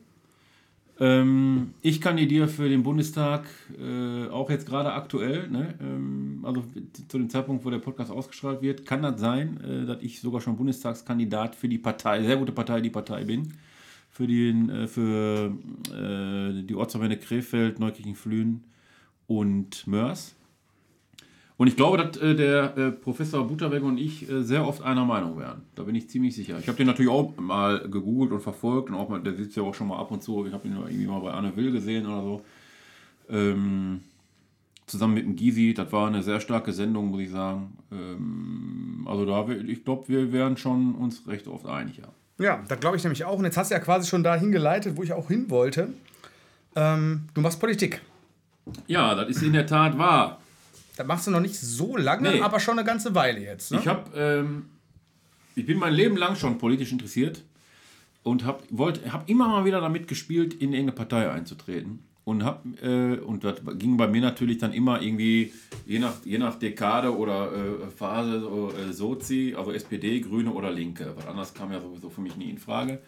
Ähm, 1.00 1.72
ich 1.80 2.02
kandidiere 2.02 2.46
für 2.46 2.68
den 2.68 2.82
Bundestag, 2.82 3.46
äh, 3.80 4.28
auch 4.28 4.50
jetzt 4.50 4.66
gerade 4.66 4.92
aktuell. 4.92 5.48
Ne? 5.48 5.74
Ähm, 5.80 6.40
also 6.42 6.62
zu 7.08 7.18
dem 7.18 7.30
Zeitpunkt, 7.30 7.64
wo 7.64 7.70
der 7.70 7.78
Podcast 7.78 8.10
ausgestrahlt 8.10 8.60
wird, 8.60 8.84
kann 8.84 9.00
das 9.00 9.18
sein, 9.18 9.58
äh, 9.64 9.86
dass 9.86 10.02
ich 10.02 10.20
sogar 10.20 10.42
schon 10.42 10.56
Bundestagskandidat 10.56 11.56
für 11.56 11.68
die 11.68 11.78
Partei, 11.78 12.22
sehr 12.22 12.36
gute 12.36 12.52
Partei, 12.52 12.82
die 12.82 12.90
Partei 12.90 13.24
bin. 13.24 13.54
Für, 14.10 14.26
den, 14.26 14.68
äh, 14.68 14.86
für 14.88 15.56
äh, 15.90 16.62
die 16.62 16.74
Ortsverbände 16.74 17.16
Krefeld, 17.16 17.80
Neukirchen, 17.80 18.14
Flühen 18.14 18.64
und 19.26 19.86
Mörs. 19.86 20.36
Und 21.62 21.68
ich 21.68 21.76
glaube, 21.76 21.96
dass 21.96 22.16
äh, 22.16 22.34
der 22.34 22.76
äh, 22.76 22.90
Professor 22.90 23.46
Butterweg 23.46 23.84
und 23.84 23.96
ich 23.96 24.28
äh, 24.28 24.42
sehr 24.42 24.66
oft 24.66 24.82
einer 24.82 25.04
Meinung 25.04 25.38
wären. 25.38 25.62
Da 25.76 25.84
bin 25.84 25.94
ich 25.94 26.10
ziemlich 26.10 26.34
sicher. 26.34 26.58
Ich 26.58 26.66
habe 26.66 26.76
den 26.76 26.88
natürlich 26.88 27.12
auch 27.12 27.36
mal 27.36 27.88
gegoogelt 27.88 28.32
und 28.32 28.40
verfolgt 28.40 28.90
und 28.90 28.96
auch 28.96 29.08
mal, 29.08 29.20
der 29.20 29.36
sitzt 29.36 29.56
ja 29.56 29.62
auch 29.62 29.72
schon 29.72 29.86
mal 29.86 30.00
ab 30.00 30.10
und 30.10 30.24
zu. 30.24 30.44
Ich 30.44 30.52
habe 30.52 30.66
ihn 30.66 30.74
irgendwie 30.76 31.06
mal 31.06 31.20
bei 31.20 31.30
Anne 31.30 31.54
Will 31.54 31.70
gesehen 31.70 32.04
oder 32.08 32.20
so. 32.20 32.44
Ähm, 33.30 34.00
zusammen 34.88 35.14
mit 35.14 35.24
dem 35.24 35.36
Gysi, 35.36 35.72
das 35.72 35.92
war 35.92 36.08
eine 36.08 36.24
sehr 36.24 36.40
starke 36.40 36.72
Sendung, 36.72 37.12
muss 37.12 37.20
ich 37.20 37.30
sagen. 37.30 37.78
Ähm, 37.92 39.06
also 39.08 39.24
da, 39.24 39.46
ich 39.48 39.84
glaube, 39.84 40.08
wir 40.08 40.32
wären 40.32 40.56
schon 40.56 40.96
uns 40.96 41.28
recht 41.28 41.46
oft 41.46 41.66
einig, 41.66 41.98
ja. 41.98 42.44
Ja, 42.44 42.64
da 42.66 42.74
glaube 42.74 42.96
ich 42.96 43.04
nämlich 43.04 43.24
auch. 43.24 43.38
Und 43.38 43.44
jetzt 43.44 43.56
hast 43.56 43.70
du 43.70 43.76
ja 43.76 43.80
quasi 43.80 44.08
schon 44.08 44.24
dahin 44.24 44.50
geleitet, 44.50 44.96
wo 44.96 45.04
ich 45.04 45.12
auch 45.12 45.28
hin 45.28 45.48
wollte. 45.48 45.90
Ähm, 46.74 47.28
du 47.34 47.40
machst 47.40 47.60
Politik. 47.60 48.02
Ja, 48.88 49.14
das 49.14 49.28
ist 49.28 49.44
in 49.44 49.52
der 49.52 49.66
Tat 49.68 49.96
wahr. 49.96 50.41
Das 51.03 51.09
machst 51.09 51.26
du 51.26 51.32
noch 51.32 51.40
nicht 51.40 51.57
so 51.59 51.96
lange, 51.96 52.30
Nee. 52.30 52.40
aber 52.40 52.61
schon 52.61 52.78
eine 52.78 52.86
ganze 52.86 53.12
Weile 53.16 53.40
jetzt. 53.40 53.72
Ne? 53.72 53.78
Ich 53.80 53.88
habe, 53.88 54.16
ähm, 54.16 54.66
ich 55.57 55.66
bin 55.66 55.78
mein 55.78 55.92
Leben 55.92 56.16
lang 56.16 56.36
schon 56.36 56.59
politisch 56.59 56.92
interessiert 56.92 57.42
und 58.22 58.44
habe 58.44 58.62
hab 59.11 59.28
immer 59.28 59.48
mal 59.48 59.64
wieder 59.64 59.80
damit 59.80 60.07
gespielt, 60.07 60.55
in 60.55 60.72
irgendeine 60.72 60.92
Partei 60.92 61.28
einzutreten. 61.28 62.05
Und, 62.24 62.44
hab, 62.44 62.64
äh, 62.80 63.16
und 63.16 63.42
das 63.42 63.57
ging 63.80 63.96
bei 63.96 64.07
mir 64.07 64.20
natürlich 64.20 64.59
dann 64.59 64.72
immer 64.72 65.03
irgendwie, 65.03 65.53
je 65.86 65.98
nach, 65.98 66.14
je 66.24 66.38
nach 66.38 66.57
Dekade 66.57 67.16
oder 67.16 67.50
äh, 67.53 67.88
Phase, 67.90 68.38
so, 68.40 68.72
äh, 68.72 68.92
Sozi, 68.92 69.55
also 69.59 69.72
SPD, 69.72 70.20
Grüne 70.20 70.53
oder 70.53 70.70
Linke. 70.70 71.14
Was 71.16 71.26
anderes 71.26 71.53
kam 71.53 71.72
ja 71.72 71.80
sowieso 71.80 72.11
für 72.11 72.20
mich 72.20 72.36
nie 72.36 72.48
in 72.48 72.59
Frage. 72.59 73.00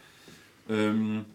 Ähm, 0.68 1.26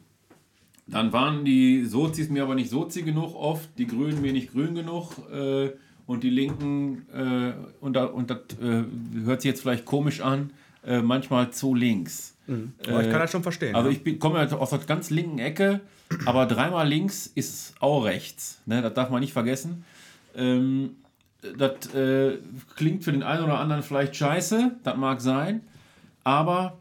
dann 0.87 1.13
waren 1.13 1.45
die 1.45 1.85
Sozis 1.85 2.29
mir 2.29 2.43
aber 2.43 2.55
nicht 2.55 2.69
Sozi 2.69 3.03
genug 3.03 3.33
oft, 3.33 3.69
die 3.77 3.87
Grünen 3.87 4.21
mir 4.21 4.33
nicht 4.33 4.51
grün 4.51 4.75
genug 4.75 5.13
äh, 5.31 5.69
und 6.09 6.23
die 6.23 6.31
Linken, 6.31 7.05
äh, 7.13 7.53
und, 7.81 7.93
da, 7.93 8.05
und 8.05 8.31
das 8.31 8.39
äh, 8.59 8.83
hört 9.25 9.43
sich 9.43 9.49
jetzt 9.49 9.61
vielleicht 9.61 9.85
komisch 9.85 10.21
an, 10.21 10.49
äh, 10.83 11.03
manchmal 11.03 11.51
zu 11.51 11.75
links. 11.75 12.35
Aber 12.87 13.03
ich 13.03 13.11
kann 13.11 13.19
das 13.19 13.31
schon 13.31 13.43
verstehen. 13.43 13.75
Also 13.75 13.91
ja. 13.91 13.99
ich 14.03 14.19
komme 14.19 14.43
ja 14.43 14.57
aus 14.57 14.71
der 14.71 14.79
ganz 14.79 15.11
linken 15.11 15.37
Ecke, 15.37 15.81
aber 16.25 16.47
dreimal 16.47 16.87
links 16.87 17.27
ist 17.27 17.75
auch 17.79 18.05
rechts. 18.05 18.59
Ne? 18.65 18.81
Das 18.81 18.95
darf 18.95 19.11
man 19.11 19.19
nicht 19.19 19.33
vergessen. 19.33 19.85
Ähm, 20.35 20.95
das 21.55 21.93
äh, 21.93 22.39
klingt 22.75 23.03
für 23.03 23.11
den 23.11 23.21
einen 23.21 23.43
oder 23.43 23.59
anderen 23.59 23.83
vielleicht 23.83 24.15
scheiße, 24.15 24.77
das 24.83 24.97
mag 24.97 25.21
sein, 25.21 25.61
aber, 26.23 26.79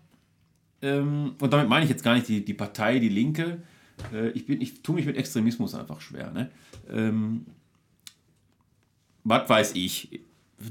ähm, 0.81 1.35
und 1.39 1.53
damit 1.53 1.69
meine 1.69 1.85
ich 1.85 1.91
jetzt 1.91 2.03
gar 2.03 2.15
nicht 2.15 2.29
die, 2.29 2.43
die 2.43 2.55
Partei, 2.55 2.99
die 2.99 3.11
Linke, 3.11 3.59
äh, 4.11 4.31
ich, 4.31 4.47
bin, 4.47 4.63
ich 4.63 4.83
tue 4.83 4.95
mich 4.95 5.05
mit 5.05 5.19
Extremismus 5.19 5.75
einfach 5.75 6.01
schwer. 6.01 6.31
Ne? 6.31 6.51
Ähm, 6.91 7.45
was 9.25 9.49
weiß 9.49 9.75
ich. 9.75 10.21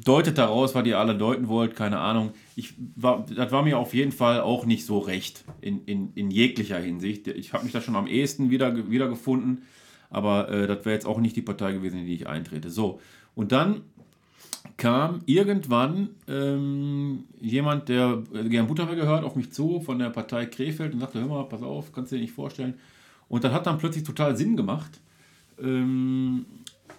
Deutet 0.04 0.38
daraus, 0.38 0.76
was 0.76 0.86
ihr 0.86 1.00
alle 1.00 1.16
deuten 1.16 1.48
wollt, 1.48 1.76
keine 1.76 2.00
Ahnung. 2.00 2.32
Ich 2.58 2.74
war, 2.96 3.26
das 3.34 3.52
war 3.52 3.64
mir 3.64 3.78
auf 3.78 3.94
jeden 3.94 4.12
Fall 4.12 4.42
auch 4.42 4.66
nicht 4.66 4.86
so 4.86 5.00
recht 5.00 5.46
in, 5.62 5.86
in, 5.86 6.12
in 6.16 6.30
jeglicher 6.30 6.78
Hinsicht. 6.78 7.28
Ich 7.28 7.54
habe 7.54 7.64
mich 7.64 7.72
da 7.72 7.80
schon 7.80 7.96
am 7.96 8.08
ehesten 8.08 8.50
wieder, 8.50 8.90
wiedergefunden, 8.90 9.64
aber 10.10 10.50
äh, 10.50 10.68
das 10.68 10.84
wäre 10.84 10.94
jetzt 10.94 11.06
auch 11.06 11.20
nicht 11.20 11.38
die 11.38 11.42
Partei 11.42 11.72
gewesen, 11.72 12.00
in 12.00 12.06
die 12.06 12.16
ich 12.16 12.28
eintrete. 12.28 12.70
So, 12.70 13.00
und 13.34 13.54
dann 13.54 13.84
kam 14.76 15.22
irgendwann 15.26 16.10
ähm, 16.28 17.24
jemand, 17.40 17.90
der 17.90 18.24
äh, 18.34 18.44
gern 18.50 18.68
Butterwehr 18.68 18.96
gehört, 18.96 19.24
auf 19.24 19.36
mich 19.36 19.52
zu 19.52 19.80
von 19.80 20.00
der 20.00 20.10
Partei 20.10 20.46
Krefeld 20.46 20.94
und 20.94 21.00
sagte, 21.00 21.20
hör 21.20 21.28
mal, 21.28 21.44
pass 21.44 21.64
auf, 21.64 21.94
kannst 21.94 22.12
du 22.12 22.16
dir 22.16 22.22
nicht 22.22 22.34
vorstellen. 22.34 22.76
Und 23.30 23.44
das 23.44 23.54
hat 23.54 23.66
dann 23.66 23.78
plötzlich 23.78 24.04
total 24.04 24.36
Sinn 24.38 24.56
gemacht, 24.56 25.00
ähm, 25.62 26.46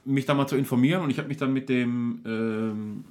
mich 0.09 0.27
da 0.27 0.35
mal 0.35 0.47
zu 0.47 0.57
informieren. 0.57 1.03
Und 1.03 1.11
ich 1.11 1.19
habe 1.19 1.29
mich 1.29 1.37
dann 1.37 1.53
mit 1.53 1.69
dem 1.69 2.21
ähm, 2.27 3.05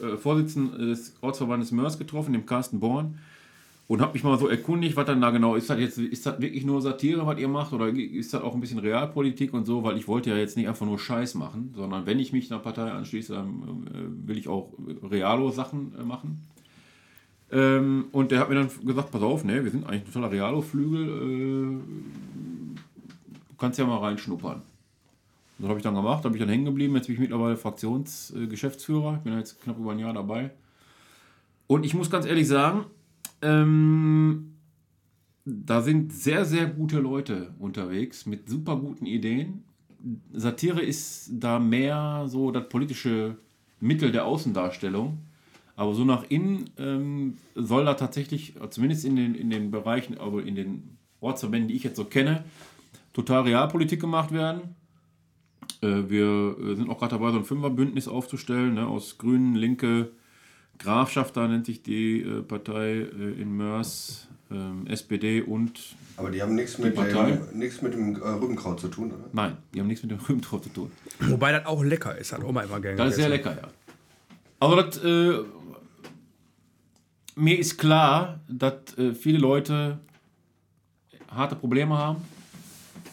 äh, 0.00 0.16
Vorsitzenden 0.16 0.78
des 0.88 1.14
Ortsverbandes 1.20 1.72
Mörs 1.72 1.98
getroffen, 1.98 2.32
dem 2.32 2.46
Carsten 2.46 2.80
Born, 2.80 3.18
und 3.86 4.00
habe 4.00 4.14
mich 4.14 4.24
mal 4.24 4.38
so 4.38 4.48
erkundigt, 4.48 4.96
was 4.96 5.04
dann 5.04 5.20
da 5.20 5.30
genau 5.30 5.56
ist. 5.56 5.68
Das 5.68 5.78
jetzt, 5.78 5.98
ist 5.98 6.24
das 6.24 6.40
wirklich 6.40 6.64
nur 6.64 6.80
Satire, 6.80 7.26
was 7.26 7.38
ihr 7.38 7.48
macht, 7.48 7.72
oder 7.72 7.88
ist 7.88 8.32
das 8.32 8.42
auch 8.42 8.54
ein 8.54 8.60
bisschen 8.60 8.78
Realpolitik 8.78 9.52
und 9.52 9.66
so? 9.66 9.82
Weil 9.82 9.98
ich 9.98 10.08
wollte 10.08 10.30
ja 10.30 10.36
jetzt 10.36 10.56
nicht 10.56 10.68
einfach 10.68 10.86
nur 10.86 10.98
Scheiß 10.98 11.34
machen, 11.34 11.74
sondern 11.76 12.06
wenn 12.06 12.18
ich 12.18 12.32
mich 12.32 12.50
einer 12.50 12.60
Partei 12.60 12.90
anschließe, 12.90 13.34
dann 13.34 13.86
äh, 13.92 14.28
will 14.28 14.38
ich 14.38 14.48
auch 14.48 14.72
Realo-Sachen 15.10 15.92
äh, 16.00 16.04
machen. 16.04 16.40
Ähm, 17.52 18.06
und 18.12 18.30
der 18.30 18.40
hat 18.40 18.48
mir 18.48 18.54
dann 18.54 18.70
gesagt, 18.84 19.10
pass 19.10 19.22
auf, 19.22 19.44
ne, 19.44 19.62
wir 19.64 19.70
sind 19.70 19.86
eigentlich 19.86 20.02
ein 20.02 20.06
totaler 20.06 20.32
Realo-Flügel, 20.32 21.08
äh, 21.08 22.78
kannst 23.58 23.78
ja 23.78 23.86
mal 23.86 23.98
reinschnuppern. 23.98 24.62
Das 25.58 25.68
habe 25.68 25.78
ich 25.78 25.84
dann 25.84 25.94
gemacht, 25.94 26.22
bin 26.22 26.34
ich 26.34 26.40
dann 26.40 26.48
hängen 26.48 26.64
geblieben. 26.64 26.94
Jetzt 26.96 27.06
bin 27.06 27.14
ich 27.14 27.20
mittlerweile 27.20 27.56
Fraktionsgeschäftsführer. 27.56 29.16
Ich 29.18 29.20
bin 29.20 29.38
jetzt 29.38 29.60
knapp 29.62 29.78
über 29.78 29.92
ein 29.92 29.98
Jahr 29.98 30.12
dabei. 30.12 30.50
Und 31.66 31.86
ich 31.86 31.94
muss 31.94 32.10
ganz 32.10 32.26
ehrlich 32.26 32.48
sagen, 32.48 32.86
ähm, 33.40 34.54
da 35.44 35.82
sind 35.82 36.12
sehr, 36.12 36.44
sehr 36.44 36.66
gute 36.66 36.98
Leute 36.98 37.54
unterwegs 37.58 38.26
mit 38.26 38.48
super 38.48 38.76
guten 38.76 39.06
Ideen. 39.06 39.64
Satire 40.32 40.82
ist 40.82 41.30
da 41.32 41.58
mehr 41.58 42.24
so 42.26 42.50
das 42.50 42.68
politische 42.68 43.36
Mittel 43.80 44.12
der 44.12 44.26
Außendarstellung. 44.26 45.18
Aber 45.76 45.94
so 45.94 46.04
nach 46.04 46.24
innen 46.28 46.70
ähm, 46.78 47.36
soll 47.54 47.84
da 47.84 47.94
tatsächlich, 47.94 48.54
zumindest 48.70 49.04
in 49.04 49.16
den, 49.16 49.34
in 49.34 49.50
den 49.50 49.70
Bereichen, 49.70 50.18
aber 50.18 50.44
in 50.44 50.54
den 50.54 50.96
Ortsverbänden, 51.20 51.68
die 51.68 51.74
ich 51.74 51.84
jetzt 51.84 51.96
so 51.96 52.04
kenne, 52.04 52.44
total 53.12 53.42
Realpolitik 53.42 54.00
gemacht 54.00 54.32
werden. 54.32 54.76
Äh, 55.84 56.08
wir 56.08 56.56
äh, 56.58 56.76
sind 56.76 56.88
auch 56.88 56.98
gerade 56.98 57.16
dabei, 57.16 57.30
so 57.30 57.38
ein 57.38 57.44
Fünferbündnis 57.44 58.08
aufzustellen, 58.08 58.74
ne, 58.74 58.86
aus 58.86 59.18
Grünen, 59.18 59.54
Linke, 59.54 60.10
Grafschaft, 60.78 61.36
da 61.36 61.46
nennt 61.46 61.66
sich 61.66 61.82
die 61.82 62.22
äh, 62.22 62.42
Partei 62.42 62.92
äh, 62.92 63.40
in 63.40 63.56
Mörs, 63.56 64.28
ähm, 64.50 64.86
SPD 64.86 65.42
und. 65.42 65.78
Aber 66.16 66.30
die 66.30 66.42
haben 66.42 66.54
nichts 66.54 66.78
mit, 66.78 66.96
dem, 66.96 67.58
nichts 67.58 67.82
mit 67.82 67.94
dem 67.94 68.16
äh, 68.16 68.28
Rübenkraut 68.28 68.80
zu 68.80 68.88
tun, 68.88 69.12
oder? 69.12 69.24
Nein, 69.32 69.56
die 69.72 69.80
haben 69.80 69.86
nichts 69.86 70.02
mit 70.02 70.12
dem 70.12 70.20
Rübenkraut 70.20 70.64
zu 70.64 70.70
tun. 70.70 70.90
Wobei 71.20 71.52
das 71.52 71.66
auch 71.66 71.82
lecker 71.82 72.16
ist, 72.16 72.32
hat 72.32 72.42
Oma 72.42 72.62
immer 72.62 72.80
gerne 72.80 72.96
Das 72.96 73.10
ist 73.10 73.16
sehr 73.16 73.28
lecker, 73.28 73.56
ja. 73.60 73.68
Aber 74.60 74.82
das, 74.82 74.98
äh, 75.04 75.38
mir 77.36 77.58
ist 77.58 77.76
klar, 77.76 78.40
dass 78.48 78.96
äh, 78.96 79.12
viele 79.12 79.38
Leute 79.38 79.98
harte 81.28 81.56
Probleme 81.56 81.96
haben. 81.98 82.22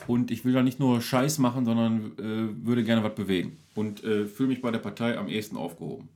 Und 0.08 0.32
ich 0.32 0.45
will 0.45 0.54
da 0.54 0.64
nicht 0.64 0.80
nur 0.80 1.02
Scheiß 1.02 1.38
machen, 1.38 1.66
sondern 1.66 2.12
äh, 2.18 2.66
würde 2.66 2.84
gerne 2.84 3.04
was 3.04 3.16
bewegen. 3.16 3.58
Und 3.76 4.04
äh, 4.04 4.26
fühle 4.26 4.49
mich 4.49 4.62
bei 4.62 4.72
der 4.72 4.80
Partei 4.80 5.18
am 5.18 5.28
ehesten 5.28 5.58
aufgehoben. 5.58 6.10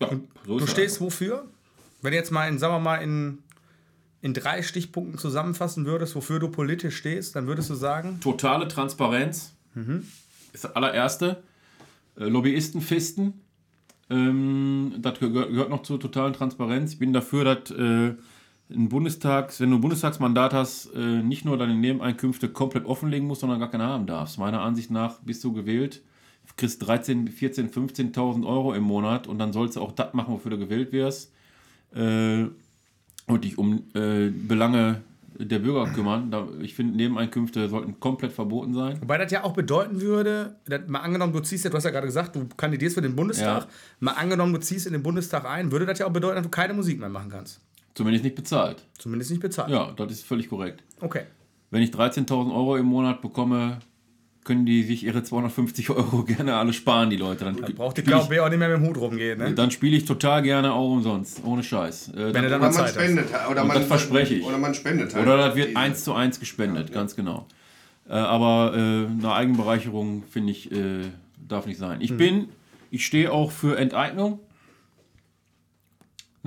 Ja, 0.00 0.10
so 0.46 0.58
du 0.58 0.66
stehst 0.66 1.00
wofür? 1.00 1.46
Wenn 2.02 2.12
du 2.12 2.16
jetzt 2.16 2.30
mal 2.30 2.48
in, 2.48 2.58
sagen 2.58 2.74
wir 2.74 2.80
mal, 2.80 2.96
in, 2.96 3.38
in 4.20 4.34
drei 4.34 4.62
Stichpunkten 4.62 5.18
zusammenfassen 5.18 5.86
würdest, 5.86 6.14
wofür 6.14 6.38
du 6.38 6.48
politisch 6.48 6.96
stehst, 6.96 7.36
dann 7.36 7.46
würdest 7.46 7.70
du 7.70 7.74
sagen? 7.74 8.20
Totale 8.20 8.68
Transparenz 8.68 9.54
mhm. 9.74 10.06
ist 10.52 10.64
das 10.64 10.76
allererste. 10.76 11.42
Äh, 12.18 12.24
Lobbyisten 12.24 12.80
fisten. 12.80 13.40
Ähm, 14.08 14.94
das 14.98 15.18
gehört 15.18 15.70
noch 15.70 15.82
zur 15.82 15.98
totalen 15.98 16.32
Transparenz. 16.32 16.92
Ich 16.92 16.98
bin 16.98 17.12
dafür, 17.12 17.44
dass 17.44 17.70
äh, 17.70 18.14
ein 18.70 18.88
Bundestags, 18.88 19.60
wenn 19.60 19.70
du 19.70 19.76
ein 19.76 19.80
Bundestagsmandat 19.80 20.52
hast, 20.52 20.86
äh, 20.94 21.22
nicht 21.22 21.44
nur 21.44 21.56
deine 21.56 21.74
Nebeneinkünfte 21.74 22.48
komplett 22.48 22.84
offenlegen 22.84 23.28
musst, 23.28 23.42
sondern 23.42 23.60
gar 23.60 23.70
keine 23.70 23.84
haben 23.84 24.06
darfst. 24.06 24.38
Meiner 24.38 24.62
Ansicht 24.62 24.90
nach 24.90 25.20
bist 25.20 25.44
du 25.44 25.52
gewählt, 25.52 26.02
kriegst 26.56 26.86
13, 26.86 27.28
14, 27.28 27.70
15.000 27.70 28.46
Euro 28.46 28.74
im 28.74 28.82
Monat 28.82 29.26
und 29.26 29.38
dann 29.38 29.52
sollst 29.52 29.76
du 29.76 29.80
auch 29.80 29.92
das 29.92 30.14
machen, 30.14 30.34
wofür 30.34 30.50
du 30.50 30.58
gewählt 30.58 30.92
wirst 30.92 31.32
äh, 31.94 32.46
und 33.26 33.44
dich 33.44 33.58
um 33.58 33.84
äh, 33.94 34.30
Belange 34.30 35.02
der 35.38 35.58
Bürger 35.58 35.92
kümmern. 35.92 36.32
Ich 36.62 36.74
finde, 36.74 36.96
Nebeneinkünfte 36.96 37.68
sollten 37.68 38.00
komplett 38.00 38.32
verboten 38.32 38.72
sein. 38.72 39.00
Wobei 39.02 39.18
das 39.18 39.30
ja 39.30 39.44
auch 39.44 39.52
bedeuten 39.52 40.00
würde, 40.00 40.56
mal 40.86 41.00
angenommen, 41.00 41.32
du 41.32 41.40
ziehst 41.40 41.64
ja, 41.64 41.70
du 41.70 41.76
hast 41.76 41.84
ja 41.84 41.90
gerade 41.90 42.06
gesagt, 42.06 42.34
du 42.36 42.48
kandidierst 42.56 42.94
für 42.94 43.02
den 43.02 43.14
Bundestag, 43.14 43.64
ja. 43.64 43.68
mal 44.00 44.12
angenommen, 44.12 44.54
du 44.54 44.60
ziehst 44.60 44.86
in 44.86 44.94
den 44.94 45.02
Bundestag 45.02 45.44
ein, 45.44 45.70
würde 45.72 45.84
das 45.84 45.98
ja 45.98 46.06
auch 46.06 46.12
bedeuten, 46.12 46.36
dass 46.36 46.44
du 46.44 46.50
keine 46.50 46.72
Musik 46.72 46.98
mehr 46.98 47.10
machen 47.10 47.28
kannst. 47.30 47.60
Zumindest 47.96 48.24
nicht 48.24 48.36
bezahlt. 48.36 48.84
Zumindest 48.98 49.30
nicht 49.30 49.40
bezahlt. 49.40 49.70
Ja, 49.70 49.90
das 49.96 50.12
ist 50.12 50.26
völlig 50.26 50.50
korrekt. 50.50 50.82
Okay. 51.00 51.22
Wenn 51.70 51.82
ich 51.82 51.90
13.000 51.90 52.54
Euro 52.54 52.76
im 52.76 52.84
Monat 52.84 53.22
bekomme, 53.22 53.78
können 54.44 54.66
die 54.66 54.82
sich 54.82 55.02
ihre 55.02 55.22
250 55.22 55.88
Euro 55.90 56.22
gerne 56.22 56.56
alle 56.56 56.74
sparen, 56.74 57.08
die 57.08 57.16
Leute. 57.16 57.46
Dann, 57.46 57.56
dann 57.56 57.74
braucht 57.74 57.96
die 57.96 58.02
KOB 58.02 58.38
auch 58.38 58.50
nicht 58.50 58.58
mehr 58.58 58.68
mit 58.68 58.78
dem 58.78 58.86
Hut 58.86 58.98
rumgehen. 58.98 59.38
Ne? 59.38 59.54
Dann 59.54 59.70
spiele 59.70 59.96
ich 59.96 60.04
total 60.04 60.42
gerne 60.42 60.74
auch 60.74 60.92
umsonst, 60.92 61.40
ohne 61.44 61.62
Scheiß. 61.62 62.08
Äh, 62.08 62.34
Wenn 62.34 62.34
dann, 62.34 62.60
dann 62.60 62.60
man 62.60 62.88
spendet. 62.88 63.28
Oder 63.50 63.64
man, 63.64 63.78
das 63.78 63.86
verspreche 63.86 64.34
ich. 64.34 64.44
Oder 64.44 64.58
man 64.58 64.74
spendet 64.74 65.14
halt. 65.14 65.26
Oder 65.26 65.38
das 65.38 65.56
wird 65.56 65.74
eins 65.74 66.04
zu 66.04 66.12
eins 66.12 66.38
gespendet, 66.38 66.90
ja, 66.90 66.94
ganz 66.94 67.16
genau. 67.16 67.46
Äh, 68.08 68.12
aber 68.12 68.74
äh, 68.74 68.78
eine 68.78 69.32
Eigenbereicherung, 69.32 70.22
finde 70.30 70.52
ich, 70.52 70.70
äh, 70.70 71.00
darf 71.48 71.66
nicht 71.66 71.78
sein. 71.78 72.02
Ich 72.02 72.10
hm. 72.10 72.16
bin, 72.18 72.48
ich 72.90 73.06
stehe 73.06 73.32
auch 73.32 73.50
für 73.50 73.78
Enteignung. 73.78 74.38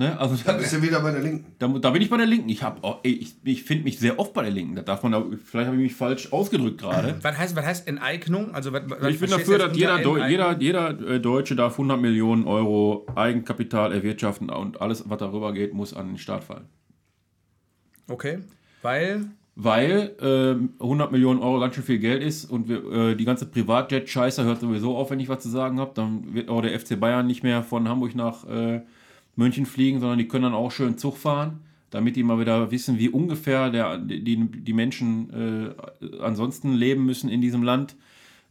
Ne? 0.00 0.18
Also, 0.18 0.34
da 0.42 0.54
bist 0.54 0.72
du 0.72 0.80
wieder 0.80 1.00
bei 1.00 1.10
der 1.10 1.20
Linken. 1.20 1.52
Da, 1.58 1.68
da 1.68 1.90
bin 1.90 2.00
ich 2.00 2.08
bei 2.08 2.16
der 2.16 2.24
Linken. 2.24 2.48
Ich, 2.48 2.62
oh, 2.64 2.94
ich, 3.02 3.34
ich 3.44 3.64
finde 3.64 3.84
mich 3.84 3.98
sehr 3.98 4.18
oft 4.18 4.32
bei 4.32 4.42
der 4.42 4.50
Linken. 4.50 4.74
Da 4.76 4.80
darf 4.80 5.02
man, 5.02 5.36
vielleicht 5.36 5.66
habe 5.66 5.76
ich 5.76 5.82
mich 5.82 5.94
falsch 5.94 6.32
ausgedrückt 6.32 6.80
gerade. 6.80 7.16
Was 7.22 7.36
heißt, 7.36 7.54
was 7.54 7.66
heißt 7.66 7.86
Enteignung? 7.86 8.54
Also, 8.54 8.72
was, 8.72 8.84
was 8.88 9.10
ich 9.10 9.20
bin 9.20 9.28
dafür, 9.28 9.58
dass 9.58 9.76
jeder, 9.76 10.26
jeder, 10.26 10.58
jeder 10.58 10.98
äh, 11.06 11.20
Deutsche 11.20 11.54
darf 11.54 11.72
100 11.72 12.00
Millionen 12.00 12.46
Euro 12.46 13.04
Eigenkapital 13.14 13.92
erwirtschaften 13.92 14.48
und 14.48 14.80
alles, 14.80 15.04
was 15.10 15.18
darüber 15.18 15.52
geht, 15.52 15.74
muss 15.74 15.92
an 15.92 16.08
den 16.08 16.16
Staat 16.16 16.44
fallen. 16.44 16.64
Okay, 18.08 18.38
weil? 18.80 19.26
Weil 19.54 20.16
äh, 20.22 20.82
100 20.82 21.12
Millionen 21.12 21.40
Euro 21.40 21.60
ganz 21.60 21.74
schön 21.74 21.84
viel 21.84 21.98
Geld 21.98 22.22
ist 22.22 22.46
und 22.46 22.70
wir, 22.70 22.90
äh, 22.90 23.16
die 23.16 23.26
ganze 23.26 23.44
Privatjet-Scheiße 23.44 24.44
hört 24.44 24.60
sowieso 24.60 24.96
auf, 24.96 25.10
wenn 25.10 25.20
ich 25.20 25.28
was 25.28 25.42
zu 25.42 25.50
sagen 25.50 25.78
habe. 25.78 25.90
Dann 25.94 26.32
wird 26.32 26.48
auch 26.48 26.62
der 26.62 26.80
FC 26.80 26.98
Bayern 26.98 27.26
nicht 27.26 27.42
mehr 27.42 27.62
von 27.62 27.86
Hamburg 27.86 28.14
nach 28.14 28.48
äh, 28.48 28.80
München 29.36 29.66
fliegen, 29.66 30.00
sondern 30.00 30.18
die 30.18 30.28
können 30.28 30.44
dann 30.44 30.54
auch 30.54 30.70
schön 30.70 30.98
Zug 30.98 31.16
fahren, 31.16 31.60
damit 31.90 32.16
die 32.16 32.22
mal 32.22 32.38
wieder 32.38 32.70
wissen, 32.70 32.98
wie 32.98 33.08
ungefähr 33.08 33.70
der, 33.70 33.98
die, 33.98 34.36
die 34.36 34.72
Menschen 34.72 35.74
äh, 36.02 36.20
ansonsten 36.20 36.74
leben 36.74 37.04
müssen 37.04 37.28
in 37.30 37.40
diesem 37.40 37.62
Land. 37.62 37.96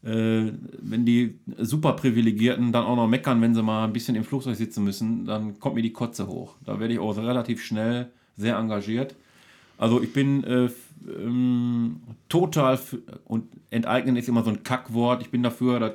Äh, 0.03 0.53
wenn 0.82 1.05
die 1.05 1.36
super 1.57 1.93
Privilegierten 1.93 2.71
dann 2.71 2.86
auch 2.86 2.95
noch 2.95 3.07
meckern, 3.07 3.41
wenn 3.41 3.53
sie 3.53 3.63
mal 3.63 3.84
ein 3.84 3.93
bisschen 3.93 4.15
im 4.15 4.23
Flugzeug 4.23 4.55
sitzen 4.55 4.84
müssen, 4.84 5.25
dann 5.25 5.59
kommt 5.59 5.75
mir 5.75 5.82
die 5.82 5.93
Kotze 5.93 6.27
hoch. 6.27 6.55
Da 6.65 6.80
werde 6.80 6.93
ich 6.93 6.99
auch 6.99 7.17
relativ 7.17 7.61
schnell 7.63 8.09
sehr 8.38 8.57
engagiert. 8.57 9.15
Also 9.77 10.01
ich 10.01 10.13
bin 10.13 10.43
äh, 10.43 10.69
ähm, 11.07 11.97
total 12.27 12.80
und 13.25 13.45
enteignen 13.69 14.15
ist 14.15 14.30
immer 14.30 14.43
so 14.43 14.49
ein 14.49 14.63
Kackwort. 14.63 15.21
Ich 15.21 15.32
bin 15.32 15.43
dafür, 15.43 15.80
dass 15.80 15.93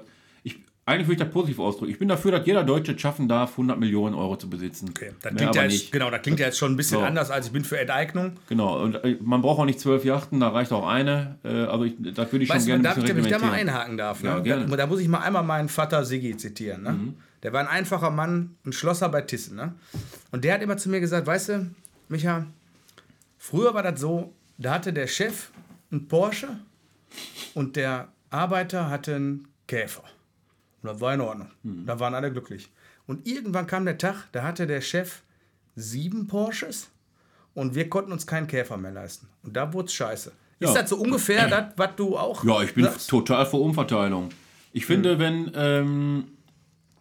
eigentlich 0.87 1.07
würde 1.07 1.23
ich 1.23 1.27
das 1.27 1.31
positiv 1.31 1.59
ausdrücken. 1.61 1.93
Ich 1.93 1.99
bin 1.99 2.09
dafür, 2.09 2.33
dass 2.33 2.47
jeder 2.47 2.63
Deutsche 2.63 2.93
es 2.93 3.01
schaffen 3.01 3.27
darf, 3.27 3.53
100 3.53 3.79
Millionen 3.79 4.15
Euro 4.15 4.37
zu 4.37 4.51
besitzen. 4.51 4.91
Okay, 4.91 5.13
das 5.23 5.35
klingt, 5.35 5.55
ja 5.55 5.65
jetzt, 5.65 5.91
genau, 5.91 6.11
das 6.11 6.21
klingt 6.21 6.41
ja 6.41 6.47
jetzt 6.47 6.59
schon 6.59 6.73
ein 6.73 6.77
bisschen 6.77 6.99
so. 6.99 7.05
anders, 7.05 7.31
als 7.31 7.47
ich 7.47 7.53
bin 7.53 7.65
für 7.65 7.79
Enteignung. 7.79 8.33
Genau, 8.49 8.83
und 8.83 8.97
äh, 8.97 9.17
man 9.23 9.41
braucht 9.41 9.61
auch 9.61 9.65
nicht 9.65 9.81
zwölf 9.81 10.05
Yachten, 10.05 10.41
da 10.41 10.51
reicht 10.51 10.73
auch 10.73 10.87
eine. 10.87 11.39
Äh, 11.43 11.49
also 11.49 11.85
ich, 11.85 11.95
das 11.99 12.31
würde 12.31 12.45
ich 12.45 12.51
weißt 12.51 12.61
schon 12.61 12.83
gerne 12.83 12.83
darf, 12.83 12.97
Wenn 12.97 13.19
ich 13.19 13.29
da 13.29 13.39
mal 13.39 13.53
einhaken 13.53 13.97
darf, 13.97 14.23
ne? 14.23 14.29
ja, 14.29 14.39
gerne. 14.41 14.67
Da, 14.67 14.77
da, 14.77 14.87
muss 14.87 15.01
ich 15.01 15.09
mal 15.09 15.21
einmal 15.21 15.43
meinen 15.43 15.71
Vater 15.71 16.05
Siggi 16.05 16.37
zitieren. 16.37 16.83
Ne? 16.83 16.93
Mhm. 16.93 17.15
Der 17.43 17.55
war 17.55 17.61
ein 17.61 17.69
einfacher 17.69 18.11
Mann, 18.11 18.57
ein 18.67 18.73
Schlosser 18.73 19.09
bei 19.09 19.23
Thyssen. 19.23 19.57
Ne? 19.57 19.75
Und 20.33 20.45
der 20.45 20.55
hat 20.55 20.63
immer 20.63 20.77
zu 20.77 20.91
mir 20.91 21.01
gesagt, 21.01 21.27
weißt 21.27 21.49
du, 21.49 21.71
Micha, 22.09 22.47
früher 23.39 23.73
war 23.73 23.83
das 23.83 24.01
so, 24.01 24.35
da 24.59 24.75
hatte 24.75 24.93
der 24.93 25.07
Chef 25.07 25.51
einen 25.91 26.09
Porsche 26.09 26.49
und 27.55 27.77
der 27.77 28.09
Arbeiter 28.29 28.91
hatte 28.91 29.15
einen 29.15 29.49
Käfer. 29.67 30.05
Und 30.85 30.91
das 30.91 31.01
war 31.01 31.15
in 31.15 31.23
Ordnung. 31.23 31.49
Mhm. 31.63 31.87
Da 31.87 31.99
waren 31.99 32.15
alle 32.15 32.31
glücklich. 32.31 32.69
Und 33.07 33.27
irgendwann 33.27 33.67
kam 33.67 33.87
der 33.87 33.97
Tag, 33.97 34.29
da 34.33 34.43
hatte 34.43 34.67
der 34.67 34.83
Chef 34.83 35.23
sieben 35.75 36.27
Porsches 36.27 36.91
und 37.55 37.75
wir 37.75 37.89
konnten 37.89 38.13
uns 38.13 38.27
keinen 38.27 38.47
Käfer 38.47 38.77
mehr 38.77 38.93
leisten. 38.93 39.29
Und 39.43 39.57
da 39.57 39.73
wurde 39.73 39.87
es 39.87 39.95
scheiße. 39.95 40.33
Ja. 40.61 40.69
Ist 40.69 40.75
das 40.75 40.91
so 40.91 40.97
ungefähr 40.97 41.49
das, 41.49 41.73
was 41.77 41.97
du 41.97 42.19
auch. 42.19 42.45
Ja, 42.45 42.63
ich 42.63 42.75
bin 42.75 42.85
sagst? 42.85 43.09
total 43.09 43.47
für 43.47 43.57
Umverteilung. 43.57 44.29
Ich 44.75 44.85
finde, 44.85 45.17
mhm. 45.17 45.19
wenn. 45.19 45.53
Ähm, 45.55 46.25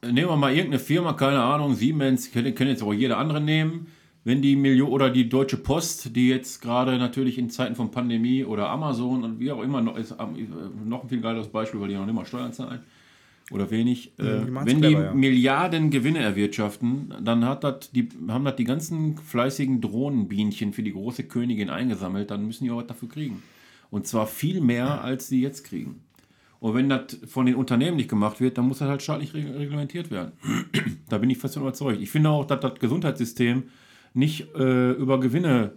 nehmen 0.02 0.30
wir 0.30 0.38
mal 0.38 0.54
irgendeine 0.54 0.80
Firma, 0.80 1.14
keine 1.14 1.42
Ahnung, 1.42 1.76
Siemens, 1.76 2.32
können, 2.32 2.56
können 2.56 2.72
jetzt 2.72 2.84
auch 2.84 2.94
jede 2.94 3.18
andere 3.18 3.42
nehmen. 3.42 3.88
Wenn 4.26 4.42
die 4.42 4.56
Million 4.56 4.90
oder 4.90 5.10
die 5.10 5.28
Deutsche 5.28 5.58
Post, 5.58 6.16
die 6.16 6.30
jetzt 6.30 6.62
gerade 6.62 6.98
natürlich 6.98 7.38
in 7.38 7.50
Zeiten 7.50 7.76
von 7.76 7.92
Pandemie 7.92 8.46
oder 8.46 8.70
Amazon 8.70 9.26
und 9.26 9.40
wie 9.42 9.52
auch 9.52 9.62
immer 9.62 9.82
noch 9.82 9.98
ist, 9.98 10.16
noch 10.86 11.04
ein 11.04 11.10
viel 11.10 11.20
geileres 11.20 11.50
Beispiel, 11.50 11.82
weil 11.82 11.90
die 11.90 11.96
noch 11.96 12.08
immer 12.08 12.26
Steuern 12.26 12.54
zahlen 12.54 12.82
oder 13.52 13.70
wenig. 13.72 14.18
Äh, 14.20 14.48
wenn 14.48 14.80
clever, 14.80 14.88
die 14.88 14.94
ja. 14.94 15.14
Milliarden 15.14 15.90
Gewinne 15.90 16.20
erwirtschaften, 16.20 17.14
dann 17.24 17.46
hat 17.46 17.64
das 17.64 17.92
die, 17.92 18.10
haben 18.28 18.46
das 18.46 18.56
die 18.56 18.64
ganzen 18.64 19.18
fleißigen 19.18 19.82
Drohnenbienchen 19.82 20.74
für 20.74 20.84
die 20.84 20.94
große 20.94 21.24
Königin 21.24 21.70
eingesammelt, 21.70 22.32
dann 22.32 22.46
müssen 22.46 22.64
die 22.64 22.72
auch 22.72 22.78
was 22.78 22.88
dafür 22.88 23.10
kriegen. 23.10 23.44
Und 23.92 24.08
zwar 24.08 24.28
viel 24.28 24.62
mehr, 24.62 25.04
als 25.04 25.28
sie 25.28 25.42
jetzt 25.42 25.64
kriegen. 25.64 26.02
Und 26.60 26.76
wenn 26.76 26.88
das 26.88 27.18
von 27.28 27.46
den 27.46 27.56
Unternehmen 27.56 27.98
nicht 27.98 28.10
gemacht 28.10 28.40
wird, 28.40 28.58
dann 28.58 28.68
muss 28.68 28.80
das 28.80 28.88
halt 28.88 29.02
staatlich 29.02 29.34
reglementiert 29.34 30.10
werden. 30.12 30.32
da 31.10 31.18
bin 31.18 31.30
ich 31.30 31.38
fest 31.38 31.58
überzeugt. 31.58 32.02
Ich 32.02 32.10
finde 32.10 32.30
auch, 32.30 32.46
dass 32.46 32.62
das 32.62 32.80
Gesundheitssystem 32.80 33.64
nicht 34.14 34.56
äh, 34.56 34.92
über 34.92 35.20
Gewinne 35.20 35.74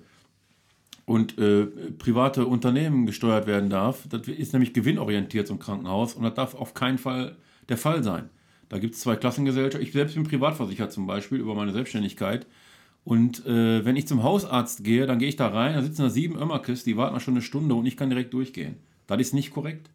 und 1.04 1.38
äh, 1.38 1.66
private 1.98 2.46
Unternehmen 2.46 3.06
gesteuert 3.06 3.46
werden 3.46 3.68
darf. 3.68 4.06
Das 4.08 4.28
ist 4.28 4.52
nämlich 4.52 4.72
gewinnorientiert, 4.72 5.46
so 5.46 5.54
ein 5.54 5.58
Krankenhaus. 5.58 6.14
Und 6.14 6.22
das 6.22 6.34
darf 6.34 6.54
auf 6.54 6.72
keinen 6.74 6.98
Fall 6.98 7.36
der 7.68 7.76
Fall 7.76 8.02
sein. 8.02 8.30
Da 8.68 8.78
gibt 8.78 8.94
es 8.94 9.00
zwei 9.00 9.16
Klassengesellschaften. 9.16 9.86
Ich 9.86 9.92
selbst 9.92 10.14
bin 10.14 10.24
privatversichert 10.24 10.92
zum 10.92 11.06
Beispiel 11.06 11.38
über 11.38 11.54
meine 11.54 11.72
Selbstständigkeit. 11.72 12.46
Und 13.04 13.46
äh, 13.46 13.84
wenn 13.84 13.94
ich 13.94 14.08
zum 14.08 14.24
Hausarzt 14.24 14.82
gehe, 14.82 15.06
dann 15.06 15.20
gehe 15.20 15.28
ich 15.28 15.36
da 15.36 15.46
rein, 15.46 15.74
da 15.74 15.82
sitzen 15.82 16.02
da 16.02 16.10
sieben 16.10 16.36
Ömmerkes, 16.36 16.82
die 16.82 16.96
warten 16.96 17.20
schon 17.20 17.34
eine 17.34 17.42
Stunde 17.42 17.76
und 17.76 17.86
ich 17.86 17.96
kann 17.96 18.10
direkt 18.10 18.34
durchgehen. 18.34 18.76
Das 19.06 19.20
ist 19.20 19.32
nicht 19.32 19.52
korrekt. 19.52 19.90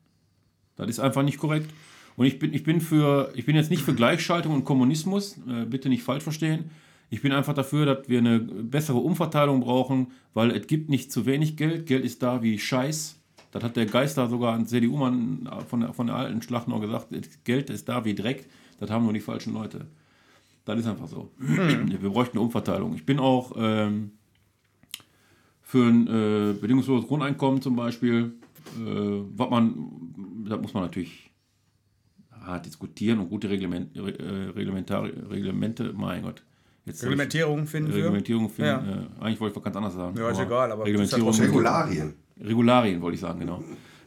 Das 0.77 0.87
ist 0.87 0.99
einfach 0.99 1.21
nicht 1.21 1.37
korrekt. 1.37 1.69
Und 2.15 2.25
ich 2.25 2.39
bin, 2.39 2.53
ich 2.53 2.63
bin, 2.63 2.79
für, 2.79 3.31
ich 3.35 3.45
bin 3.45 3.55
jetzt 3.55 3.69
nicht 3.69 3.83
für 3.83 3.93
Gleichschaltung 3.93 4.53
und 4.53 4.63
Kommunismus, 4.63 5.37
äh, 5.49 5.65
bitte 5.65 5.89
nicht 5.89 6.03
falsch 6.03 6.23
verstehen. 6.23 6.71
Ich 7.09 7.21
bin 7.21 7.33
einfach 7.33 7.53
dafür, 7.53 7.85
dass 7.85 8.07
wir 8.07 8.19
eine 8.19 8.39
bessere 8.39 8.99
Umverteilung 8.99 9.59
brauchen, 9.59 10.07
weil 10.33 10.51
es 10.51 10.67
gibt 10.67 10.89
nicht 10.89 11.11
zu 11.11 11.25
wenig 11.25 11.57
Geld. 11.57 11.87
Geld 11.87 12.05
ist 12.05 12.23
da 12.23 12.41
wie 12.41 12.57
Scheiß. 12.57 13.20
Das 13.51 13.63
hat 13.63 13.75
der 13.75 13.85
Geister 13.85 14.29
sogar 14.29 14.53
an 14.53 14.65
CDU-Mann 14.65 15.49
von 15.67 15.81
der, 15.81 15.93
von 15.93 16.07
der 16.07 16.15
alten 16.15 16.41
Schlacht 16.41 16.67
noch 16.67 16.79
gesagt. 16.79 17.07
Geld 17.43 17.69
ist 17.69 17.89
da 17.89 18.05
wie 18.05 18.15
Dreck. 18.15 18.47
Das 18.79 18.89
haben 18.89 19.03
nur 19.03 19.13
die 19.13 19.19
falschen 19.19 19.53
Leute. 19.53 19.87
Das 20.65 20.79
ist 20.79 20.87
einfach 20.87 21.07
so. 21.07 21.31
Hm. 21.39 22.01
Wir 22.01 22.09
bräuchten 22.09 22.37
eine 22.37 22.45
Umverteilung. 22.45 22.95
Ich 22.95 23.05
bin 23.05 23.19
auch 23.19 23.51
ähm, 23.57 24.11
für 25.61 25.85
ein 25.85 26.07
äh, 26.07 26.53
bedingungsloses 26.53 27.07
Grundeinkommen 27.07 27.61
zum 27.61 27.75
Beispiel, 27.75 28.33
äh, 28.77 29.21
was 29.35 29.49
man, 29.49 30.45
da 30.47 30.57
muss 30.57 30.73
man 30.73 30.83
natürlich 30.83 31.31
hart 32.41 32.65
diskutieren 32.65 33.19
und 33.19 33.29
gute 33.29 33.49
Reglement, 33.49 33.95
äh, 33.95 34.01
Reglemente, 34.01 35.93
mein 35.93 36.23
Gott. 36.23 36.43
Jetzt 36.85 37.03
Reglementierung 37.03 37.67
finden 37.67 37.91
Reglementierung 37.91 38.49
finden. 38.49 38.69
Ja. 38.69 38.79
Äh, 38.79 39.23
eigentlich 39.23 39.39
wollte 39.39 39.51
ich 39.51 39.55
was 39.57 39.63
ganz 39.63 39.75
anderes 39.75 39.95
sagen. 39.95 40.17
Ja, 40.17 40.29
ist 40.29 40.39
egal, 40.39 40.71
aber 40.71 40.85
Reglementierung. 40.85 41.33
Regularien. 41.33 42.13
Regularien 42.39 43.01
wollte 43.01 43.15
ich 43.15 43.21
sagen, 43.21 43.39
genau. 43.39 43.63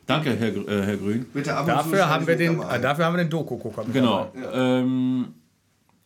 Danke, 0.06 0.36
Herr, 0.36 0.48
äh, 0.48 0.86
Herr 0.86 0.96
Grün. 0.96 1.26
Bitte 1.32 1.54
ab 1.54 1.66
dafür, 1.66 2.08
haben 2.08 2.26
wir 2.26 2.36
den, 2.36 2.58
dafür 2.58 3.06
haben 3.06 3.16
wir 3.16 3.24
den 3.24 3.30
Doku-Gucker. 3.30 3.84
Genau. 3.92 4.30
Ja. 4.34 4.80
Ähm, 4.80 5.34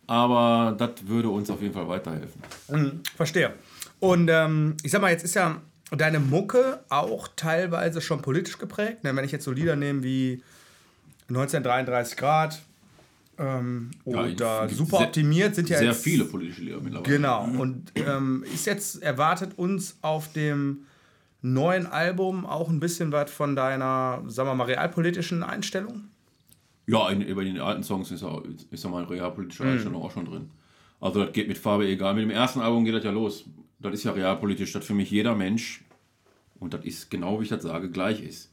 aber 0.07 0.75
das 0.79 1.07
würde 1.07 1.29
uns 1.29 1.51
auf 1.51 1.61
jeden 1.61 1.75
Fall 1.75 1.89
weiterhelfen. 1.89 2.41
Mhm, 2.69 3.01
verstehe. 3.17 3.53
Und 4.01 4.29
ähm, 4.31 4.77
ich 4.83 4.93
sag 4.93 5.03
mal, 5.03 5.11
jetzt 5.11 5.25
ist 5.25 5.35
ja 5.35 5.61
deine 5.91 6.21
Mucke 6.21 6.81
auch 6.89 7.29
teilweise 7.37 8.01
schon 8.01 8.23
politisch 8.23 8.59
geprägt. 8.59 8.99
Wenn 9.03 9.25
ich 9.25 9.33
jetzt 9.33 9.45
so 9.45 9.51
Lieder 9.51 9.77
nehme 9.77 10.03
wie 10.03 10.43
1933 11.29 12.17
Grad 12.17 12.63
ähm, 13.39 13.91
oder 14.05 14.29
ja, 14.29 14.69
super 14.69 15.01
optimiert, 15.01 15.55
sind 15.55 15.69
ja 15.69 15.79
sehr 15.79 15.89
jetzt, 15.89 16.03
viele 16.03 16.25
politische 16.25 16.63
Lieder 16.63 16.81
mittlerweile. 16.81 17.17
Genau. 17.17 17.45
Und 17.45 17.93
ähm, 17.97 18.45
ist 18.53 18.67
jetzt 18.67 19.03
erwartet 19.03 19.53
uns 19.57 19.97
auf 20.01 20.33
dem 20.33 20.87
neuen 21.41 21.87
Album 21.87 22.47
auch 22.47 22.69
ein 22.69 22.81
bisschen 22.81 23.13
was 23.13 23.31
von 23.31 23.55
deiner, 23.55 24.23
sagen 24.27 24.49
wir 24.49 24.55
mal, 24.55 24.65
realpolitischen 24.65 25.43
Einstellung? 25.43 26.09
Ja, 26.87 27.11
in, 27.11 27.35
bei 27.35 27.45
den 27.45 27.61
alten 27.61 27.83
Songs 27.83 28.11
ist, 28.11 28.23
auch, 28.23 28.43
ist 28.71 28.85
ja 28.85 28.91
meine 28.91 29.09
realpolitische 29.09 29.65
mhm. 29.65 29.73
Einstellung 29.73 30.03
auch 30.03 30.11
schon 30.11 30.25
drin. 30.25 30.51
Also 31.01 31.25
das 31.25 31.33
geht 31.33 31.49
mit 31.49 31.59
Farbe 31.59 31.87
egal. 31.87 32.15
Mit 32.15 32.25
dem 32.25 32.31
ersten 32.31 32.61
Album 32.61 32.85
geht 32.85 32.95
das 32.95 33.05
ja 33.05 33.11
los. 33.11 33.45
Das 33.79 33.95
ist 33.95 34.05
ja 34.05 34.13
realpolitisch, 34.13 34.73
dass 34.73 34.85
für 34.85 34.95
mich 34.95 35.11
jeder 35.11 35.35
Mensch, 35.35 35.85
und 36.59 36.75
das 36.75 36.85
ist 36.85 37.11
genau 37.11 37.39
wie 37.39 37.45
ich 37.45 37.51
das 37.51 37.63
sage, 37.63 37.91
gleich 37.91 38.23
ist. 38.23 38.51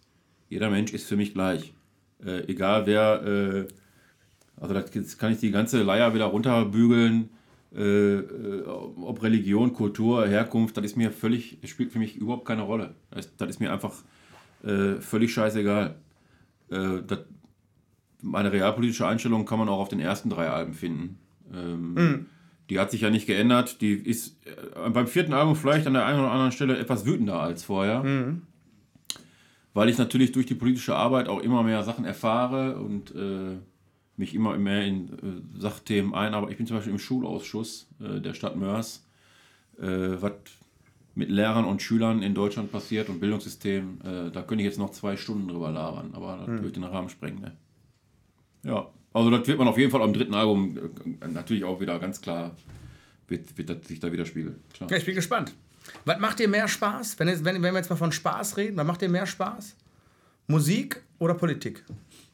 Jeder 0.49 0.69
Mensch 0.69 0.93
ist 0.93 1.07
für 1.07 1.15
mich 1.15 1.33
gleich. 1.33 1.73
Äh, 2.23 2.41
egal 2.47 2.85
wer, 2.85 3.23
äh, 3.23 3.67
also 4.57 4.73
das 4.73 5.17
kann 5.17 5.31
ich 5.31 5.39
die 5.39 5.51
ganze 5.51 5.81
Leier 5.81 6.13
wieder 6.13 6.25
runterbügeln 6.25 7.29
äh, 7.75 8.19
äh, 8.19 8.63
ob 8.65 9.21
Religion, 9.21 9.73
Kultur, 9.73 10.27
Herkunft, 10.27 10.77
das 10.77 10.85
ist 10.85 10.95
mir 10.95 11.11
völlig, 11.11 11.57
spielt 11.65 11.91
für 11.91 11.99
mich 11.99 12.15
überhaupt 12.15 12.45
keine 12.45 12.61
Rolle. 12.61 12.95
Das, 13.11 13.35
das 13.35 13.49
ist 13.49 13.59
mir 13.59 13.73
einfach 13.73 13.93
äh, 14.63 14.95
völlig 14.95 15.33
scheißegal. 15.33 15.95
Äh, 16.69 17.01
das, 17.05 17.19
meine 18.21 18.51
realpolitische 18.51 19.05
Einstellung 19.05 19.45
kann 19.45 19.59
man 19.59 19.69
auch 19.69 19.79
auf 19.79 19.89
den 19.89 19.99
ersten 19.99 20.29
drei 20.29 20.49
Alben 20.49 20.73
finden. 20.73 21.19
Ähm, 21.53 21.93
mhm. 21.93 22.25
Die 22.69 22.79
hat 22.79 22.91
sich 22.91 23.01
ja 23.01 23.09
nicht 23.09 23.27
geändert. 23.27 23.81
Die 23.81 23.93
ist 23.93 24.37
äh, 24.45 24.89
beim 24.89 25.07
vierten 25.07 25.33
Album 25.33 25.55
vielleicht 25.55 25.85
an 25.85 25.93
der 25.93 26.05
einen 26.05 26.19
oder 26.19 26.31
anderen 26.31 26.51
Stelle 26.51 26.77
etwas 26.77 27.05
wütender 27.05 27.39
als 27.39 27.63
vorher. 27.63 28.03
Mhm. 28.03 28.43
Weil 29.73 29.89
ich 29.89 29.97
natürlich 29.97 30.31
durch 30.31 30.45
die 30.45 30.55
politische 30.55 30.95
Arbeit 30.95 31.27
auch 31.27 31.41
immer 31.41 31.61
mehr 31.61 31.83
Sachen 31.83 32.05
erfahre 32.05 32.77
und 32.77 33.13
äh, 33.13 33.57
mich 34.17 34.33
immer 34.33 34.57
mehr 34.57 34.85
in 34.85 35.09
äh, 35.09 35.59
Sachthemen 35.59 36.13
ein, 36.13 36.33
aber 36.33 36.49
ich 36.49 36.57
bin 36.57 36.67
zum 36.67 36.77
Beispiel 36.77 36.93
im 36.93 36.99
Schulausschuss 36.99 37.87
äh, 37.99 38.21
der 38.21 38.33
Stadt 38.33 38.55
Mörs, 38.55 39.05
äh, 39.79 39.87
was 40.19 40.33
mit 41.15 41.29
Lehrern 41.29 41.65
und 41.65 41.81
Schülern 41.81 42.21
in 42.21 42.33
Deutschland 42.33 42.71
passiert 42.71 43.09
und 43.09 43.19
Bildungssystem, 43.19 43.99
äh, 44.03 44.31
da 44.31 44.41
könnte 44.41 44.63
ich 44.63 44.67
jetzt 44.67 44.79
noch 44.79 44.91
zwei 44.91 45.15
Stunden 45.15 45.47
drüber 45.47 45.71
labern, 45.71 46.11
aber 46.13 46.37
das 46.37 46.47
hm. 46.47 46.57
würde 46.59 46.71
den 46.71 46.83
Rahmen 46.83 47.09
sprengen. 47.09 47.41
Ne? 47.41 47.55
Ja, 48.63 48.89
also 49.13 49.29
das 49.29 49.47
wird 49.47 49.57
man 49.57 49.67
auf 49.67 49.77
jeden 49.77 49.91
Fall 49.91 50.01
am 50.01 50.11
dritten 50.11 50.33
Album 50.33 50.77
äh, 50.77 51.27
natürlich 51.27 51.63
auch 51.63 51.79
wieder 51.79 51.99
ganz 51.99 52.19
klar, 52.19 52.55
wird, 53.27 53.57
wird 53.57 53.69
das 53.69 53.87
sich 53.87 53.99
da 53.99 54.11
widerspiegeln. 54.11 54.57
Klar. 54.73 54.91
Ja, 54.91 54.97
ich 54.97 55.05
bin 55.05 55.15
gespannt. 55.15 55.53
Was 56.03 56.19
macht 56.19 56.39
dir 56.39 56.47
mehr 56.47 56.67
Spaß? 56.67 57.17
Wenn, 57.19 57.27
wenn, 57.27 57.61
wenn 57.61 57.73
wir 57.73 57.75
jetzt 57.75 57.89
mal 57.89 57.95
von 57.95 58.11
Spaß 58.11 58.57
reden, 58.57 58.75
was 58.75 58.85
macht 58.85 59.01
dir 59.01 59.09
mehr 59.09 59.25
Spaß? 59.25 59.75
Musik 60.47 61.01
oder 61.19 61.33
Politik? 61.33 61.83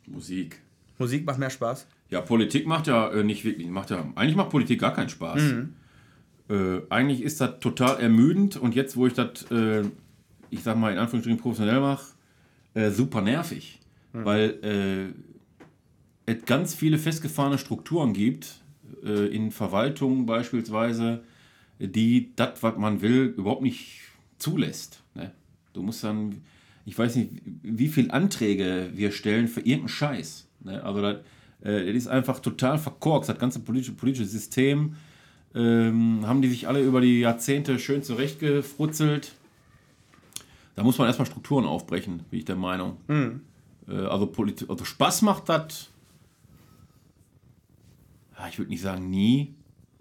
Musik. 0.07 0.59
Musik 0.97 1.25
macht 1.25 1.39
mehr 1.39 1.49
Spaß? 1.49 1.87
Ja, 2.09 2.21
Politik 2.21 2.67
macht 2.67 2.87
ja 2.87 3.09
äh, 3.09 3.23
nicht 3.23 3.43
wirklich, 3.45 3.67
macht 3.67 3.89
ja, 3.89 4.05
eigentlich 4.15 4.35
macht 4.35 4.49
Politik 4.49 4.79
gar 4.79 4.93
keinen 4.93 5.09
Spaß. 5.09 5.41
Mhm. 5.41 5.73
Äh, 6.49 6.81
eigentlich 6.89 7.21
ist 7.21 7.39
das 7.41 7.59
total 7.59 7.99
ermüdend 7.99 8.57
und 8.57 8.75
jetzt, 8.75 8.97
wo 8.97 9.07
ich 9.07 9.13
das, 9.13 9.49
äh, 9.51 9.83
ich 10.49 10.63
sag 10.63 10.77
mal 10.77 10.91
in 10.91 10.97
Anführungsstrichen 10.97 11.39
professionell 11.39 11.79
mache, 11.79 12.13
äh, 12.73 12.91
super 12.91 13.21
nervig. 13.21 13.79
Mhm. 14.13 14.25
Weil 14.25 15.13
äh, 16.27 16.31
es 16.31 16.45
ganz 16.45 16.75
viele 16.75 16.97
festgefahrene 16.97 17.57
Strukturen 17.57 18.13
gibt, 18.13 18.61
äh, 19.03 19.27
in 19.27 19.51
Verwaltungen 19.51 20.25
beispielsweise, 20.25 21.23
die 21.79 22.31
das, 22.35 22.61
was 22.61 22.77
man 22.77 23.01
will, 23.01 23.33
überhaupt 23.37 23.63
nicht 23.63 24.01
zulässt. 24.37 25.01
Ne? 25.15 25.31
Du 25.73 25.81
musst 25.81 26.03
dann, 26.03 26.41
ich 26.85 26.97
weiß 26.97 27.15
nicht, 27.15 27.29
wie 27.63 27.87
viele 27.87 28.13
Anträge 28.13 28.91
wir 28.93 29.11
stellen 29.11 29.47
für 29.47 29.61
irgendeinen 29.61 29.89
Scheiß. 29.89 30.47
Ne? 30.63 30.83
Also 30.83 31.01
das, 31.01 31.17
äh, 31.61 31.85
das 31.85 31.95
ist 31.95 32.07
einfach 32.07 32.39
total 32.39 32.77
verkorkst. 32.77 33.29
Das 33.29 33.39
ganze 33.39 33.59
politische, 33.59 33.93
politische 33.93 34.25
System 34.25 34.95
ähm, 35.53 36.25
haben 36.25 36.41
die 36.41 36.49
sich 36.49 36.67
alle 36.67 36.81
über 36.81 37.01
die 37.01 37.19
Jahrzehnte 37.19 37.79
schön 37.79 38.03
zurechtgefrutzelt. 38.03 39.33
Da 40.75 40.83
muss 40.83 40.97
man 40.97 41.07
erstmal 41.07 41.25
Strukturen 41.25 41.65
aufbrechen, 41.65 42.23
bin 42.29 42.39
ich 42.39 42.45
der 42.45 42.55
Meinung. 42.55 42.97
Mhm. 43.07 43.41
Äh, 43.87 43.95
also, 43.95 44.31
also 44.67 44.85
Spaß 44.85 45.21
macht 45.23 45.49
das. 45.49 45.89
Ja, 48.37 48.47
ich 48.47 48.57
würde 48.57 48.71
nicht 48.71 48.81
sagen 48.81 49.09
nie. 49.09 49.53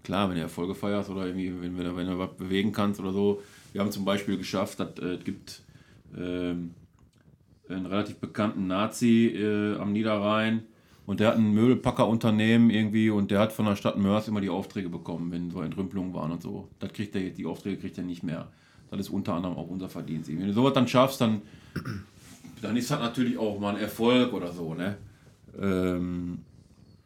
Klar, 0.03 0.29
wenn 0.29 0.37
du 0.37 0.43
Erfolge 0.43 0.75
feierst 0.75 1.11
oder 1.11 1.27
irgendwie, 1.27 1.53
wenn, 1.61 1.77
wenn, 1.77 1.97
wenn 1.97 2.07
du 2.07 2.19
was 2.19 2.35
bewegen 2.37 2.73
kannst 2.73 3.01
oder 3.01 3.13
so. 3.13 3.43
Wir 3.73 3.81
haben 3.81 3.93
zum 3.93 4.05
Beispiel 4.05 4.39
geschafft, 4.39 4.81
dass 4.81 4.99
äh, 4.99 5.15
es 5.15 5.25
gibt 5.25 5.63
ähm, 6.17 6.75
einen 7.71 7.87
relativ 7.87 8.17
bekannten 8.17 8.67
Nazi 8.67 9.27
äh, 9.29 9.77
am 9.77 9.93
Niederrhein. 9.93 10.65
Und 11.07 11.19
der 11.19 11.29
hat 11.29 11.37
ein 11.39 11.53
Möbelpackerunternehmen 11.53 12.71
irgendwie 12.71 13.11
und 13.11 13.33
der 13.33 13.41
hat 13.41 13.53
von 13.53 13.67
der 13.67 13.75
Stadt 13.75 13.99
Mörs 13.99 14.29
immer 14.29 14.41
die 14.41 14.51
Aufträge 14.51 14.89
bekommen, 14.89 15.33
wenn 15.33 15.51
so 15.51 15.61
Entrümpelungen 15.61 16.15
waren 16.15 16.31
und 16.31 16.41
so. 16.41 16.69
Das 16.79 16.93
kriegt 16.93 17.17
er, 17.17 17.31
die 17.31 17.47
Aufträge 17.47 17.79
kriegt 17.79 17.99
er 17.99 18.05
nicht 18.05 18.23
mehr. 18.23 18.47
Das 18.91 19.01
ist 19.01 19.11
unter 19.11 19.35
anderem 19.35 19.57
auch 19.57 19.69
unser 19.69 19.89
Verdienst. 19.89 20.29
Wenn 20.29 20.47
du 20.47 20.53
sowas 20.53 20.73
dann 20.73 20.87
schaffst, 20.87 21.21
dann, 21.21 21.43
dann 22.63 22.77
ist 22.77 22.91
das 22.91 23.01
natürlich 23.01 23.39
auch 23.39 23.59
mal 23.59 23.75
ein 23.75 23.81
Erfolg 23.81 24.33
oder 24.33 24.53
so, 24.53 24.75
ne? 24.75 24.99
Ähm, 25.61 26.39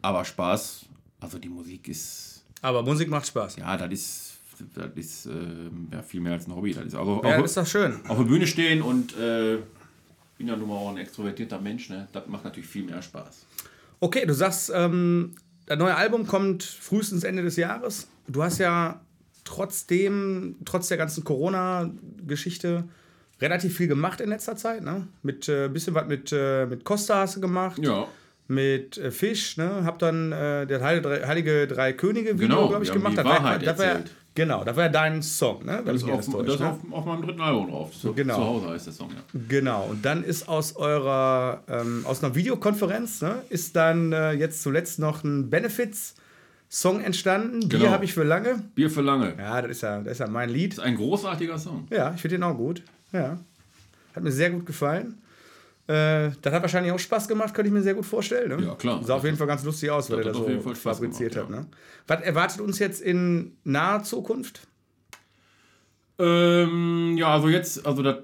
aber 0.02 0.24
Spaß, 0.24 0.86
also 1.20 1.38
die 1.38 1.48
Musik 1.48 1.88
ist. 1.88 2.44
Aber 2.60 2.82
Musik 2.82 3.08
macht 3.08 3.26
Spaß. 3.26 3.56
Ja, 3.56 3.76
das 3.76 3.90
ist, 3.90 4.40
das 4.74 4.90
ist 4.96 5.26
äh, 5.26 5.30
ja, 5.92 6.02
viel 6.02 6.20
mehr 6.20 6.34
als 6.34 6.46
ein 6.46 6.54
Hobby. 6.54 6.74
Das 6.74 6.84
ist, 6.84 6.94
also, 6.94 7.22
ja, 7.24 7.38
auch, 7.38 7.44
ist 7.44 7.56
das 7.56 7.70
schön. 7.70 8.00
Auf 8.06 8.18
der 8.18 8.24
Bühne 8.24 8.46
stehen 8.46 8.82
und 8.82 9.16
äh, 9.16 9.58
bin 10.36 10.48
ja 10.48 10.56
nun 10.56 10.68
mal 10.68 10.76
auch 10.76 10.90
ein 10.90 10.98
extrovertierter 10.98 11.60
Mensch, 11.60 11.90
ne? 11.90 12.08
Das 12.12 12.26
macht 12.26 12.44
natürlich 12.44 12.68
viel 12.68 12.84
mehr 12.84 13.02
Spaß. 13.02 13.46
Okay, 14.00 14.26
du 14.26 14.34
sagst, 14.34 14.72
ähm, 14.74 15.34
das 15.66 15.78
neue 15.78 15.94
Album 15.94 16.26
kommt 16.26 16.62
frühestens 16.62 17.24
Ende 17.24 17.42
des 17.42 17.56
Jahres. 17.56 18.08
Du 18.26 18.42
hast 18.42 18.58
ja 18.58 19.00
trotzdem, 19.44 20.56
trotz 20.64 20.88
der 20.88 20.96
ganzen 20.96 21.24
Corona-Geschichte, 21.24 22.84
relativ 23.40 23.76
viel 23.76 23.88
gemacht 23.88 24.20
in 24.20 24.30
letzter 24.30 24.56
Zeit, 24.56 24.82
ne? 24.82 25.06
Mit 25.22 25.48
äh, 25.48 25.68
bisschen 25.68 25.94
was 25.94 26.06
mit, 26.06 26.32
äh, 26.32 26.66
mit 26.66 26.84
Costa 26.84 27.16
hast 27.20 27.36
du 27.36 27.40
gemacht. 27.40 27.78
Ja. 27.78 28.06
Mit 28.46 28.98
äh, 28.98 29.10
Fisch, 29.10 29.56
ne? 29.56 29.84
Hab 29.84 29.98
dann 29.98 30.32
äh, 30.32 30.66
der 30.66 30.82
Heilige, 30.82 31.26
Heilige 31.26 31.66
Drei 31.66 31.92
Könige 31.92 32.34
Video, 32.34 32.48
genau, 32.48 32.68
glaube 32.68 32.84
ich, 32.84 32.92
gemacht. 32.92 33.12
Die 33.12 33.16
das 33.16 33.24
Wahrheit 33.26 33.66
war, 33.66 33.74
das 33.74 34.10
Genau, 34.36 34.64
das 34.64 34.76
war 34.76 34.84
ja 34.84 34.88
dein 34.88 35.22
Song, 35.22 35.64
ne? 35.64 35.82
das 35.84 35.96
ist, 35.96 36.04
auf, 36.04 36.26
das, 36.26 36.46
das 36.46 36.58
ne? 36.58 36.70
auf, 36.70 36.78
auf, 36.90 37.04
meinem 37.04 37.22
dritten 37.22 37.40
Album 37.40 37.70
drauf. 37.70 37.92
Zu, 37.92 38.12
genau. 38.14 38.34
zu 38.34 38.44
Hause 38.44 38.68
heißt 38.70 38.86
der 38.86 38.92
Song, 38.92 39.10
ja. 39.10 39.40
Genau, 39.48 39.84
und 39.84 40.04
dann 40.04 40.24
ist 40.24 40.48
aus 40.48 40.74
eurer, 40.74 41.62
ähm, 41.68 42.04
aus 42.04 42.24
einer 42.24 42.34
Videokonferenz, 42.34 43.22
ne, 43.22 43.42
ist 43.48 43.76
dann 43.76 44.12
äh, 44.12 44.32
jetzt 44.32 44.62
zuletzt 44.64 44.98
noch 44.98 45.22
ein 45.22 45.50
Benefits-Song 45.50 47.00
entstanden. 47.00 47.68
Genau. 47.68 47.84
Bier 47.84 47.90
habe 47.92 48.04
ich 48.04 48.12
für 48.12 48.24
lange. 48.24 48.64
Bier 48.74 48.90
für 48.90 49.02
lange. 49.02 49.34
Ja, 49.38 49.62
das 49.62 49.70
ist 49.70 49.82
ja, 49.82 50.00
das 50.00 50.14
ist 50.14 50.18
ja 50.18 50.26
mein 50.26 50.50
Lied. 50.50 50.72
Das 50.72 50.78
ist 50.78 50.84
ein 50.84 50.96
großartiger 50.96 51.56
Song. 51.56 51.86
Ja, 51.90 52.12
ich 52.12 52.20
finde 52.20 52.36
den 52.38 52.42
auch 52.42 52.56
gut. 52.56 52.82
Ja. 53.12 53.38
Hat 54.16 54.22
mir 54.22 54.32
sehr 54.32 54.50
gut 54.50 54.66
gefallen. 54.66 55.18
Äh, 55.86 56.30
das 56.40 56.52
hat 56.52 56.62
wahrscheinlich 56.62 56.92
auch 56.92 56.98
Spaß 56.98 57.28
gemacht, 57.28 57.52
könnte 57.52 57.68
ich 57.68 57.74
mir 57.74 57.82
sehr 57.82 57.94
gut 57.94 58.06
vorstellen. 58.06 58.56
Ne? 58.56 58.66
Ja, 58.66 58.74
klar. 58.74 59.02
Sah 59.04 59.16
auf 59.16 59.24
jeden 59.24 59.36
Fall 59.36 59.46
ganz 59.46 59.64
lustig 59.64 59.90
aus, 59.90 60.10
weil 60.10 60.20
er 60.20 60.24
das 60.24 60.36
so 60.36 60.74
fabriziert 60.74 61.34
gemacht, 61.34 61.48
hat. 61.48 61.54
Ja. 61.54 61.60
Ne? 61.62 61.66
Was 62.06 62.20
erwartet 62.22 62.60
uns 62.60 62.78
jetzt 62.78 63.02
in 63.02 63.52
naher 63.64 64.02
Zukunft? 64.02 64.66
Ähm, 66.18 67.16
ja, 67.18 67.34
also 67.34 67.48
jetzt, 67.48 67.84
also 67.84 68.02
das 68.02 68.14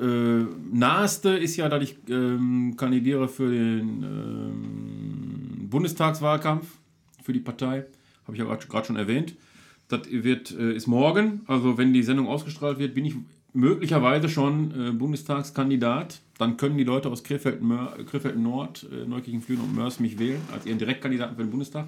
äh, 0.00 0.44
naheste 0.70 1.30
ist 1.30 1.56
ja, 1.56 1.68
dass 1.68 1.82
ich 1.82 1.96
ähm, 2.08 2.74
kandidiere 2.76 3.26
für 3.26 3.50
den 3.50 4.02
ähm, 4.02 5.68
Bundestagswahlkampf 5.70 6.66
für 7.22 7.32
die 7.32 7.40
Partei. 7.40 7.86
Habe 8.24 8.36
ich 8.36 8.38
ja 8.38 8.54
gerade 8.54 8.86
schon 8.86 8.96
erwähnt. 8.96 9.34
das 9.88 10.02
wird, 10.10 10.50
äh, 10.50 10.74
ist 10.74 10.86
morgen. 10.86 11.40
Also 11.46 11.78
wenn 11.78 11.92
die 11.92 12.02
Sendung 12.02 12.28
ausgestrahlt 12.28 12.78
wird, 12.78 12.94
bin 12.94 13.06
ich 13.06 13.14
möglicherweise 13.54 14.28
schon 14.28 14.88
äh, 14.88 14.92
Bundestagskandidat. 14.92 16.20
Dann 16.38 16.56
können 16.56 16.76
die 16.76 16.84
Leute 16.84 17.08
aus 17.08 17.24
Krefeld, 17.24 17.62
Krefeld 18.06 18.36
Nord, 18.38 18.86
äh, 18.92 19.06
Neukirchen, 19.06 19.60
und 19.60 19.74
Mörs 19.74 20.00
mich 20.00 20.18
wählen 20.18 20.40
als 20.52 20.66
ihren 20.66 20.78
Direktkandidaten 20.78 21.36
für 21.36 21.42
den 21.42 21.50
Bundestag. 21.50 21.86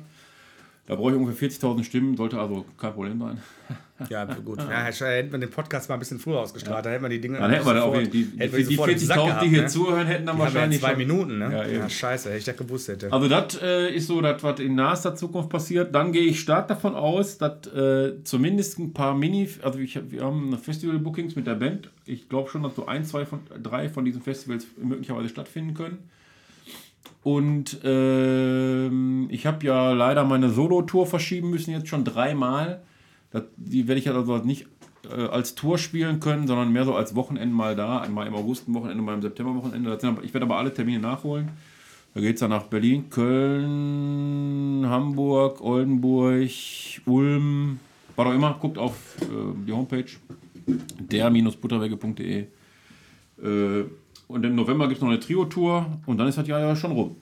Da 0.89 0.95
brauche 0.95 1.11
ich 1.11 1.17
ungefähr 1.19 1.51
40.000 1.51 1.85
Stimmen, 1.85 2.17
sollte 2.17 2.41
also 2.41 2.65
kein 2.79 2.93
Problem 2.95 3.19
sein. 3.21 3.39
Ja, 4.11 4.25
gut. 4.27 4.59
Ja, 4.59 4.85
hätten 4.85 5.33
wir 5.33 5.41
den 5.41 5.51
Podcast 5.51 5.89
mal 5.89 5.97
ein 5.97 5.99
bisschen 5.99 6.21
früher 6.21 6.39
ausgestrahlt, 6.39 6.77
ja. 6.77 6.83
da 6.83 6.91
hätten 6.91 7.03
wir 7.03 7.09
die 7.09 7.21
Dinge. 7.21 7.39
Dann 7.39 7.51
hätten 7.51 7.67
wir 7.67 7.85
auch 7.85 7.99
die, 7.99 8.09
die, 8.09 8.25
die, 8.27 8.65
die 8.65 8.79
40.000, 8.79 9.41
die 9.41 9.49
hier 9.49 9.63
ne? 9.63 9.67
zuhören, 9.67 10.07
hätten 10.07 10.25
dann 10.25 10.37
die 10.37 10.43
wahrscheinlich. 10.43 10.81
Zwei 10.81 10.95
Minuten, 10.95 11.39
ne? 11.39 11.51
Ja, 11.51 11.67
ja, 11.67 11.89
scheiße, 11.89 12.29
hätte 12.29 12.39
ich 12.39 12.45
das 12.45 12.57
gewusst 12.57 12.87
hätte. 12.87 13.13
Also, 13.13 13.29
das 13.29 13.61
äh, 13.61 13.93
ist 13.93 14.07
so, 14.07 14.21
das, 14.21 14.41
was 14.45 14.61
in 14.61 14.77
naher 14.77 15.17
Zukunft 15.17 15.51
passiert. 15.51 15.93
Dann 15.97 16.13
gehe 16.13 16.23
ich 16.23 16.39
stark 16.39 16.69
davon 16.69 16.95
aus, 16.95 17.39
dass 17.39 17.67
äh, 17.75 18.23
zumindest 18.23 18.79
ein 18.79 18.93
paar 18.93 19.17
Mini. 19.17 19.49
Also, 19.63 19.81
ich, 19.81 19.99
wir 20.13 20.23
haben 20.23 20.57
Festival-Bookings 20.57 21.35
mit 21.35 21.49
der 21.49 21.57
Band. 21.57 21.91
Ich 22.07 22.29
glaube 22.29 22.49
schon, 22.51 22.63
dass 22.63 22.77
so 22.77 22.87
ein, 22.87 23.05
zwei 23.05 23.27
von 23.27 23.41
drei 23.61 23.89
von 23.89 24.05
diesen 24.05 24.23
Festivals 24.23 24.65
möglicherweise 24.81 25.29
stattfinden 25.29 25.75
können. 25.75 26.09
Und 27.23 27.81
ähm, 27.85 29.29
ich 29.31 29.47
habe 29.47 29.67
ja 29.67 29.93
leider 29.93 30.25
meine 30.25 30.51
Solo-Tour 30.51 31.07
verschieben 31.07 31.51
müssen, 31.51 31.73
jetzt 31.73 31.89
schon 31.89 32.05
dreimal. 32.05 32.83
Das, 33.31 33.43
die 33.57 33.87
werde 33.87 34.01
ich 34.01 34.09
also 34.09 34.39
nicht 34.39 34.67
äh, 35.11 35.27
als 35.27 35.55
Tour 35.55 35.79
spielen 35.79 36.21
können, 36.21 36.47
sondern 36.47 36.73
mehr 36.73 36.85
so 36.85 36.95
als 36.95 37.15
Wochenende 37.15 37.55
mal 37.55 37.77
da. 37.77 38.01
Einmal 38.01 38.27
im 38.27 38.35
August 38.35 38.73
Wochenende, 38.73 39.03
mal 39.03 39.15
im 39.15 39.23
September 39.23 39.55
Wochenende. 39.55 39.99
Ich 40.23 40.35
werde 40.35 40.47
aber 40.47 40.57
alle 40.57 40.73
Termine 40.73 41.01
nachholen. 41.01 41.51
Da 42.15 42.21
geht 42.21 42.35
es 42.35 42.41
dann 42.41 42.51
nach 42.51 42.65
Berlin, 42.65 43.11
Köln, 43.11 44.85
Hamburg, 44.89 45.61
Oldenburg, 45.61 46.51
Ulm, 47.05 47.81
was 48.17 48.27
auch 48.27 48.35
immer. 48.35 48.57
Guckt 48.61 48.79
auf 48.79 49.17
äh, 49.21 49.27
die 49.67 49.73
Homepage 49.73 50.07
der-butterwege.de. 50.67 52.47
Äh, 53.41 53.85
und 54.29 54.45
im 54.45 54.55
November 54.55 54.87
gibt 54.87 54.99
es 54.99 55.03
noch 55.03 55.09
eine 55.09 55.21
Trio-Tour 55.21 55.99
und 56.07 56.19
dann 56.19 56.29
ist 56.29 56.39
das 56.39 56.47
Jahr 56.47 56.61
ja 56.61 56.77
schon 56.77 56.93
rum. 56.93 57.17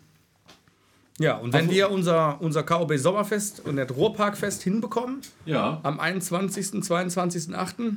Ja, 1.18 1.38
und 1.38 1.52
wenn 1.54 1.70
wir 1.70 1.90
unser, 1.90 2.40
unser 2.42 2.62
KOB 2.62 2.98
Sommerfest 2.98 3.64
und 3.64 3.76
das 3.76 3.90
Ruhrparkfest 3.90 4.62
hinbekommen, 4.62 5.22
ja. 5.46 5.80
am 5.82 5.98
21., 5.98 6.82
22.8., 6.82 7.94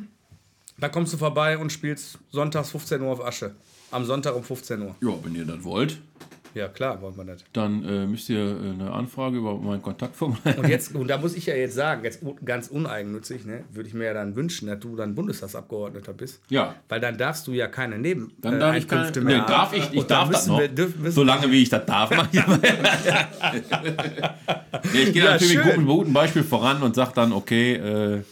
da 0.77 0.87
kommst 0.87 1.11
du 1.11 1.17
vorbei 1.17 1.57
und 1.57 1.71
spielst 1.73 2.19
sonntags 2.29 2.69
15 2.69 3.01
Uhr 3.01 3.11
auf 3.11 3.25
Asche. 3.25 3.55
Am 3.91 4.05
Sonntag 4.05 4.35
um 4.35 4.43
15 4.43 4.81
Uhr. 4.81 4.95
Ja, 5.01 5.09
wenn 5.23 5.35
ihr 5.35 5.45
das 5.45 5.63
wollt. 5.63 5.99
Ja, 6.53 6.67
klar, 6.67 7.01
wollen 7.01 7.15
wir 7.15 7.25
das. 7.25 7.43
Dann 7.53 7.83
äh, 7.83 8.05
müsst 8.05 8.29
ihr 8.29 8.39
äh, 8.39 8.71
eine 8.73 8.91
Anfrage 8.91 9.37
über 9.37 9.57
meinen 9.57 9.81
Kontakt 9.81 10.15
formulieren. 10.15 10.59
Und, 10.59 10.67
jetzt, 10.67 10.95
und 10.95 11.07
da 11.07 11.17
muss 11.17 11.35
ich 11.35 11.45
ja 11.45 11.55
jetzt 11.55 11.75
sagen, 11.75 12.03
jetzt 12.03 12.21
ganz 12.43 12.67
uneigennützig, 12.67 13.45
ne, 13.45 13.63
würde 13.71 13.87
ich 13.87 13.93
mir 13.93 14.05
ja 14.05 14.13
dann 14.13 14.35
wünschen, 14.35 14.67
dass 14.67 14.79
du 14.79 14.95
dann 14.95 15.15
Bundestagsabgeordneter 15.15 16.13
bist. 16.13 16.41
Ja. 16.49 16.75
Weil 16.87 16.99
dann 16.99 17.17
darfst 17.17 17.47
du 17.47 17.53
ja 17.53 17.67
keine 17.67 17.99
Neben 17.99 18.31
dann 18.41 18.59
darf 18.59 18.75
äh, 18.75 18.79
ich 18.79 18.87
keine, 18.87 19.11
mehr 19.21 19.41
nee, 19.41 19.47
darf 19.47 19.73
ich, 19.73 19.91
ich 19.91 20.03
darf 20.05 20.29
das 20.29 20.47
noch. 20.47 20.59
Wir, 20.59 20.67
dürfen, 20.67 21.11
Solange 21.11 21.51
wie 21.51 21.63
ich 21.63 21.69
das 21.69 21.85
darf. 21.85 22.09
nee, 24.93 25.01
ich 25.01 25.13
gehe 25.13 25.23
ja, 25.23 25.31
natürlich 25.31 25.57
mit 25.57 25.65
gutem, 25.65 25.85
gutem 25.85 26.13
Beispiel 26.13 26.43
voran 26.43 26.81
und 26.81 26.95
sage 26.95 27.11
dann, 27.15 27.33
okay, 27.33 27.75
äh, 27.75 28.23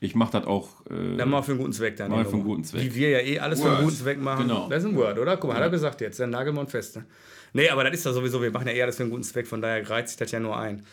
ich 0.00 0.14
mache 0.14 0.32
das 0.32 0.46
auch. 0.46 0.68
Äh, 0.90 1.16
dann 1.16 1.30
mal 1.30 1.42
für 1.42 1.52
einen 1.52 1.60
guten 1.60 1.72
Zweck 1.72 1.96
dann. 1.96 2.10
Mal 2.10 2.24
für 2.24 2.34
einen 2.34 2.44
guten 2.44 2.64
Zweck. 2.64 2.82
Wie 2.82 2.94
wir 2.94 3.10
ja 3.10 3.20
eh 3.20 3.38
alles 3.38 3.60
Word. 3.60 3.68
für 3.68 3.76
einen 3.76 3.84
guten 3.84 3.96
Zweck 3.96 4.20
machen. 4.20 4.48
Genau. 4.48 4.68
Das 4.68 4.82
ist 4.82 4.90
ein 4.90 4.96
Word, 4.96 5.18
oder? 5.18 5.36
Guck 5.36 5.48
mal, 5.48 5.54
ja. 5.54 5.60
hat 5.60 5.66
er 5.66 5.70
gesagt 5.70 6.00
jetzt. 6.00 6.20
Dann 6.20 6.30
nageln 6.30 6.54
wir 6.54 6.60
uns 6.60 6.70
fest. 6.70 6.96
Ne? 6.96 7.04
Nee, 7.52 7.70
aber 7.70 7.84
das 7.84 7.94
ist 7.94 8.04
ja 8.04 8.12
sowieso, 8.12 8.42
wir 8.42 8.50
machen 8.50 8.66
ja 8.68 8.74
eher 8.74 8.86
das 8.86 8.96
für 8.96 9.02
einen 9.02 9.10
guten 9.10 9.22
Zweck, 9.22 9.46
von 9.46 9.62
daher 9.62 9.88
reizt 9.88 10.10
sich 10.10 10.18
das 10.18 10.30
ja 10.30 10.40
nur 10.40 10.58
ein. 10.58 10.84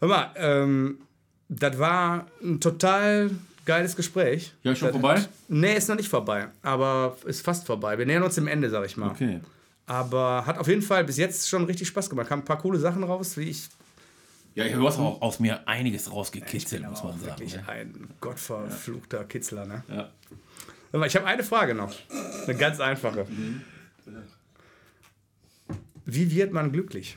Hör 0.00 0.08
mal, 0.08 0.30
ähm, 0.36 0.98
das 1.48 1.78
war 1.78 2.26
ein 2.42 2.60
total 2.60 3.30
geiles 3.64 3.96
Gespräch. 3.96 4.52
Ja, 4.62 4.74
schon 4.74 4.88
das 4.88 4.92
vorbei? 4.92 5.20
Hat, 5.20 5.28
nee, 5.48 5.74
ist 5.74 5.88
noch 5.88 5.96
nicht 5.96 6.08
vorbei, 6.08 6.48
aber 6.62 7.16
ist 7.24 7.42
fast 7.42 7.66
vorbei. 7.66 7.96
Wir 7.96 8.06
nähern 8.06 8.22
uns 8.22 8.34
dem 8.34 8.46
Ende, 8.46 8.68
sag 8.68 8.84
ich 8.84 8.96
mal. 8.96 9.10
Okay. 9.10 9.40
Aber 9.86 10.44
hat 10.46 10.58
auf 10.58 10.68
jeden 10.68 10.82
Fall 10.82 11.04
bis 11.04 11.16
jetzt 11.16 11.48
schon 11.48 11.64
richtig 11.64 11.88
Spaß 11.88 12.10
gemacht. 12.10 12.28
Kamen 12.28 12.42
ein 12.42 12.44
paar 12.44 12.58
coole 12.58 12.78
Sachen 12.78 13.02
raus, 13.04 13.36
wie 13.36 13.50
ich. 13.50 13.68
Ja, 14.54 14.68
du 14.68 14.86
hast 14.86 14.98
auch 14.98 15.22
aus 15.22 15.40
mir 15.40 15.66
einiges 15.66 16.10
rausgekitzelt, 16.10 16.88
muss 16.88 17.02
man 17.02 17.18
sagen. 17.18 17.40
Wirklich 17.40 17.56
ne? 17.56 17.68
ein 17.68 18.08
gottverfluchter 18.20 19.18
ja. 19.18 19.24
Kitzler, 19.24 19.66
ne? 19.66 19.84
Ja. 19.88 20.10
Ich 21.06 21.16
habe 21.16 21.26
eine 21.26 21.42
Frage 21.42 21.74
noch. 21.74 21.94
Eine 22.46 22.56
ganz 22.56 22.78
einfache. 22.78 23.24
Mhm. 23.24 23.62
Wie 26.04 26.30
wird 26.30 26.52
man 26.52 26.72
glücklich? 26.72 27.16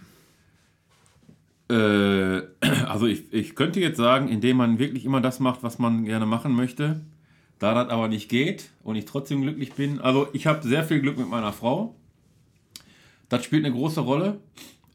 Äh, 1.69 1.75
also 2.86 3.07
ich, 3.07 3.33
ich 3.33 3.55
könnte 3.55 3.79
jetzt 3.79 3.97
sagen, 3.97 4.29
indem 4.29 4.57
man 4.57 4.79
wirklich 4.79 5.03
immer 5.03 5.19
das 5.19 5.39
macht, 5.39 5.63
was 5.63 5.79
man 5.79 6.05
gerne 6.05 6.25
machen 6.25 6.53
möchte. 6.53 7.01
Da 7.59 7.73
das 7.73 7.89
aber 7.89 8.07
nicht 8.07 8.29
geht 8.29 8.69
und 8.83 8.95
ich 8.95 9.05
trotzdem 9.05 9.41
glücklich 9.41 9.73
bin. 9.73 9.99
Also 9.99 10.27
ich 10.33 10.47
habe 10.47 10.67
sehr 10.67 10.83
viel 10.83 10.99
Glück 10.99 11.17
mit 11.17 11.29
meiner 11.29 11.53
Frau. 11.53 11.95
Das 13.29 13.43
spielt 13.43 13.65
eine 13.65 13.73
große 13.73 14.01
Rolle. 14.01 14.39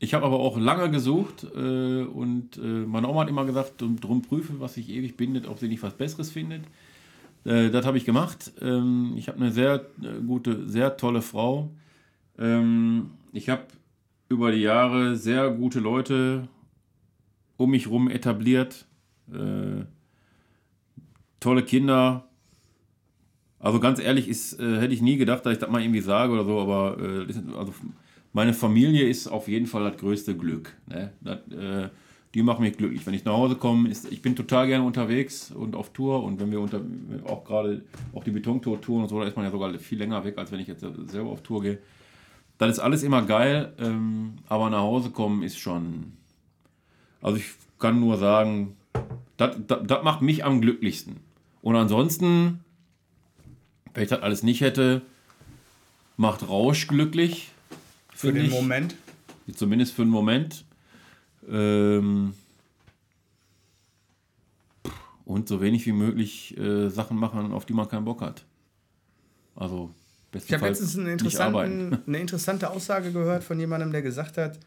Ich 0.03 0.15
habe 0.15 0.25
aber 0.25 0.41
auch 0.41 0.59
lange 0.59 0.91
gesucht 0.91 1.45
äh, 1.55 2.03
und 2.05 2.57
äh, 2.57 2.61
meine 2.61 3.07
Oma 3.07 3.21
hat 3.21 3.29
immer 3.29 3.45
gesagt, 3.45 3.75
drum 3.79 4.23
prüfe, 4.23 4.59
was 4.59 4.75
sich 4.75 4.89
ewig 4.89 5.19
bindet, 5.19 5.47
ob 5.47 5.59
sie 5.59 5.69
nicht 5.69 5.83
was 5.83 5.93
Besseres 5.93 6.31
findet. 6.31 6.63
Äh, 7.45 7.69
das 7.69 7.85
habe 7.85 7.99
ich 7.99 8.07
gemacht. 8.07 8.51
Ähm, 8.63 9.13
ich 9.17 9.29
habe 9.29 9.39
eine 9.39 9.53
sehr 9.53 9.87
äh, 10.03 10.23
gute, 10.27 10.67
sehr 10.67 10.97
tolle 10.97 11.21
Frau. 11.21 11.71
Ähm, 12.39 13.11
ich 13.35 13.51
habe 13.51 13.65
über 14.31 14.53
die 14.53 14.63
Jahre 14.63 15.17
sehr 15.17 15.51
gute 15.51 15.81
Leute 15.81 16.49
um 17.59 17.71
mich 17.71 17.85
herum 17.85 18.09
etabliert. 18.09 18.87
Äh, 19.31 19.85
tolle 21.41 21.63
Kinder. 21.63 22.27
Also 23.59 23.81
ganz 23.81 24.01
ehrlich, 24.01 24.29
ist, 24.29 24.59
äh, 24.59 24.81
hätte 24.81 24.95
ich 24.95 25.03
nie 25.03 25.19
gedacht, 25.19 25.45
dass 25.45 25.53
ich 25.53 25.59
das 25.59 25.69
mal 25.69 25.83
irgendwie 25.83 26.01
sage 26.01 26.33
oder 26.33 26.47
so, 26.47 26.59
aber 26.59 26.97
also 27.59 27.75
meine 28.33 28.55
Familie 28.55 29.09
ist 29.09 29.27
auf 29.27 29.49
jeden 29.49 29.67
Fall 29.67 29.91
das 29.91 30.01
größte 30.01 30.37
Glück. 30.37 30.77
Ne? 30.87 31.13
Das, 31.21 31.39
äh, 31.49 31.89
die 32.35 32.43
machen 32.43 32.63
mich 32.63 32.77
glücklich. 32.77 33.05
Wenn 33.07 33.15
ich 33.15 33.25
nach 33.25 33.33
Hause 33.33 33.57
komme, 33.57 33.89
ist, 33.89 34.11
ich 34.11 34.23
bin 34.23 34.37
total 34.37 34.69
gerne 34.69 34.85
unterwegs 34.85 35.51
und 35.51 35.75
auf 35.75 35.93
Tour 35.93 36.23
und 36.23 36.39
wenn 36.41 36.51
wir 36.51 36.61
unter, 36.61 36.81
auch 37.27 37.45
gerade 37.45 37.83
auch 38.15 38.23
die 38.23 38.31
Betontour-Touren 38.31 39.03
und 39.03 39.09
so, 39.09 39.19
da 39.21 39.27
ist 39.27 39.37
man 39.37 39.45
ja 39.45 39.51
sogar 39.51 39.77
viel 39.79 39.99
länger 39.99 40.25
weg, 40.25 40.39
als 40.39 40.53
wenn 40.53 40.61
ich 40.61 40.69
jetzt 40.69 40.85
selber 41.09 41.31
auf 41.31 41.43
Tour 41.43 41.63
gehe. 41.63 41.79
Das 42.59 42.71
ist 42.71 42.79
alles 42.79 43.03
immer 43.03 43.23
geil, 43.23 43.73
ähm, 43.79 44.35
aber 44.49 44.71
nach 44.71 44.83
Hause 44.83 45.11
kommen 45.11 45.43
ist 45.43 45.59
schon. 45.59 46.13
Also 47.21 47.39
ich 47.39 47.47
kann 47.79 47.99
nur 47.99 48.17
sagen, 48.17 48.77
das, 49.37 49.57
macht 50.05 50.23
mich 50.23 50.45
am 50.45 50.61
glücklichsten. 50.61 51.17
Und 51.63 51.77
ansonsten, 51.77 52.61
wenn 53.95 54.05
ich 54.05 54.11
das 54.11 54.23
alles 54.23 54.43
nicht 54.43 54.61
hätte, 54.61 55.03
macht 56.17 56.49
Rausch 56.49 56.87
glücklich. 56.87 57.51
Für 58.21 58.33
den 58.33 58.47
ich. 58.47 58.51
Moment. 58.51 58.95
Zumindest 59.55 59.95
für 59.95 60.03
den 60.03 60.11
Moment. 60.11 60.65
Ähm, 61.49 62.35
und 65.25 65.49
so 65.49 65.61
wenig 65.61 65.87
wie 65.87 65.93
möglich 65.93 66.57
äh, 66.59 66.89
Sachen 66.89 67.17
machen, 67.17 67.53
auf 67.53 67.65
die 67.65 67.73
man 67.73 67.89
keinen 67.89 68.05
Bock 68.05 68.21
hat. 68.21 68.45
Also 69.55 69.95
ich 70.33 70.53
habe 70.53 70.69
letztens 70.69 70.99
eine, 70.99 71.17
eine 72.07 72.19
interessante 72.19 72.71
Aussage 72.71 73.13
gehört 73.13 73.43
von 73.43 73.59
jemandem, 73.59 73.91
der 73.93 74.03
gesagt 74.03 74.37
hat, 74.39 74.59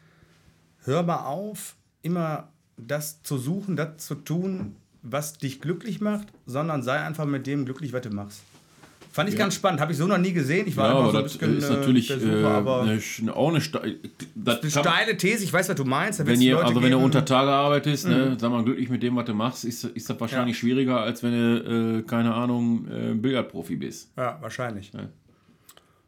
hör 0.84 1.04
mal 1.04 1.26
auf, 1.26 1.76
immer 2.02 2.50
das 2.78 3.22
zu 3.24 3.38
suchen, 3.38 3.76
das 3.76 4.06
zu 4.06 4.16
tun, 4.16 4.76
was 5.02 5.38
dich 5.38 5.62
glücklich 5.62 6.02
macht, 6.02 6.28
sondern 6.46 6.82
sei 6.82 7.00
einfach 7.00 7.26
mit 7.26 7.46
dem 7.48 7.66
glücklich, 7.66 7.94
was 7.94 8.02
du 8.02 8.10
machst. 8.10 8.42
Fand 9.14 9.30
ich 9.30 9.36
ja. 9.36 9.42
ganz 9.44 9.54
spannend, 9.54 9.80
habe 9.80 9.92
ich 9.92 9.98
so 10.00 10.08
noch 10.08 10.18
nie 10.18 10.34
gesehen. 10.34 10.68
Ich 10.68 10.76
war 10.76 10.88
ja, 10.88 10.96
aber 10.96 11.22
das 11.22 11.36
ist 11.36 11.70
natürlich 11.70 12.08
Suche, 12.08 12.42
äh, 12.42 12.44
aber 12.46 12.82
eine, 12.82 13.00
auch 13.36 13.50
eine, 13.50 13.62
Ste 13.62 13.80
eine 13.80 14.72
steile 14.72 15.16
These. 15.16 15.44
Ich 15.44 15.54
weiß, 15.54 15.70
was 15.70 15.76
du 15.76 15.86
meinst. 15.86 16.26
wenn 16.26 16.42
ihr, 16.42 16.58
also 16.58 16.82
wenn 16.82 16.90
du 16.90 16.98
unter 16.98 17.24
Tage 17.24 17.52
arbeitest, 17.52 18.08
ne, 18.08 18.16
mhm. 18.16 18.22
ne, 18.32 18.38
sag 18.40 18.50
mal 18.50 18.64
glücklich 18.64 18.90
mit 18.90 19.04
dem, 19.04 19.16
was 19.16 19.26
du 19.26 19.36
machst, 19.36 19.66
ist, 19.66 19.84
ist 19.84 20.10
das 20.10 20.20
wahrscheinlich 20.20 20.56
ja. 20.56 20.62
schwieriger, 20.62 21.00
als 21.02 21.22
wenn 21.22 21.32
du, 21.32 22.00
äh, 22.00 22.02
keine 22.10 22.34
Ahnung, 22.34 22.88
äh, 22.88 23.14
Billardprofi 23.14 23.76
bist. 23.76 24.12
Ja, 24.18 24.40
wahrscheinlich. 24.42 24.92
Ja. 24.92 25.02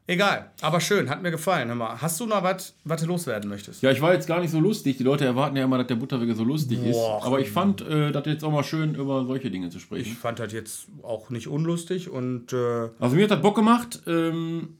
Egal, 0.08 0.52
aber 0.62 0.82
schön, 0.82 1.10
hat 1.10 1.24
mir 1.24 1.32
gefallen. 1.32 1.68
Hör 1.68 1.76
mal, 1.76 2.00
hast 2.00 2.20
du 2.20 2.28
noch 2.28 2.44
was, 2.44 2.76
was 2.84 3.02
du 3.02 3.08
loswerden 3.08 3.50
möchtest? 3.50 3.82
Ja, 3.82 3.90
ich 3.90 4.02
war 4.02 4.14
jetzt 4.14 4.28
gar 4.28 4.40
nicht 4.40 4.52
so 4.52 4.60
lustig. 4.60 4.98
Die 4.98 5.04
Leute 5.04 5.26
erwarten 5.26 5.58
ja 5.58 5.64
immer, 5.64 5.80
dass 5.80 5.88
der 5.88 5.96
Butterwege 5.96 6.36
so 6.36 6.44
lustig 6.44 6.80
Boah, 6.80 7.18
ist. 7.20 7.26
Aber 7.26 7.40
ich 7.40 7.50
fand 7.50 7.82
äh, 7.82 8.12
das 8.12 8.26
jetzt 8.28 8.44
auch 8.44 8.52
mal 8.52 8.64
schön, 8.64 8.94
über 8.94 9.26
solche 9.26 9.50
Dinge 9.50 9.72
zu 9.72 9.80
sprechen. 9.80 10.12
Ich 10.12 10.18
fand 10.18 10.38
das 10.38 10.54
jetzt 10.54 10.88
auch 11.02 11.32
nicht 11.32 11.48
unlustig 11.48 12.10
und. 12.10 12.54
Äh 12.54 12.90
also 13.00 13.16
mir 13.16 13.24
hat 13.24 13.32
das 13.32 13.42
Bock 13.42 13.56
gemacht. 13.56 14.04
Ähm, 14.06 14.78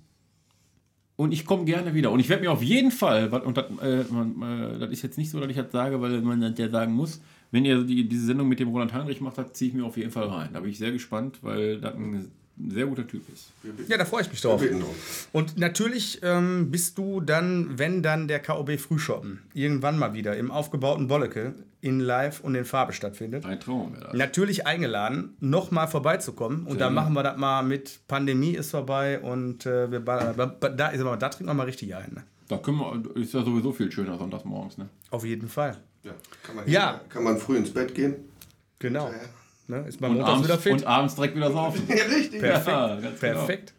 und 1.16 1.32
ich 1.32 1.46
komme 1.46 1.66
gerne 1.66 1.94
wieder. 1.94 2.12
Und 2.12 2.20
ich 2.20 2.30
werde 2.30 2.44
mir 2.44 2.52
auf 2.52 2.62
jeden 2.62 2.92
Fall, 2.92 3.30
und 3.30 3.58
das, 3.58 3.66
äh, 3.82 4.02
äh, 4.02 4.80
das 4.80 4.90
ist 4.92 5.02
jetzt 5.02 5.18
nicht 5.18 5.32
so, 5.32 5.40
dass 5.40 5.50
ich 5.50 5.56
das 5.56 5.72
sage, 5.72 6.02
weil 6.02 6.22
man 6.22 6.42
das 6.42 6.54
ja 6.58 6.70
sagen 6.70 6.94
muss, 6.94 7.22
wenn 7.52 7.64
ihr 7.64 7.84
die, 7.84 8.08
diese 8.08 8.26
Sendung 8.26 8.50
mit 8.50 8.60
dem 8.60 8.68
Roland 8.68 8.94
Heinrich 8.94 9.22
macht, 9.22 9.38
ziehe 9.56 9.70
ich 9.70 9.76
mir 9.76 9.86
auf 9.86 9.98
jeden 9.98 10.12
Fall 10.12 10.28
rein. 10.28 10.50
Da 10.54 10.60
bin 10.60 10.70
ich 10.70 10.78
sehr 10.78 10.92
gespannt, 10.92 11.40
weil 11.42 11.80
das 11.80 11.96
ein 11.96 12.32
ein 12.58 12.72
sehr 12.72 12.86
guter 12.86 13.06
Typ 13.08 13.24
ist. 13.34 13.52
Ja, 13.88 13.98
da 13.98 14.06
freue 14.06 14.22
ich 14.22 14.30
mich 14.30 14.42
drauf. 14.42 14.64
Und 15.34 15.58
natürlich 15.58 16.22
ähm, 16.24 16.72
bist 16.72 16.98
du 16.98 17.22
dann, 17.22 17.78
wenn 17.78 18.02
dann 18.02 18.28
der 18.28 18.42
KOB 18.42 18.80
Frühschoppen, 18.80 19.42
irgendwann 19.54 19.98
mal 20.00 20.14
wieder 20.14 20.36
im 20.38 20.52
aufgebauten 20.52 21.08
Bolleke, 21.08 21.56
in 21.82 22.00
Live 22.00 22.40
und 22.40 22.56
in 22.56 22.66
Farbe 22.66 22.94
stattfindet. 22.94 23.46
Ein 23.46 23.60
Traum 23.60 23.94
wäre 23.94 24.06
das. 24.06 24.14
Natürlich 24.14 24.66
eingeladen, 24.66 25.36
nochmal 25.40 25.88
vorbeizukommen. 25.88 26.66
Und 26.66 26.82
dann 26.82 26.94
machen 26.94 27.14
wir 27.14 27.24
das 27.24 27.38
mal 27.38 27.62
mit 27.62 28.00
Pandemie 28.08 28.56
ist 28.56 28.72
vorbei 28.72 29.20
und 29.20 29.66
äh, 29.66 29.92
wir 29.92 30.00
da, 30.00 30.94
ich 30.94 31.00
mal, 31.02 31.18
da 31.18 31.30
trinken 31.30 31.50
wir 31.50 31.54
mal 31.54 31.64
richtig 31.66 31.96
ein. 31.96 32.12
Ne? 32.16 32.24
Da 32.48 32.58
können 32.58 32.78
wir, 32.78 33.16
ist 33.22 33.34
ja 33.34 33.44
sowieso 33.44 33.72
viel 33.72 33.92
schöner 33.92 34.18
sonntags 34.18 34.46
morgens, 34.46 34.78
ne? 34.78 34.88
Auf 35.12 35.26
jeden 35.26 35.50
Fall. 35.50 35.78
Ja, 36.04 36.14
kann 36.44 36.56
man, 36.56 36.68
Ja. 36.68 37.02
kann 37.10 37.24
man 37.24 37.38
früh 37.38 37.58
ins 37.58 37.72
Bett 37.72 37.94
gehen. 37.94 38.16
Genau. 38.80 39.08
Ja, 39.08 39.14
Ne? 39.68 39.84
Ist 39.88 40.00
man 40.02 40.12
Und 40.12 40.18
montags 40.18 40.34
abends, 40.34 40.48
wieder 40.48 40.58
fit. 40.60 40.74
und 40.74 40.86
abends 40.86 41.16
direkt 41.16 41.36
wieder 41.36 41.52
saufen. 41.52 41.82
Ja, 41.90 41.96
richtig. 42.16 42.40
Perfekt. 42.40 42.68
Ja, 42.68 42.88
ganz 42.88 43.02
genau. 43.20 43.34
Perfekt. 43.34 43.74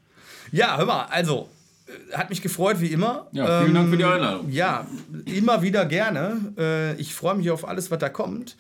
Ja, 0.53 0.77
hör 0.79 0.87
mal, 0.87 1.05
also 1.11 1.49
äh, 1.87 2.17
hat 2.17 2.31
mich 2.31 2.43
gefreut 2.43 2.81
wie 2.81 2.89
immer. 2.89 3.27
Ähm, 3.33 3.39
Ja, 3.39 3.63
vielen 3.63 3.75
Dank 3.75 3.91
für 3.91 3.97
die 3.97 4.05
Einladung. 4.05 4.51
Ja, 4.51 4.87
immer 5.27 5.63
wieder 5.63 5.85
gerne. 5.87 6.37
Äh, 6.59 6.95
Ich 7.01 7.15
freue 7.15 7.35
mich 7.37 7.51
auf 7.51 7.67
alles, 7.67 7.91
was 7.91 7.99
da 7.99 8.09
kommt. 8.09 8.57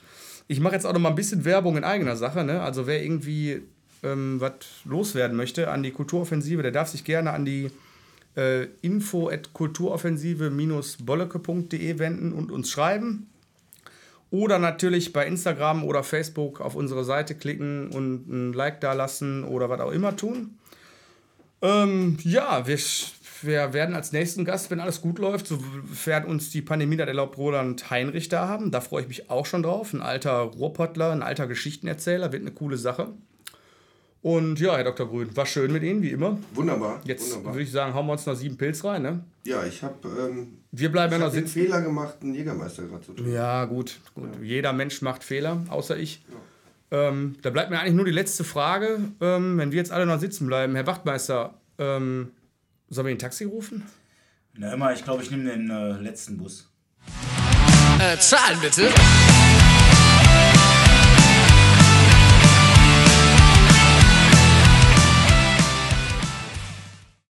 Ich 0.48 0.61
mache 0.61 0.74
jetzt 0.74 0.86
auch 0.86 0.93
noch 0.93 1.01
mal 1.01 1.09
ein 1.09 1.15
bisschen 1.16 1.44
Werbung 1.44 1.77
in 1.77 1.82
eigener 1.85 2.15
Sache. 2.16 2.44
Ne? 2.44 2.61
Also 2.62 2.86
wer 2.86 3.03
irgendwie 3.03 3.62
ähm, 4.05 4.40
was 4.40 4.53
loswerden 4.85 5.36
möchte 5.36 5.69
an 5.70 5.82
die 5.82 5.90
Kulturoffensive, 5.90 6.62
der 6.62 6.70
darf 6.70 6.89
sich 6.89 7.03
gerne 7.03 7.32
an 7.32 7.44
die 7.44 7.69
äh, 8.36 8.66
info 8.82 9.28
at 9.28 9.53
kulturoffensive-bolleke.de 9.55 11.98
wenden 11.98 12.32
und 12.32 12.53
uns 12.53 12.70
schreiben. 12.70 13.27
Oder 14.31 14.59
natürlich 14.59 15.12
bei 15.12 15.27
Instagram 15.27 15.85
oder 15.85 16.03
Facebook 16.03 16.61
auf 16.61 16.74
unsere 16.74 17.05
Seite 17.05 17.35
klicken 17.35 17.90
und 17.90 18.28
ein 18.28 18.53
Like 18.53 18.81
da 18.81 18.93
lassen 18.93 19.44
oder 19.44 19.69
was 19.70 19.81
auch 19.81 19.93
immer 19.93 20.16
tun. 20.16 20.59
Ähm, 21.62 22.19
ja, 22.23 22.66
wir, 22.66 22.78
wir 23.43 23.73
werden 23.73 23.94
als 23.94 24.12
nächsten 24.12 24.44
Gast, 24.44 24.70
wenn 24.70 24.81
alles 24.81 25.01
gut 25.01 25.19
läuft, 25.19 25.47
sofern 25.47 26.24
uns 26.24 26.51
die 26.51 26.62
Pandemie 26.62 26.97
das 26.97 27.09
erlaubt, 27.09 27.39
Roland 27.39 27.89
Heinrich 27.90 28.28
da 28.28 28.48
haben. 28.48 28.70
Da 28.70 28.81
freue 28.81 29.03
ich 29.03 29.09
mich 29.09 29.31
auch 29.31 29.47
schon 29.47 29.62
drauf. 29.62 29.94
Ein 29.94 30.03
alter 30.03 30.39
Ruhrpottler, 30.39 31.12
ein 31.12 31.23
alter 31.23 31.47
Geschichtenerzähler, 31.47 32.32
wird 32.32 32.43
eine 32.43 32.53
coole 32.53 32.77
Sache. 32.77 33.12
Und 34.27 34.59
ja, 34.59 34.77
Herr 34.77 34.82
Dr. 34.82 35.09
Grün, 35.09 35.36
war 35.36 35.47
schön 35.47 35.73
mit 35.73 35.85
Ihnen, 35.85 36.03
wie 36.03 36.11
immer. 36.11 36.36
Wunderbar. 36.53 37.01
Jetzt 37.05 37.31
wunderbar. 37.31 37.55
würde 37.55 37.62
ich 37.62 37.70
sagen, 37.70 37.94
hauen 37.94 38.07
wir 38.07 38.12
uns 38.15 38.27
noch 38.27 38.35
sieben 38.35 38.57
Pilz 38.57 38.82
rein. 38.82 39.03
Ne? 39.03 39.20
Ja, 39.44 39.65
ich 39.65 39.85
habe 39.85 39.94
ähm, 40.19 40.59
Wir 40.73 40.90
bleiben 40.90 41.12
ja 41.12 41.19
ich 41.19 41.20
noch 41.20 41.28
hab 41.28 41.35
den 41.35 41.47
sitzen. 41.47 41.61
Fehler 41.62 41.81
gemacht, 41.81 42.16
einen 42.23 42.35
Jägermeister 42.35 42.82
gerade 42.86 43.07
zu 43.07 43.12
tun. 43.12 43.32
Ja, 43.32 43.66
gut, 43.66 44.01
gut. 44.16 44.31
Jeder 44.43 44.73
Mensch 44.73 45.01
macht 45.01 45.23
Fehler, 45.23 45.62
außer 45.69 45.97
ich. 45.97 46.24
Ähm, 46.90 47.36
da 47.43 47.51
bleibt 47.51 47.70
mir 47.70 47.78
eigentlich 47.78 47.94
nur 47.94 48.05
die 48.05 48.11
letzte 48.11 48.43
Frage. 48.43 48.98
Ähm, 49.20 49.59
wenn 49.59 49.70
wir 49.70 49.78
jetzt 49.78 49.93
alle 49.93 50.07
noch 50.07 50.19
sitzen 50.19 50.48
bleiben, 50.48 50.74
Herr 50.74 50.89
Wachtmeister, 50.89 51.55
ähm, 51.78 52.32
sollen 52.89 53.07
wir 53.07 53.15
ein 53.15 53.20
Taxi 53.20 53.44
rufen? 53.44 53.85
Na 54.55 54.73
immer, 54.73 54.93
ich 54.93 55.05
glaube, 55.05 55.23
ich 55.23 55.31
nehme 55.31 55.48
den 55.48 55.70
äh, 55.70 56.01
letzten 56.01 56.36
Bus. 56.36 56.69
Äh, 58.01 58.19
Zahlen 58.19 58.59
bitte. 58.61 58.89